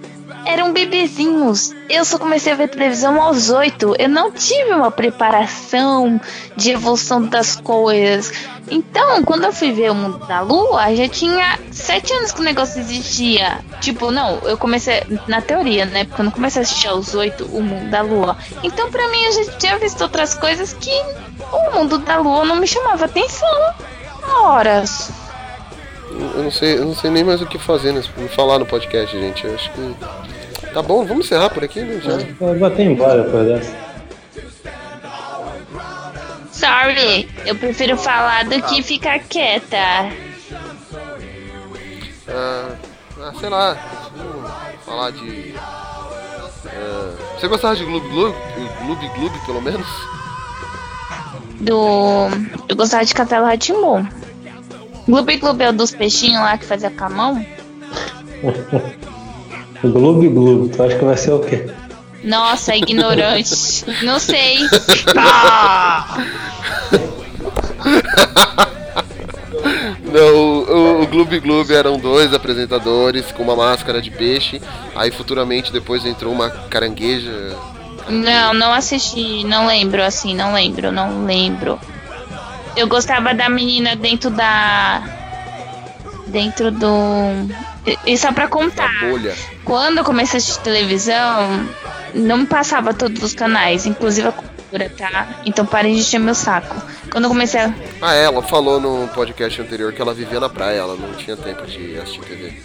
eram 0.45 0.73
bebezinhos. 0.73 1.73
Eu 1.89 2.05
só 2.05 2.17
comecei 2.17 2.53
a 2.53 2.55
ver 2.55 2.69
televisão 2.69 3.21
aos 3.21 3.49
oito. 3.49 3.95
Eu 3.97 4.09
não 4.09 4.31
tive 4.31 4.71
uma 4.71 4.91
preparação 4.91 6.19
de 6.55 6.71
evolução 6.71 7.25
das 7.25 7.55
coisas. 7.55 8.31
Então, 8.69 9.23
quando 9.23 9.43
eu 9.43 9.53
fui 9.53 9.71
ver 9.71 9.91
o 9.91 9.95
mundo 9.95 10.25
da 10.25 10.41
lua, 10.41 10.95
já 10.95 11.07
tinha 11.07 11.59
sete 11.71 12.13
anos 12.13 12.31
que 12.31 12.41
o 12.41 12.43
negócio 12.43 12.79
existia. 12.79 13.59
Tipo, 13.81 14.09
não, 14.11 14.39
eu 14.39 14.57
comecei 14.57 15.03
na 15.27 15.41
teoria, 15.41 15.85
né? 15.85 16.05
Porque 16.05 16.21
eu 16.21 16.25
não 16.25 16.31
comecei 16.31 16.61
a 16.61 16.63
assistir 16.63 16.87
aos 16.87 17.13
oito 17.13 17.45
o 17.45 17.61
mundo 17.61 17.89
da 17.89 18.01
lua. 18.01 18.37
Então, 18.63 18.89
pra 18.89 19.07
mim, 19.09 19.23
eu 19.23 19.31
já 19.31 19.51
tinha 19.53 19.77
visto 19.77 20.01
outras 20.01 20.33
coisas 20.33 20.73
que 20.73 20.91
o 21.51 21.75
mundo 21.75 21.97
da 21.99 22.17
lua 22.17 22.45
não 22.45 22.55
me 22.55 22.67
chamava 22.67 23.05
atenção. 23.05 23.73
Horas. 24.41 25.22
Eu 26.13 26.43
não 26.43 26.51
sei, 26.51 26.77
eu 26.77 26.85
não 26.85 26.95
sei 26.95 27.09
nem 27.09 27.23
mais 27.23 27.41
o 27.41 27.45
que 27.45 27.57
fazer, 27.57 27.91
né? 27.91 28.01
falar 28.29 28.59
no 28.59 28.65
podcast, 28.65 29.17
gente. 29.17 29.45
Eu 29.45 29.55
acho 29.55 29.71
que. 29.71 29.95
Tá 30.73 30.81
bom, 30.81 31.05
vamos 31.05 31.25
encerrar 31.25 31.49
por 31.49 31.63
aqui, 31.63 31.81
né? 31.81 31.99
Já. 32.01 32.11
Eu 32.11 32.59
vou 32.59 32.67
até 32.67 32.83
embora 32.83 33.23
depois 33.23 33.47
dessa. 33.47 33.75
Sorry, 36.51 37.27
eu 37.45 37.55
prefiro 37.55 37.97
falar 37.97 38.45
do 38.45 38.61
que 38.63 38.81
ficar 38.81 39.19
quieta. 39.19 39.77
Ah, 42.27 42.69
ah, 43.19 43.33
sei 43.39 43.49
lá. 43.49 43.77
Vamos 44.15 44.51
falar 44.85 45.11
de. 45.11 45.55
ah, 45.57 47.15
você 47.37 47.47
gostava 47.47 47.75
de 47.75 47.83
Gloob 47.83 48.07
Gloob? 48.09 48.35
Gloob 48.85 49.07
Gloob, 49.09 49.45
pelo 49.45 49.61
menos? 49.61 49.87
Do. 51.59 52.27
Eu 52.69 52.75
gostava 52.75 53.03
de 53.03 53.13
Castelo 53.13 53.45
Ratimbu. 53.45 54.07
Gloob 55.07 55.37
Gloob 55.37 55.61
é 55.61 55.69
o 55.69 55.73
dos 55.73 55.91
peixinhos 55.91 56.41
lá 56.41 56.57
que 56.57 56.65
fazia 56.65 56.89
com 56.89 57.03
a 57.03 57.09
mão? 57.09 57.45
Gloob 59.83 60.27
Gloob, 60.29 60.69
tu 60.69 60.83
acha 60.83 60.97
que 60.97 61.05
vai 61.05 61.17
ser 61.17 61.31
o 61.31 61.39
quê? 61.39 61.69
Nossa, 62.23 62.75
ignorante. 62.75 63.85
Não 64.03 64.17
sei. 64.17 64.59
Não, 70.13 70.35
o, 70.35 70.99
o, 70.99 71.01
o 71.01 71.07
Gloob 71.07 71.39
Gloob 71.39 71.73
eram 71.73 71.97
dois 71.97 72.33
apresentadores 72.33 73.31
com 73.31 73.43
uma 73.43 73.55
máscara 73.55 74.01
de 74.01 74.09
peixe. 74.11 74.61
Aí 74.95 75.11
futuramente 75.11 75.71
depois 75.71 76.05
entrou 76.05 76.31
uma 76.31 76.49
carangueja. 76.49 77.57
Não, 78.07 78.53
não 78.53 78.73
assisti, 78.73 79.43
não 79.45 79.65
lembro, 79.65 80.03
assim, 80.03 80.35
não 80.35 80.53
lembro, 80.53 80.91
não 80.91 81.25
lembro. 81.25 81.79
Eu 82.75 82.87
gostava 82.87 83.33
da 83.33 83.49
menina 83.49 83.95
dentro 83.95 84.29
da. 84.29 85.03
Dentro 86.27 86.71
do. 86.71 86.87
E- 88.05 88.17
só 88.17 88.31
pra 88.31 88.47
contar, 88.47 88.89
quando 89.63 89.99
eu 89.99 90.03
comecei 90.03 90.37
a 90.37 90.39
assistir 90.39 90.61
televisão, 90.61 91.67
não 92.13 92.45
passava 92.45 92.93
todos 92.93 93.21
os 93.21 93.33
canais, 93.33 93.85
inclusive 93.85 94.29
a 94.29 94.31
cultura, 94.31 94.89
tá? 94.97 95.27
Então 95.45 95.65
parem 95.65 95.93
de 95.93 95.99
encher 96.01 96.19
meu 96.19 96.33
saco. 96.33 96.75
Quando 97.11 97.25
eu 97.25 97.29
comecei 97.29 97.59
a. 97.59 97.73
Ah, 98.01 98.13
ela 98.15 98.41
falou 98.41 98.79
no 98.79 99.07
podcast 99.09 99.61
anterior 99.61 99.93
que 99.93 100.01
ela 100.01 100.13
vivia 100.13 100.39
na 100.39 100.49
praia, 100.49 100.79
ela 100.79 100.95
não 100.95 101.13
tinha 101.13 101.37
tempo 101.37 101.65
de 101.67 101.97
assistir 101.99 102.21
TV. 102.21 102.61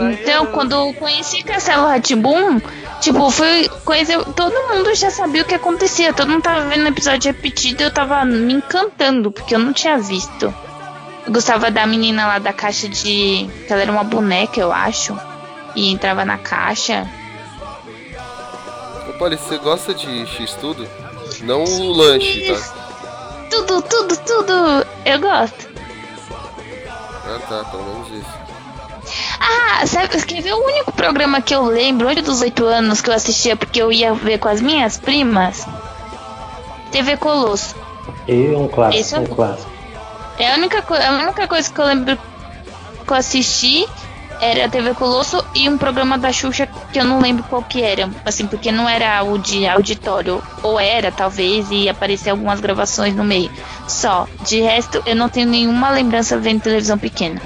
Então, 0.00 0.46
quando 0.46 0.72
eu 0.72 0.94
conheci 0.94 1.42
Castelo 1.42 1.86
Ratibum, 1.86 2.60
tipo, 3.00 3.30
foi 3.30 3.68
coisa. 3.84 4.22
Todo 4.24 4.74
mundo 4.74 4.94
já 4.94 5.10
sabia 5.10 5.42
o 5.42 5.44
que 5.44 5.54
acontecia. 5.54 6.12
Todo 6.12 6.30
mundo 6.30 6.42
tava 6.42 6.68
vendo 6.68 6.86
episódio 6.86 7.32
repetido 7.32 7.82
e 7.82 7.86
eu 7.86 7.92
tava 7.92 8.24
me 8.24 8.54
encantando, 8.54 9.30
porque 9.30 9.54
eu 9.54 9.58
não 9.58 9.72
tinha 9.72 9.98
visto. 9.98 10.54
Eu 11.26 11.32
gostava 11.32 11.70
da 11.70 11.86
menina 11.86 12.26
lá 12.26 12.38
da 12.38 12.52
caixa 12.52 12.88
de. 12.88 13.48
que 13.66 13.72
ela 13.72 13.82
era 13.82 13.92
uma 13.92 14.04
boneca, 14.04 14.60
eu 14.60 14.72
acho. 14.72 15.18
E 15.74 15.90
entrava 15.90 16.24
na 16.24 16.38
caixa. 16.38 17.06
Ô, 19.08 19.12
Polly, 19.18 19.36
você 19.36 19.58
gosta 19.58 19.92
de 19.92 20.26
X 20.26 20.54
tudo? 20.54 20.88
Não 21.42 21.64
o 21.64 21.92
lanche, 21.92 22.52
tá? 22.52 22.88
Tudo, 23.50 23.82
tudo, 23.82 24.16
tudo! 24.18 24.86
Eu 25.04 25.20
gosto. 25.20 25.68
Ah, 27.24 27.38
tá, 27.46 27.64
pelo 27.64 27.84
menos 27.84 28.07
isso. 28.07 28.07
Ah, 29.40 29.86
sabe, 29.86 30.08
quer 30.24 30.42
ver 30.42 30.52
o 30.52 30.64
único 30.64 30.92
programa 30.92 31.40
que 31.40 31.54
eu 31.54 31.64
lembro, 31.64 32.08
antes 32.08 32.24
dos 32.24 32.40
oito 32.40 32.64
anos, 32.64 33.00
que 33.00 33.08
eu 33.08 33.14
assistia 33.14 33.56
porque 33.56 33.80
eu 33.80 33.92
ia 33.92 34.12
ver 34.12 34.38
com 34.38 34.48
as 34.48 34.60
minhas 34.60 34.98
primas? 34.98 35.66
TV 36.90 37.16
Colosso. 37.16 37.76
E 38.26 38.54
um 38.54 38.68
clássico, 38.68 39.00
Esse 39.00 39.14
é 39.14 39.18
um 39.18 39.26
clássico. 39.26 39.70
É 40.38 40.52
a 40.52 40.56
única, 40.56 40.84
a 41.06 41.10
única 41.22 41.46
coisa 41.46 41.72
que 41.72 41.80
eu 41.80 41.84
lembro 41.84 42.18
que 43.06 43.12
eu 43.12 43.16
assisti 43.16 43.86
era 44.40 44.66
a 44.66 44.68
TV 44.68 44.94
Colosso 44.94 45.44
e 45.54 45.68
um 45.68 45.76
programa 45.76 46.16
da 46.16 46.32
Xuxa 46.32 46.68
que 46.92 46.98
eu 46.98 47.04
não 47.04 47.20
lembro 47.20 47.44
qual 47.44 47.62
que 47.62 47.82
era. 47.82 48.08
Assim, 48.24 48.46
porque 48.46 48.70
não 48.70 48.88
era 48.88 49.22
o 49.24 49.36
de 49.38 49.66
auditório. 49.66 50.42
Ou 50.62 50.78
era, 50.78 51.10
talvez, 51.10 51.66
e 51.70 51.88
aparecia 51.88 52.32
algumas 52.32 52.60
gravações 52.60 53.14
no 53.14 53.24
meio. 53.24 53.50
Só. 53.88 54.28
De 54.46 54.60
resto, 54.60 55.02
eu 55.06 55.16
não 55.16 55.28
tenho 55.28 55.48
nenhuma 55.48 55.90
lembrança 55.90 56.38
vendo 56.38 56.62
televisão 56.62 56.96
pequena. 56.96 57.40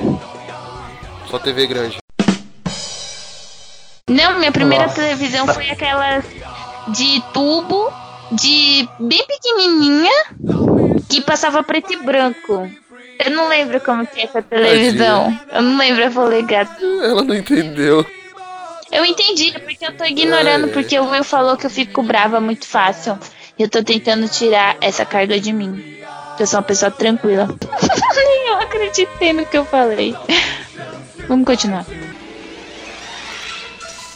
Só 1.33 1.39
TV 1.39 1.67
grande. 1.67 1.97
Não, 4.07 4.39
minha 4.39 4.53
primeira 4.53 4.85
Nossa. 4.85 4.97
televisão 4.97 5.47
foi 5.47 5.71
aquela 5.71 6.23
de 6.89 7.23
tubo, 7.33 7.91
de 8.33 8.87
bem 9.01 9.27
pequenininha, 9.27 10.13
que 11.09 11.23
passava 11.23 11.63
preto 11.63 11.91
e 11.91 11.97
branco. 11.97 12.71
Eu 13.19 13.31
não 13.31 13.49
lembro 13.49 13.81
como 13.81 14.07
que 14.07 14.21
é 14.21 14.25
essa 14.25 14.43
televisão. 14.43 15.35
Eu 15.51 15.63
não 15.63 15.79
lembro 15.79 16.07
a 16.07 16.11
polegada. 16.11 16.77
Ela 17.03 17.25
não 17.25 17.35
entendeu. 17.35 18.05
Eu 18.91 19.07
entendi, 19.07 19.53
é 19.57 19.59
porque 19.59 19.87
eu 19.87 19.97
tô 19.97 20.05
ignorando, 20.05 20.65
Ai, 20.65 20.69
ai. 20.69 20.69
porque 20.69 20.99
o 20.99 21.09
Will 21.09 21.25
falou 21.25 21.57
que 21.57 21.65
eu 21.65 21.71
fico 21.71 22.03
brava 22.03 22.43
muito 22.43 22.67
fácil. 22.67 23.19
E 23.59 23.63
eu 23.63 23.71
tô 23.71 23.83
tentando 23.83 24.29
tirar 24.29 24.77
essa 24.83 25.07
carga 25.07 25.41
de 25.41 25.51
mim. 25.51 25.97
Eu 26.39 26.47
sou 26.47 26.59
uma 26.61 26.67
pessoa 26.67 26.91
tranquila. 26.91 27.49
Nem 28.17 28.49
eu 28.49 28.59
acreditei 28.59 29.33
no 29.33 29.47
que 29.47 29.57
eu 29.57 29.65
falei. 29.65 30.15
Vamos 31.33 31.47
continuar. 31.47 31.87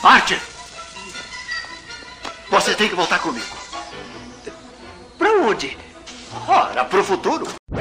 Arte! 0.03 0.39
Você 2.51 2.75
tem 2.75 2.91
que 2.91 2.95
voltar 2.95 3.21
comigo. 3.21 3.57
Pra 5.17 5.31
onde? 5.31 5.79
Ora, 6.47 6.85
pro 6.85 7.03
futuro. 7.03 7.47
Na 7.71 7.81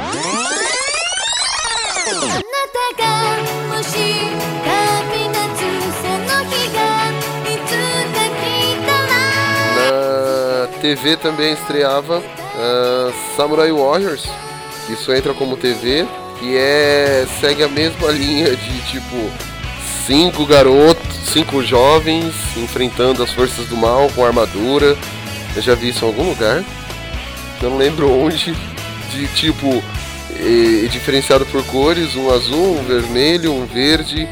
TV 10.80 11.18
também 11.18 11.52
estreava 11.52 12.20
uh, 12.20 13.36
Samurai 13.36 13.70
Warriors. 13.70 14.24
Isso 14.88 15.12
entra 15.12 15.34
como 15.34 15.58
TV 15.58 16.08
que 16.40 16.58
é. 16.58 17.26
segue 17.40 17.64
a 17.64 17.68
mesma 17.68 18.12
linha 18.12 18.56
de 18.56 18.82
tipo. 18.90 19.32
Cinco 20.06 20.46
garotos, 20.46 21.16
cinco 21.34 21.64
jovens 21.64 22.36
enfrentando 22.56 23.24
as 23.24 23.32
forças 23.32 23.68
do 23.68 23.76
mal 23.76 24.08
com 24.14 24.24
armadura. 24.24 24.96
Eu 25.56 25.62
já 25.62 25.74
vi 25.74 25.90
isso 25.90 26.06
em 26.06 26.08
algum 26.08 26.30
lugar. 26.30 26.64
Eu 27.62 27.70
não 27.70 27.78
lembro 27.78 28.12
onde. 28.12 28.56
De 29.12 29.28
tipo. 29.30 29.84
diferenciado 30.92 31.46
por 31.48 31.64
cores, 31.66 32.16
um 32.16 32.30
azul, 32.32 32.78
um 32.80 32.84
vermelho, 32.84 33.54
um 33.54 33.66
verde, 33.66 34.28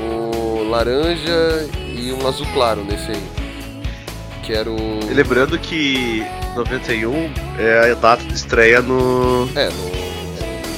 um 0.00 0.70
laranja 0.70 1.68
e 1.96 2.12
um 2.12 2.26
azul 2.26 2.46
claro 2.54 2.84
nesse 2.84 3.10
aí. 3.10 3.22
Que 4.42 4.52
era 4.52 4.70
o. 4.70 5.00
E 5.10 5.14
lembrando 5.14 5.58
que 5.58 6.24
91 6.54 7.32
é 7.58 7.92
a 7.92 7.94
data 7.94 8.22
de 8.24 8.34
estreia 8.34 8.80
no. 8.80 9.48
É, 9.54 9.68
no. 9.68 10.13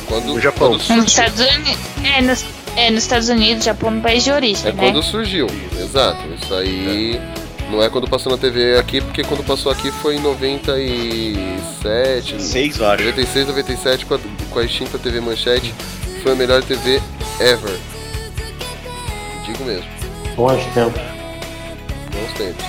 Quando, 0.09 0.27
No 0.27 0.41
Japão. 0.41 0.69
quando 0.69 0.75
Nos 0.79 0.87
surgiu. 0.87 1.05
Estados 1.05 1.41
Unidos. 1.41 1.79
É, 2.05 2.23
nos, 2.23 2.45
é, 2.77 2.91
nos 2.91 3.03
Estados 3.03 3.29
Unidos, 3.29 3.65
Japão 3.65 3.91
no 3.91 4.01
país 4.01 4.23
de 4.25 4.31
origem, 4.31 4.69
É 4.69 4.73
né? 4.73 4.83
quando 4.85 5.03
surgiu, 5.03 5.47
exato. 5.81 6.21
Isso 6.41 6.55
aí 6.55 7.21
Não 7.71 7.83
é 7.83 7.89
quando 7.91 8.09
passou 8.09 8.31
na 8.31 8.39
TV 8.39 8.79
aqui, 8.79 9.01
porque 9.01 9.25
quando 9.25 9.43
passou 9.45 9.73
aqui 9.73 9.91
foi 9.91 10.15
em 10.17 10.21
97. 10.21 12.41
6, 12.43 12.79
eu 12.79 12.87
acho. 12.89 13.03
96, 13.05 13.49
97, 13.49 14.07
com 14.07 14.15
a, 14.15 14.19
com 14.51 14.59
a 14.61 14.65
extinta 14.65 14.97
TV 14.99 15.21
Manchete. 15.21 15.75
Foi 16.23 16.33
a 16.33 16.37
melhor 16.37 16.63
TV 16.63 17.01
ever. 17.41 17.77
Digo 19.45 19.65
mesmo. 19.65 19.87
Bons 20.37 20.63
tempos. 20.75 21.03
Bons 22.13 22.33
tempos. 22.39 22.65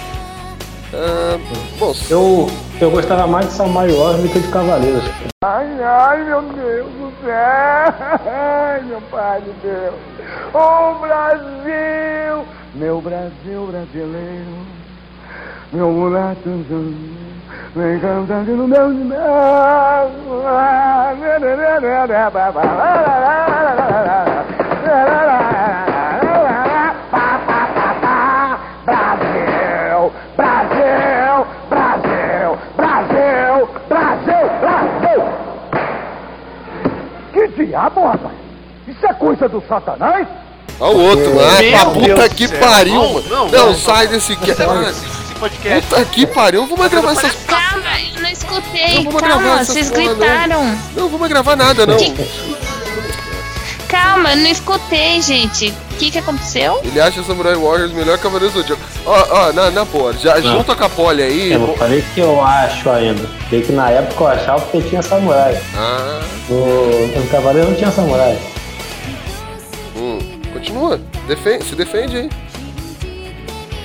Ah, 0.93 1.37
bom, 1.79 1.93
Eu, 2.09 2.47
eu 2.79 2.91
gostava 2.91 3.27
mais 3.27 3.47
de 3.47 3.53
Samurai 3.53 3.89
Warriors 3.89 4.21
do 4.21 4.29
que 4.29 4.39
de 4.39 4.47
Cavaleiros. 4.47 5.03
Ai, 5.43 5.67
ai, 5.83 6.23
meu 6.23 6.41
Deus 6.41 6.91
do 6.93 7.11
céu! 7.21 7.93
Ai, 8.25 8.81
meu 8.87 9.01
pai 9.11 9.41
de 9.41 9.51
Deus! 9.67 9.95
Ô 10.53 10.95
Brasil! 10.99 12.45
Meu 12.75 13.01
Brasil 13.01 13.67
brasileiro! 13.69 14.65
Meu 15.73 15.91
mulato 15.91 16.49
vem 17.75 17.99
cantando 17.99 18.55
no 18.55 18.67
meu 18.67 18.93
Brasil! 18.93 19.57
Diabo, 37.77 38.01
rapaz? 38.07 38.33
Isso 38.87 39.05
é 39.05 39.13
coisa 39.13 39.47
do 39.47 39.63
satanás? 39.67 40.27
Olha 40.79 40.95
o 40.95 41.01
outro, 41.01 41.31
ah, 41.39 41.61
Meu 41.61 41.71
pra 41.71 41.85
puta 41.85 42.15
Deus 42.15 42.33
que 42.33 42.47
céu. 42.47 42.59
pariu, 42.59 42.93
Não, 42.95 43.13
mano. 43.13 43.29
não, 43.29 43.47
Não, 43.49 43.65
não, 43.67 43.75
sai 43.75 44.05
não. 44.05 44.11
desse 44.13 44.35
não 44.35 44.89
esse 44.89 45.33
podcast. 45.39 45.87
Puta 45.89 46.05
que 46.05 46.27
pariu, 46.27 46.65
vamos 46.67 46.87
gravar 46.87 47.11
essas. 47.11 47.33
Calma, 47.45 47.83
eu 48.15 48.21
não 48.21 48.29
escutei. 48.29 48.95
Não 48.95 49.03
vamos 49.03 49.21
gravar 49.21 49.43
Calma, 49.43 49.59
essas 49.61 49.67
vocês 49.73 49.89
porra, 49.89 50.03
não. 50.03 50.15
gritaram. 50.15 50.77
Não 50.95 51.09
vamos 51.09 51.27
gravar 51.27 51.55
nada, 51.55 51.85
não. 51.85 51.97
Calma, 53.87 54.31
eu 54.33 54.37
não 54.37 54.47
escutei, 54.47 55.21
gente. 55.21 55.69
O 55.91 55.95
que, 55.97 56.11
que 56.11 56.19
aconteceu? 56.19 56.79
Ele 56.83 56.99
acha 56.99 57.23
Samurai 57.23 57.55
Warriors 57.55 57.91
melhor 57.93 58.17
que 58.17 58.23
Cavaleiro 58.23 58.53
do 58.53 58.59
Zodíaco. 58.61 58.81
Ó, 59.05 59.25
ó, 59.31 59.53
na, 59.53 59.71
na 59.71 59.85
boa, 59.85 60.13
já 60.13 60.35
Não. 60.39 60.57
junta 60.57 60.75
com 60.75 60.83
a 60.83 60.89
pole 60.89 61.23
aí. 61.23 61.53
Eu 61.53 61.75
falei 61.77 62.03
que 62.13 62.19
eu 62.19 62.41
acho 62.41 62.89
ainda. 62.89 63.25
Falei 63.49 63.61
que 63.65 63.71
na 63.71 63.89
época 63.89 64.23
eu 64.23 64.27
achava 64.27 64.61
porque 64.61 64.89
tinha 64.89 65.01
samurai. 65.01 65.57
Ah, 65.75 66.19
No, 66.49 67.07
no 67.07 67.27
Cavaleiro 67.29 67.69
não 67.69 67.75
tinha 67.75 67.89
samurai. 67.91 68.37
hum, 69.95 70.19
continua. 70.53 70.99
Defende, 71.27 71.63
se 71.65 71.75
defende 71.75 72.17
aí. 72.17 72.29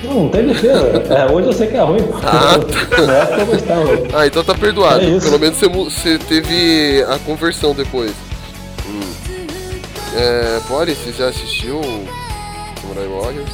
Não, 0.03 0.13
não 0.23 0.29
tem 0.29 0.45
defesa. 0.45 1.01
É, 1.09 1.31
hoje 1.31 1.47
eu 1.47 1.53
sei 1.53 1.67
que 1.67 1.77
é 1.77 1.81
ruim. 1.81 2.01
Ah, 2.25 2.57
Na 3.07 3.13
época 3.13 3.39
eu 3.41 3.45
gostava. 3.45 4.19
Ah, 4.19 4.27
então 4.27 4.43
tá 4.43 4.53
perdoado. 4.53 5.01
É. 5.03 5.19
Pelo 5.19 5.39
menos 5.39 5.57
você, 5.57 5.67
você 5.69 6.17
teve 6.19 7.03
a 7.09 7.17
conversão 7.19 7.73
depois. 7.73 8.11
Hum. 8.85 8.99
É, 10.15 10.59
Boris, 10.67 10.97
você 10.97 11.11
já 11.11 11.27
assistiu 11.29 11.81
Samurai 12.81 13.07
Warriors? 13.07 13.51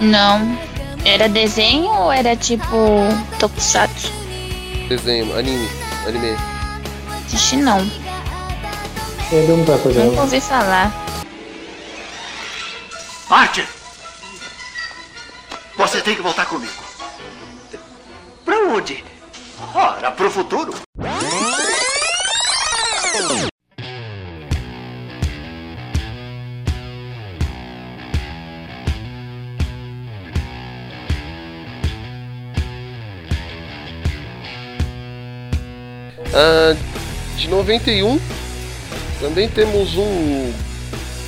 Não. 0.00 0.58
Era 1.04 1.28
desenho 1.28 1.86
ou 1.88 2.12
era 2.12 2.34
tipo 2.36 2.76
Tokusatsu? 3.38 4.10
Desenho, 4.88 5.36
anime, 5.38 5.68
anime. 6.06 6.36
Assisti 7.26 7.56
não. 7.56 7.78
Não 7.78 9.46
deu 9.46 9.56
muita 9.56 9.78
coisa 9.78 10.00
Nunca 10.04 10.16
não. 10.16 10.22
ouvi 10.22 10.40
falar. 10.40 10.92
Archer! 13.30 13.68
Você 15.76 16.00
tem 16.00 16.16
que 16.16 16.22
voltar 16.22 16.46
comigo. 16.46 16.72
Pra 18.44 18.56
onde? 18.68 19.04
Ora, 19.74 20.10
pro 20.10 20.30
futuro. 20.30 20.74
Ah, 36.40 36.76
de 37.36 37.48
91, 37.48 38.16
também 39.20 39.48
temos 39.48 39.96
um 39.96 40.52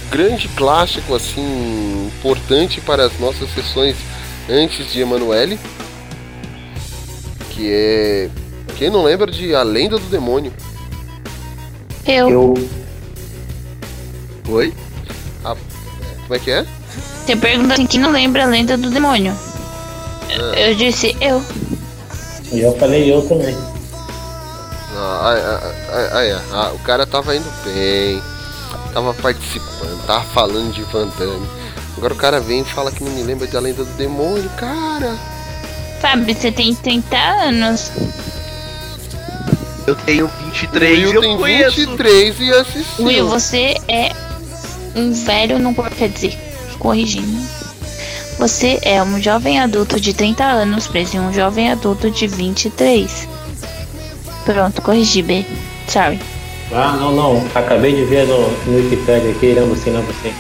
grande 0.09 0.47
clássico 0.51 1.17
assim 1.17 2.07
importante 2.17 2.81
para 2.81 3.07
as 3.07 3.19
nossas 3.19 3.51
sessões 3.53 3.97
antes 4.49 4.93
de 4.93 5.01
Emanuele, 5.01 5.59
que 7.51 7.73
é 7.73 8.31
quem 8.77 8.89
não 8.89 9.03
lembra 9.03 9.29
de 9.33 9.53
A 9.53 9.65
Lenda 9.65 9.99
do 9.99 10.07
Demônio? 10.07 10.53
Eu. 12.07 12.31
Eu. 12.31 12.69
Oi? 14.49 14.73
A- 15.45 15.57
como 16.23 16.35
é 16.35 16.39
que 16.39 16.53
é? 16.53 16.65
Você 17.27 17.35
pergunta 17.35 17.75
assim, 17.75 17.87
quem 17.87 17.99
não 17.99 18.13
lembra 18.13 18.45
a 18.45 18.47
lenda 18.47 18.77
do 18.77 18.91
demônio? 18.91 19.37
Eu 20.57 20.75
disse 20.77 21.17
eu. 21.21 21.43
E 22.53 22.61
eu 22.61 22.77
falei 22.79 23.13
eu 23.13 23.23
também. 23.29 23.57
Ah, 25.23 25.61
ah, 25.93 26.43
ah, 26.53 26.73
o 26.73 26.79
cara 26.79 27.07
tava 27.07 27.37
indo 27.37 27.51
bem, 27.63 28.23
tava 28.95 29.13
participando, 29.13 30.07
tava 30.07 30.25
falando 30.25 30.73
de 30.73 30.83
Van 30.85 31.09
Damme. 31.19 31.47
Agora 31.99 32.15
o 32.15 32.17
cara 32.17 32.41
vem 32.41 32.63
e 32.63 32.65
fala 32.65 32.91
que 32.91 33.05
não 33.05 33.13
me 33.13 33.23
lembra 33.23 33.47
de 33.47 33.55
A 33.55 33.61
Lenda 33.61 33.85
do 33.85 33.93
Demônio, 33.99 34.49
cara. 34.57 35.15
Fábio, 36.01 36.35
você 36.35 36.51
tem 36.51 36.75
30 36.75 37.17
anos. 37.19 37.93
Eu 39.87 39.95
tenho 39.95 40.27
23 40.45 40.99
o 40.99 41.03
e 41.03 41.05
Will 41.05 41.15
eu 41.15 41.21
tem 41.21 41.37
conheço. 41.37 41.77
23 41.77 42.41
e 42.41 42.53
assistiu. 42.53 43.05
Will, 43.05 43.29
você 43.29 43.77
é 43.87 44.13
um 44.97 45.13
velho, 45.13 45.59
não 45.59 45.75
quer 45.75 46.09
dizer, 46.09 46.39
corrigindo. 46.79 47.47
Você 48.39 48.79
é 48.81 49.03
um 49.03 49.21
jovem 49.21 49.61
adulto 49.61 50.01
de 50.01 50.15
30 50.15 50.43
anos 50.43 50.87
preso 50.87 51.19
em 51.19 51.21
um 51.21 51.31
jovem 51.31 51.71
adulto 51.71 52.11
de 52.11 52.27
23. 52.27 53.29
Pronto, 54.53 54.83
corrigi, 54.83 55.23
B. 55.23 55.47
Sorry. 55.87 56.19
Ah, 56.73 56.97
não, 56.99 57.13
não. 57.13 57.47
Acabei 57.55 57.95
de 57.95 58.05
ver 58.05 58.27
no, 58.27 58.51
no 58.67 58.79
Wikipedia 58.79 59.31
aqui, 59.31 59.53
lembro 59.53 59.77
sim, 59.77 59.91
lembro 59.91 60.13
sim. 60.21 60.35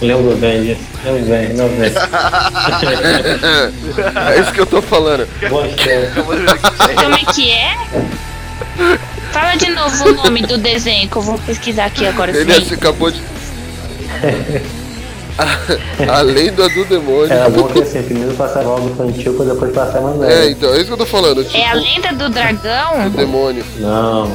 Lembro 0.00 0.36
bem 0.36 0.62
disso. 0.62 0.82
Lembro 1.04 1.24
bem, 1.24 1.48
lembro 1.48 1.76
bem. 1.76 1.90
é 4.32 4.40
isso 4.40 4.52
que 4.52 4.60
eu 4.60 4.66
tô 4.66 4.80
falando. 4.80 5.26
Como 5.48 5.64
é 7.14 7.24
que 7.32 7.50
é? 7.50 7.74
Fala 9.32 9.56
de 9.56 9.70
novo 9.70 10.08
o 10.08 10.14
nome 10.14 10.42
do 10.42 10.56
desenho 10.58 11.08
que 11.08 11.16
eu 11.16 11.22
vou 11.22 11.36
pesquisar 11.38 11.86
aqui 11.86 12.06
agora. 12.06 12.30
Ele 12.30 12.52
acabou 12.52 13.10
de. 13.10 13.20
A, 15.38 16.18
a 16.18 16.20
lenda 16.22 16.68
do 16.68 16.84
demônio. 16.84 17.32
Era 17.32 17.48
bom 17.48 17.66
que 17.68 17.80
assim, 17.82 18.02
primeiro 18.02 18.34
passava 18.34 18.68
algo 18.68 18.90
infantil 18.90 19.34
pra 19.34 19.46
depois 19.46 19.72
passar 19.72 20.00
mais 20.00 20.20
É, 20.30 20.50
então, 20.50 20.72
é 20.74 20.76
isso 20.76 20.86
que 20.86 20.92
eu 20.92 20.96
tô 20.98 21.06
falando. 21.06 21.42
Tipo, 21.44 21.56
É 21.56 21.68
a 21.70 21.74
lenda 21.74 22.12
do 22.12 22.28
dragão? 22.28 23.08
do 23.10 23.16
demônio. 23.16 23.64
Não. 23.78 24.30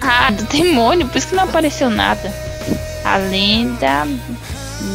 Ah, 0.00 0.30
do 0.30 0.44
demônio, 0.44 1.06
por 1.08 1.18
isso 1.18 1.28
que 1.28 1.34
não 1.34 1.44
apareceu 1.44 1.90
nada. 1.90 2.32
A 3.04 3.16
lenda 3.16 4.06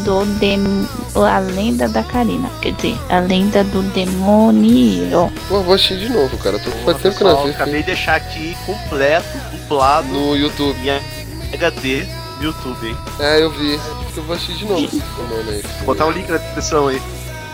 do 0.06 0.26
dem... 0.40 0.88
A 1.15 1.40
lenda 1.40 1.90
da 1.90 2.03
Karina. 2.03 2.49
Quer 2.61 2.72
dizer, 2.73 2.98
a 3.10 3.19
lenda 3.19 3.64
do 3.65 3.82
demônio. 3.91 5.32
Pô, 5.49 5.61
vou 5.61 5.73
assistir 5.76 5.98
de 5.99 6.10
novo, 6.10 6.38
cara. 6.38 6.57
Tô, 6.60 6.69
faz 6.72 6.98
tempo 7.02 7.18
que 7.18 7.23
eu 7.23 7.28
não 7.28 7.36
Pessoal, 7.36 7.44
assisto. 7.44 7.61
acabei 7.61 7.80
de 7.82 7.86
deixar 7.88 8.15
aqui 8.15 8.56
completo, 8.65 9.26
dublado 9.52 10.07
No 10.07 10.36
YouTube. 10.38 10.78
em 10.88 11.53
HD 11.56 12.06
no 12.41 12.47
YouTube, 12.47 12.88
hein? 12.88 12.97
É, 13.19 13.41
eu 13.43 13.49
vi. 13.51 13.76
Acho 13.76 14.13
que 14.13 14.18
eu 14.18 14.23
vou 14.23 14.35
assistir 14.35 14.55
de 14.55 14.65
novo. 14.65 14.81
Mano, 15.18 15.49
aí. 15.51 15.61
Vou 15.77 15.85
botar 15.85 16.05
o 16.07 16.11
link 16.11 16.30
na 16.30 16.38
descrição 16.38 16.88
aí. 16.88 17.01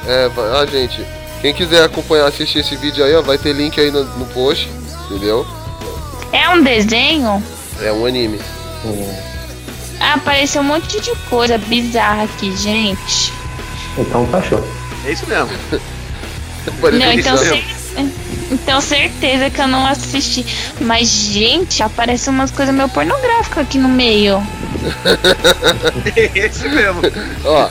É, 0.08 0.30
vai- 0.30 0.62
ah, 0.62 0.66
gente. 0.66 1.06
Quem 1.42 1.54
quiser 1.54 1.84
acompanhar, 1.84 2.26
assistir 2.28 2.60
esse 2.60 2.76
vídeo 2.78 3.04
aí, 3.04 3.14
ó, 3.16 3.22
vai 3.22 3.38
ter 3.38 3.54
link 3.54 3.80
aí 3.80 3.92
no, 3.92 4.04
no 4.04 4.26
post, 4.28 4.70
entendeu? 5.06 5.46
É 6.32 6.50
um 6.50 6.64
desenho? 6.64 7.44
É 7.82 7.92
um 7.92 8.06
anime. 8.06 8.40
Ah, 10.00 10.14
apareceu 10.16 10.62
um 10.62 10.66
monte 10.66 11.00
de 11.00 11.16
coisa 11.30 11.58
bizarra 11.58 12.24
aqui, 12.24 12.56
gente. 12.56 13.34
Então 13.98 14.26
tá 14.28 14.42
show. 14.42 14.64
É 15.06 15.12
isso 15.12 15.28
mesmo. 15.28 15.50
Não, 17.00 17.12
então, 17.14 17.38
cer- 17.38 17.64
então 18.52 18.82
certeza 18.82 19.50
que 19.50 19.62
eu 19.62 19.68
não 19.68 19.86
assisti. 19.86 20.46
Mas, 20.82 21.08
gente, 21.08 21.82
aparece 21.82 22.30
umas 22.30 22.52
coisas 22.52 22.76
meio 22.76 22.90
pornográficas 22.90 23.60
aqui 23.64 23.78
no 23.78 23.88
meio. 23.88 24.42
É 26.16 26.40
esse 26.46 26.68
mesmo. 26.70 27.02
Ó, 27.46 27.70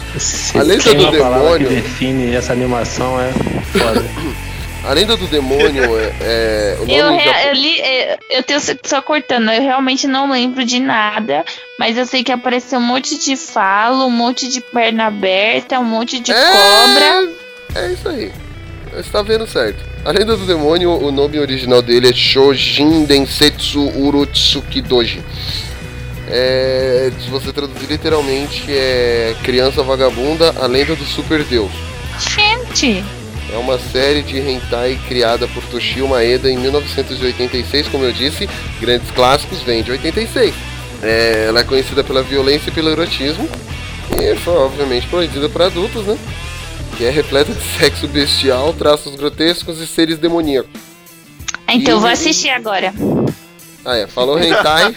a 0.58 0.62
lenda 0.62 0.94
do 0.94 1.18
palavra 1.18 1.58
que 1.58 1.64
demônio. 1.64 1.68
define 1.68 2.34
essa 2.34 2.52
animação 2.52 3.20
é 3.20 3.32
foda. 3.78 4.04
A 4.86 4.92
lenda 4.92 5.16
do 5.16 5.26
demônio 5.26 5.98
é. 5.98 6.12
é 6.20 6.76
o 6.78 6.86
nome 6.86 6.94
Eu, 6.96 7.12
rea- 7.12 7.48
eu 7.48 7.54
li, 7.54 7.80
eu, 7.80 8.18
eu 8.38 8.42
tenho 8.44 8.60
só 8.84 9.02
cortando, 9.02 9.50
eu 9.50 9.60
realmente 9.60 10.06
não 10.06 10.30
lembro 10.30 10.64
de 10.64 10.78
nada, 10.78 11.44
mas 11.76 11.98
eu 11.98 12.06
sei 12.06 12.22
que 12.22 12.30
apareceu 12.30 12.78
um 12.78 12.82
monte 12.82 13.18
de 13.18 13.34
falo, 13.34 14.06
um 14.06 14.10
monte 14.10 14.48
de 14.48 14.60
perna 14.60 15.06
aberta, 15.06 15.80
um 15.80 15.84
monte 15.84 16.20
de 16.20 16.32
cobra. 16.32 17.28
É 17.74 17.92
isso 17.92 18.08
aí. 18.08 18.30
Está 18.96 19.22
vendo 19.22 19.44
certo. 19.48 19.84
A 20.04 20.12
Lenda 20.12 20.36
do 20.36 20.46
Demônio, 20.46 20.92
o 20.92 21.10
nome 21.10 21.40
original 21.40 21.82
dele 21.82 22.10
é 22.10 22.12
Shojin 22.14 23.04
Densetsu 23.06 23.90
Urotsuki 23.98 24.80
Doji. 24.82 25.20
É, 26.28 27.10
se 27.22 27.30
você 27.30 27.52
traduzir 27.52 27.86
literalmente, 27.86 28.64
é 28.70 29.34
Criança 29.44 29.82
Vagabunda, 29.82 30.54
a 30.60 30.66
Lenda 30.66 30.96
do 30.96 31.04
Super 31.04 31.44
Deus. 31.44 31.70
Gente! 32.18 33.04
É 33.52 33.56
uma 33.58 33.78
série 33.78 34.22
de 34.22 34.38
hentai 34.38 34.98
criada 35.06 35.46
por 35.48 35.62
Toshio 35.64 36.08
Maeda 36.08 36.50
em 36.50 36.58
1986, 36.58 37.86
como 37.88 38.04
eu 38.04 38.12
disse, 38.12 38.48
grandes 38.80 39.08
clássicos 39.12 39.62
vêm 39.62 39.84
de 39.84 39.92
86. 39.92 40.52
É, 41.02 41.46
ela 41.48 41.60
é 41.60 41.64
conhecida 41.64 42.02
pela 42.02 42.22
violência 42.24 42.70
e 42.70 42.72
pelo 42.72 42.90
erotismo, 42.90 43.48
e 44.20 44.34
foi 44.36 44.54
obviamente 44.56 45.06
proibida 45.06 45.48
para 45.48 45.66
adultos, 45.66 46.04
né? 46.04 46.18
Que 46.96 47.04
é 47.04 47.10
repleta 47.10 47.52
de 47.52 47.62
sexo 47.78 48.08
bestial, 48.08 48.72
traços 48.72 49.14
grotescos 49.14 49.78
e 49.80 49.86
seres 49.86 50.18
demoníacos. 50.18 50.70
Então 51.68 51.94
eu 51.94 52.00
vou 52.00 52.08
E- 52.10 52.12
assistir 52.12 52.50
agora. 52.50 52.92
Ah, 53.84 53.96
é, 53.96 54.06
falou 54.08 54.38
hentai. 54.42 54.92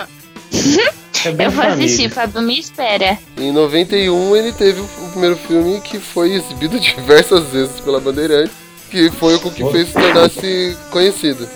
eu 1.25 1.51
vou 1.51 1.63
assistir, 1.65 2.09
Fábio, 2.09 2.41
me 2.41 2.59
espera. 2.59 3.17
Em 3.37 3.51
91 3.51 4.35
ele 4.35 4.51
teve 4.53 4.79
o 4.81 5.09
primeiro 5.11 5.35
filme 5.35 5.81
que 5.81 5.99
foi 5.99 6.33
exibido 6.33 6.79
diversas 6.79 7.43
vezes 7.47 7.79
pela 7.81 7.99
Bandeirantes, 7.99 8.51
que 8.89 9.09
foi 9.11 9.35
o 9.35 9.39
que 9.39 9.63
fez 9.71 9.87
se 9.87 9.93
tornar-se 9.93 10.77
conhecido. 10.91 11.47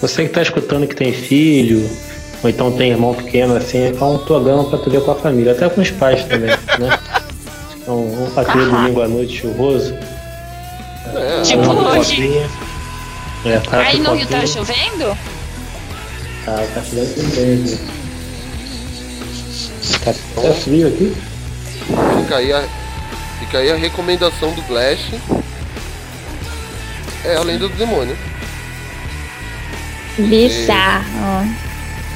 Você 0.00 0.24
que 0.24 0.28
tá 0.30 0.42
escutando 0.42 0.86
que 0.86 0.94
tem 0.94 1.12
filho, 1.12 1.88
ou 2.42 2.48
então 2.48 2.72
tem 2.72 2.90
irmão 2.90 3.14
pequeno, 3.14 3.56
assim, 3.56 3.78
é 3.78 4.04
um 4.04 4.18
programa 4.18 4.64
pra 4.64 4.78
tu 4.78 4.90
ver 4.90 5.02
com 5.02 5.10
a 5.10 5.14
família, 5.16 5.52
até 5.52 5.68
com 5.68 5.80
os 5.80 5.90
pais 5.90 6.22
também, 6.24 6.50
né? 6.78 6.98
Então, 7.76 7.98
um 7.98 8.30
patrulho 8.34 8.70
domingo 8.70 9.02
à 9.02 9.08
noite 9.08 9.40
chuvoso. 9.40 9.94
É, 11.14 11.42
Tipo 11.42 11.70
hoje. 11.72 12.16
pipoquinha. 12.16 12.50
É, 13.44 13.60
Aí 13.72 13.98
no 13.98 14.14
Rio 14.14 14.26
tá 14.28 14.46
chovendo? 14.46 15.16
Tá, 16.44 16.62
tá 16.74 16.82
chovendo 16.82 17.14
também. 17.14 17.78
Tá 20.34 20.40
até 20.40 20.52
frio 20.54 20.88
aqui. 20.88 21.14
Fica 22.22 22.36
aí 22.36 22.52
a, 22.52 22.64
fica 23.38 23.58
aí 23.58 23.70
a 23.70 23.76
recomendação 23.76 24.52
do 24.52 24.62
Blast. 24.62 25.14
É 27.24 27.36
a 27.36 27.42
lenda 27.42 27.68
do 27.68 27.74
demônio. 27.74 28.16
Bizarro. 30.18 31.48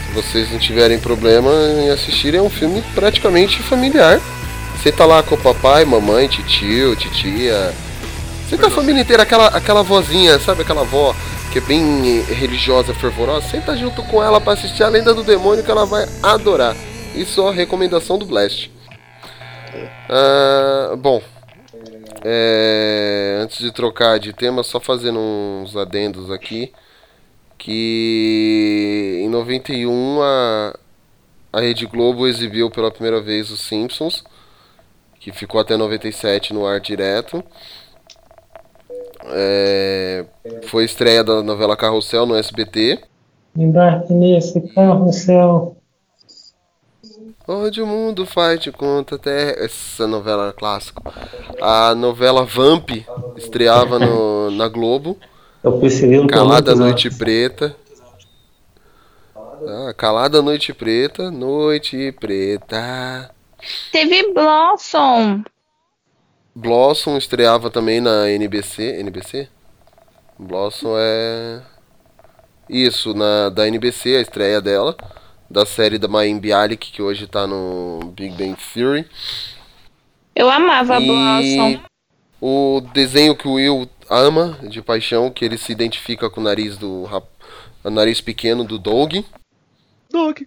Se 0.06 0.14
vocês 0.14 0.50
não 0.50 0.58
tiverem 0.58 0.98
problema 0.98 1.50
em 1.80 1.90
assistir, 1.90 2.34
é 2.34 2.42
um 2.42 2.50
filme 2.50 2.82
praticamente 2.94 3.62
familiar. 3.62 4.20
Você 4.76 4.92
tá 4.92 5.04
lá 5.04 5.22
com 5.22 5.34
o 5.34 5.38
papai, 5.38 5.84
mamãe, 5.84 6.28
titio, 6.28 6.94
titia. 6.96 7.72
Você 8.48 8.56
tá 8.56 8.66
a 8.66 8.70
família 8.70 9.00
inteira, 9.00 9.22
aquela, 9.22 9.48
aquela 9.48 9.82
vozinha, 9.82 10.38
sabe 10.38 10.62
aquela 10.62 10.82
avó 10.82 11.14
que 11.50 11.58
é 11.58 11.60
bem 11.60 12.22
religiosa, 12.22 12.92
fervorosa? 12.92 13.48
Senta 13.48 13.76
junto 13.76 14.02
com 14.02 14.22
ela 14.22 14.40
pra 14.40 14.54
assistir 14.54 14.82
a 14.82 14.88
lenda 14.88 15.14
do 15.14 15.22
demônio 15.22 15.62
que 15.62 15.70
ela 15.70 15.86
vai 15.86 16.06
adorar. 16.22 16.74
Isso 17.14 17.40
é 17.42 17.48
a 17.48 17.52
recomendação 17.52 18.18
do 18.18 18.26
Blast. 18.26 18.70
Ah, 20.08 20.94
bom, 20.96 21.22
é, 22.24 23.38
antes 23.40 23.58
de 23.58 23.70
trocar 23.70 24.18
de 24.18 24.32
tema, 24.32 24.62
só 24.62 24.80
fazendo 24.80 25.18
uns 25.18 25.76
adendos 25.76 26.30
aqui. 26.30 26.72
Que 27.56 29.20
em 29.22 29.28
91 29.28 30.20
a, 30.20 30.78
a 31.52 31.60
Rede 31.60 31.86
Globo 31.86 32.26
exibiu 32.26 32.70
pela 32.70 32.90
primeira 32.90 33.20
vez 33.22 33.50
os 33.50 33.60
Simpsons, 33.60 34.24
que 35.20 35.32
ficou 35.32 35.60
até 35.60 35.76
97 35.76 36.52
no 36.52 36.66
ar 36.66 36.80
direto. 36.80 37.42
É, 39.26 40.26
foi 40.64 40.84
estreia 40.84 41.22
da 41.22 41.42
novela 41.42 41.76
Carrossel 41.76 42.26
no 42.26 42.36
SBT. 42.36 43.00
Embarque 43.56 44.12
nesse 44.12 44.60
carro 44.74 45.06
no 45.06 45.12
céu. 45.12 45.76
Onde 47.46 47.82
o 47.82 47.86
mundo 47.86 48.24
faz 48.24 48.58
de 48.58 48.72
conta 48.72 49.16
até 49.16 49.62
essa 49.62 50.06
novela 50.06 50.52
clássica. 50.52 51.02
A 51.60 51.94
novela 51.94 52.44
Vamp 52.44 52.90
estreava 53.36 53.98
no, 53.98 54.50
na 54.56 54.66
Globo. 54.66 55.18
Eu 55.62 55.78
por 55.78 56.26
Calada 56.28 56.74
Noite 56.74 57.08
anos. 57.08 57.18
Preta. 57.18 57.76
Ah, 59.36 59.94
Calada 59.94 60.40
Noite 60.40 60.72
Preta, 60.72 61.30
Noite 61.30 62.12
Preta. 62.12 63.30
Teve 63.92 64.32
Blossom. 64.32 65.42
Blossom 66.54 67.16
estreava 67.18 67.70
também 67.70 68.00
na 68.00 68.30
NBC. 68.30 69.00
NBC? 69.00 69.48
Blossom 70.38 70.94
é. 70.96 71.62
Isso, 72.68 73.12
na, 73.14 73.50
da 73.50 73.68
NBC, 73.68 74.16
a 74.16 74.20
estreia 74.20 74.60
dela. 74.62 74.96
Da 75.48 75.64
série 75.66 75.98
da 75.98 76.08
Mayim 76.08 76.38
Bialik, 76.38 76.90
que 76.90 77.02
hoje 77.02 77.26
tá 77.26 77.46
no 77.46 78.12
Big 78.16 78.34
Bang 78.34 78.56
Theory. 78.72 79.08
Eu 80.34 80.50
amava 80.50 80.98
E 81.00 81.06
Blossom. 81.06 81.80
o 82.40 82.80
desenho 82.92 83.36
que 83.36 83.46
o 83.46 83.52
Will 83.52 83.88
ama 84.10 84.58
de 84.62 84.82
paixão, 84.82 85.30
que 85.30 85.44
ele 85.44 85.56
se 85.56 85.70
identifica 85.70 86.28
com 86.28 86.40
o 86.40 86.44
nariz 86.44 86.76
do 86.76 87.04
rap- 87.04 87.28
o 87.84 87.90
nariz 87.90 88.20
pequeno 88.20 88.64
do 88.64 88.78
Doug. 88.78 89.16
Doug. 90.10 90.40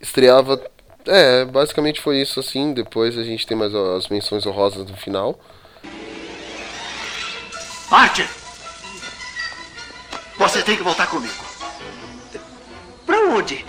Estreava. 0.00 0.60
É, 1.06 1.44
basicamente 1.44 2.00
foi 2.00 2.20
isso 2.20 2.40
assim. 2.40 2.72
Depois 2.72 3.16
a 3.18 3.22
gente 3.22 3.46
tem 3.46 3.56
mais 3.56 3.74
as 3.74 4.08
menções 4.08 4.44
honrosas 4.46 4.88
no 4.90 4.96
final. 4.96 5.38
Archer! 7.90 8.28
Você 10.38 10.62
tem 10.62 10.76
que 10.76 10.82
voltar 10.82 11.06
comigo. 11.08 11.34
Pra 13.06 13.18
onde? 13.28 13.64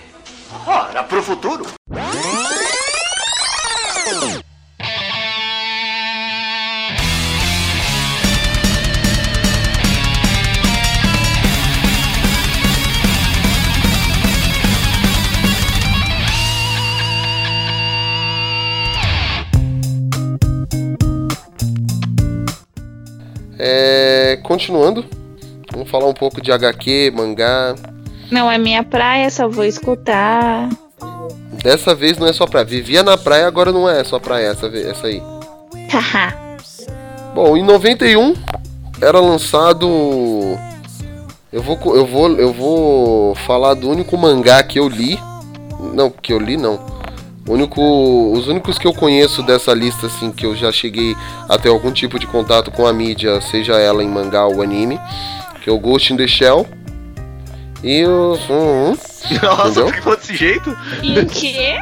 Ora, 0.65 1.03
pro 1.03 1.21
futuro. 1.21 1.65
É, 23.65 24.39
continuando, 24.43 25.05
vamos 25.71 25.89
falar 25.89 26.07
um 26.07 26.13
pouco 26.13 26.41
de 26.41 26.51
HQ, 26.51 27.11
mangá. 27.15 27.75
Não 28.33 28.51
é 28.51 28.57
minha 28.57 28.81
praia, 28.81 29.29
só 29.29 29.47
vou 29.47 29.63
escutar. 29.63 30.67
Dessa 31.63 31.93
vez 31.93 32.17
não 32.17 32.25
é 32.25 32.33
só 32.33 32.47
praia. 32.47 32.65
Vivia 32.65 33.03
na 33.03 33.15
praia, 33.15 33.45
agora 33.45 33.71
não 33.71 33.87
é 33.87 34.03
só 34.03 34.17
praia 34.17 34.47
essa, 34.47 34.65
essa 34.65 35.05
aí. 35.05 35.21
Haha. 35.91 36.33
Bom, 37.35 37.55
em 37.55 37.61
91 37.61 38.33
era 38.99 39.19
lançado. 39.19 39.87
Eu 41.51 41.61
vou, 41.61 41.77
eu 41.95 42.07
vou, 42.07 42.31
eu 42.31 42.51
vou 42.51 43.35
falar 43.35 43.75
do 43.75 43.87
único 43.87 44.17
mangá 44.17 44.63
que 44.63 44.79
eu 44.79 44.89
li. 44.89 45.19
Não, 45.93 46.09
que 46.09 46.33
eu 46.33 46.39
li 46.39 46.57
não. 46.57 46.79
O 47.47 47.53
único, 47.53 48.31
os 48.33 48.47
únicos 48.47 48.79
que 48.79 48.87
eu 48.87 48.95
conheço 48.95 49.43
dessa 49.43 49.75
lista, 49.75 50.07
assim, 50.07 50.31
que 50.31 50.47
eu 50.47 50.55
já 50.55 50.71
cheguei 50.71 51.15
a 51.47 51.55
ter 51.59 51.69
algum 51.69 51.91
tipo 51.91 52.17
de 52.17 52.25
contato 52.25 52.71
com 52.71 52.87
a 52.87 52.93
mídia, 52.93 53.39
seja 53.41 53.73
ela 53.73 54.03
em 54.03 54.09
mangá 54.09 54.47
ou 54.47 54.63
anime, 54.63 54.99
que 55.63 55.69
é 55.69 55.71
o 55.71 55.77
Ghost 55.77 56.11
in 56.11 56.17
the 56.17 56.25
Shell. 56.25 56.65
E 57.83 58.05
o. 58.05 58.37
Hum, 58.49 58.91
hum, 58.91 58.97
Nossa, 59.41 59.67
entendeu? 59.69 59.85
por 59.85 59.93
que 59.93 60.01
falou 60.01 60.17
desse 60.17 60.35
jeito? 60.35 60.77
E 61.01 61.19
o 61.19 61.25
quê? 61.27 61.77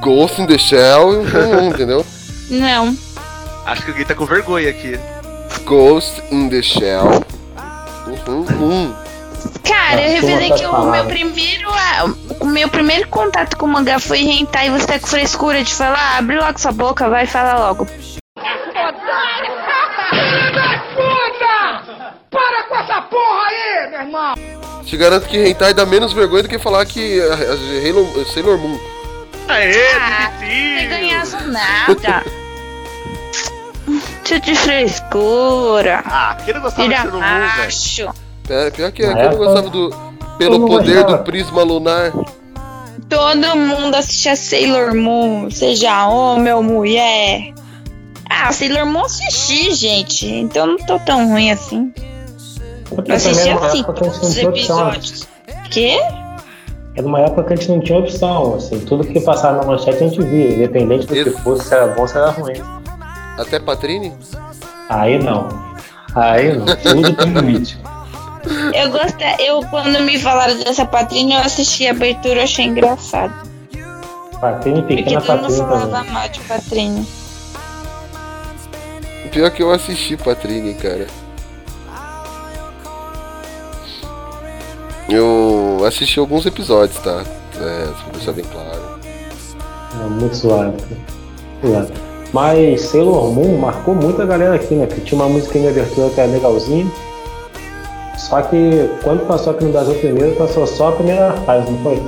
Ghost 0.00 0.40
in 0.40 0.46
the 0.46 0.58
Shell, 0.58 1.10
hum, 1.10 1.24
hum, 1.24 1.68
entendeu? 1.68 2.06
Não. 2.50 2.96
Acho 3.66 3.82
que 3.82 3.90
alguém 3.90 4.04
tá 4.04 4.14
com 4.14 4.26
vergonha 4.26 4.70
aqui. 4.70 4.98
Ghost 5.64 6.22
in 6.30 6.48
the 6.50 6.62
Shell. 6.62 7.24
Uhum, 8.06 8.44
hum. 8.60 8.94
Cara, 9.62 10.02
eu 10.02 10.12
revelei 10.12 10.50
que 10.52 10.66
o 10.66 10.90
meu 10.90 11.04
primeiro. 11.06 11.64
O 12.40 12.46
meu 12.46 12.68
primeiro 12.68 13.08
contato 13.08 13.56
com 13.56 13.66
o 13.66 13.68
mangá 13.68 13.98
foi 13.98 14.20
hentai 14.20 14.68
e 14.68 14.70
você 14.70 14.86
tá 14.86 14.98
com 14.98 15.06
frescura 15.06 15.62
de 15.62 15.74
falar, 15.74 16.18
abre 16.18 16.38
logo 16.38 16.58
sua 16.58 16.72
boca, 16.72 17.08
vai 17.08 17.26
falar 17.26 17.58
logo. 17.58 17.86
puta! 20.94 22.14
Para 22.30 22.62
com 22.64 22.76
essa 22.76 23.02
porra 23.02 23.46
aí, 23.48 23.90
meu 23.90 24.00
irmão! 24.00 24.34
Te 24.86 24.96
garanto 24.96 25.26
que 25.28 25.38
Hentai 25.48 25.74
dá 25.74 25.84
menos 25.86 26.12
vergonha 26.12 26.42
do 26.44 26.48
que 26.48 26.58
falar 26.58 26.84
que 26.86 27.20
a- 27.20 27.34
a- 27.34 27.88
Halo- 27.88 28.24
Sailor 28.32 28.58
Moon. 28.58 28.78
Aê, 29.48 29.92
Ah, 29.94 30.30
bonitinho! 30.38 31.40
Não 31.40 31.52
nada. 31.52 32.24
Tio 34.24 34.40
de 34.40 34.54
frescura. 34.54 36.02
Ah, 36.06 36.36
quem 36.44 36.54
não 36.54 36.62
gostava 36.62 36.88
mundo, 36.88 37.20
velho? 37.20 37.56
macho. 37.58 38.08
É, 38.48 38.70
pior 38.70 38.92
que 38.92 39.02
é, 39.02 39.08
Na 39.08 39.14
que 39.14 39.20
eu 39.22 39.30
não 39.30 39.36
gostava 39.38 39.70
do. 39.70 39.90
Pelo 40.38 40.66
poder 40.66 41.04
do 41.04 41.18
prisma 41.18 41.62
lunar. 41.62 42.12
Todo 43.08 43.56
mundo 43.56 43.94
assiste 43.94 44.28
a 44.30 44.36
Sailor 44.36 44.94
Moon, 44.94 45.50
seja 45.50 46.06
homem 46.08 46.52
ou 46.52 46.62
mulher. 46.62 47.52
Ah, 48.28 48.50
Sailor 48.52 48.86
Moon 48.86 49.04
assisti, 49.04 49.74
gente. 49.74 50.26
Então 50.26 50.66
não 50.66 50.76
tô 50.78 50.98
tão 51.00 51.28
ruim 51.28 51.50
assim. 51.50 51.92
Porque 52.88 53.10
Eu 53.10 53.16
assisti 53.16 53.48
uma 53.48 53.66
assim, 53.66 53.84
os 53.88 54.34
tinha 54.34 54.48
opção. 54.48 54.88
episódios. 54.88 55.26
Quê? 55.70 55.98
É 56.96 57.02
numa 57.02 57.20
época 57.20 57.44
que 57.44 57.52
a 57.54 57.56
gente 57.56 57.68
não 57.70 57.80
tinha 57.80 57.98
opção, 57.98 58.54
assim, 58.54 58.78
tudo 58.80 59.04
que 59.04 59.20
passava 59.20 59.58
na 59.58 59.64
manchete 59.64 60.04
a 60.04 60.08
gente 60.08 60.22
via, 60.22 60.54
independente 60.54 61.06
do 61.06 61.14
que 61.14 61.30
fosse, 61.42 61.68
se 61.68 61.74
era 61.74 61.88
bom, 61.88 62.06
se 62.06 62.16
era 62.16 62.30
ruim. 62.30 62.54
Até 63.36 63.58
Patrine? 63.58 64.12
Aí 64.88 65.18
não. 65.20 65.48
Aí 66.14 66.56
não, 66.56 66.66
tudo 66.66 67.16
tem 67.16 67.32
limite. 67.32 67.78
Eu 68.74 68.90
gostei, 68.90 69.36
eu 69.40 69.62
quando 69.70 69.98
me 70.02 70.18
falaram 70.18 70.54
dessa 70.58 70.84
patrinha, 70.84 71.38
eu 71.38 71.44
assisti 71.44 71.86
a 71.86 71.92
abertura 71.92 72.40
e 72.40 72.42
achei 72.42 72.66
engraçado. 72.66 73.32
Porque 74.38 74.82
pequena 74.82 75.22
todo 75.22 75.36
mundo 75.36 75.46
patrinha 75.46 75.66
falava 75.66 75.96
também. 75.96 76.12
mal 76.12 76.28
de 76.28 76.40
patrinha. 76.40 77.06
Pior 79.32 79.50
que 79.50 79.62
eu 79.62 79.70
assisti 79.72 80.16
Patrine, 80.18 80.74
cara. 80.74 81.06
Eu 85.08 85.84
assisti 85.86 86.18
alguns 86.18 86.46
episódios, 86.46 86.98
tá? 86.98 87.22
É, 87.56 87.86
pra 88.02 88.12
deixar 88.12 88.32
bem 88.32 88.44
claro. 88.44 88.98
É 90.00 90.08
muito 90.08 90.34
suave. 90.36 90.72
cara. 90.82 91.00
Suave. 91.62 91.92
Mas 92.32 92.80
Sailor 92.82 93.32
Moon 93.32 93.58
marcou 93.58 93.94
muita 93.94 94.26
galera 94.26 94.54
aqui, 94.56 94.74
né? 94.74 94.86
Que 94.86 95.00
tinha 95.02 95.20
uma 95.20 95.28
música 95.28 95.58
de 95.58 95.68
abertura 95.68 96.10
que 96.10 96.20
era 96.20 96.30
legalzinha. 96.32 96.90
Só 98.18 98.42
que 98.42 98.90
quando 99.04 99.26
passou 99.28 99.52
aqui 99.52 99.64
no 99.64 99.70
Brasil 99.72 99.94
primeiro, 99.96 100.34
passou 100.36 100.66
só 100.66 100.88
a 100.88 100.92
primeira 100.92 101.32
fase, 101.46 101.70
não 101.70 101.78
foi? 101.82 102.02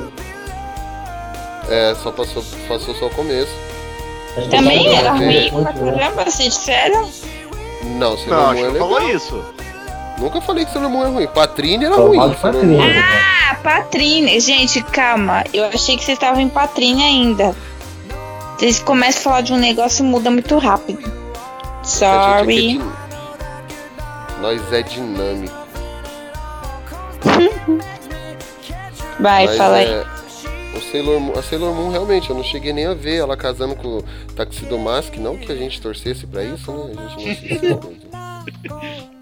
É, 1.68 1.94
só 2.02 2.10
passou, 2.10 2.42
passou 2.66 2.94
só 2.94 3.06
o 3.06 3.10
começo. 3.10 3.52
Também 4.50 4.94
era 4.94 5.12
ruim 5.12 5.50
pra 5.50 5.60
né? 5.60 5.74
caramba, 5.98 6.30
se 6.30 6.44
disseram. 6.44 7.08
Não, 7.98 8.16
Sailor 8.18 8.36
Não, 8.36 8.46
Moon 8.46 8.50
acho 8.50 8.58
é 8.64 8.66
que 8.66 8.72
legal. 8.72 8.88
falou 8.88 9.10
isso. 9.10 9.44
Nunca 10.18 10.40
falei 10.40 10.64
que 10.64 10.72
Sailor 10.72 10.90
Moon 10.90 11.04
é 11.04 11.08
ruim. 11.08 11.26
Patrine 11.26 11.84
era 11.84 11.94
Só 11.94 12.06
ruim. 12.06 12.34
Patrine, 12.34 12.64
Moon- 12.76 12.86
né? 12.86 13.04
Ah, 13.50 13.54
patrinha. 13.62 14.40
Gente, 14.40 14.82
calma. 14.84 15.44
Eu 15.52 15.66
achei 15.66 15.96
que 15.96 16.04
vocês 16.04 16.16
estavam 16.16 16.40
em 16.40 16.48
patrinha 16.48 17.06
ainda. 17.06 17.54
Vocês 18.56 18.78
começam 18.78 19.20
a 19.20 19.22
falar 19.24 19.40
de 19.42 19.52
um 19.52 19.58
negócio 19.58 20.04
e 20.04 20.08
muda 20.08 20.30
muito 20.30 20.56
rápido. 20.58 21.00
Gente 21.02 21.88
Sorry. 21.88 22.80
é 22.80 24.40
Nós 24.40 24.72
é 24.72 24.82
dinâmico. 24.82 25.54
Vai, 29.20 29.46
Mas 29.46 29.56
fala 29.56 29.76
aí. 29.76 29.86
é, 29.86 30.04
O 30.76 30.80
Sailor 30.92 31.20
Moon, 31.20 31.38
a 31.38 31.42
Sailor 31.42 31.74
Moon 31.74 31.90
realmente, 31.90 32.28
eu 32.30 32.36
não 32.36 32.44
cheguei 32.44 32.72
nem 32.72 32.86
a 32.86 32.94
ver 32.94 33.16
ela 33.16 33.36
casando 33.36 33.74
com 33.76 33.98
o 33.98 34.02
Taxido 34.34 34.78
Mask, 34.78 35.16
não 35.16 35.36
que 35.36 35.50
a 35.50 35.56
gente 35.56 35.80
torcesse 35.80 36.26
pra 36.26 36.42
isso, 36.44 36.70
né? 36.72 36.92
A 36.96 37.08
gente 37.18 37.58
não 37.68 37.76
assistiu. 37.78 37.96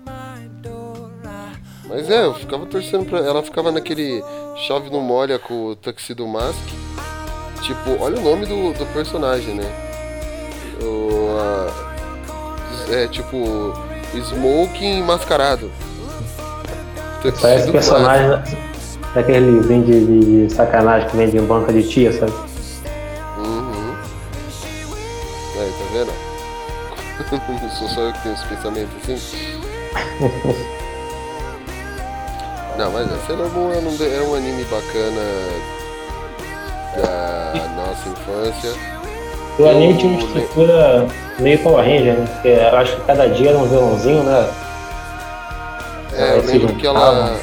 Mas 1.89 2.09
é, 2.11 2.25
eu 2.25 2.35
ficava 2.35 2.65
torcendo 2.67 3.05
pra. 3.05 3.19
Ela 3.19 3.43
ficava 3.43 3.71
naquele 3.71 4.23
chove 4.67 4.91
no 4.91 5.01
molha 5.01 5.39
com 5.39 5.67
o 5.69 5.77
Tuxedo 5.77 6.27
Mask. 6.27 6.59
Tipo, 7.63 8.03
olha 8.03 8.19
o 8.19 8.23
nome 8.23 8.47
do, 8.47 8.73
do 8.73 8.87
personagem, 8.93 9.55
né? 9.55 9.65
O, 10.83 11.37
a- 11.39 12.95
é 12.95 13.07
tipo. 13.09 13.73
Smoking 14.15 15.03
mascarado. 15.03 15.71
Parece 17.23 17.33
Tuxedo 17.33 17.73
personagem 17.73 18.43
daquele 19.15 19.51
livrinho 19.51 19.85
de, 19.85 20.05
de, 20.07 20.47
de 20.47 20.55
sacanagem 20.55 21.09
que 21.09 21.17
vende 21.17 21.37
em 21.37 21.45
banca 21.45 21.73
de 21.73 21.83
tia, 21.89 22.13
sabe? 22.13 22.33
Uhum. 23.39 23.95
Aí, 25.61 25.73
tá 25.73 25.85
vendo? 25.93 26.13
Não 27.63 27.71
sou 27.71 27.89
só 27.89 28.01
eu 28.03 28.13
que 28.13 28.23
tenho 28.23 28.35
esse 28.35 28.47
pensamento 28.47 28.91
assim. 29.03 29.19
Não, 32.77 32.91
mas 32.91 33.11
é, 33.11 33.17
Sailor 33.27 33.51
Moon 33.51 33.71
era 33.71 34.25
um, 34.25 34.35
anime 34.35 34.65
bacana 34.65 35.23
da 36.97 37.69
nossa 37.77 38.09
infância. 38.09 38.73
O 39.59 39.69
anime 39.69 39.97
tinha 39.97 40.13
uma 40.13 40.21
estrutura 40.21 41.07
meio 41.39 41.59
Power 41.61 41.85
Ranger, 41.85 42.19
né? 42.19 42.27
Porque 42.33 42.49
eu 42.49 42.77
acho 42.77 42.97
que 42.97 43.03
cada 43.03 43.29
dia 43.29 43.51
era 43.51 43.59
um 43.59 43.69
vilãozinho, 43.69 44.23
né? 44.25 44.51
É, 46.15 46.37
eu 46.37 46.43
lembro 46.43 46.75
que 46.75 46.87
ela. 46.87 47.39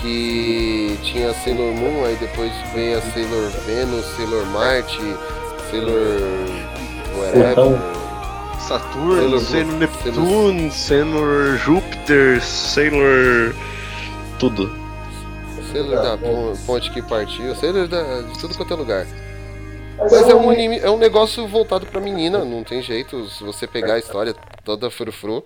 Que 0.00 0.98
tinha 1.02 1.32
Sailor 1.34 1.72
Moon, 1.74 2.04
aí 2.06 2.16
depois 2.16 2.50
veio 2.74 2.98
a 2.98 3.02
Sailor 3.02 3.50
Venus, 3.66 4.06
Sailor 4.16 4.46
Marte, 4.46 5.16
Sailor. 5.70 6.20
Whatever. 7.14 8.01
Saturno, 8.72 9.38
Sailor 9.38 9.72
Neptune, 9.74 10.70
Sailor 10.70 11.58
Júpiter, 11.58 12.42
Sailor. 12.42 13.54
Tudo. 14.38 14.74
Sailor 15.70 16.02
da 16.02 16.16
pon- 16.16 16.54
ponte 16.66 16.90
que 16.90 17.02
partiu, 17.02 17.54
Sailor 17.54 17.86
da, 17.86 18.22
de 18.22 18.38
tudo 18.38 18.56
quanto 18.56 18.72
é 18.72 18.76
lugar. 18.76 19.06
Mas 19.98 20.26
é 20.26 20.34
um 20.34 20.48
anime, 20.48 20.78
é 20.78 20.90
um 20.90 20.96
negócio 20.96 21.46
voltado 21.46 21.84
pra 21.84 22.00
menina, 22.00 22.44
não 22.46 22.64
tem 22.64 22.80
jeito 22.82 23.28
se 23.28 23.44
você 23.44 23.66
pegar 23.66 23.94
a 23.94 23.98
história 23.98 24.34
toda 24.64 24.90
frufru. 24.90 25.44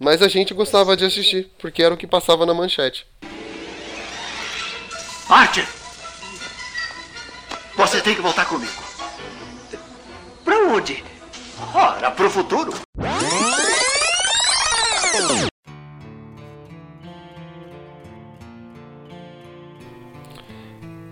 Mas 0.00 0.22
a 0.22 0.28
gente 0.28 0.52
gostava 0.52 0.96
de 0.96 1.04
assistir, 1.04 1.48
porque 1.60 1.84
era 1.84 1.94
o 1.94 1.96
que 1.96 2.06
passava 2.08 2.44
na 2.44 2.52
manchete. 2.52 3.06
Archer! 5.28 5.68
Você 7.76 8.00
tem 8.00 8.16
que 8.16 8.20
voltar 8.20 8.44
comigo. 8.46 8.72
Pra 10.44 10.56
onde? 10.66 11.11
Ora, 11.74 12.10
pro 12.10 12.30
futuro. 12.30 12.72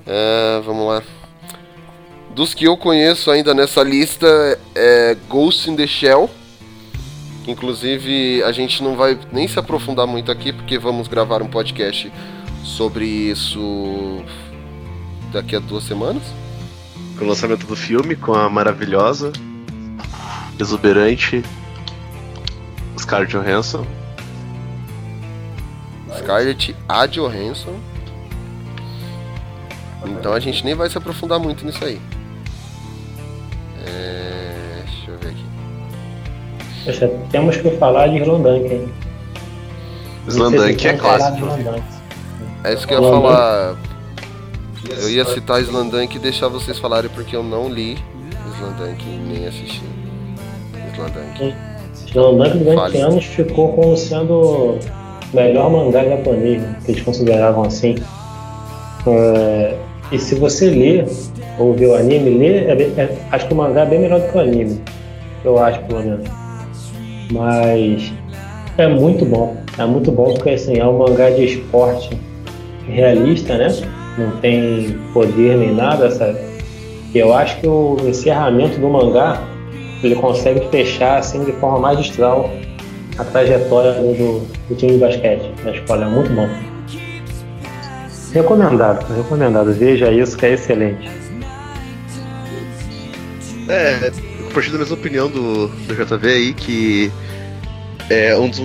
É, 0.06 0.60
vamos 0.64 0.88
lá. 0.88 1.02
Dos 2.34 2.52
que 2.52 2.64
eu 2.64 2.76
conheço 2.76 3.30
ainda 3.30 3.54
nessa 3.54 3.82
lista 3.82 4.26
é 4.74 5.16
Ghost 5.28 5.70
in 5.70 5.76
the 5.76 5.86
Shell. 5.86 6.28
Inclusive, 7.46 8.42
a 8.42 8.52
gente 8.52 8.82
não 8.82 8.96
vai 8.96 9.18
nem 9.32 9.46
se 9.46 9.58
aprofundar 9.58 10.06
muito 10.06 10.30
aqui, 10.30 10.52
porque 10.52 10.78
vamos 10.78 11.08
gravar 11.08 11.42
um 11.42 11.48
podcast 11.48 12.12
sobre 12.64 13.04
isso 13.06 14.22
daqui 15.32 15.56
a 15.56 15.58
duas 15.58 15.84
semanas. 15.84 16.22
Com 17.18 17.24
o 17.24 17.28
lançamento 17.28 17.66
do 17.66 17.76
filme, 17.76 18.16
com 18.16 18.34
a 18.34 18.48
maravilhosa, 18.48 19.32
exuberante 20.62 21.42
Scarlett 22.98 23.32
Johansson. 23.32 23.86
Scarlett 26.18 26.76
A. 26.88 27.06
Johansson. 27.06 27.78
Então 30.04 30.32
a 30.32 30.40
gente 30.40 30.64
nem 30.64 30.74
vai 30.74 30.88
se 30.88 30.98
aprofundar 30.98 31.38
muito 31.38 31.64
nisso 31.64 31.84
aí. 31.84 32.00
É... 33.86 34.82
Deixa 34.84 35.10
eu 35.10 35.18
ver 35.18 35.28
aqui. 35.28 35.44
Poxa, 36.84 37.08
temos 37.30 37.56
que 37.56 37.70
falar 37.76 38.08
de 38.08 38.18
Slandunk, 38.18 38.72
hein? 38.72 38.92
Slandunk 40.28 40.88
é 40.88 40.92
clássico. 40.94 41.46
É 42.64 42.74
isso 42.74 42.86
que 42.86 42.94
eu 42.94 43.02
ia 43.02 43.10
falar. 43.10 43.76
Eu 44.88 45.10
ia 45.10 45.24
citar 45.24 45.60
Slandunk 45.62 46.16
e 46.16 46.18
deixar 46.18 46.48
vocês 46.48 46.78
falarem 46.78 47.10
porque 47.10 47.36
eu 47.36 47.42
não 47.42 47.68
li 47.68 47.98
Slandunk 48.56 49.04
e 49.04 49.16
nem 49.16 49.46
assisti 49.46 49.99
Slandunk. 50.94 51.54
Slandunk 52.06 52.58
durante 52.58 52.76
Fale. 52.76 52.98
anos 53.00 53.24
ficou 53.24 53.72
como 53.72 53.96
sendo 53.96 54.32
o 54.34 54.78
melhor 55.32 55.70
mangá 55.70 56.04
japonês, 56.04 56.62
que 56.84 56.92
eles 56.92 57.02
consideravam 57.02 57.64
assim. 57.64 57.94
É, 59.06 59.76
e 60.12 60.18
se 60.18 60.34
você 60.34 60.68
ler 60.70 61.06
ou 61.58 61.72
ver 61.74 61.86
o 61.86 61.94
anime, 61.94 62.30
ler, 62.30 62.68
é 62.68 62.74
bem- 62.74 62.92
é- 62.96 63.16
acho 63.30 63.46
que 63.46 63.52
o 63.54 63.56
mangá 63.56 63.82
é 63.82 63.86
bem 63.86 64.00
melhor 64.00 64.20
do 64.20 64.28
que 64.30 64.36
o 64.36 64.40
anime. 64.40 64.80
Eu 65.44 65.58
acho, 65.62 65.80
pelo 65.84 66.00
menos. 66.00 66.28
Mas 67.32 68.12
é 68.76 68.86
muito 68.88 69.24
bom. 69.24 69.56
É 69.78 69.84
muito 69.86 70.10
bom 70.10 70.34
porque 70.34 70.50
assim, 70.50 70.78
é 70.78 70.86
um 70.86 70.98
mangá 70.98 71.30
de 71.30 71.44
esporte 71.44 72.10
realista, 72.86 73.56
né? 73.56 73.68
Não 74.18 74.32
tem 74.38 74.98
poder 75.14 75.56
nem 75.56 75.72
nada, 75.74 76.10
sabe? 76.10 76.38
Eu 77.14 77.32
acho 77.32 77.58
que 77.60 77.66
o 77.68 77.96
encerramento 78.06 78.78
do 78.78 78.88
mangá 78.88 79.40
ele 80.02 80.14
consegue 80.16 80.68
fechar 80.70 81.18
assim 81.18 81.44
de 81.44 81.52
forma 81.52 81.78
magistral 81.78 82.50
a 83.18 83.24
trajetória 83.24 83.92
do, 83.94 84.14
do- 84.14 84.46
do 84.68 84.74
time 84.74 84.92
de 84.92 84.98
basquete 84.98 85.50
da 85.64 85.72
escola. 85.72 86.04
É 86.06 86.08
muito 86.08 86.32
bom. 86.32 86.48
Recomendado, 88.32 89.04
recomendado. 89.14 89.72
Veja 89.72 90.10
isso 90.12 90.36
que 90.36 90.46
é 90.46 90.52
excelente. 90.54 91.10
É, 93.68 94.08
eu 94.38 94.44
compartilho 94.46 94.72
da 94.74 94.78
mesma 94.80 94.96
opinião 94.96 95.28
do, 95.28 95.68
do 95.68 95.94
JV 95.94 96.28
aí, 96.28 96.52
que 96.54 97.10
é 98.08 98.36
um 98.36 98.48
dos. 98.48 98.60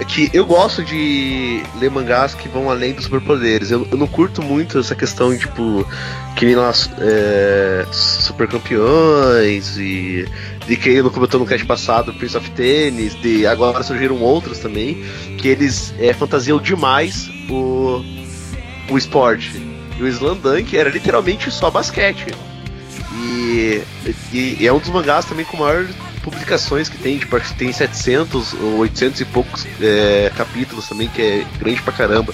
É 0.00 0.04
que 0.04 0.30
eu 0.32 0.46
gosto 0.46 0.82
de 0.82 1.62
ler 1.78 1.90
mangás 1.90 2.34
que 2.34 2.48
vão 2.48 2.70
além 2.70 2.94
dos 2.94 3.04
superpoderes. 3.04 3.70
Eu, 3.70 3.86
eu 3.90 3.98
não 3.98 4.06
curto 4.06 4.42
muito 4.42 4.78
essa 4.78 4.94
questão, 4.94 5.36
tipo, 5.36 5.86
que 6.34 6.46
nem 6.46 6.54
nós 6.54 6.90
é, 6.98 7.86
super 7.92 8.48
campeões 8.48 9.76
e 9.76 10.26
de 10.66 10.76
que 10.76 10.88
ele 10.88 11.10
comentou 11.10 11.38
no 11.38 11.44
cast 11.44 11.66
passado, 11.66 12.14
Prince 12.14 12.34
of 12.34 12.50
Tennis, 12.52 13.14
de 13.20 13.46
agora 13.46 13.82
surgiram 13.82 14.18
outros 14.22 14.58
também, 14.58 15.04
que 15.36 15.48
eles 15.48 15.92
é, 15.98 16.14
fantasiam 16.14 16.58
demais 16.58 17.28
o, 17.50 18.02
o 18.90 18.96
esporte. 18.96 19.52
E 19.98 20.02
o 20.02 20.08
Slandunk 20.08 20.78
era 20.78 20.88
literalmente 20.88 21.50
só 21.50 21.70
basquete. 21.70 22.34
E, 23.22 23.82
e, 24.32 24.56
e 24.60 24.66
é 24.66 24.72
um 24.72 24.78
dos 24.78 24.88
mangás 24.88 25.26
também 25.26 25.44
com 25.44 25.58
maior 25.58 25.86
publicações 26.22 26.88
que 26.88 26.98
tem, 26.98 27.18
tipo, 27.18 27.36
acho 27.36 27.52
que 27.52 27.58
tem 27.58 27.72
700 27.72 28.54
ou 28.54 28.78
800 28.78 29.20
e 29.20 29.24
poucos 29.24 29.66
é, 29.80 30.30
capítulos 30.36 30.88
também, 30.88 31.08
que 31.08 31.22
é 31.22 31.46
grande 31.58 31.82
pra 31.82 31.92
caramba. 31.92 32.32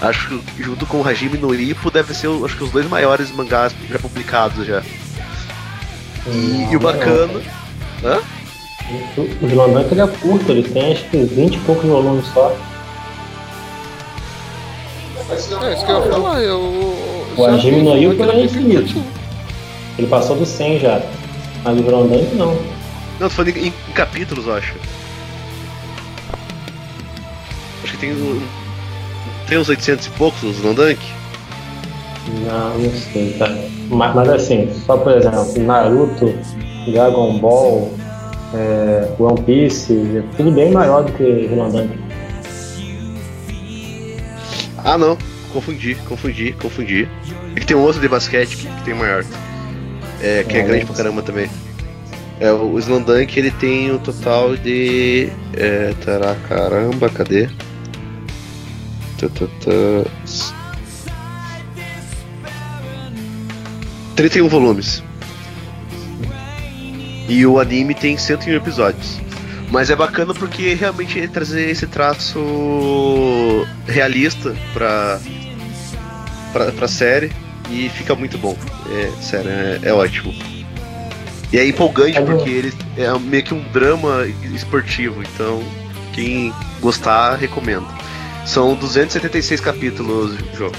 Acho 0.00 0.28
que 0.28 0.62
junto 0.62 0.86
com 0.86 1.00
o 1.00 1.06
Hajime 1.06 1.38
no 1.38 1.54
Ippo 1.54 1.90
deve 1.90 2.14
ser, 2.14 2.28
acho 2.44 2.56
que 2.56 2.64
os 2.64 2.70
dois 2.70 2.88
maiores 2.88 3.30
mangás 3.30 3.74
já 3.90 3.98
publicados 3.98 4.66
já. 4.66 4.82
E, 6.26 6.68
e 6.70 6.76
o 6.76 6.80
bacana... 6.80 7.40
Hã? 8.02 8.20
O 9.16 9.46
Slandunk 9.46 9.92
ele 9.92 10.02
é 10.02 10.06
curto, 10.06 10.52
ele 10.52 10.62
tem 10.62 10.92
acho 10.92 11.04
que 11.04 11.16
20 11.16 11.54
e 11.54 11.58
poucos 11.60 11.84
volumes 11.84 12.26
só. 12.34 12.54
É 15.30 15.34
isso 15.36 15.48
que 15.48 15.90
eu 15.90 16.04
ia 16.04 16.12
falar, 16.12 16.42
eu. 16.42 16.60
O 17.36 17.46
Hajime 17.46 17.82
no 17.82 17.96
Ippo 17.96 18.22
é 18.24 18.44
infinito. 18.44 19.02
Ele 19.96 20.06
passou 20.06 20.36
do 20.36 20.44
100 20.44 20.80
já. 20.80 21.00
Mas 21.64 21.78
o 21.78 21.80
Slandunk 21.80 22.34
não. 22.34 22.73
Não, 23.20 23.28
tô 23.28 23.30
falando 23.30 23.56
em, 23.56 23.66
em 23.68 23.92
capítulos, 23.94 24.46
eu 24.46 24.54
acho. 24.54 24.74
Acho 27.82 27.92
que 27.92 27.98
tem. 27.98 28.12
um- 28.12 28.42
Tem 29.48 29.58
uns 29.58 29.68
800 29.68 30.06
e 30.06 30.10
poucos, 30.10 30.42
os 30.42 30.56
Slandunk? 30.56 30.98
Não, 32.46 32.78
não 32.78 32.90
sei, 32.90 33.34
tá. 33.38 33.46
Mas, 33.90 34.14
mas 34.14 34.28
assim, 34.30 34.70
só 34.86 34.96
por 34.96 35.12
exemplo, 35.12 35.62
Naruto, 35.62 36.34
Dragon 36.90 37.38
Ball, 37.38 37.92
é, 38.54 39.06
One 39.18 39.42
Piece, 39.42 39.92
é 39.92 40.36
tudo 40.36 40.50
bem 40.52 40.72
maior 40.72 41.04
do 41.04 41.12
que 41.12 41.22
Slandunk. 41.22 41.90
Ah, 44.78 44.96
não. 44.98 45.16
Confundi, 45.52 45.94
confundi, 46.08 46.52
confundi. 46.60 47.08
E 47.54 47.60
que 47.60 47.66
tem 47.66 47.76
um 47.76 47.80
outro 47.82 48.00
de 48.00 48.08
basquete 48.08 48.56
que, 48.56 48.66
que 48.66 48.82
tem 48.84 48.94
maior. 48.94 49.24
É, 50.22 50.42
que 50.42 50.56
é, 50.56 50.60
É. 50.60 50.62
grande 50.62 50.86
pra 50.86 50.94
caramba 50.96 51.22
também. 51.22 51.48
É, 52.40 52.50
o 52.52 52.78
Slandunk 52.78 53.38
ele 53.38 53.50
tem 53.52 53.92
um 53.92 53.98
total 53.98 54.56
de. 54.56 55.28
É, 55.54 55.94
tará, 56.04 56.34
caramba, 56.48 57.08
cadê? 57.08 57.48
Tá, 59.18 59.28
tá, 59.28 59.46
tá. 59.46 60.10
31 64.16 64.48
volumes. 64.48 65.02
E 67.28 67.46
o 67.46 67.58
anime 67.58 67.94
tem 67.94 68.16
101 68.16 68.54
episódios. 68.54 69.20
Mas 69.70 69.90
é 69.90 69.96
bacana 69.96 70.34
porque 70.34 70.74
realmente 70.74 71.18
ele 71.18 71.28
trazer 71.28 71.70
esse 71.70 71.86
traço 71.86 73.66
realista 73.86 74.54
pra, 74.72 75.20
pra, 76.52 76.72
pra 76.72 76.86
série 76.86 77.32
e 77.70 77.88
fica 77.88 78.14
muito 78.14 78.38
bom. 78.38 78.56
É, 78.90 79.22
sério, 79.22 79.50
é, 79.50 79.80
é 79.82 79.92
ótimo. 79.92 80.32
E 81.54 81.56
é 81.56 81.68
empolgante 81.68 82.20
porque 82.20 82.50
ele 82.50 82.72
é 82.98 83.16
meio 83.16 83.44
que 83.44 83.54
um 83.54 83.62
drama 83.72 84.26
esportivo, 84.52 85.22
então 85.22 85.62
quem 86.12 86.52
gostar, 86.80 87.36
recomendo. 87.36 87.86
São 88.44 88.74
276 88.74 89.60
capítulos, 89.60 90.36
jogo. 90.52 90.74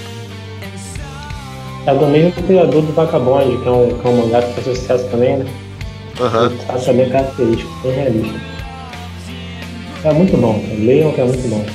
É 1.85 1.95
do 1.95 2.05
mesmo 2.07 2.33
criador 2.43 2.81
do 2.81 2.91
Vagabond, 2.91 3.57
que 3.57 3.65
é 3.65 3.71
um, 3.71 3.97
que 3.97 4.05
é 4.05 4.09
um 4.09 4.17
mangá 4.17 4.41
que 4.41 4.61
faz 4.61 4.77
sucesso 4.77 5.07
também, 5.07 5.37
né? 5.37 5.45
Aham. 6.19 6.49
Um 6.49 6.57
traço 6.57 6.93
bem 6.93 7.09
característico, 7.09 7.71
bem 7.81 7.93
realista. 7.93 8.41
É 10.03 10.11
muito 10.11 10.35
bom, 10.35 10.61
leiam 10.77 11.13
que 11.13 11.21
é 11.21 11.23
muito 11.23 11.47
bom. 11.47 11.65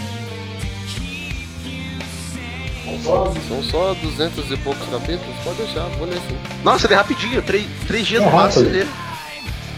São 3.48 3.62
só 3.62 3.94
200 4.02 4.50
e 4.50 4.56
poucos 4.58 4.88
capítulos? 4.88 5.34
Pode 5.44 5.56
deixar, 5.58 5.84
vou 5.98 6.06
ler 6.06 6.14
sim. 6.28 6.36
Nossa, 6.64 6.86
ele 6.86 6.94
é 6.94 6.96
rapidinho, 6.96 7.42
três, 7.42 7.66
três 7.86 8.06
dias 8.06 8.22
É 8.22 8.26
no 8.26 8.32
máximo. 8.32 8.66
Ele... 8.66 8.86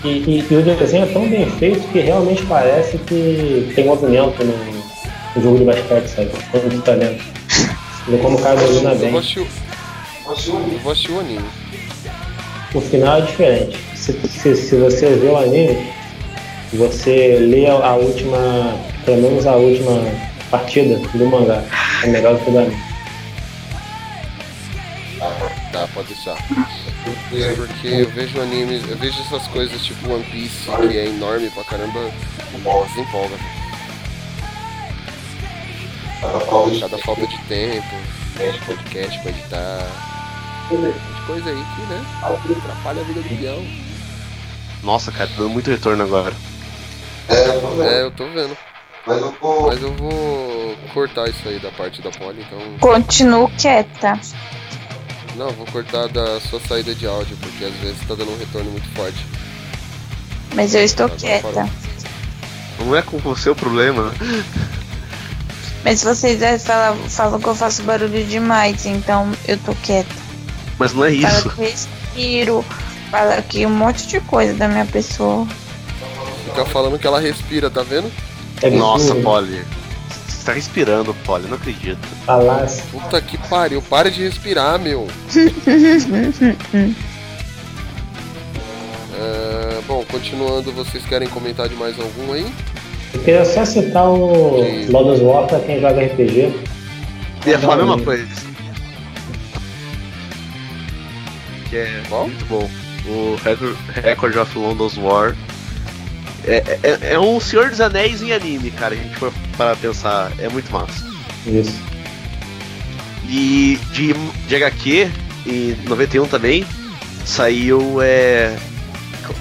E, 0.04 0.08
e- 0.08 0.46
e 0.50 0.56
o 0.56 0.62
desenho 0.62 1.04
é 1.04 1.12
tão 1.12 1.28
bem 1.28 1.48
feito 1.48 1.80
que 1.92 2.00
realmente 2.00 2.44
parece 2.46 2.98
que 2.98 3.72
tem 3.74 3.84
movimento 3.86 4.42
no, 4.44 4.56
no 5.36 5.42
jogo 5.42 5.58
de 5.58 5.64
basquete, 5.64 6.06
sabe? 6.08 6.30
Quando 6.50 6.70
tu 6.74 6.82
tá 6.82 6.92
vendo. 6.92 7.22
Vê 8.08 8.18
como 8.18 8.36
o 8.36 8.42
cara 8.42 8.56
domina 8.56 8.94
bem. 8.96 9.12
Eu 10.64 10.80
vou 10.82 10.92
assistir 10.92 11.12
o 11.12 11.20
anime. 11.20 11.44
O 12.74 12.80
final 12.80 13.18
é 13.18 13.20
diferente. 13.20 13.78
Se, 13.94 14.12
se, 14.28 14.56
se 14.56 14.76
você 14.76 15.06
vê 15.14 15.28
o 15.28 15.36
anime, 15.36 15.86
você 16.72 17.36
lê 17.38 17.66
a, 17.66 17.74
a 17.74 17.94
última, 17.94 18.76
pelo 19.04 19.22
menos 19.22 19.46
a 19.46 19.54
última 19.54 20.02
partida 20.50 20.96
do 21.14 21.26
mangá. 21.26 21.62
É 22.02 22.06
melhor 22.08 22.34
do 22.34 22.44
que 22.44 22.50
o 22.50 22.58
anime. 22.58 22.76
Tá, 25.72 25.88
pode 25.94 26.08
deixar. 26.08 26.36
É 26.36 27.54
porque 27.54 27.88
eu 27.88 28.10
vejo 28.10 28.40
animes, 28.40 28.88
eu 28.88 28.96
vejo 28.96 29.20
essas 29.22 29.46
coisas 29.48 29.82
tipo 29.82 30.12
One 30.12 30.22
Piece, 30.24 30.70
que 30.88 30.98
é 30.98 31.06
enorme 31.06 31.48
pra 31.50 31.64
caramba, 31.64 32.10
desempolga. 32.88 33.36
Cada 36.20 36.98
falta 36.98 37.26
de 37.26 37.38
tempo, 37.48 37.96
de 38.36 38.58
podcast 38.66 39.18
pra 39.20 39.30
editar. 39.30 39.86
De 40.70 41.26
coisa 41.26 41.50
aí 41.50 41.64
que, 41.74 41.82
né, 41.82 42.04
atrapalha 42.22 43.00
a 43.00 43.04
vida 43.04 43.22
do 43.22 43.38
peão. 43.38 43.66
Nossa, 44.82 45.10
cara, 45.10 45.28
tá 45.28 45.36
dando 45.38 45.50
muito 45.50 45.70
retorno 45.70 46.02
agora. 46.02 46.34
É, 47.28 48.02
eu 48.02 48.10
tô 48.10 48.26
vendo. 48.28 48.56
Mas 49.06 49.82
eu 49.82 49.94
vou. 49.94 50.76
cortar 50.92 51.28
isso 51.28 51.48
aí 51.48 51.58
da 51.58 51.70
parte 51.72 52.02
da 52.02 52.10
poli, 52.10 52.42
então. 52.42 52.78
Continuo 52.78 53.50
quieta. 53.56 54.20
Não, 55.36 55.50
vou 55.50 55.66
cortar 55.66 56.08
da 56.08 56.40
sua 56.40 56.60
saída 56.60 56.94
de 56.94 57.06
áudio, 57.06 57.36
porque 57.40 57.64
às 57.64 57.74
vezes 57.74 57.98
tá 58.06 58.14
dando 58.14 58.32
um 58.32 58.38
retorno 58.38 58.70
muito 58.70 58.88
forte. 58.94 59.24
Mas 60.54 60.74
eu 60.74 60.82
estou 60.84 61.06
Agora 61.06 61.20
quieta. 61.20 61.48
parou. 61.48 61.70
Não 62.80 62.96
é 62.96 63.02
com 63.02 63.18
você 63.18 63.48
o 63.48 63.54
problema. 63.54 64.12
Mas 65.84 66.02
vocês 66.02 66.40
é, 66.42 66.58
falam, 66.58 66.96
falam 67.08 67.40
que 67.40 67.46
eu 67.46 67.54
faço 67.54 67.82
barulho 67.82 68.24
demais, 68.24 68.84
então 68.86 69.32
eu 69.48 69.56
tô 69.58 69.74
quieta. 69.76 70.14
Mas 70.78 70.92
não 70.92 71.04
é 71.04 71.12
Fala 71.14 71.28
isso. 71.38 71.50
que 71.50 71.60
eu 71.60 71.64
respiro, 71.64 72.64
fala 73.10 73.42
que 73.42 73.66
um 73.66 73.70
monte 73.70 74.06
de 74.06 74.20
coisa 74.20 74.52
da 74.54 74.68
minha 74.68 74.84
pessoa. 74.86 75.46
Fica 76.44 76.64
falando 76.66 76.98
que 76.98 77.06
ela 77.06 77.20
respira, 77.20 77.70
tá 77.70 77.82
vendo? 77.82 78.10
É 78.60 78.70
Nossa, 78.70 79.06
absurdo. 79.12 79.22
Polly. 79.22 79.64
Você 80.42 80.46
tá 80.46 80.52
respirando, 80.54 81.14
Polly, 81.24 81.46
não 81.46 81.54
acredito. 81.54 82.00
Falácia. 82.26 82.84
Puta 82.90 83.22
que 83.22 83.38
pariu, 83.48 83.80
para 83.80 84.10
de 84.10 84.24
respirar, 84.24 84.76
meu. 84.76 85.06
É, 89.14 89.80
bom, 89.86 90.04
continuando, 90.10 90.72
vocês 90.72 91.06
querem 91.06 91.28
comentar 91.28 91.68
de 91.68 91.76
mais 91.76 91.96
algum 91.96 92.32
aí? 92.32 92.52
Eu 93.14 93.20
queria 93.20 93.44
só 93.44 93.64
citar 93.64 94.04
o 94.04 94.56
Lotus 94.90 95.20
War 95.20 95.46
pra 95.46 95.60
quem 95.60 95.80
joga 95.80 96.06
RPG. 96.06 96.52
Ia 97.46 97.58
falar 97.60 97.74
a 97.74 97.76
mesma 97.76 98.00
coisa. 98.00 98.26
Que 101.70 101.76
é 101.76 102.02
muito 102.10 102.44
bom. 102.46 102.68
O 103.06 103.36
Record, 103.44 103.76
Record 103.94 104.36
of 104.38 104.58
London's 104.58 104.98
War. 104.98 105.36
É, 106.44 106.78
é, 106.82 107.12
é 107.14 107.18
um 107.20 107.38
Senhor 107.38 107.68
dos 107.70 107.80
Anéis 107.80 108.20
em 108.22 108.32
anime, 108.32 108.70
cara. 108.70 108.94
A 108.94 108.96
gente 108.96 109.16
for 109.16 109.32
para 109.56 109.76
pensar. 109.76 110.32
É 110.38 110.48
muito 110.48 110.70
massa. 110.72 111.04
Isso. 111.46 111.80
E 113.28 113.78
de, 113.92 114.12
de 114.46 114.56
HQ, 114.56 115.10
em 115.46 115.76
91 115.88 116.26
também, 116.26 116.66
saiu 117.24 118.02
é, 118.02 118.56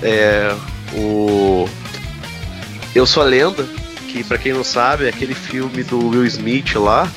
é, 0.02 0.56
o 0.94 1.68
Eu 2.96 3.06
Sou 3.06 3.24
a 3.24 3.26
Lenda, 3.26 3.68
que 4.08 4.24
pra 4.24 4.38
quem 4.38 4.54
não 4.54 4.64
sabe, 4.64 5.06
é 5.06 5.10
aquele 5.10 5.34
filme 5.34 5.84
do 5.84 6.10
Will 6.10 6.26
Smith 6.26 6.76
lá, 6.76 7.12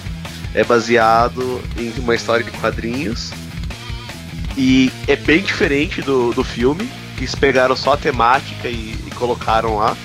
é 0.54 0.64
baseado 0.64 1.60
em 1.78 1.92
uma 1.98 2.14
história 2.14 2.44
de 2.44 2.50
quadrinhos. 2.52 3.32
E 4.56 4.90
é 5.08 5.16
bem 5.16 5.42
diferente 5.42 6.00
do, 6.00 6.32
do 6.32 6.44
filme, 6.44 6.88
eles 7.18 7.34
pegaram 7.34 7.76
só 7.76 7.94
a 7.94 7.96
temática 7.96 8.68
e, 8.68 8.94
e 9.06 9.10
colocaram 9.14 9.76
lá. 9.76 9.96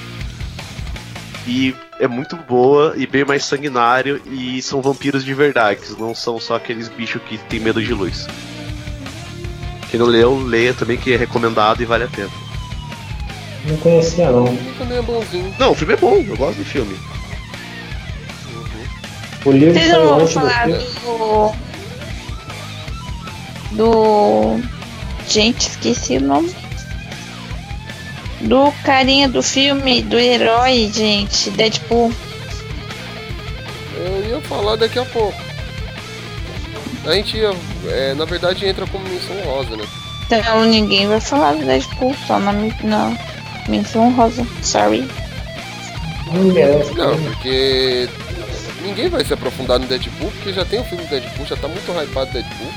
E 1.47 1.75
é 1.99 2.07
muito 2.07 2.35
boa 2.35 2.93
e 2.95 3.05
bem 3.07 3.25
mais 3.25 3.43
sanguinário 3.43 4.21
e 4.25 4.61
são 4.61 4.81
vampiros 4.81 5.25
de 5.25 5.33
verdade, 5.33 5.81
não 5.97 6.15
são 6.15 6.39
só 6.39 6.55
aqueles 6.55 6.87
bichos 6.87 7.21
que 7.23 7.37
tem 7.37 7.59
medo 7.59 7.81
de 7.81 7.93
luz. 7.93 8.27
Quem 9.89 9.99
não 9.99 10.05
leu, 10.07 10.37
leia 10.37 10.73
também 10.73 10.97
que 10.97 11.11
é 11.11 11.17
recomendado 11.17 11.81
e 11.81 11.85
vale 11.85 12.03
a 12.03 12.07
pena. 12.07 12.29
Não 13.65 13.77
conhecia 13.77 14.31
não. 14.31 14.55
Também 14.77 14.97
é 14.97 15.01
bonzinho. 15.01 15.55
Não, 15.59 15.71
o 15.71 15.75
filme 15.75 15.93
é 15.93 15.97
bom, 15.97 16.23
eu 16.27 16.37
gosto 16.37 16.59
do 16.59 16.65
filme. 16.65 16.95
O 19.45 19.51
livro 19.51 19.73
Vocês 19.73 19.91
não 19.91 20.05
vão 20.07 20.19
do 20.19 20.27
falar 20.27 20.65
filme. 20.65 20.83
do. 21.03 21.51
Do. 23.71 24.61
Gente, 25.27 25.69
esqueci 25.69 26.17
o 26.17 26.21
nome. 26.21 26.53
Do 28.41 28.71
carinha 28.83 29.27
do 29.27 29.43
filme, 29.43 30.01
do 30.01 30.17
herói, 30.17 30.89
gente. 30.93 31.49
Deadpool. 31.51 32.11
Eu 33.95 34.29
ia 34.29 34.41
falar 34.41 34.77
daqui 34.77 34.97
a 34.97 35.05
pouco. 35.05 35.37
A 37.05 37.13
gente 37.13 37.37
ia, 37.37 37.51
é, 37.87 38.13
na 38.13 38.25
verdade 38.25 38.65
entra 38.65 38.85
como 38.87 39.07
menção 39.07 39.35
rosa, 39.41 39.75
né? 39.75 39.85
Então 40.25 40.63
ninguém 40.65 41.07
vai 41.07 41.19
falar 41.19 41.53
do 41.53 41.65
Deadpool, 41.65 42.15
só 42.27 42.39
na, 42.39 42.53
na 42.83 43.17
menção 43.67 44.11
rosa. 44.13 44.45
Sorry. 44.61 45.09
Não, 46.95 47.23
porque 47.23 48.07
ninguém 48.83 49.09
vai 49.09 49.25
se 49.25 49.33
aprofundar 49.33 49.79
no 49.79 49.87
Deadpool, 49.87 50.31
porque 50.31 50.53
já 50.53 50.63
tem 50.63 50.79
o 50.79 50.83
filme 50.83 51.03
do 51.03 51.09
Deadpool, 51.09 51.45
já 51.45 51.55
tá 51.55 51.67
muito 51.67 51.91
hypado 51.91 52.29
o 52.29 52.33
Deadpool. 52.33 52.71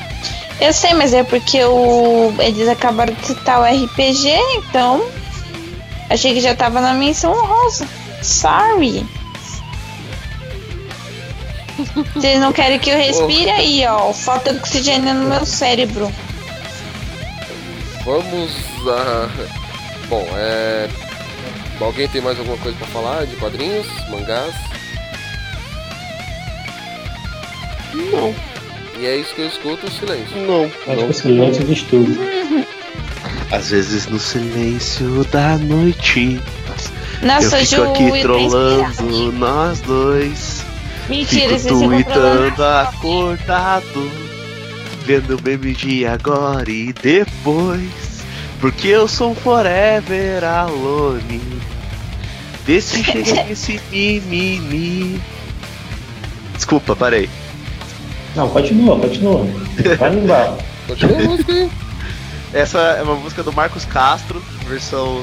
Eu 0.60 0.72
sei, 0.72 0.94
mas 0.94 1.12
é 1.12 1.22
porque 1.22 1.62
o... 1.64 2.32
eles 2.38 2.68
acabaram 2.68 3.12
de 3.12 3.26
citar 3.26 3.60
o 3.60 3.64
RPG, 3.64 4.30
então. 4.56 5.04
Achei 6.12 6.34
que 6.34 6.42
já 6.42 6.54
tava 6.54 6.82
na 6.82 6.92
menção 6.92 7.32
rosa. 7.32 7.88
Sorry. 8.22 9.06
Vocês 12.14 12.38
não 12.38 12.52
querem 12.52 12.78
que 12.78 12.90
eu 12.90 12.98
respire 12.98 13.48
aí, 13.48 13.86
ó. 13.86 14.12
Falta 14.12 14.50
oxigênio 14.50 15.14
no 15.14 15.30
meu 15.30 15.46
cérebro. 15.46 16.12
Vamos 18.04 18.52
a. 18.86 19.30
Bom, 20.10 20.28
é. 20.36 20.90
Alguém 21.80 22.06
tem 22.08 22.20
mais 22.20 22.38
alguma 22.38 22.58
coisa 22.58 22.76
pra 22.76 22.86
falar 22.88 23.24
de 23.24 23.34
quadrinhos, 23.36 23.86
mangás? 24.10 24.54
Não. 27.94 28.34
E 29.00 29.06
é 29.06 29.16
isso 29.16 29.34
que 29.34 29.40
eu 29.40 29.48
escuto, 29.48 29.90
silêncio. 29.90 30.36
Não. 30.46 30.64
Acho 30.64 31.04
que 31.04 31.10
o 31.10 31.14
silêncio 31.14 31.64
diz 31.64 31.82
tudo. 31.84 32.12
Às 33.52 33.68
vezes 33.70 34.06
no 34.06 34.18
silêncio 34.18 35.24
da 35.30 35.58
noite. 35.58 36.40
Nossa, 37.22 37.60
eu 37.60 37.66
fico 37.66 37.76
Ju, 37.76 37.90
aqui 37.90 38.20
trollando 38.22 39.32
nós 39.32 39.80
dois. 39.82 40.64
Mentira, 41.06 41.58
Fico 41.58 41.78
tweetando 41.78 42.64
acordado. 42.64 44.10
Vendo 45.04 45.36
o 45.36 45.42
meme 45.42 45.74
de 45.74 46.06
agora 46.06 46.70
e 46.70 46.94
depois. 46.94 48.24
Porque 48.58 48.88
eu 48.88 49.06
sou 49.06 49.32
um 49.32 49.34
forever 49.34 50.42
alone. 50.44 51.42
Vê 52.64 52.80
se 52.80 53.04
chega 53.04 53.44
nesse 53.44 53.78
mimimi. 53.90 55.20
Desculpa, 56.54 56.96
parei. 56.96 57.28
Não, 58.34 58.48
continua, 58.48 58.98
continua. 58.98 59.46
Vai 59.98 60.10
no 60.10 60.24
embalo. 60.24 60.56
Continua 60.86 61.18
a 61.18 61.22
música 61.24 61.52
aí. 61.52 61.81
Essa 62.52 62.78
é 62.78 63.02
uma 63.02 63.16
música 63.16 63.42
do 63.42 63.52
Marcos 63.52 63.84
Castro, 63.84 64.40
versão 64.66 65.22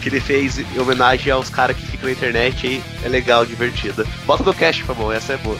que 0.00 0.08
ele 0.08 0.20
fez 0.20 0.58
em 0.58 0.78
homenagem 0.78 1.32
aos 1.32 1.48
caras 1.48 1.76
que 1.76 1.86
ficam 1.86 2.06
na 2.06 2.12
internet 2.12 2.66
aí. 2.66 2.82
É 3.02 3.08
legal, 3.08 3.46
divertida. 3.46 4.06
Bota 4.26 4.44
no 4.44 4.52
cast, 4.52 4.82
Famão, 4.84 5.10
essa 5.10 5.32
é 5.32 5.36
boa. 5.38 5.58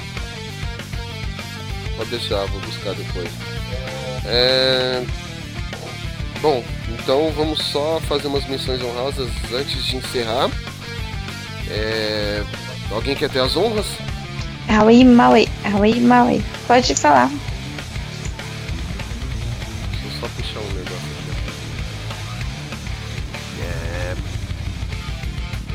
Pode 1.97 2.11
deixar, 2.11 2.45
vou 2.47 2.61
buscar 2.61 2.93
depois. 2.95 3.29
É... 4.27 5.03
Bom, 6.43 6.63
então 6.91 7.33
vamos 7.35 7.59
só 7.59 8.01
fazer 8.07 8.27
umas 8.29 8.47
menções 8.47 8.83
honrosas 8.83 9.31
antes 9.53 9.83
de 9.85 9.97
encerrar. 9.97 10.51
É... 11.71 12.43
Alguém 12.91 13.17
quer 13.17 13.31
ter 13.31 13.41
as 13.41 13.57
honras? 13.57 13.87
Aui, 14.69 15.05
Maui, 15.05 15.49
Aui, 15.73 16.01
Maui. 16.01 16.45
Pode 16.67 16.95
falar. 16.95 17.31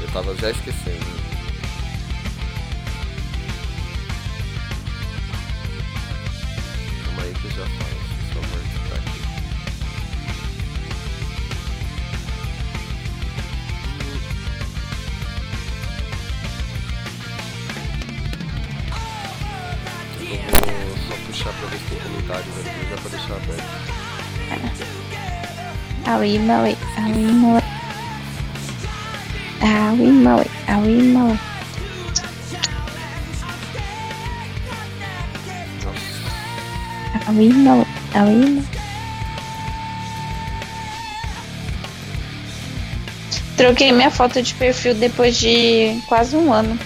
Eu 0.09 0.13
tava 0.13 0.35
já 0.37 0.49
esquecendo. 0.49 1.05
Calma 7.05 7.21
aí 7.21 7.33
que 7.35 7.45
eu 7.45 7.51
já 7.51 7.65
falo. 7.67 7.99
Só 8.33 8.39
vou 8.41 8.59
editar 8.59 8.95
aqui. 8.95 9.19
Eu 20.23 20.51
vou 20.65 20.97
só 21.07 21.15
puxar 21.27 21.53
pra 21.53 21.67
ver 21.67 21.77
se 21.77 21.85
tem 21.85 21.99
comentários 21.99 22.57
aqui, 22.57 22.81
já 22.89 22.97
pra 22.97 23.09
deixar 23.11 23.35
aberto. 23.35 23.63
Aui, 26.07 26.39
Maui, 26.39 26.75
Aui, 26.97 27.31
Maui. 27.31 27.68
Aui, 29.61 30.07
Maui, 30.11 30.45
Aui, 30.67 31.03
Maui. 31.03 31.39
Aui, 37.27 37.49
Maui, 37.49 37.85
Aui, 38.13 38.35
Maui. 38.35 38.79
Troquei 43.59 43.91
minha 43.91 44.09
foto 44.09 44.41
de 44.41 44.53
perfil 44.53 44.95
depois 44.95 45.37
de 45.37 46.01
quase 46.07 46.33
um 46.33 46.53
ano 46.53 46.79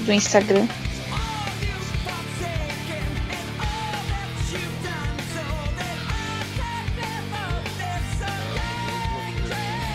do 0.00 0.12
Instagram. 0.12 0.68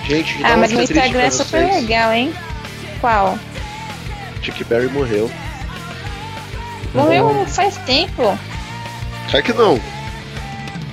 Gente, 0.07 0.39
Ah, 0.43 0.55
mas 0.57 0.71
o 0.71 0.75
triste 0.75 0.93
Instagram 0.93 1.21
é 1.21 1.31
super 1.31 1.65
vocês. 1.67 1.75
legal, 1.81 2.13
hein? 2.13 2.33
Qual? 3.01 3.37
Chuck 4.41 4.63
Berry 4.63 4.87
morreu. 4.89 5.29
Morreu 6.93 7.45
faz 7.47 7.75
tempo. 7.85 8.37
Claro 9.29 9.45
que 9.45 9.53
não. 9.53 9.79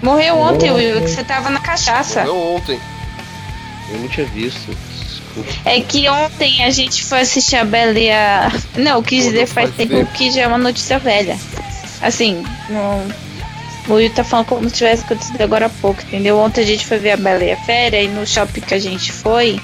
Morreu 0.02 0.36
ontem, 0.36 0.70
Will, 0.72 1.00
que 1.00 1.08
você 1.08 1.22
tava 1.24 1.48
na 1.50 1.60
cachaça. 1.60 2.20
Morreu 2.24 2.56
ontem. 2.56 2.80
Eu 3.90 3.98
não 4.00 4.08
tinha 4.08 4.26
visto. 4.26 4.76
Desculpa. 5.06 5.50
É 5.64 5.80
que 5.80 6.08
ontem 6.08 6.64
a 6.64 6.70
gente 6.70 7.04
foi 7.04 7.20
assistir 7.20 7.56
a 7.56 7.64
Bela 7.64 7.98
e 7.98 8.10
a... 8.10 8.50
Não, 8.76 9.02
quis 9.02 9.24
dizer 9.24 9.46
faz 9.46 9.70
tempo 9.74 10.04
que 10.12 10.30
já 10.32 10.42
é 10.42 10.46
uma 10.46 10.58
notícia 10.58 10.98
velha. 10.98 11.38
Assim, 12.02 12.44
não... 12.68 13.06
o 13.88 13.94
Will 13.94 14.10
tá 14.10 14.24
falando 14.24 14.46
como 14.46 14.68
se 14.68 14.76
tivesse 14.76 15.04
acontecido 15.04 15.40
agora 15.42 15.66
há 15.66 15.68
pouco, 15.70 16.00
entendeu? 16.02 16.38
Ontem 16.38 16.62
a 16.62 16.66
gente 16.66 16.86
foi 16.86 16.98
ver 16.98 17.12
a 17.12 17.16
Bela 17.16 17.44
e 17.44 17.52
a 17.52 17.56
Fera 17.56 17.96
e 18.00 18.08
no 18.08 18.26
shopping 18.26 18.60
que 18.62 18.74
a 18.74 18.78
gente 18.78 19.12
foi 19.12 19.60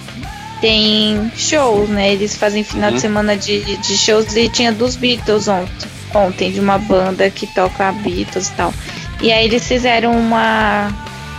tem 0.61 1.31
shows, 1.37 1.89
né? 1.89 2.13
Eles 2.13 2.37
fazem 2.37 2.63
final 2.63 2.91
Uhum. 2.91 2.97
de 2.97 3.01
semana 3.01 3.37
de, 3.37 3.77
de 3.79 3.97
shows 3.97 4.37
e 4.37 4.49
tinha 4.49 4.71
dos 4.73 4.95
Beatles 4.97 5.49
ontem, 5.49 5.89
ontem, 6.15 6.53
de 6.53 6.61
uma 6.61 6.77
banda 6.79 7.31
que 7.31 7.47
toca 7.47 7.91
Beatles 7.93 8.49
e 8.49 8.53
tal. 8.53 8.75
E 9.23 9.33
aí 9.33 9.47
eles 9.47 9.67
fizeram 9.67 10.13
uma. 10.13 10.91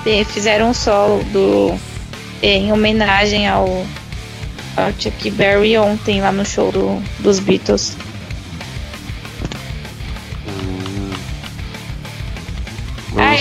eh, 0.06 0.24
Fizeram 0.24 0.70
um 0.70 0.74
solo 0.74 1.24
do. 1.26 1.76
eh, 2.42 2.58
em 2.58 2.72
homenagem 2.74 3.48
ao, 3.48 3.86
ao 4.76 4.92
Chuck 5.00 5.30
Berry 5.32 5.78
ontem 5.78 6.20
lá 6.22 6.32
no 6.32 6.44
show 6.46 6.72
do, 6.72 7.00
dos 7.20 7.38
Beatles. 7.40 7.96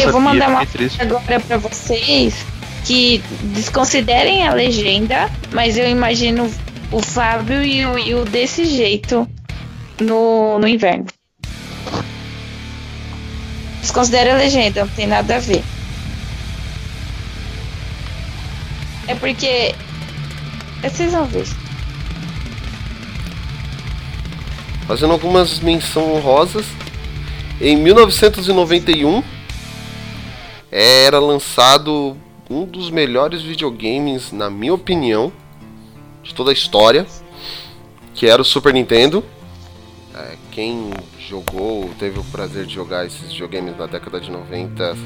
Eu 0.02 0.12
vou 0.12 0.20
mandar 0.20 0.48
uma 0.48 0.66
agora 0.98 1.40
pra 1.40 1.56
vocês 1.58 2.34
que 2.84 3.22
desconsiderem 3.54 4.46
a 4.46 4.52
legenda, 4.52 5.30
mas 5.52 5.76
eu 5.76 5.88
imagino 5.88 6.50
o 6.90 7.00
Fábio 7.00 7.62
e 7.62 7.84
o 7.84 7.92
Will 7.92 8.24
desse 8.24 8.64
jeito 8.64 9.28
no, 10.00 10.58
no 10.58 10.66
inverno. 10.66 11.06
Desconsidere 13.80 14.30
a 14.30 14.36
legenda, 14.36 14.84
não 14.84 14.92
tem 14.92 15.06
nada 15.06 15.36
a 15.36 15.38
ver. 15.38 15.62
É 19.06 19.14
porque. 19.14 19.74
Vocês 20.82 21.12
vão 21.12 21.24
ver. 21.26 21.46
Fazendo 24.86 25.12
algumas 25.12 25.60
menções 25.60 26.06
honrosas. 26.06 26.66
Em 27.60 27.76
1991 27.76 29.22
era 30.70 31.18
lançado 31.18 32.16
um 32.48 32.64
dos 32.64 32.90
melhores 32.90 33.42
videogames, 33.42 34.32
na 34.32 34.50
minha 34.50 34.74
opinião, 34.74 35.32
de 36.22 36.34
toda 36.34 36.50
a 36.50 36.52
história, 36.52 37.06
que 38.14 38.26
era 38.26 38.40
o 38.40 38.44
Super 38.44 38.72
Nintendo. 38.72 39.24
É, 40.14 40.36
quem 40.50 40.90
jogou, 41.18 41.90
teve 41.98 42.18
o 42.18 42.24
prazer 42.24 42.66
de 42.66 42.74
jogar 42.74 43.06
esses 43.06 43.30
videogames 43.30 43.76
na 43.76 43.86
década 43.86 44.20
de 44.20 44.30
90, 44.30 44.96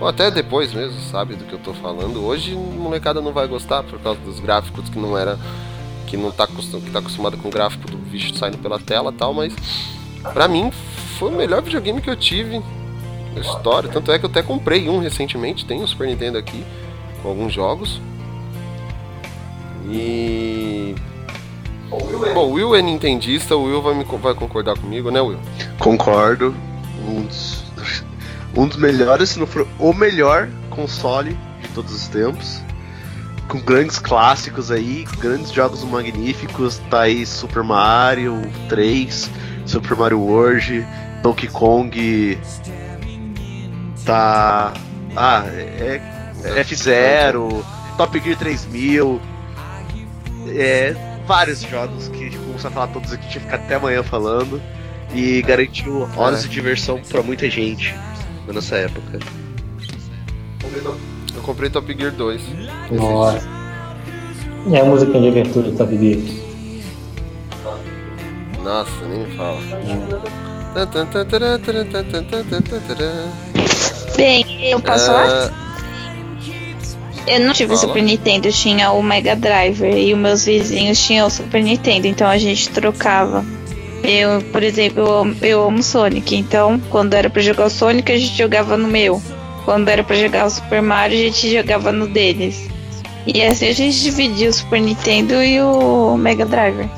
ou 0.00 0.08
até 0.08 0.30
depois 0.30 0.72
mesmo, 0.72 1.00
sabe 1.10 1.36
do 1.36 1.44
que 1.44 1.52
eu 1.52 1.58
tô 1.58 1.72
falando. 1.74 2.24
Hoje 2.24 2.54
molecada 2.54 3.20
não 3.20 3.32
vai 3.32 3.46
gostar 3.46 3.82
por 3.82 4.00
causa 4.00 4.20
dos 4.20 4.40
gráficos 4.40 4.88
que 4.88 4.98
não 4.98 5.16
era 5.16 5.38
que 6.06 6.16
não 6.16 6.30
tá, 6.30 6.46
que 6.46 6.90
tá 6.90 6.98
acostumado 6.98 7.38
com 7.38 7.48
o 7.48 7.50
gráfico 7.50 7.90
do 7.90 7.96
bicho 7.96 8.34
saindo 8.36 8.58
pela 8.58 8.78
tela 8.78 9.10
e 9.10 9.14
tal, 9.14 9.32
mas 9.32 9.54
Pra 10.32 10.46
mim, 10.46 10.70
foi 11.18 11.30
o 11.30 11.36
melhor 11.36 11.62
videogame 11.62 12.00
que 12.00 12.08
eu 12.08 12.16
tive 12.16 12.62
história. 13.40 13.88
Tanto 13.88 14.12
é 14.12 14.18
que 14.18 14.24
eu 14.24 14.30
até 14.30 14.42
comprei 14.42 14.88
um 14.88 14.98
recentemente, 14.98 15.64
tem 15.64 15.82
o 15.82 15.86
Super 15.86 16.06
Nintendo 16.06 16.38
aqui, 16.38 16.64
com 17.22 17.28
alguns 17.28 17.52
jogos. 17.52 18.00
E. 19.90 20.94
Bom, 22.34 22.48
o 22.48 22.52
Will 22.52 22.74
é 22.74 22.80
nintendista, 22.80 23.54
o 23.54 23.64
Will 23.64 23.82
vai, 23.82 23.94
me, 23.94 24.04
vai 24.04 24.34
concordar 24.34 24.78
comigo, 24.78 25.10
né, 25.10 25.20
Will? 25.20 25.38
Concordo. 25.78 26.54
Um 27.06 27.22
dos, 27.22 27.64
um 28.56 28.66
dos 28.66 28.76
melhores, 28.76 29.30
se 29.30 29.38
não 29.38 29.46
for 29.46 29.66
o 29.78 29.92
melhor 29.92 30.48
console 30.70 31.36
de 31.60 31.68
todos 31.68 31.92
os 31.92 32.08
tempos. 32.08 32.60
Com 33.48 33.60
grandes 33.60 33.98
clássicos 33.98 34.70
aí, 34.70 35.04
grandes 35.18 35.52
jogos 35.52 35.84
magníficos. 35.84 36.78
Tá 36.88 37.02
aí 37.02 37.26
Super 37.26 37.62
Mario 37.62 38.40
3, 38.68 39.30
Super 39.66 39.96
Mario 39.96 40.20
World, 40.20 40.86
Donkey 41.22 41.48
Kong. 41.48 42.38
Tá. 44.04 44.72
Ah, 45.16 45.44
é, 45.46 46.00
é 46.44 46.64
F0, 46.64 47.62
Top 47.96 48.18
Gear 48.20 48.36
3000. 48.38 49.20
É, 50.48 50.94
vários 51.26 51.60
jogos 51.62 52.08
que 52.08 52.30
tipo, 52.30 52.42
começar 52.44 52.68
a 52.68 52.70
falar 52.72 52.86
todos 52.88 53.12
aqui, 53.12 53.22
tinha 53.28 53.40
que 53.40 53.50
ficar 53.50 53.56
até 53.56 53.74
amanhã 53.76 54.02
falando. 54.02 54.60
E 55.14 55.42
garantiu 55.42 56.08
horas 56.16 56.40
É. 56.40 56.48
de 56.48 56.54
diversão 56.54 57.00
pra 57.08 57.22
muita 57.22 57.48
gente 57.50 57.94
nessa 58.48 58.76
época. 58.76 59.18
Eu 61.34 61.42
comprei 61.42 61.68
Top 61.70 61.94
Gear 61.96 62.12
2. 62.12 62.42
Nossa. 62.90 63.46
E 64.66 64.76
a 64.76 64.84
música 64.84 65.20
de 65.20 65.28
abertura 65.28 65.70
do 65.70 65.76
Top 65.76 65.96
Gear? 65.98 66.18
Nossa, 68.64 69.06
nem 69.06 69.26
me 69.26 69.36
fala. 69.36 69.58
Bem, 74.16 74.44
eu 74.70 74.80
posso 74.80 75.06
falar? 75.06 75.50
Ah, 75.50 75.62
Eu 77.26 77.40
não 77.40 77.52
tive 77.52 77.72
o 77.72 77.76
Fala. 77.76 77.88
Super 77.88 78.02
Nintendo, 78.02 78.48
eu 78.48 78.52
tinha 78.52 78.90
o 78.92 79.02
Mega 79.02 79.34
Driver 79.34 79.96
e 79.96 80.12
os 80.12 80.18
meus 80.18 80.44
vizinhos 80.44 81.04
tinham 81.04 81.26
o 81.26 81.30
Super 81.30 81.62
Nintendo, 81.62 82.06
então 82.06 82.28
a 82.28 82.38
gente 82.38 82.68
trocava. 82.70 83.44
Eu, 84.02 84.42
por 84.50 84.62
exemplo, 84.62 85.00
eu 85.00 85.18
amo, 85.18 85.36
eu 85.40 85.64
amo 85.64 85.82
Sonic, 85.82 86.34
então 86.36 86.80
quando 86.90 87.14
era 87.14 87.30
pra 87.30 87.40
jogar 87.40 87.66
o 87.66 87.70
Sonic 87.70 88.10
a 88.10 88.18
gente 88.18 88.36
jogava 88.36 88.76
no 88.76 88.88
meu. 88.88 89.22
Quando 89.64 89.88
era 89.88 90.02
pra 90.02 90.16
jogar 90.16 90.46
o 90.46 90.50
Super 90.50 90.82
Mario 90.82 91.16
a 91.16 91.22
gente 91.22 91.52
jogava 91.52 91.92
no 91.92 92.08
deles. 92.08 92.68
E 93.24 93.40
assim 93.42 93.68
a 93.68 93.72
gente 93.72 94.02
dividia 94.02 94.50
o 94.50 94.52
Super 94.52 94.80
Nintendo 94.80 95.40
e 95.42 95.60
o 95.60 96.16
Mega 96.16 96.44
Driver. 96.44 96.88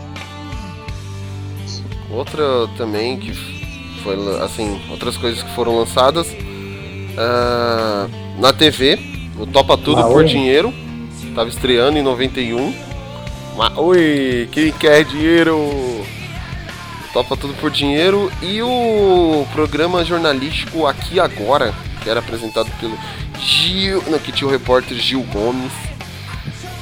Outra 2.10 2.66
também 2.78 3.18
que 3.18 3.32
foi 4.02 4.16
assim, 4.42 4.80
outras 4.90 5.16
coisas 5.18 5.42
que 5.42 5.50
foram 5.54 5.76
lançadas 5.76 6.34
ah, 7.16 8.08
na 8.38 8.52
TV, 8.52 8.98
o 9.38 9.46
Topa 9.46 9.76
Tudo 9.76 10.00
Ah, 10.00 10.04
por. 10.04 10.24
Dinheiro, 10.24 10.72
tava 11.34 11.48
estreando 11.48 11.98
em 11.98 12.02
91. 12.02 12.74
Mas, 13.56 13.76
oi, 13.76 14.48
quem 14.50 14.72
quer 14.72 15.04
dinheiro? 15.04 16.04
Topa 17.12 17.36
Tudo 17.36 17.54
por 17.54 17.70
Dinheiro 17.70 18.30
e 18.42 18.60
o 18.60 19.46
programa 19.52 20.04
jornalístico 20.04 20.84
Aqui 20.84 21.20
Agora, 21.20 21.72
que 22.02 22.10
era 22.10 22.18
apresentado 22.18 22.68
pelo 22.80 22.98
Gil, 23.38 24.02
não, 24.08 24.18
que 24.18 24.32
tinha 24.32 24.48
o 24.48 24.50
repórter 24.50 24.98
Gil 24.98 25.22
Gomes, 25.32 25.70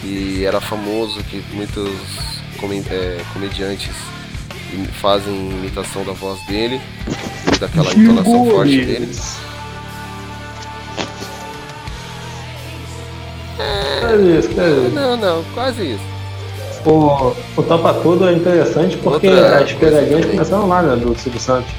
que 0.01 0.43
era 0.43 0.59
famoso, 0.59 1.23
que 1.25 1.45
muitos 1.53 1.91
é, 2.91 3.21
comediantes 3.35 3.91
fazem 5.01 5.51
imitação 5.51 6.03
da 6.03 6.13
voz 6.13 6.41
dele, 6.47 6.81
daquela 7.61 7.93
entonação 7.93 8.51
forte 8.51 8.85
dele. 8.85 9.15
Quase 13.57 14.39
isso, 14.39 14.49
quase 14.51 14.71
isso. 14.87 14.95
Não, 14.95 15.17
não, 15.17 15.45
quase 15.55 15.93
isso. 15.93 16.13
O, 16.85 17.33
o 17.57 17.63
Topa 17.63 17.95
Tudo 17.95 18.29
é 18.29 18.33
interessante 18.33 18.97
porque 18.97 19.29
Outra 19.29 19.63
as 19.63 19.73
pegadinhas 19.73 20.27
começaram 20.27 20.69
lá, 20.69 20.83
né, 20.83 20.97
do 20.97 21.17
Silvio 21.19 21.41
Santos. 21.41 21.71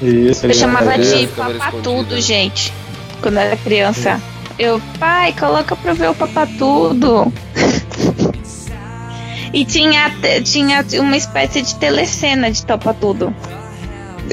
Isso, 0.00 0.46
Eu 0.46 0.54
chamava 0.54 0.92
fazia- 0.92 1.18
de 1.18 1.26
papatudo, 1.28 2.20
gente. 2.20 2.72
Quando 3.20 3.36
eu 3.36 3.42
era 3.42 3.56
criança. 3.56 4.20
Eu, 4.58 4.80
pai, 4.98 5.34
coloca 5.38 5.74
pra 5.76 5.92
ver 5.94 6.10
o 6.10 6.14
papatudo. 6.14 7.32
e 9.52 9.64
tinha, 9.64 10.10
tinha 10.44 10.84
uma 11.00 11.16
espécie 11.16 11.62
de 11.62 11.74
telecena 11.76 12.50
de 12.50 12.64
topa 12.64 12.94
tudo. 12.94 13.34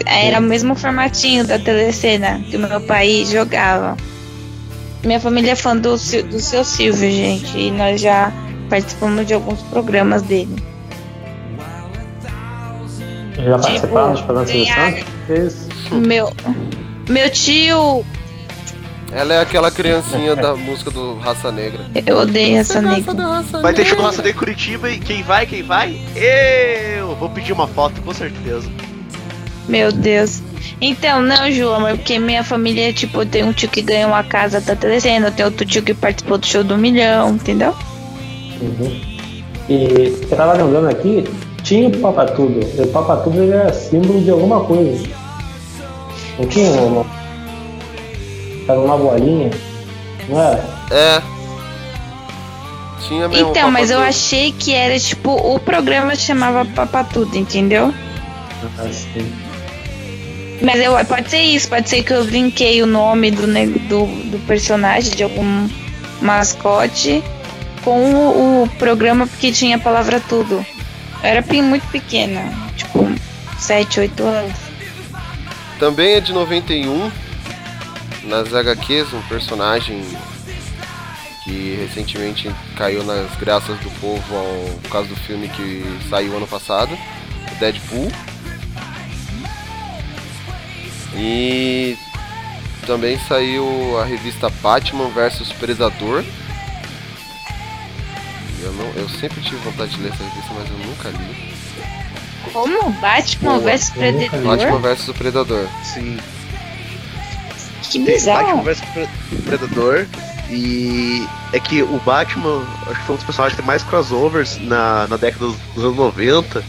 Era 0.06 0.40
o 0.40 0.42
mesmo 0.42 0.76
formatinho 0.76 1.46
da 1.46 1.60
telecena 1.60 2.42
que 2.50 2.56
o 2.58 2.60
meu 2.60 2.82
pai 2.82 3.26
jogava. 3.26 3.98
Minha 5.04 5.20
família 5.20 5.52
é 5.52 5.56
fã 5.56 5.76
do, 5.76 5.92
do 5.92 6.40
seu 6.40 6.64
Silvio, 6.64 7.10
gente. 7.12 7.58
E 7.58 7.72
nós 7.72 8.00
já 8.00 8.32
participamos 8.70 9.26
de 9.26 9.34
alguns 9.34 9.62
programas 9.64 10.22
dele. 10.22 10.56
Já 13.36 13.58
participaram 13.58 14.12
dos 14.12 14.22
programas 14.22 14.52
do 14.52 14.58
Silvio? 14.58 16.08
Meu, 16.08 16.34
meu 17.10 17.30
tio. 17.30 18.06
Ela 19.12 19.34
é 19.34 19.42
aquela 19.42 19.70
criancinha 19.70 20.36
da 20.36 20.56
música 20.56 20.90
do 20.90 21.18
Raça 21.18 21.52
Negra. 21.52 21.86
Eu 22.06 22.20
odeio 22.20 22.58
essa 22.58 22.82
Você 22.82 22.82
negra. 22.82 23.28
Raça 23.28 23.60
Vai 23.60 23.74
ter 23.74 23.84
show 23.84 23.98
do 23.98 24.04
Negra? 24.04 24.18
Raça 24.18 24.22
de 24.22 24.34
Curitiba 24.34 24.90
e 24.90 25.00
quem 25.00 25.22
vai, 25.22 25.46
quem 25.46 25.64
vai? 25.64 26.00
Eu! 26.16 27.14
Vou 27.16 27.30
pedir 27.30 27.52
uma 27.52 27.68
foto, 27.68 28.02
com 28.02 28.14
certeza. 28.14 28.70
Meu 29.68 29.92
Deus. 29.92 30.42
Então, 30.80 31.22
não, 31.22 31.52
Ju, 31.52 31.70
amor, 31.70 31.98
porque 31.98 32.18
minha 32.18 32.44
família, 32.44 32.92
tipo, 32.92 33.26
tem 33.26 33.44
um 33.44 33.54
tio 33.54 33.70
que 33.70 33.82
ganhou 33.82 34.10
uma 34.10 34.24
casa 34.24 34.60
da 34.60 34.76
telecena, 34.76 35.32
tem 35.32 35.46
outro 35.46 35.66
tio 35.66 35.84
que 35.84 35.94
participou 35.94 36.38
do 36.38 36.46
show 36.46 36.64
do 36.64 36.78
milhão, 36.78 37.36
entendeu? 37.36 37.76
Uhum. 38.62 39.02
E 39.70 40.18
eu 40.30 40.38
tava 40.38 40.54
lembrando 40.54 40.90
aqui, 40.90 41.24
tinha 41.64 41.88
o 41.88 41.98
Papatudo. 42.00 42.60
E 42.78 42.82
o 42.82 42.88
Papatudo 42.88 43.42
ele 43.42 43.54
era 43.54 43.72
símbolo 43.74 44.22
de 44.22 44.32
alguma 44.32 44.64
coisa. 44.64 45.08
Não 46.40 46.48
tinha 46.48 46.72
uma. 46.82 47.06
Era 48.68 48.80
uma 48.80 48.98
bolinha. 48.98 49.52
Não 50.28 50.40
era? 50.42 50.66
É. 50.90 51.22
Tinha 53.08 53.28
mesmo. 53.28 53.50
Então, 53.50 53.70
mas 53.70 53.92
eu 53.92 54.00
achei 54.00 54.52
que 54.52 54.74
era, 54.74 54.98
tipo, 55.00 55.32
o 55.32 55.60
programa 55.60 56.16
chamava 56.16 56.66
Papatudo, 56.66 57.38
entendeu? 57.38 57.94
Assim. 58.78 59.51
Mas 60.62 60.80
eu, 60.80 60.94
pode 61.06 61.30
ser 61.30 61.42
isso, 61.42 61.68
pode 61.68 61.90
ser 61.90 62.04
que 62.04 62.14
eu 62.14 62.24
brinquei 62.24 62.82
o 62.84 62.86
nome 62.86 63.32
do, 63.32 63.48
do, 63.48 64.06
do 64.30 64.46
personagem, 64.46 65.16
de 65.16 65.24
algum 65.24 65.68
mascote, 66.22 67.24
com 67.84 68.14
o, 68.14 68.64
o 68.64 68.70
programa 68.78 69.26
porque 69.26 69.52
tinha 69.52 69.78
a 69.78 69.80
palavra 69.80 70.20
tudo. 70.20 70.64
Eu 71.24 71.30
era 71.30 71.44
muito 71.64 71.88
pequena, 71.88 72.42
tipo, 72.76 73.08
7, 73.58 74.02
8 74.02 74.24
anos. 74.24 74.54
Também 75.80 76.16
é 76.16 76.20
de 76.20 76.32
91. 76.32 77.12
Nas 78.24 78.54
HQs, 78.54 79.14
um 79.14 79.22
personagem 79.24 80.04
que 81.44 81.76
recentemente 81.82 82.52
caiu 82.76 83.04
nas 83.04 83.36
graças 83.38 83.80
do 83.80 83.90
povo 84.00 84.36
ao, 84.36 84.80
por 84.84 84.92
causa 84.92 85.10
do 85.10 85.16
filme 85.16 85.50
que 85.50 85.84
saiu 86.08 86.38
ano 86.38 86.46
passado, 86.46 86.96
Deadpool. 87.60 88.12
E 91.16 91.98
também 92.86 93.20
saiu 93.28 94.00
a 94.00 94.06
revista 94.06 94.50
Batman 94.62 95.10
vs 95.10 95.52
Predador. 95.54 96.24
Eu, 98.64 98.72
não, 98.74 98.86
eu 98.96 99.10
sempre 99.10 99.42
tive 99.42 99.58
vontade 99.58 99.92
de 99.96 100.02
ler 100.02 100.12
essa 100.14 100.24
revista, 100.24 100.54
mas 100.54 100.70
eu 100.70 100.78
nunca 100.88 101.10
li. 101.10 101.52
Como? 102.54 102.92
Batman 102.94 103.60
vs 103.60 103.90
Predador? 103.92 104.58
Batman 104.58 104.80
vs 104.80 105.06
Predador. 105.18 105.68
Sim. 105.84 106.18
Que 107.90 108.00
Batman 108.00 108.14
bizarro. 108.14 108.64
vs 108.64 108.82
Pre- 108.94 109.10
Predador. 109.46 110.08
E 110.50 111.26
é 111.54 111.60
que 111.60 111.82
o 111.82 112.00
Batman, 112.06 112.66
acho 112.88 113.00
que 113.00 113.06
foi 113.06 113.14
um 113.14 113.18
dos 113.18 113.24
personagens 113.26 113.56
que 113.56 113.62
tem 113.62 113.68
mais 113.68 113.84
crossovers 113.84 114.58
na, 114.60 115.08
na 115.08 115.18
década 115.18 115.46
dos, 115.46 115.56
dos 115.74 115.84
anos 115.84 115.96
90 115.98 116.64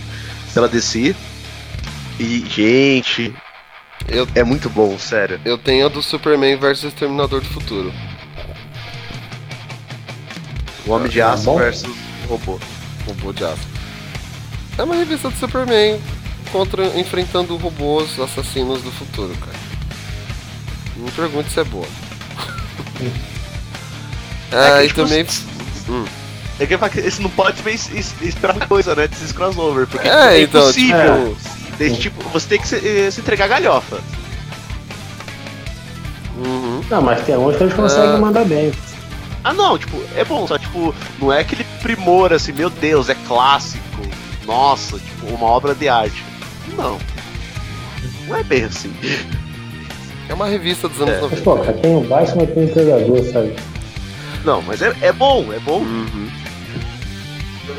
pela 0.55 0.69
DC. 0.69 1.14
E, 2.20 2.44
gente, 2.48 3.35
Eu, 4.09 4.27
é 4.35 4.43
muito 4.43 4.69
bom, 4.69 4.98
sério. 4.98 5.40
eu 5.44 5.56
tenho 5.56 5.86
a 5.86 5.89
do 5.89 6.02
Superman 6.02 6.56
vs 6.56 6.85
Exterminador 6.85 7.40
do 7.40 7.48
Futuro. 7.48 7.93
O 10.86 10.93
Homem 10.93 11.09
de 11.09 11.20
Tá 11.20 11.32
Aço 11.32 11.44
bom? 11.44 11.59
versus 11.59 11.94
robô. 12.28 12.59
Robô 13.06 13.32
de 13.32 13.44
aço. 13.44 13.62
É 14.78 14.82
uma 14.82 14.94
revista 14.97 15.28
do 15.31 15.36
Superman 15.36 16.01
contra, 16.51 16.86
enfrentando 16.98 17.56
robôs 17.56 18.19
assassinos 18.19 18.82
do 18.82 18.90
futuro, 18.90 19.35
cara. 19.36 19.56
Não 20.97 21.05
me 21.06 21.10
pergunte 21.12 21.51
se 21.51 21.60
é 21.60 21.64
boa. 21.64 21.86
ah, 24.52 24.56
É 24.56 24.78
que, 24.81 24.85
e 24.85 24.89
tipo, 24.89 25.02
também. 25.02 25.27
Hum. 25.89 26.05
É 26.60 26.66
que 26.66 26.74
esse 27.01 27.20
não 27.23 27.31
pode 27.31 27.60
es- 27.69 27.90
es- 27.90 28.14
esperar 28.23 28.52
muita 28.52 28.66
coisa, 28.69 28.94
né? 28.94 29.09
Desses 29.09 29.32
crossover. 29.32 29.86
Porque 29.86 30.06
É, 30.09 30.36
é, 30.39 30.43
então, 30.43 30.62
impossível. 30.62 31.36
Desse 31.89 32.01
tipo, 32.01 32.23
você 32.31 32.49
tem 32.49 32.59
que 32.61 32.69
se, 32.69 32.77
eh, 32.77 33.11
se 33.11 33.21
entregar 33.21 33.49
galhofa. 33.49 33.99
Uhum. 36.37 36.83
Não, 36.91 37.03
mas 37.03 37.21
tem 37.25 37.37
uns 37.37 37.57
que 37.57 37.63
eles 37.63 37.75
conseguem 37.75 38.15
Ah. 38.15 38.19
mandar 38.19 38.45
bem. 38.45 38.73
Ah 39.45 39.53
não, 39.53 39.77
tipo, 39.77 40.01
é 40.17 40.25
bom, 40.25 40.47
só 40.47 40.57
tipo, 40.57 40.95
não 41.21 41.33
é 41.33 41.41
aquele 41.41 41.65
primor 41.83 42.33
assim, 42.33 42.53
meu 42.53 42.71
Deus, 42.71 43.09
é 43.09 43.15
clássico. 43.27 43.83
Nossa, 44.47 44.99
tipo, 44.99 45.27
uma 45.35 45.47
obra 45.47 45.75
de 45.75 45.89
arte. 45.89 46.23
Não. 46.77 46.99
Não 48.29 48.37
é 48.37 48.43
bem 48.45 48.65
assim. 48.65 48.93
É 50.29 50.35
uma 50.35 50.47
revista 50.47 50.89
dos 50.89 51.01
anos 51.01 51.15
É. 51.15 51.21
Mas, 51.21 51.23
90. 51.23 51.43
pô, 51.43 51.57
cara, 51.59 51.73
tem 51.75 51.97
o 51.97 52.01
Batman 52.01 52.43
e 52.45 52.47
tem 52.47 52.65
o 52.65 52.69
Predador, 52.69 53.25
sabe? 53.33 53.57
Não, 54.45 54.63
mas 54.63 54.81
é, 54.81 54.93
é 55.01 55.13
bom, 55.13 55.53
é 55.53 55.59
bom. 55.59 55.79
Uhum. 55.79 56.29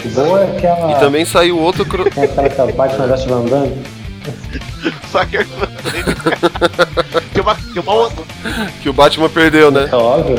O 0.05 0.09
bom 0.09 0.37
é 0.37 0.57
aquela. 0.57 0.91
E 0.91 0.99
também 0.99 1.25
saiu 1.25 1.57
outro. 1.59 1.85
cro- 1.85 2.09
Tem 2.09 2.23
aquela 2.25 2.49
que 2.49 2.59
é 2.59 2.63
o 2.63 2.73
Batman 2.73 3.07
vs 3.07 3.25
Van 3.25 3.45
Damme. 3.45 3.83
Só 5.11 5.25
que 5.25 5.37
tem 7.33 7.41
uma, 7.41 7.55
tem 7.55 7.81
uma 7.81 8.11
que 8.81 8.89
o 8.89 8.93
Batman 8.93 9.29
perdeu, 9.29 9.71
né? 9.71 9.89
É 9.91 9.95
óbvio. 9.95 10.37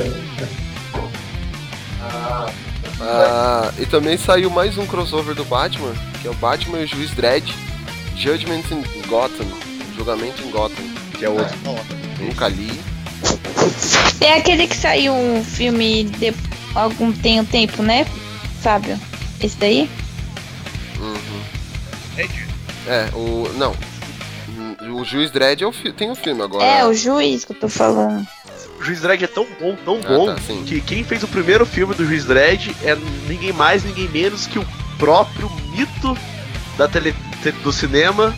Ah, 3.01 3.71
e 3.79 3.87
também 3.87 4.17
saiu 4.17 4.49
mais 4.51 4.79
um 4.79 4.87
crossover 4.87 5.35
do 5.35 5.45
Batman, 5.45 5.93
que 6.23 6.29
é 6.29 6.31
o 6.31 6.35
Batman 6.35 6.81
e 6.81 6.85
o 6.85 6.87
Juiz 6.87 7.11
Dredd, 7.11 7.53
Judgment 8.17 8.63
in 8.71 8.83
Gotham, 9.09 9.47
Julgamento 9.97 10.43
em 10.43 10.51
Gotham, 10.51 10.85
Que 11.19 11.25
é 11.27 11.29
outro. 11.29 11.55
nunca 12.19 12.49
li. 12.49 12.81
É 14.21 14.35
aquele 14.35 14.67
que 14.67 14.77
saiu 14.77 15.13
um 15.13 15.45
filme 15.45 16.05
de 16.05 16.33
algum 16.75 17.13
tem 17.13 17.41
um 17.41 17.45
tempo, 17.45 17.83
né, 17.83 18.07
Fábio? 18.63 18.99
Esse 19.41 19.57
daí? 19.59 19.91
Uhum. 20.99 21.41
É, 22.17 22.27
o. 23.15 23.49
Não. 23.57 23.75
O 24.95 25.05
Juiz 25.05 25.31
Dredd 25.31 25.63
é 25.63 25.67
o 25.67 25.73
fi- 25.73 25.93
tem 25.93 26.11
o 26.11 26.15
filme 26.15 26.43
agora. 26.43 26.65
É, 26.65 26.85
o 26.85 26.93
juiz 26.95 27.45
que 27.45 27.53
eu 27.53 27.57
tô 27.59 27.69
falando. 27.69 28.27
O 28.79 28.85
Juiz 28.85 29.01
Dredd 29.01 29.23
é 29.25 29.27
tão 29.27 29.47
bom, 29.61 29.75
tão 29.85 29.99
Ah, 30.05 30.09
bom, 30.09 30.27
tá, 30.27 30.37
que 30.67 30.81
quem 30.83 31.03
fez 31.03 31.23
o 31.23 31.29
primeiro 31.29 31.65
filme 31.65 31.95
do 31.95 32.05
Juiz 32.05 32.25
Dredd 32.27 32.71
é 32.83 32.95
ninguém 33.29 33.53
mais, 33.53 33.83
ninguém 33.85 34.09
menos 34.09 34.47
que 34.47 34.59
o 34.59 34.67
próprio 34.99 35.51
mito 35.71 36.17
da 36.77 36.87
tele, 36.87 37.15
te- 37.43 37.53
do 37.53 37.73
cinema, 37.73 38.35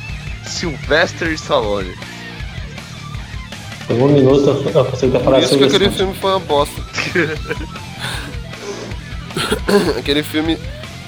Sylvester 0.47 1.32
Stallone. 1.32 1.94
Por 3.89 3.97
um 3.97 4.09
minuto 4.09 4.48
eu 4.48 4.70
eu 4.70 4.85
consegui 4.85 5.12
Por 5.12 5.24
falar 5.24 5.40
isso 5.40 5.59
que 5.59 5.64
aquele 5.64 5.86
isso. 5.86 5.97
filme 5.97 6.14
foi 6.14 6.31
uma 6.31 6.40
bosta. 6.40 6.81
aquele 9.98 10.23
filme. 10.23 10.59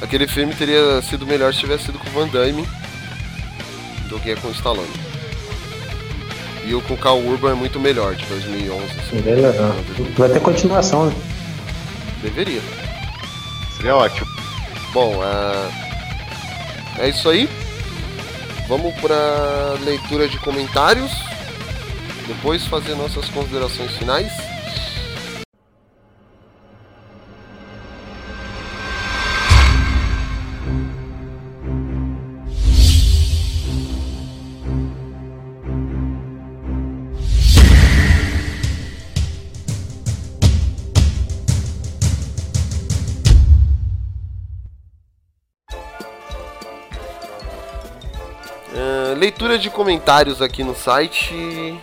Aquele 0.00 0.28
filme 0.28 0.54
teria 0.54 1.02
sido 1.02 1.26
melhor 1.26 1.52
se 1.52 1.60
tivesse 1.60 1.86
sido 1.86 1.98
com 1.98 2.08
o 2.08 2.12
Van 2.12 2.28
Damme 2.28 2.64
do 4.08 4.18
que 4.18 4.34
com 4.36 4.48
o 4.48 4.52
Stallone. 4.52 4.88
E 6.64 6.74
o 6.74 6.82
com 6.82 6.94
o 6.94 7.30
Urban 7.30 7.52
é 7.52 7.54
muito 7.54 7.80
melhor, 7.80 8.14
de 8.14 8.26
2011. 8.26 8.84
assim. 8.84 10.12
Vai 10.16 10.28
ter 10.28 10.40
continuação, 10.40 11.06
né? 11.06 11.14
Deveria. 12.22 12.60
Seria 13.76 13.96
ótimo. 13.96 14.26
Bom, 14.92 15.20
ah, 15.22 15.70
é 16.98 17.08
isso 17.08 17.28
aí. 17.28 17.48
Vamos 18.68 18.94
para 19.00 19.76
leitura 19.82 20.28
de 20.28 20.38
comentários. 20.38 21.10
Depois 22.26 22.66
fazer 22.66 22.94
nossas 22.96 23.28
considerações 23.30 23.92
finais. 23.92 24.30
Leitura 49.18 49.58
de 49.58 49.68
comentários 49.68 50.40
aqui 50.40 50.62
no 50.62 50.74
site. 50.74 51.78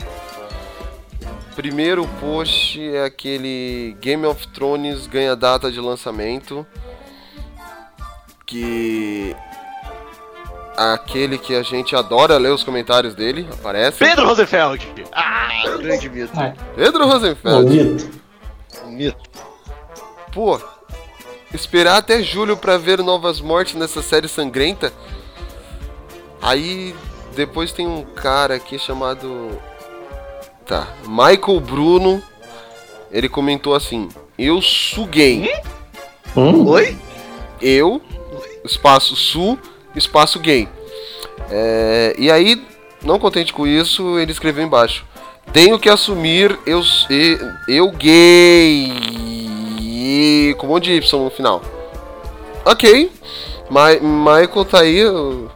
Primeiro 1.56 2.07
post 2.20 2.82
é 2.82 3.03
aquele 3.03 3.95
Game 3.99 4.26
of 4.26 4.48
Thrones 4.48 5.06
ganha 5.06 5.36
data 5.36 5.72
de 5.72 5.80
lançamento. 5.80 6.66
Que. 8.45 9.36
Aquele 10.78 11.38
que 11.38 11.56
a 11.56 11.64
gente 11.64 11.95
adora 11.95 12.38
ler 12.38 12.52
os 12.52 12.64
comentários 12.64 13.16
dele, 13.16 13.48
aparece. 13.53 13.99
Pedro 13.99 14.28
Rosenfeld! 14.28 15.06
Ah, 15.14 15.49
grande 15.78 16.10
mito. 16.10 16.34
Pedro 16.76 17.07
Rosenfeld. 17.07 17.66
Bonito. 17.66 18.22
Mito. 18.88 19.30
Pô, 20.34 20.60
esperar 21.53 21.95
até 21.98 22.22
julho 22.22 22.57
pra 22.57 22.78
ver 22.78 22.99
novas 22.99 23.40
mortes 23.40 23.76
nessa 23.76 24.02
série 24.02 24.28
sangrenta. 24.28 24.91
Aí 26.41 26.94
depois 27.36 27.72
tem 27.72 27.86
um 27.86 28.03
cara 28.03 28.56
aqui 28.56 28.80
chamado. 28.80 29.52
Tá, 30.66 30.88
Michael 31.07 31.60
Bruno. 31.60 32.24
Ele 33.12 33.30
comentou 33.30 33.76
assim: 33.76 34.10
Eu 34.38 34.62
suguei. 34.62 35.52
Hum? 36.36 36.68
Oi? 36.68 36.98
Eu, 37.62 38.02
espaço 38.64 39.16
sul, 39.16 39.60
espaço 39.95 40.40
gay. 40.40 40.68
É, 41.49 42.16
e 42.18 42.32
aí, 42.32 42.62
não 43.03 43.20
contente 43.20 43.53
com 43.53 43.68
isso, 43.68 44.18
ele 44.20 44.32
escreveu 44.32 44.66
embaixo: 44.66 45.06
Tenho 45.53 45.80
que 45.80 45.90
assumir 45.90 46.57
eu, 46.66 46.82
eu 47.68 47.91
gay. 47.91 48.91
Com 50.57 50.68
um 50.68 50.70
monte 50.70 50.86
de 50.86 50.94
Y 50.94 51.24
no 51.24 51.30
final. 51.30 51.62
Ok. 52.66 53.12
Ma 53.70 53.90
Michael 53.94 54.66
tá 54.66 54.80
aí. 54.82 55.02
A 55.02 55.55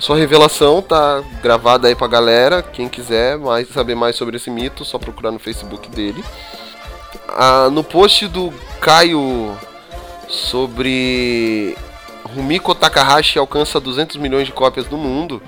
sua 0.00 0.16
revelação 0.16 0.80
tá 0.80 1.22
gravada 1.42 1.88
aí 1.88 1.94
pra 1.94 2.06
galera. 2.06 2.62
Quem 2.62 2.88
quiser 2.88 3.38
mais, 3.38 3.68
saber 3.68 3.94
mais 3.94 4.16
sobre 4.16 4.36
esse 4.36 4.50
mito, 4.50 4.84
só 4.84 4.98
procurar 4.98 5.30
no 5.30 5.38
Facebook 5.38 5.90
dele. 5.90 6.24
Ah, 7.28 7.68
no 7.70 7.84
post 7.84 8.26
do 8.28 8.52
Caio 8.80 9.56
sobre 10.28 11.76
Rumiko 12.34 12.74
Takahashi 12.74 13.38
alcança 13.38 13.80
200 13.80 14.16
milhões 14.16 14.46
de 14.46 14.52
cópias 14.52 14.88
no 14.88 14.96
mundo. 14.96 15.42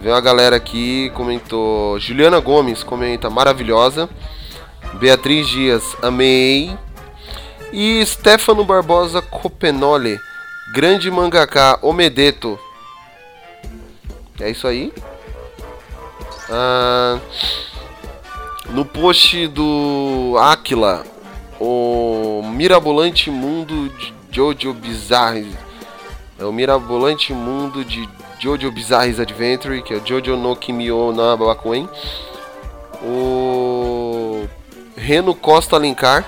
Veio 0.00 0.14
uma 0.14 0.20
galera 0.20 0.56
aqui, 0.56 1.10
comentou. 1.14 1.98
Juliana 1.98 2.40
Gomes 2.40 2.82
comenta 2.82 3.28
maravilhosa. 3.28 4.08
Beatriz 4.94 5.48
Dias, 5.48 5.96
amei. 6.02 6.76
E 7.72 8.04
Stefano 8.06 8.64
Barbosa 8.64 9.20
Copenole, 9.20 10.18
grande 10.72 11.10
mangaka, 11.10 11.78
Omedeto. 11.82 12.58
É 14.40 14.50
isso 14.50 14.66
aí. 14.66 14.92
Ah, 16.50 17.18
no 18.70 18.84
post 18.84 19.46
do 19.48 20.36
Aquila, 20.38 21.04
o 21.60 22.42
mirabolante 22.44 23.30
mundo 23.30 23.88
de 23.90 24.14
Jojo 24.30 24.72
Bizarre. 24.74 25.56
É 26.38 26.44
o 26.44 26.52
mirabolante 26.52 27.32
mundo 27.32 27.84
de 27.84 28.08
Jojo 28.40 28.70
Bizarre's 28.72 29.20
Adventure, 29.20 29.80
que 29.82 29.94
é 29.94 30.00
Jojo 30.04 30.36
no 30.36 30.56
Kimio 30.56 31.12
na 31.12 31.36
Bakuen. 31.36 31.88
O 33.02 34.46
Reno 34.96 35.34
Costa 35.34 35.76
Alencar, 35.76 36.24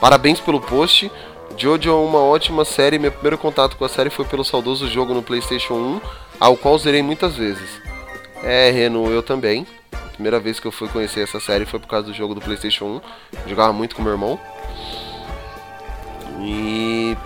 parabéns 0.00 0.40
pelo 0.40 0.60
post. 0.60 1.12
Jojo 1.56 1.90
é 1.90 1.92
uma 1.92 2.20
ótima 2.20 2.64
série. 2.64 2.98
Meu 2.98 3.12
primeiro 3.12 3.36
contato 3.36 3.76
com 3.76 3.84
a 3.84 3.88
série 3.88 4.08
foi 4.08 4.24
pelo 4.24 4.44
saudoso 4.44 4.88
jogo 4.88 5.12
no 5.12 5.22
PlayStation 5.22 5.74
1, 5.74 6.00
ao 6.40 6.56
qual 6.56 6.78
zerei 6.78 7.02
muitas 7.02 7.36
vezes. 7.36 7.68
É, 8.42 8.70
Reno, 8.70 9.10
eu 9.10 9.22
também. 9.22 9.66
A 9.92 10.12
primeira 10.12 10.40
vez 10.40 10.58
que 10.58 10.66
eu 10.66 10.72
fui 10.72 10.88
conhecer 10.88 11.20
essa 11.20 11.38
série 11.38 11.66
foi 11.66 11.78
por 11.78 11.86
causa 11.86 12.06
do 12.06 12.14
jogo 12.14 12.34
do 12.34 12.40
PlayStation 12.40 13.00
1. 13.44 13.48
Jogava 13.48 13.72
muito 13.72 13.94
com 13.94 14.02
meu 14.02 14.12
irmão. 14.12 14.40
E 16.40 17.16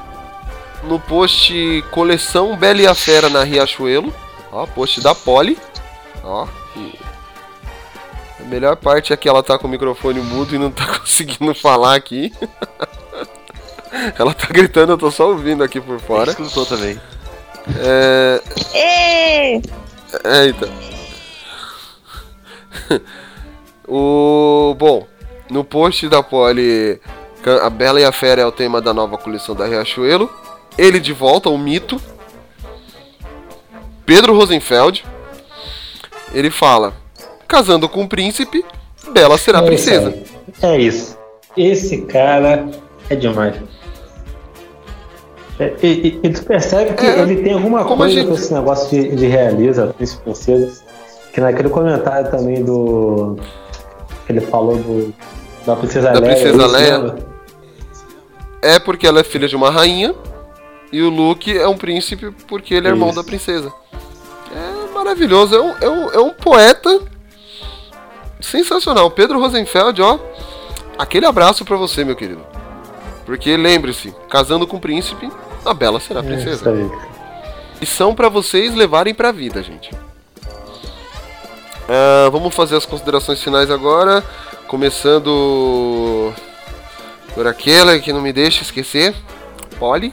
no 0.83 0.99
post 0.99 1.85
Coleção 1.93 2.57
Bela 2.57 2.83
e 2.83 2.87
a 2.87 2.95
Fera 2.95 3.29
na 3.29 3.45
Riachuelo. 3.45 4.13
Ó, 4.51 4.67
post 4.67 5.01
da 5.01 5.15
Polly. 5.15 5.57
Ó. 6.23 6.47
A 8.41 8.43
melhor 8.47 8.77
parte 8.77 9.13
é 9.13 9.17
que 9.17 9.29
ela 9.29 9.43
tá 9.43 9.59
com 9.59 9.67
o 9.67 9.71
microfone 9.71 10.21
mudo 10.21 10.55
e 10.55 10.59
não 10.59 10.71
tá 10.71 10.87
conseguindo 10.99 11.55
falar 11.55 11.95
aqui. 11.95 12.33
ela 14.19 14.35
tá 14.35 14.49
gritando, 14.49 14.93
eu 14.93 14.99
tô 14.99 15.11
só 15.11 15.29
ouvindo 15.29 15.63
aqui 15.63 15.81
por 15.81 16.01
fora. 16.01 16.31
Escutou 16.31 16.67
também. 16.67 17.01
É. 17.79 19.61
É, 20.25 20.47
então. 20.47 20.69
o. 23.89 24.75
Bom, 24.79 25.07
no 25.51 25.65
post 25.65 26.09
da 26.09 26.23
Polly 26.23 27.01
A 27.63 27.71
Bela 27.71 28.01
e 28.01 28.05
a 28.05 28.13
Fera 28.13 28.43
é 28.43 28.47
o 28.47 28.53
tema 28.53 28.81
da 28.81 28.93
nova 28.93 29.17
coleção 29.17 29.55
da 29.55 29.67
Riachuelo. 29.67 30.31
Ele 30.77 31.01
de 31.01 31.13
volta, 31.13 31.49
o 31.49 31.59
mito. 31.59 32.01
Pedro 34.05 34.37
Rosenfeld. 34.37 35.05
Ele 36.33 36.51
fala: 36.51 36.93
Casando 37.47 37.89
com 37.89 38.05
o 38.05 38.09
príncipe, 38.09 38.65
Bela 39.13 39.39
será 39.39 39.61
É 39.61 39.67
princesa. 39.67 40.15
É 40.61 40.79
isso. 40.79 41.17
Esse 41.57 42.03
cara 42.03 42.67
é 43.09 43.15
demais. 43.15 43.57
É, 45.59 45.73
e, 45.83 46.11
tu 46.31 46.45
percebe 46.45 46.95
que 46.95 47.07
É, 47.07 47.21
ele 47.21 47.43
tem 47.43 47.53
alguma 47.53 47.85
coisa 47.85 48.13
gente- 48.13 48.27
com 48.29 48.35
esse 48.35 48.53
negócio 48.53 48.91
de, 48.91 49.15
de 49.15 49.27
realiza, 49.27 49.87
príncipe 49.97 50.21
e 50.23 50.25
princesa. 50.25 50.83
Que 51.33 51.41
naquele 51.41 51.69
comentário 51.69 52.31
também 52.31 52.65
do. 52.65 53.37
que 54.27 54.33
ele 54.33 54.41
falou 54.41 54.77
do. 54.77 55.15
Da 55.65 55.77
princesa 55.77 56.11
Da 56.13 56.19
Leia. 56.21 56.35
princesa 56.35 56.67
Leia. 56.67 57.17
É 58.63 58.79
porque 58.79 59.07
ela 59.07 59.21
é 59.21 59.25
filha 59.25 59.47
de 59.49 59.55
uma 59.57 59.71
rainha. 59.71 60.15
E 60.93 61.03
o 61.03 61.09
Luke 61.11 61.57
é 61.57 61.67
um 61.67 61.77
príncipe 61.77 62.31
porque 62.47 62.75
ele 62.75 62.87
é 62.87 62.91
irmão 62.91 63.09
Isso. 63.09 63.17
da 63.19 63.25
princesa. 63.25 63.73
É 64.55 64.93
maravilhoso. 64.95 65.55
É 65.55 65.61
um, 65.61 65.75
é 65.81 65.89
um, 65.89 66.11
é 66.13 66.19
um 66.21 66.31
poeta 66.31 67.01
sensacional. 68.41 69.11
Pedro 69.11 69.41
Rosenfeld, 69.41 70.03
ó. 70.03 70.19
Aquele 70.99 71.27
abraço 71.27 71.65
pra 71.65 71.77
você, 71.77 72.05
meu 72.05 72.15
querido. 72.15 72.41
Porque 73.25 73.57
lembre-se, 73.57 74.15
casando 74.29 74.67
com 74.67 74.77
o 74.77 74.81
príncipe, 74.81 75.31
a 75.65 75.73
Bela 75.73 75.99
será 76.01 76.21
É 76.21 76.23
isso 76.23 76.33
princesa. 76.33 76.71
aí. 76.71 76.91
E 77.81 77.87
são 77.87 78.15
pra 78.15 78.29
vocês 78.29 78.75
levarem 78.75 79.15
pra 79.15 79.33
vida, 79.33 79.63
gente. 79.63 79.91
Ah, 81.89 82.29
vamos 82.31 82.55
fazer 82.55 82.77
as 82.77 82.87
considerações 82.87 83.43
finais 83.43 83.71
agora. 83.71 84.25
Começando 84.67 86.33
por 87.35 87.47
aquela 87.47 87.99
que 87.99 88.13
não 88.13 88.21
me 88.21 88.33
deixa 88.33 88.63
esquecer. 88.63 89.15
Polly. 89.79 90.13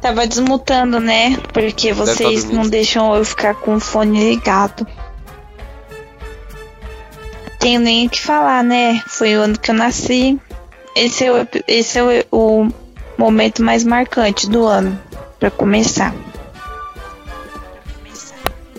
Tava 0.00 0.26
desmutando, 0.26 1.00
né? 1.00 1.36
Porque 1.52 1.88
tá 1.88 1.94
vocês 1.94 2.44
não 2.44 2.62
deixam 2.68 3.14
eu 3.14 3.24
ficar 3.24 3.54
com 3.54 3.76
o 3.76 3.80
fone 3.80 4.30
ligado. 4.30 4.86
Tenho 7.58 7.80
nem 7.80 8.06
o 8.06 8.10
que 8.10 8.20
falar, 8.20 8.62
né? 8.62 9.02
Foi 9.06 9.36
o 9.36 9.40
ano 9.42 9.58
que 9.58 9.70
eu 9.70 9.74
nasci. 9.74 10.38
Esse 10.94 11.24
é 11.24 11.32
o, 11.32 11.46
esse 11.66 11.98
é 11.98 12.02
o, 12.30 12.64
o 12.64 12.68
momento 13.16 13.62
mais 13.62 13.84
marcante 13.84 14.48
do 14.48 14.64
ano, 14.64 14.98
pra 15.38 15.50
começar. 15.50 16.14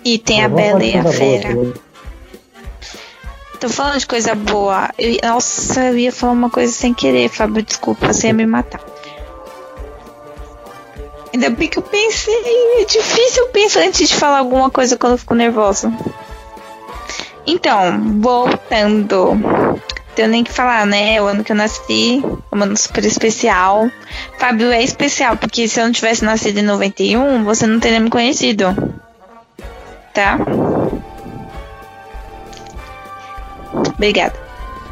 E 0.04 0.18
tem 0.18 0.44
a 0.44 0.50
Bela 0.50 0.84
e 0.84 0.98
a 0.98 1.02
boa, 1.02 1.14
Fera. 1.14 1.74
Tô 3.60 3.68
falando 3.68 4.00
de 4.00 4.08
coisa 4.08 4.34
boa. 4.34 4.90
Eu- 4.98 5.18
nossa, 5.30 5.88
eu 5.88 5.98
ia 5.98 6.12
falar 6.12 6.32
uma 6.34 6.50
coisa 6.50 6.72
sem 6.72 6.94
querer, 6.94 7.30
Fábio. 7.30 7.62
Desculpa, 7.62 8.12
você 8.14 8.28
ia 8.28 8.34
me 8.34 8.46
matar. 8.46 8.80
Ainda 11.34 11.50
bem 11.50 11.68
que 11.68 11.78
eu 11.78 11.84
pensei. 11.84 12.34
É 12.82 12.86
difícil 12.86 13.48
pensar 13.48 13.82
antes 13.82 14.08
de 14.08 14.16
falar 14.16 14.40
alguma 14.40 14.70
coisa 14.70 14.98
quando 14.98 15.14
eu 15.14 15.18
fico 15.18 15.36
nervosa. 15.36 15.92
Então, 17.50 18.20
voltando. 18.22 19.36
Tenho 20.16 20.28
nem 20.28 20.44
que 20.44 20.54
falar, 20.54 20.86
né? 20.86 21.20
O 21.20 21.26
ano 21.26 21.44
que 21.44 21.52
eu 21.52 21.56
nasci, 21.56 22.22
um 22.54 22.62
ano 22.62 22.78
super 22.78 23.04
especial. 23.04 23.90
Fábio 24.38 24.72
é 24.72 24.84
especial, 24.84 25.36
porque 25.36 25.68
se 25.68 25.80
eu 25.80 25.86
não 25.86 25.92
tivesse 25.92 26.24
nascido 26.24 26.60
em 26.60 26.64
91, 26.64 27.44
você 27.44 27.66
não 27.66 27.80
teria 27.80 28.00
me 28.00 28.12
conhecido. 28.12 28.66
Tá? 30.14 30.38
Obrigada. 33.96 34.36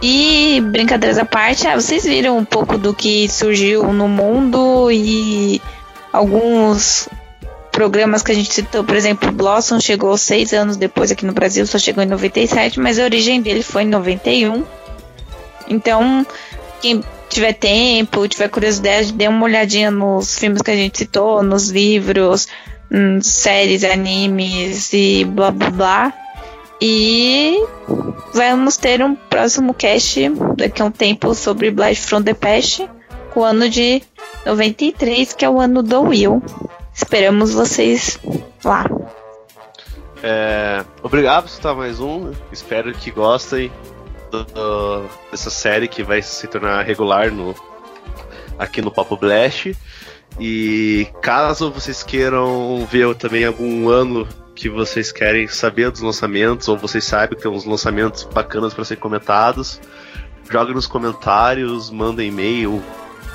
E 0.01 0.59
brincadeiras 0.71 1.19
à 1.19 1.25
parte, 1.25 1.67
ah, 1.67 1.75
vocês 1.75 2.03
viram 2.05 2.39
um 2.39 2.45
pouco 2.45 2.75
do 2.75 2.91
que 2.91 3.29
surgiu 3.29 3.93
no 3.93 4.07
mundo 4.07 4.89
e 4.91 5.61
alguns 6.11 7.07
programas 7.77 8.23
que 8.23 8.31
a 8.31 8.35
gente 8.35 8.51
citou, 8.51 8.83
por 8.83 8.95
exemplo, 8.95 9.31
Blossom 9.31 9.79
chegou 9.79 10.17
seis 10.17 10.51
anos 10.51 10.77
depois 10.77 11.11
aqui 11.11 11.23
no 11.27 11.31
Brasil, 11.31 11.63
só 11.67 11.77
chegou 11.77 12.03
em 12.03 12.07
97, 12.07 12.79
mas 12.79 12.97
a 12.97 13.03
origem 13.03 13.39
dele 13.39 13.61
foi 13.61 13.83
em 13.83 13.87
91. 13.87 14.63
Então, 15.69 16.25
quem 16.81 17.03
tiver 17.29 17.53
tempo, 17.53 18.27
tiver 18.27 18.47
curiosidade, 18.47 19.13
dê 19.13 19.27
uma 19.27 19.45
olhadinha 19.45 19.91
nos 19.91 20.39
filmes 20.39 20.63
que 20.63 20.71
a 20.71 20.75
gente 20.75 20.97
citou, 20.97 21.43
nos 21.43 21.69
livros, 21.69 22.47
hum, 22.91 23.19
séries, 23.21 23.83
animes 23.83 24.91
e 24.91 25.23
blá 25.23 25.51
blá 25.51 25.69
blá. 25.69 26.13
E 26.81 27.63
vamos 28.33 28.75
ter 28.77 29.03
um 29.03 29.13
próximo 29.13 29.75
cast 29.75 30.31
daqui 30.55 30.81
a 30.81 30.85
um 30.85 30.91
tempo 30.91 31.35
sobre 31.35 31.69
Blast 31.69 32.07
from 32.07 32.23
the 32.23 32.33
Past, 32.33 32.89
com 33.35 33.41
o 33.41 33.43
ano 33.43 33.69
de 33.69 34.01
93, 34.47 35.33
que 35.33 35.45
é 35.45 35.49
o 35.49 35.59
ano 35.59 35.83
do 35.83 36.01
Will. 36.01 36.41
Esperamos 36.97 37.53
vocês 37.53 38.19
lá. 38.65 38.85
É, 40.23 40.83
obrigado 41.03 41.43
por 41.43 41.49
escutar 41.49 41.75
mais 41.75 41.99
um. 41.99 42.31
Espero 42.51 42.91
que 42.91 43.11
gostem 43.11 43.71
do- 44.31 44.43
do- 44.43 45.05
dessa 45.29 45.51
série 45.51 45.87
que 45.87 46.01
vai 46.01 46.21
se 46.23 46.47
tornar 46.47 46.83
regular 46.83 47.31
no, 47.31 47.53
aqui 48.57 48.81
no 48.81 48.89
Papo 48.91 49.15
Blast. 49.15 49.75
E 50.39 51.07
caso 51.21 51.71
vocês 51.71 52.01
queiram 52.03 52.85
ver 52.91 53.13
também 53.15 53.45
algum 53.45 53.89
ano 53.89 54.27
que 54.55 54.67
vocês 54.67 55.11
querem 55.11 55.47
saber 55.47 55.91
dos 55.91 56.01
lançamentos, 56.01 56.67
ou 56.67 56.75
vocês 56.77 57.03
sabem 57.05 57.37
que 57.37 57.43
tem 57.43 57.51
uns 57.51 57.63
lançamentos 57.65 58.23
bacanas 58.23 58.73
para 58.73 58.83
ser 58.83 58.95
comentados, 58.95 59.79
joga 60.49 60.73
nos 60.73 60.87
comentários, 60.87 61.91
manda 61.91 62.23
e-mail, 62.23 62.83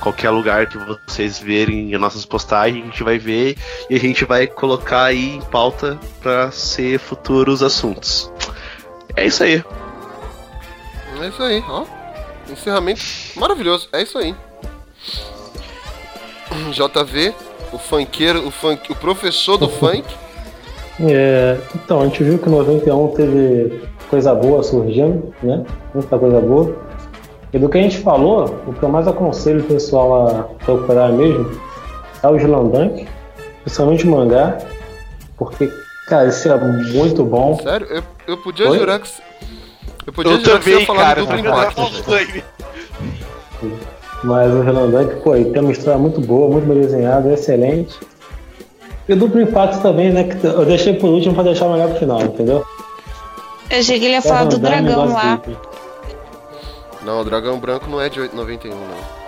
qualquer 0.00 0.30
lugar 0.30 0.66
que 0.66 0.76
vocês 0.78 1.38
verem 1.38 1.94
as 1.94 2.00
nossas 2.00 2.24
postagens, 2.24 2.82
a 2.82 2.86
gente 2.86 3.04
vai 3.04 3.18
ver 3.18 3.56
e 3.88 3.94
a 3.94 3.98
gente 3.98 4.24
vai 4.24 4.46
colocar 4.46 5.04
aí 5.04 5.36
em 5.36 5.40
pauta 5.40 5.98
para 6.20 6.50
ser 6.50 6.98
futuros 6.98 7.62
assuntos. 7.62 8.32
É 9.16 9.26
isso 9.26 9.44
aí. 9.44 9.62
É 11.20 11.28
isso 11.28 11.42
aí, 11.42 11.62
ó. 11.68 11.84
Encerramento 12.50 13.02
maravilhoso. 13.36 13.88
É 13.92 14.02
isso 14.02 14.18
aí. 14.18 14.34
JV, 16.72 17.34
o 17.72 17.78
funkeiro, 17.78 18.46
o, 18.46 18.50
funk, 18.50 18.90
o 18.90 18.96
professor 18.96 19.56
do 19.56 19.68
funk. 19.78 20.04
É, 21.00 21.58
então, 21.74 22.00
a 22.00 22.04
gente 22.06 22.22
viu 22.22 22.38
que 22.38 22.48
em 22.48 22.52
91 22.52 23.08
teve 23.08 23.82
coisa 24.10 24.34
boa 24.34 24.62
surgindo, 24.62 25.32
né? 25.42 25.64
Muita 25.94 26.18
coisa 26.18 26.40
boa. 26.40 26.76
E 27.52 27.58
do 27.58 27.68
que 27.68 27.78
a 27.78 27.82
gente 27.82 27.98
falou, 27.98 28.62
o 28.66 28.72
que 28.72 28.82
eu 28.82 28.88
mais 28.88 29.06
aconselho 29.06 29.60
o 29.60 29.64
pessoal 29.64 30.26
a 30.28 30.42
procurar 30.64 31.10
mesmo 31.10 31.50
é 32.22 32.26
o 32.28 32.36
Slandunk, 32.36 33.06
principalmente 33.62 34.06
o 34.06 34.10
mangá, 34.10 34.56
porque, 35.36 35.70
cara, 36.08 36.28
isso 36.28 36.48
é 36.48 36.56
muito 36.56 37.24
bom. 37.24 37.58
Sério, 37.62 37.86
eu, 37.90 38.02
eu 38.26 38.36
podia 38.38 38.70
Oi? 38.70 38.78
jurar 38.78 39.00
que. 39.00 39.10
Eu 40.06 40.12
podia 40.12 40.32
Eu 40.32 40.40
jurar 40.40 40.58
que 40.60 40.64
você 40.64 40.70
também, 40.70 40.80
ia 40.80 40.86
falar 40.86 41.02
cara. 41.02 41.24
do 41.26 41.38
impacto. 41.38 41.82
Mas 44.24 44.54
o 44.54 44.62
Slandunk, 44.62 45.16
pô, 45.22 45.34
ele 45.34 45.50
tem 45.50 45.60
uma 45.62 45.72
história 45.72 45.98
muito 45.98 46.20
boa, 46.20 46.48
muito 46.48 46.66
bem 46.66 46.80
desenhada, 46.80 47.32
excelente. 47.32 47.98
E 49.08 49.12
o 49.12 49.16
duplo 49.16 49.40
impacto 49.40 49.82
também, 49.82 50.12
né? 50.12 50.24
Que 50.24 50.46
eu 50.46 50.64
deixei 50.64 50.94
por 50.94 51.10
último 51.10 51.34
pra 51.34 51.42
deixar 51.42 51.66
o 51.66 51.72
melhor 51.72 51.88
pro 51.90 51.98
final, 51.98 52.22
entendeu? 52.22 52.64
Eu 53.68 53.78
achei 53.80 53.98
que 53.98 54.04
ele 54.06 54.14
ia 54.14 54.22
falar 54.22 54.44
do 54.44 54.58
Damme, 54.58 54.82
dragão 54.82 55.12
lá. 55.12 55.36
dele. 55.36 55.58
Não, 57.04 57.20
o 57.20 57.24
dragão 57.24 57.58
branco 57.58 57.88
não 57.90 58.00
é 58.00 58.08
de 58.08 58.20
8- 58.20 58.32
91, 58.32 58.74
não. 58.74 59.22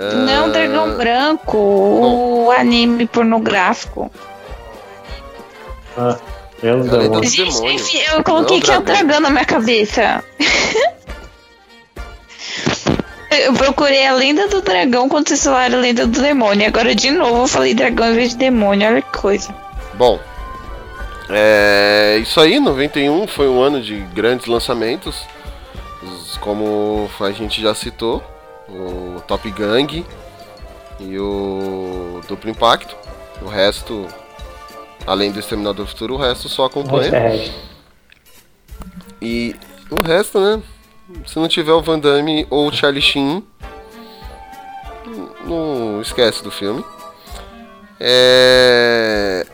É... 0.00 0.14
Não, 0.14 0.50
dragão 0.50 0.96
branco, 0.96 1.56
o 1.56 2.50
anime 2.56 3.06
pornográfico. 3.06 4.10
Ah, 5.96 6.16
É 6.62 6.74
demônio. 6.74 7.10
do 7.20 7.26
Gente, 7.26 7.64
enfim, 7.66 7.98
eu 8.12 8.22
coloquei 8.24 8.56
Não, 8.58 8.62
que 8.64 8.70
é 8.70 8.78
o 8.78 8.82
dragão. 8.82 9.06
dragão 9.06 9.20
na 9.20 9.30
minha 9.30 9.44
cabeça. 9.44 10.24
Eu 13.30 13.52
procurei 13.54 14.06
a 14.06 14.14
lenda 14.14 14.46
do 14.48 14.62
dragão 14.62 15.08
quando 15.08 15.28
vocês 15.28 15.42
falaram 15.42 15.78
a 15.78 15.80
lenda 15.80 16.06
do 16.06 16.20
demônio. 16.22 16.66
Agora 16.68 16.94
de 16.94 17.10
novo 17.10 17.42
eu 17.42 17.46
falei 17.48 17.74
dragão 17.74 18.10
em 18.12 18.14
vez 18.14 18.30
de 18.30 18.36
demônio. 18.36 18.88
Olha 18.88 19.02
que 19.02 19.18
coisa. 19.18 19.52
Bom, 19.94 20.20
é 21.28 22.18
isso 22.22 22.40
aí, 22.40 22.60
91 22.60 23.26
foi 23.26 23.48
um 23.48 23.60
ano 23.60 23.80
de 23.82 23.96
grandes 24.14 24.46
lançamentos, 24.46 25.22
como 26.36 27.08
a 27.20 27.30
gente 27.32 27.60
já 27.60 27.74
citou, 27.74 28.22
o 28.68 29.20
Top 29.22 29.50
Gang 29.50 30.04
e 31.00 31.18
o 31.18 32.20
Duplo 32.28 32.50
Impacto. 32.50 32.96
O 33.42 33.46
resto, 33.46 34.06
além 35.06 35.32
do 35.32 35.40
Exterminador 35.40 35.84
do 35.84 35.90
Futuro, 35.90 36.14
o 36.14 36.18
resto 36.18 36.48
só 36.48 36.66
acompanha. 36.66 37.10
E 39.20 39.56
o 39.90 40.00
resto, 40.00 40.40
né? 40.40 40.62
Se 41.26 41.38
não 41.38 41.48
tiver 41.48 41.72
o 41.72 41.82
Van 41.82 41.98
Damme 41.98 42.46
ou 42.48 42.68
o 42.68 42.72
Charlie 42.72 43.02
Sheen, 43.02 43.44
não 45.44 46.00
esquece 46.00 46.42
do 46.42 46.50
filme. 46.50 46.84
É, 48.00 49.46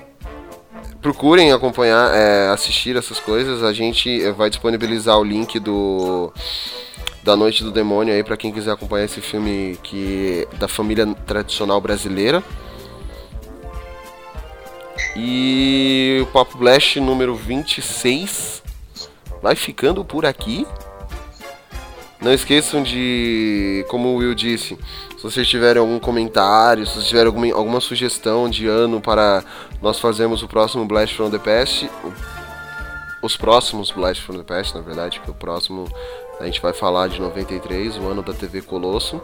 Procurem 1.01 1.51
acompanhar, 1.53 2.15
é, 2.15 2.49
assistir 2.51 2.97
essas 2.97 3.19
coisas. 3.19 3.63
A 3.63 3.73
gente 3.73 4.31
vai 4.33 4.51
disponibilizar 4.51 5.19
o 5.19 5.25
link 5.25 5.59
do 5.59 6.33
da 7.23 7.37
Noite 7.37 7.63
do 7.63 7.71
Demônio 7.71 8.15
aí 8.15 8.25
para 8.25 8.37
quem 8.37 8.51
quiser 8.51 8.73
acompanhar 8.73 9.05
esse 9.05 9.21
filme 9.21 9.79
que 9.83 10.49
da 10.59 10.67
família 10.67 11.07
tradicional 11.27 11.81
brasileira. 11.81 12.43
E 15.17 16.21
o 16.23 16.27
Papo 16.27 16.57
Blast 16.57 17.01
número 17.01 17.35
26 17.35 18.63
vai 19.43 19.57
ficando 19.57 20.05
por 20.05 20.25
aqui. 20.25 20.67
Não 22.21 22.33
esqueçam 22.33 22.83
de, 22.83 23.85
como 23.89 24.09
o 24.09 24.17
Will 24.17 24.35
disse, 24.35 24.79
se 25.21 25.25
vocês 25.25 25.47
tiverem 25.47 25.79
algum 25.79 25.99
comentário, 25.99 26.87
se 26.87 26.95
vocês 26.95 27.09
tiverem 27.09 27.27
alguma, 27.27 27.55
alguma 27.55 27.79
sugestão 27.79 28.49
de 28.49 28.67
ano 28.67 29.03
para 29.03 29.45
nós 29.83 29.99
fazermos 29.99 30.43
o 30.43 30.49
próximo 30.49 30.87
Blast 30.87 31.15
from 31.15 31.29
the 31.29 31.39
Past, 31.39 31.91
os 33.21 33.37
próximos 33.37 33.91
Blast 33.91 34.23
from 34.23 34.39
the 34.39 34.43
Past, 34.43 34.75
na 34.75 34.81
verdade, 34.81 35.21
que 35.21 35.31
o 35.31 35.35
próximo 35.35 35.85
a 36.41 36.47
gente 36.47 36.59
vai 36.63 36.73
falar 36.73 37.09
de 37.09 37.21
93, 37.21 37.99
o 37.99 38.09
ano 38.09 38.23
da 38.23 38.33
TV 38.33 38.63
Colosso. 38.63 39.21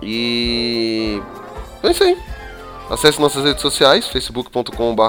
E 0.00 1.20
é 1.82 1.90
isso 1.90 2.02
aí. 2.02 2.16
Acesse 2.88 3.20
nossas 3.20 3.44
redes 3.44 3.60
sociais, 3.60 4.08
facebook.com.br 4.08 5.02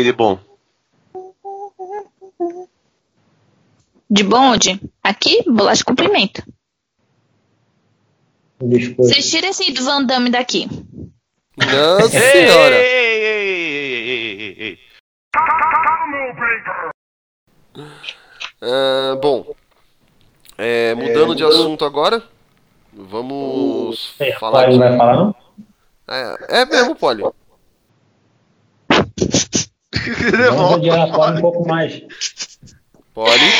Tem 0.04 0.12
de 0.12 0.12
bom? 0.12 0.38
De 4.10 4.22
bonde? 4.22 4.80
Aqui, 5.02 5.42
bolacha. 5.46 5.82
Biscoito. 8.62 9.02
Vocês 9.02 9.30
tiram 9.30 9.48
esse 9.48 9.72
do 9.72 9.82
Van 9.84 10.04
Damme 10.04 10.30
daqui. 10.30 10.68
Nossa 11.56 12.16
Ei, 12.16 12.32
senhora! 12.48 12.74
ei, 12.76 12.84
ei, 12.84 13.24
ei, 13.24 14.08
ei, 14.10 14.40
ei, 14.40 14.56
ei. 14.58 14.78
Ah, 18.62 19.16
bom, 19.20 19.54
é, 20.56 20.94
mudando 20.94 21.34
de 21.34 21.44
assunto 21.44 21.84
agora, 21.84 22.22
vamos 22.92 24.14
É, 24.18 24.32
falar 24.38 24.64
Poli 24.64 24.72
de... 24.72 24.78
não 24.78 24.88
vai 24.88 24.96
falar, 24.98 25.16
não? 25.16 25.34
É, 26.08 26.60
é 26.62 26.64
mesmo, 26.66 26.94
Poli. 26.96 27.22
Vamos 30.54 30.74
adiar 30.74 31.08
fala 31.08 31.38
um 31.38 31.40
pouco 31.40 31.68
mais. 31.68 32.02
Poli. 33.12 33.52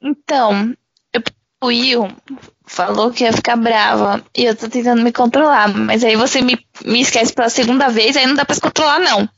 Então, 0.00 0.74
eu, 1.12 1.22
o 1.62 1.66
Will 1.66 2.08
falou 2.64 3.10
que 3.10 3.24
ia 3.24 3.32
ficar 3.32 3.56
brava 3.56 4.24
e 4.36 4.44
eu 4.44 4.56
tô 4.56 4.68
tentando 4.68 5.02
me 5.02 5.12
controlar, 5.12 5.68
mas 5.68 6.02
aí 6.02 6.16
você 6.16 6.40
me, 6.40 6.58
me 6.84 7.00
esquece 7.00 7.32
pela 7.32 7.48
segunda 7.48 7.88
vez, 7.88 8.16
aí 8.16 8.26
não 8.26 8.34
dá 8.34 8.44
pra 8.44 8.54
se 8.54 8.60
controlar, 8.60 8.98
não. 8.98 9.28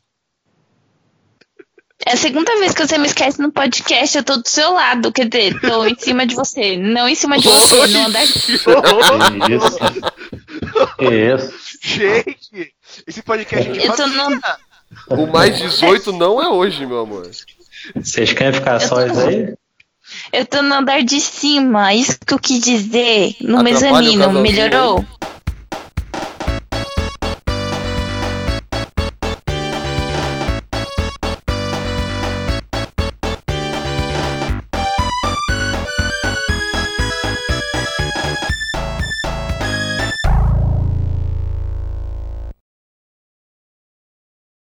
É 2.06 2.12
a 2.12 2.16
segunda 2.16 2.56
vez 2.58 2.72
que 2.72 2.86
você 2.86 2.96
me 2.96 3.08
esquece 3.08 3.40
no 3.40 3.50
podcast, 3.50 4.16
eu 4.16 4.22
tô 4.22 4.36
do 4.36 4.48
seu 4.48 4.72
lado, 4.72 5.12
quer 5.12 5.28
dizer, 5.28 5.60
tô 5.60 5.84
em 5.84 5.98
cima 5.98 6.26
de 6.26 6.34
você, 6.34 6.76
não 6.76 7.08
em 7.08 7.14
cima 7.14 7.38
de 7.38 7.48
você, 7.48 7.86
no 7.88 8.06
andar 8.06 8.22
Que 8.26 9.54
isso? 9.54 9.78
Que 10.96 11.34
isso? 11.34 11.52
Gente, 11.82 12.74
esse 13.06 13.22
podcast 13.22 13.68
é 13.68 13.72
de 13.72 13.86
Eu 13.86 13.96
tô 13.96 14.06
no. 14.06 14.40
O 15.08 15.26
mais 15.26 15.58
18 15.58 16.12
não 16.12 16.42
é 16.42 16.48
hoje, 16.48 16.84
meu 16.86 17.00
amor. 17.00 17.30
Vocês 17.94 18.32
querem 18.32 18.52
ficar 18.52 18.80
sós 18.80 19.18
aí? 19.18 19.54
eu 20.32 20.46
tô 20.46 20.62
no 20.62 20.74
andar 20.74 21.02
de 21.02 21.20
cima, 21.20 21.94
isso 21.94 22.18
que 22.26 22.32
eu 22.32 22.38
quis 22.38 22.60
dizer, 22.60 23.34
no 23.40 23.58
Atrapalha 23.58 24.02
mezanino, 24.02 24.32
melhorou? 24.40 24.98
aí. 24.98 25.28